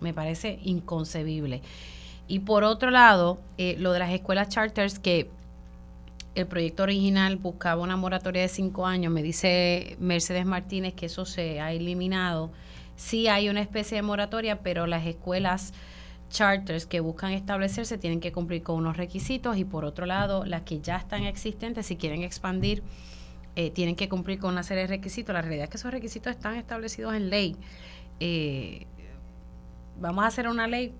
Me 0.00 0.12
parece 0.12 0.58
inconcebible. 0.64 1.62
Y 2.26 2.40
por 2.40 2.64
otro 2.64 2.90
lado, 2.90 3.40
eh, 3.58 3.76
lo 3.78 3.92
de 3.92 3.98
las 4.00 4.10
escuelas 4.10 4.48
charters 4.48 4.98
que 4.98 5.30
el 6.34 6.46
proyecto 6.46 6.84
original 6.84 7.36
buscaba 7.36 7.82
una 7.82 7.96
moratoria 7.96 8.42
de 8.42 8.48
cinco 8.48 8.86
años. 8.86 9.12
Me 9.12 9.22
dice 9.22 9.96
Mercedes 10.00 10.46
Martínez 10.46 10.94
que 10.94 11.06
eso 11.06 11.24
se 11.24 11.60
ha 11.60 11.72
eliminado. 11.72 12.50
Sí 12.96 13.28
hay 13.28 13.48
una 13.48 13.60
especie 13.60 13.96
de 13.96 14.02
moratoria, 14.02 14.60
pero 14.60 14.86
las 14.86 15.06
escuelas 15.06 15.72
charters 16.30 16.86
que 16.86 17.00
buscan 17.00 17.32
establecerse 17.32 17.98
tienen 17.98 18.20
que 18.20 18.32
cumplir 18.32 18.62
con 18.62 18.76
unos 18.76 18.96
requisitos 18.96 19.58
y 19.58 19.64
por 19.64 19.84
otro 19.84 20.06
lado, 20.06 20.46
las 20.46 20.62
que 20.62 20.80
ya 20.80 20.96
están 20.96 21.24
existentes, 21.24 21.86
si 21.86 21.96
quieren 21.96 22.22
expandir, 22.22 22.82
eh, 23.56 23.70
tienen 23.70 23.96
que 23.96 24.08
cumplir 24.08 24.38
con 24.38 24.52
una 24.52 24.62
serie 24.62 24.84
de 24.84 24.86
requisitos. 24.86 25.34
La 25.34 25.42
realidad 25.42 25.64
es 25.64 25.70
que 25.70 25.76
esos 25.76 25.90
requisitos 25.90 26.30
están 26.30 26.56
establecidos 26.56 27.14
en 27.14 27.28
ley. 27.28 27.56
Eh, 28.20 28.86
vamos 30.00 30.24
a 30.24 30.28
hacer 30.28 30.48
una 30.48 30.66
ley 30.66 30.94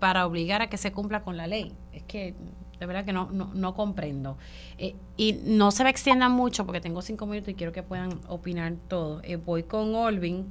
para 0.00 0.26
obligar 0.26 0.62
a 0.62 0.68
que 0.68 0.78
se 0.78 0.90
cumpla 0.90 1.22
con 1.22 1.36
la 1.36 1.46
ley. 1.46 1.72
Es 1.92 2.02
que 2.02 2.34
de 2.80 2.86
verdad 2.86 3.04
que 3.04 3.12
no, 3.12 3.28
no, 3.30 3.74
comprendo. 3.74 4.38
Eh, 4.78 4.96
y 5.18 5.34
no 5.44 5.70
se 5.70 5.84
me 5.84 5.90
extiendan 5.90 6.32
mucho 6.32 6.64
porque 6.64 6.80
tengo 6.80 7.02
cinco 7.02 7.26
minutos 7.26 7.50
y 7.50 7.54
quiero 7.54 7.72
que 7.72 7.82
puedan 7.82 8.18
opinar 8.26 8.72
todo. 8.88 9.20
Eh, 9.22 9.36
voy 9.36 9.64
con 9.64 9.94
Olvin, 9.94 10.46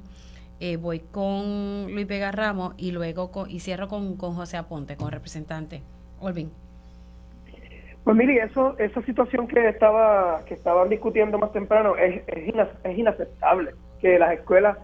eh, 0.60 0.78
voy 0.78 1.00
con 1.00 1.94
Luis 1.94 2.08
Vega 2.08 2.32
Ramos 2.32 2.74
y 2.78 2.92
luego 2.92 3.30
y 3.48 3.60
cierro 3.60 3.88
con, 3.88 4.18
con 4.18 4.36
José 4.36 4.58
Aponte, 4.58 4.96
con 4.98 5.12
representante. 5.12 5.82
Olvin. 6.20 6.52
Pues 8.04 8.18
mire, 8.18 8.44
eso, 8.44 8.78
esa 8.78 9.02
situación 9.04 9.48
que 9.48 9.70
estaba 9.70 10.42
que 10.46 10.54
estaban 10.54 10.90
discutiendo 10.90 11.38
más 11.38 11.52
temprano 11.52 11.96
es, 11.96 12.24
es 12.28 12.98
inaceptable 12.98 13.74
que 14.02 14.18
las 14.18 14.34
escuelas 14.34 14.78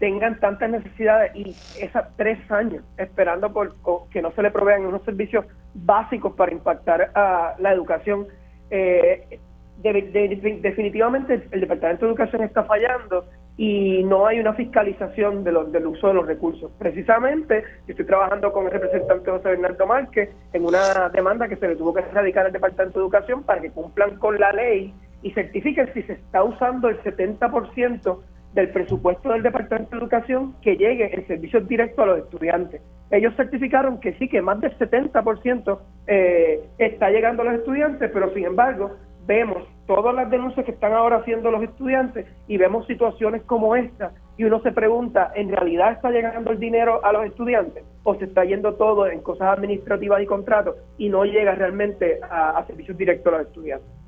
tengan 0.00 0.40
tantas 0.40 0.70
necesidades 0.70 1.30
y 1.36 1.54
esas 1.78 2.16
tres 2.16 2.38
años 2.50 2.82
esperando 2.96 3.52
por 3.52 3.76
que 4.08 4.22
no 4.22 4.32
se 4.32 4.42
le 4.42 4.50
provean 4.50 4.86
unos 4.86 5.02
servicios 5.04 5.44
básicos 5.74 6.32
para 6.32 6.52
impactar 6.52 7.12
a 7.14 7.54
la 7.58 7.72
educación. 7.72 8.26
Eh, 8.70 9.38
definitivamente 9.82 11.46
el 11.50 11.60
Departamento 11.60 12.06
de 12.06 12.12
Educación 12.12 12.42
está 12.42 12.64
fallando 12.64 13.26
y 13.56 14.02
no 14.04 14.26
hay 14.26 14.40
una 14.40 14.54
fiscalización 14.54 15.44
de 15.44 15.50
del 15.50 15.86
uso 15.86 16.08
de 16.08 16.14
los 16.14 16.26
recursos. 16.26 16.70
Precisamente, 16.78 17.64
estoy 17.86 18.06
trabajando 18.06 18.52
con 18.52 18.66
el 18.66 18.72
representante 18.72 19.30
José 19.30 19.50
Bernardo 19.50 19.86
Márquez 19.86 20.30
en 20.52 20.64
una 20.64 21.08
demanda 21.10 21.48
que 21.48 21.56
se 21.56 21.68
le 21.68 21.76
tuvo 21.76 21.92
que 21.92 22.00
radicar 22.00 22.46
al 22.46 22.52
Departamento 22.52 22.98
de 22.98 23.04
Educación 23.04 23.42
para 23.42 23.60
que 23.60 23.70
cumplan 23.70 24.16
con 24.16 24.38
la 24.38 24.52
ley 24.52 24.94
y 25.22 25.30
certifiquen 25.32 25.92
si 25.92 26.02
se 26.02 26.14
está 26.14 26.42
usando 26.42 26.88
el 26.88 27.02
70% 27.02 28.18
del 28.54 28.70
presupuesto 28.70 29.30
del 29.30 29.42
Departamento 29.42 29.90
de 29.90 29.98
Educación 29.98 30.54
que 30.62 30.76
llegue 30.76 31.14
en 31.14 31.26
servicios 31.26 31.66
directos 31.68 32.02
a 32.02 32.06
los 32.06 32.18
estudiantes. 32.20 32.80
Ellos 33.10 33.34
certificaron 33.36 33.98
que 33.98 34.14
sí, 34.14 34.28
que 34.28 34.40
más 34.40 34.60
del 34.60 34.76
70% 34.78 35.78
eh, 36.06 36.64
está 36.78 37.10
llegando 37.10 37.42
a 37.42 37.46
los 37.46 37.54
estudiantes, 37.54 38.10
pero 38.12 38.32
sin 38.32 38.44
embargo 38.44 38.96
vemos 39.26 39.64
todas 39.86 40.14
las 40.14 40.30
denuncias 40.30 40.64
que 40.64 40.72
están 40.72 40.92
ahora 40.92 41.18
haciendo 41.18 41.50
los 41.50 41.62
estudiantes 41.62 42.26
y 42.48 42.56
vemos 42.56 42.86
situaciones 42.86 43.42
como 43.42 43.76
esta 43.76 44.12
y 44.36 44.44
uno 44.44 44.60
se 44.62 44.72
pregunta, 44.72 45.32
¿en 45.34 45.50
realidad 45.50 45.92
está 45.92 46.10
llegando 46.10 46.50
el 46.50 46.58
dinero 46.58 47.04
a 47.04 47.12
los 47.12 47.26
estudiantes 47.26 47.84
o 48.04 48.14
se 48.14 48.24
está 48.24 48.44
yendo 48.44 48.74
todo 48.74 49.06
en 49.06 49.20
cosas 49.20 49.48
administrativas 49.58 50.22
y 50.22 50.26
contratos 50.26 50.76
y 50.96 51.08
no 51.08 51.24
llega 51.24 51.54
realmente 51.54 52.20
a, 52.22 52.58
a 52.58 52.66
servicios 52.66 52.96
directos 52.96 53.32
a 53.32 53.38
los 53.38 53.46
estudiantes? 53.48 54.00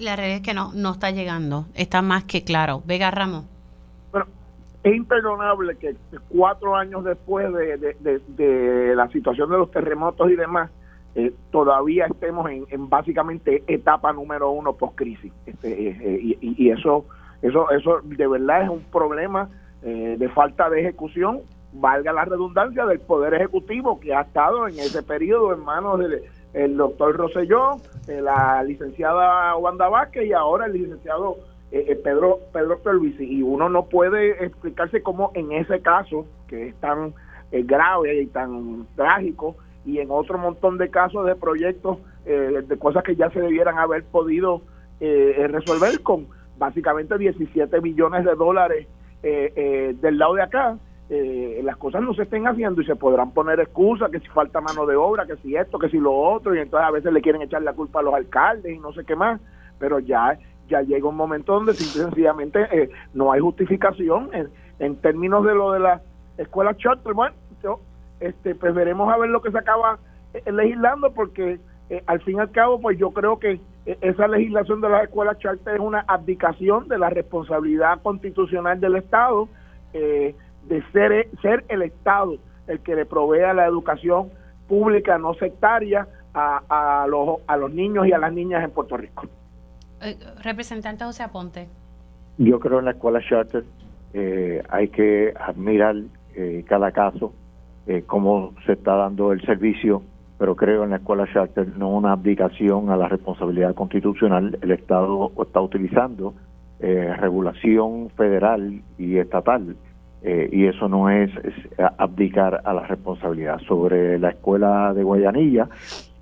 la 0.00 0.16
realidad 0.16 0.38
es 0.38 0.42
que 0.42 0.54
no, 0.54 0.72
no 0.74 0.92
está 0.92 1.10
llegando. 1.10 1.66
Está 1.74 2.02
más 2.02 2.24
que 2.24 2.44
claro. 2.44 2.82
Vega 2.86 3.10
Ramos. 3.10 3.44
Bueno, 4.10 4.26
es 4.82 4.94
imperdonable 4.94 5.76
que 5.76 5.94
cuatro 6.28 6.74
años 6.74 7.04
después 7.04 7.52
de, 7.52 8.94
la 8.94 9.08
situación 9.08 9.50
de 9.50 9.58
los 9.58 9.70
terremotos 9.70 10.30
y 10.30 10.36
demás, 10.36 10.70
eh, 11.14 11.32
todavía 11.50 12.06
estemos 12.06 12.50
en, 12.50 12.88
básicamente 12.88 13.62
etapa 13.66 14.12
número 14.12 14.50
uno 14.50 14.72
post 14.72 14.96
crisis 14.96 15.32
este, 15.46 15.88
eh, 15.88 15.96
eh, 16.00 16.36
y, 16.40 16.70
eso 16.70 17.06
eso 17.42 17.70
eso 17.70 18.00
de 18.02 18.26
verdad 18.26 18.62
es 18.62 18.68
un 18.68 18.82
problema 18.84 19.48
eh, 19.82 20.16
de 20.18 20.28
falta 20.30 20.70
de 20.70 20.80
ejecución, 20.80 21.40
valga 21.72 22.12
la 22.12 22.24
redundancia, 22.24 22.86
del 22.86 23.00
Poder 23.00 23.34
Ejecutivo 23.34 24.00
que 24.00 24.14
ha 24.14 24.22
estado 24.22 24.66
en 24.66 24.78
ese 24.78 25.02
periodo 25.02 25.52
en 25.52 25.60
manos 25.60 26.00
del 26.00 26.76
doctor 26.76 27.14
Roselló, 27.16 27.76
la 28.06 28.62
licenciada 28.62 29.54
Wanda 29.56 29.88
Vázquez 29.88 30.26
y 30.26 30.32
ahora 30.32 30.66
el 30.66 30.72
licenciado 30.72 31.36
eh, 31.74 31.86
eh, 31.88 31.96
Pedro 31.96 32.38
Pedro 32.52 32.78
Pierluisi. 32.78 33.24
Y 33.24 33.42
uno 33.42 33.68
no 33.68 33.86
puede 33.86 34.44
explicarse 34.44 35.02
cómo 35.02 35.32
en 35.34 35.50
ese 35.50 35.80
caso, 35.82 36.24
que 36.46 36.68
es 36.68 36.74
tan 36.76 37.12
eh, 37.50 37.64
grave 37.64 38.22
y 38.22 38.26
tan 38.26 38.86
trágico, 38.94 39.56
y 39.84 39.98
en 39.98 40.10
otro 40.10 40.38
montón 40.38 40.78
de 40.78 40.90
casos 40.90 41.26
de 41.26 41.36
proyectos, 41.36 41.98
de 42.24 42.78
cosas 42.78 43.04
que 43.04 43.16
ya 43.16 43.30
se 43.30 43.40
debieran 43.40 43.78
haber 43.78 44.04
podido 44.04 44.62
resolver 45.00 46.00
con 46.02 46.26
básicamente 46.56 47.18
17 47.18 47.80
millones 47.82 48.24
de 48.24 48.34
dólares 48.34 48.88
del 49.22 50.18
lado 50.18 50.34
de 50.34 50.42
acá, 50.42 50.78
eh, 51.10 51.60
las 51.62 51.76
cosas 51.76 52.00
no 52.00 52.14
se 52.14 52.22
estén 52.22 52.46
haciendo 52.46 52.80
y 52.80 52.86
se 52.86 52.96
podrán 52.96 53.32
poner 53.32 53.60
excusas, 53.60 54.10
que 54.10 54.20
si 54.20 54.28
falta 54.28 54.62
mano 54.62 54.86
de 54.86 54.96
obra, 54.96 55.26
que 55.26 55.36
si 55.36 55.54
esto, 55.54 55.78
que 55.78 55.90
si 55.90 55.98
lo 55.98 56.14
otro, 56.14 56.54
y 56.54 56.60
entonces 56.60 56.88
a 56.88 56.90
veces 56.90 57.12
le 57.12 57.20
quieren 57.20 57.42
echar 57.42 57.62
la 57.62 57.74
culpa 57.74 58.00
a 58.00 58.02
los 58.02 58.14
alcaldes 58.14 58.74
y 58.74 58.78
no 58.78 58.92
sé 58.92 59.04
qué 59.04 59.14
más, 59.14 59.40
pero 59.78 59.98
ya 59.98 60.38
ya 60.66 60.80
llega 60.80 61.06
un 61.06 61.16
momento 61.16 61.52
donde 61.52 61.74
sencillamente 61.74 62.66
eh, 62.72 62.88
no 63.12 63.30
hay 63.30 63.40
justificación 63.40 64.30
en, 64.32 64.48
en, 64.78 64.96
términos 64.96 65.44
de 65.44 65.54
lo 65.54 65.72
de 65.72 65.80
la 65.80 66.00
escuela 66.38 66.74
charter. 66.74 67.12
Bueno, 67.12 67.34
este, 68.20 68.54
pues 68.54 68.74
veremos 68.74 69.12
a 69.12 69.18
ver 69.18 69.30
lo 69.30 69.42
que 69.42 69.50
se 69.50 69.58
acaba 69.58 69.98
eh, 70.32 70.52
legislando 70.52 71.12
porque 71.12 71.58
al 72.06 72.20
fin 72.22 72.38
y 72.38 72.40
al 72.40 72.50
cabo, 72.50 72.80
pues 72.80 72.98
yo 72.98 73.10
creo 73.10 73.38
que 73.38 73.60
esa 73.84 74.26
legislación 74.26 74.80
de 74.80 74.88
las 74.88 75.04
escuelas 75.04 75.38
charter 75.38 75.74
es 75.74 75.80
una 75.80 76.00
abdicación 76.08 76.88
de 76.88 76.98
la 76.98 77.10
responsabilidad 77.10 78.00
constitucional 78.02 78.80
del 78.80 78.96
Estado. 78.96 79.48
Eh, 79.92 80.34
de 80.68 80.82
ser, 80.92 81.28
ser 81.42 81.64
el 81.68 81.82
Estado 81.82 82.36
el 82.66 82.80
que 82.80 82.94
le 82.94 83.06
provea 83.06 83.52
la 83.52 83.66
educación 83.66 84.30
pública 84.68 85.18
no 85.18 85.34
sectaria 85.34 86.08
a, 86.32 87.02
a, 87.02 87.06
los, 87.06 87.38
a 87.46 87.56
los 87.56 87.72
niños 87.72 88.06
y 88.06 88.12
a 88.12 88.18
las 88.18 88.32
niñas 88.32 88.64
en 88.64 88.70
Puerto 88.70 88.96
Rico. 88.96 89.26
Eh, 90.00 90.16
representante 90.42 91.04
José 91.04 91.22
Aponte. 91.22 91.68
Yo 92.38 92.58
creo 92.58 92.78
en 92.78 92.86
la 92.86 92.92
escuela 92.92 93.20
charter 93.28 93.64
eh, 94.14 94.62
hay 94.68 94.88
que 94.88 95.34
admirar 95.38 95.96
eh, 96.34 96.64
cada 96.66 96.90
caso, 96.90 97.32
cómo 98.06 98.54
se 98.66 98.72
está 98.72 98.96
dando 98.96 99.32
el 99.32 99.42
servicio, 99.42 100.02
pero 100.38 100.56
creo 100.56 100.84
en 100.84 100.90
la 100.90 100.96
escuela 100.96 101.28
charter 101.32 101.76
no 101.76 101.90
una 101.90 102.12
abdicación 102.12 102.90
a 102.90 102.96
la 102.96 103.08
responsabilidad 103.08 103.74
constitucional. 103.74 104.58
El 104.62 104.70
Estado 104.70 105.30
está 105.42 105.60
utilizando 105.60 106.34
regulación 106.80 108.10
federal 108.10 108.82
y 108.98 109.16
estatal 109.16 109.76
eh, 110.26 110.48
y 110.50 110.64
eso 110.64 110.88
no 110.88 111.10
es, 111.10 111.30
abdicar 111.98 112.62
a 112.64 112.72
la 112.72 112.86
responsabilidad. 112.86 113.60
Sobre 113.68 114.18
la 114.18 114.30
escuela 114.30 114.94
de 114.94 115.02
Guayanilla, 115.02 115.68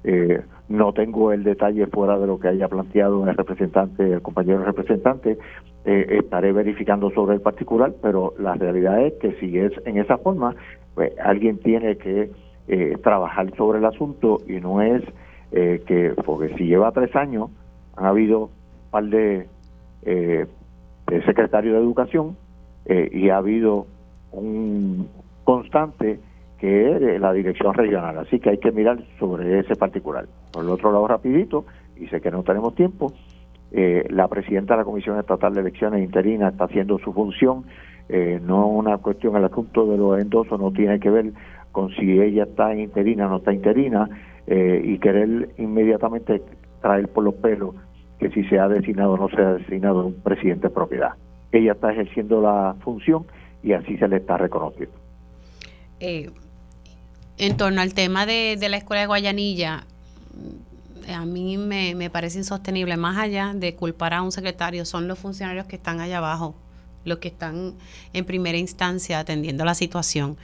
eh, 0.02 0.42
no 0.68 0.92
tengo 0.92 1.32
el 1.32 1.44
detalle 1.44 1.86
fuera 1.86 2.18
de 2.18 2.26
lo 2.26 2.38
que 2.38 2.48
haya 2.48 2.68
planteado 2.68 3.28
el 3.28 3.36
representante, 3.36 4.12
el 4.12 4.22
compañero 4.22 4.64
representante, 4.64 5.38
eh, 5.84 6.18
estaré 6.22 6.52
verificando 6.52 7.10
sobre 7.10 7.34
el 7.34 7.40
particular, 7.40 7.92
pero 8.00 8.34
la 8.38 8.54
realidad 8.54 9.04
es 9.04 9.14
que 9.14 9.32
si 9.40 9.58
es 9.58 9.72
en 9.84 9.98
esa 9.98 10.18
forma, 10.18 10.54
pues 10.94 11.12
alguien 11.18 11.58
tiene 11.58 11.96
que 11.96 12.30
trabajar 13.02 13.54
sobre 13.56 13.80
el 13.80 13.84
asunto 13.84 14.38
y 14.46 14.52
no 14.52 14.80
es 14.80 15.02
que, 15.50 16.14
porque 16.24 16.54
si 16.56 16.64
lleva 16.64 16.92
tres 16.92 17.14
años, 17.14 17.50
han 17.96 18.06
habido 18.06 18.44
un 18.44 18.90
par 18.90 19.04
de, 19.04 19.46
de 21.12 21.22
secretarios 21.26 21.74
de 21.74 21.80
educación 21.80 22.36
eh, 22.86 23.08
y 23.12 23.28
ha 23.28 23.36
habido 23.36 23.86
un 24.32 25.08
constante 25.44 26.18
que 26.62 26.92
es 26.92 27.20
la 27.20 27.32
dirección 27.32 27.74
regional, 27.74 28.16
así 28.18 28.38
que 28.38 28.50
hay 28.50 28.58
que 28.58 28.70
mirar 28.70 29.02
sobre 29.18 29.58
ese 29.58 29.74
particular. 29.74 30.26
Por 30.52 30.62
el 30.62 30.70
otro 30.70 30.92
lado, 30.92 31.08
rapidito, 31.08 31.64
y 31.98 32.06
sé 32.06 32.20
que 32.20 32.30
no 32.30 32.44
tenemos 32.44 32.76
tiempo, 32.76 33.12
eh, 33.72 34.06
la 34.10 34.28
presidenta 34.28 34.74
de 34.74 34.78
la 34.78 34.84
Comisión 34.84 35.18
Estatal 35.18 35.54
de 35.54 35.60
Elecciones 35.60 36.04
Interina 36.04 36.50
está 36.50 36.66
haciendo 36.66 36.98
su 37.00 37.12
función, 37.12 37.64
eh, 38.08 38.40
no 38.40 38.68
una 38.68 38.98
cuestión, 38.98 39.34
el 39.34 39.44
asunto 39.44 39.86
de 39.86 39.98
los 39.98 40.20
endosos 40.20 40.60
no 40.60 40.70
tiene 40.70 41.00
que 41.00 41.10
ver 41.10 41.32
con 41.72 41.90
si 41.96 42.20
ella 42.20 42.44
está 42.44 42.72
interina 42.74 43.26
o 43.26 43.30
no 43.30 43.36
está 43.38 43.52
interina, 43.52 44.08
y 44.44 44.98
querer 44.98 45.50
inmediatamente 45.56 46.42
traer 46.80 47.08
por 47.08 47.22
los 47.22 47.34
pelos 47.34 47.76
que 48.18 48.28
si 48.30 48.42
se 48.44 48.58
ha 48.58 48.68
designado 48.68 49.12
o 49.12 49.16
no 49.16 49.28
se 49.28 49.40
ha 49.40 49.54
designado 49.54 50.06
un 50.06 50.14
presidente 50.14 50.66
de 50.66 50.74
propiedad 50.74 51.12
ella 51.52 51.72
está 51.72 51.92
ejerciendo 51.92 52.40
la 52.40 52.74
función 52.82 53.26
y 53.62 53.72
así 53.74 53.96
se 53.98 54.08
le 54.08 54.16
está 54.16 54.38
reconociendo. 54.38 54.94
Eh, 56.00 56.30
en 57.46 57.56
torno 57.56 57.80
al 57.80 57.92
tema 57.92 58.24
de, 58.24 58.56
la 58.70 58.76
escuela 58.76 59.00
de 59.00 59.08
Guayanilla, 59.08 59.84
a 61.12 61.24
mí 61.24 61.58
me, 61.58 62.08
parece 62.08 62.38
insostenible, 62.38 62.96
más 62.96 63.18
allá 63.18 63.52
de 63.52 63.74
culpar 63.74 64.14
a 64.14 64.22
un 64.22 64.30
secretario, 64.30 64.84
son 64.84 65.08
los 65.08 65.18
funcionarios 65.18 65.66
que 65.66 65.74
están 65.74 65.98
allá 65.98 66.18
abajo, 66.18 66.54
los 67.04 67.18
que 67.18 67.26
están 67.26 67.74
en 68.12 68.24
primera 68.24 68.58
instancia 68.58 69.18
atendiendo 69.18 69.64
la 69.64 69.74
situación. 69.74 70.36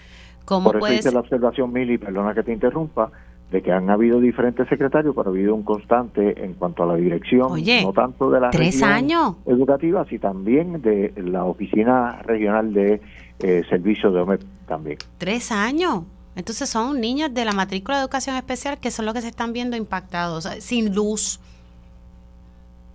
¿Cómo 0.44 0.72
Por 0.72 0.90
eso 0.90 0.92
hice 0.92 1.12
la 1.12 1.20
observación, 1.20 1.72
Mili, 1.72 1.98
perdona 1.98 2.34
que 2.34 2.42
te 2.42 2.52
interrumpa, 2.52 3.12
de 3.52 3.62
que 3.62 3.70
han 3.70 3.88
habido 3.90 4.18
diferentes 4.18 4.68
secretarios, 4.68 5.14
pero 5.14 5.28
ha 5.28 5.32
habido 5.32 5.54
un 5.54 5.62
constante 5.62 6.44
en 6.44 6.54
cuanto 6.54 6.82
a 6.82 6.86
la 6.86 6.96
dirección, 6.96 7.62
no 7.84 7.92
tanto 7.92 8.28
de 8.28 8.40
la 8.40 8.50
tres 8.50 8.82
años 8.82 9.36
educativa, 9.46 10.04
sino 10.06 10.20
también 10.20 10.82
de 10.82 11.12
la 11.16 11.44
oficina 11.44 12.22
regional 12.22 12.74
de 12.74 13.00
eh, 13.38 13.62
servicios 13.70 14.12
de 14.12 14.20
OMEP 14.20 14.42
también. 14.66 14.98
Tres 15.16 15.52
años. 15.52 16.02
Entonces 16.38 16.70
son 16.70 17.00
niños 17.00 17.34
de 17.34 17.44
la 17.44 17.50
matrícula 17.50 17.96
de 17.96 18.02
educación 18.04 18.36
especial 18.36 18.78
que 18.78 18.92
son 18.92 19.06
los 19.06 19.12
que 19.12 19.22
se 19.22 19.26
están 19.26 19.52
viendo 19.52 19.76
impactados, 19.76 20.48
sin 20.60 20.94
luz. 20.94 21.40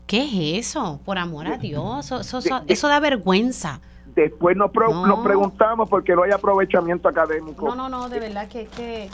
¿Qué 0.07 0.23
es 0.23 0.67
eso? 0.67 1.01
Por 1.03 1.17
amor 1.17 1.47
a 1.47 1.57
Dios, 1.57 2.09
eso, 2.09 2.87
da 2.87 2.99
vergüenza. 3.01 3.81
Después 4.15 4.55
nos, 4.55 4.71
preguntamos 4.71 5.89
por 5.89 6.05
qué 6.05 6.15
no 6.15 6.23
hay 6.23 6.31
aprovechamiento 6.31 7.09
académico. 7.09 7.67
No, 7.67 7.75
no, 7.75 7.89
no, 7.89 8.07
de 8.07 8.21
verdad 8.21 8.47
que, 8.47 8.67
que 8.67 9.09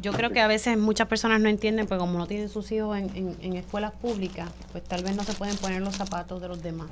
yo 0.00 0.12
creo 0.12 0.30
que 0.30 0.40
a 0.40 0.46
veces 0.46 0.78
muchas 0.78 1.06
personas 1.06 1.38
no 1.38 1.50
entienden, 1.50 1.86
pues 1.86 2.00
como 2.00 2.16
no 2.18 2.26
tienen 2.26 2.48
sus 2.48 2.72
hijos 2.72 2.96
en, 2.96 3.36
en, 3.42 3.56
escuelas 3.56 3.92
públicas, 3.92 4.48
pues 4.72 4.82
tal 4.84 5.02
vez 5.02 5.16
no 5.16 5.22
se 5.22 5.34
pueden 5.34 5.58
poner 5.58 5.82
los 5.82 5.96
zapatos 5.96 6.40
de 6.40 6.48
los 6.48 6.62
demás. 6.62 6.88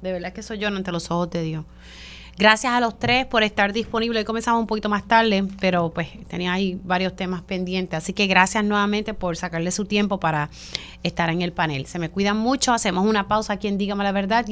De 0.00 0.10
verdad 0.10 0.32
que 0.32 0.42
soy 0.42 0.58
yo 0.58 0.66
ante 0.66 0.90
los 0.90 1.12
ojos 1.12 1.30
de 1.30 1.42
Dios. 1.42 1.64
Gracias 2.38 2.72
a 2.72 2.80
los 2.80 2.98
tres 2.98 3.26
por 3.26 3.42
estar 3.42 3.72
disponibles. 3.72 4.20
Hoy 4.20 4.24
comenzamos 4.24 4.60
un 4.60 4.66
poquito 4.66 4.88
más 4.88 5.06
tarde, 5.06 5.44
pero 5.60 5.90
pues 5.90 6.08
tenía 6.28 6.52
ahí 6.54 6.80
varios 6.82 7.14
temas 7.14 7.42
pendientes. 7.42 7.98
Así 7.98 8.14
que 8.14 8.26
gracias 8.26 8.64
nuevamente 8.64 9.12
por 9.12 9.36
sacarle 9.36 9.70
su 9.70 9.84
tiempo 9.84 10.18
para 10.18 10.48
estar 11.02 11.28
en 11.28 11.42
el 11.42 11.52
panel. 11.52 11.86
Se 11.86 11.98
me 11.98 12.08
cuidan 12.08 12.38
mucho. 12.38 12.72
Hacemos 12.72 13.06
una 13.06 13.28
pausa 13.28 13.52
aquí 13.52 13.68
en 13.68 13.76
Dígame 13.76 14.02
la 14.02 14.12
Verdad. 14.12 14.40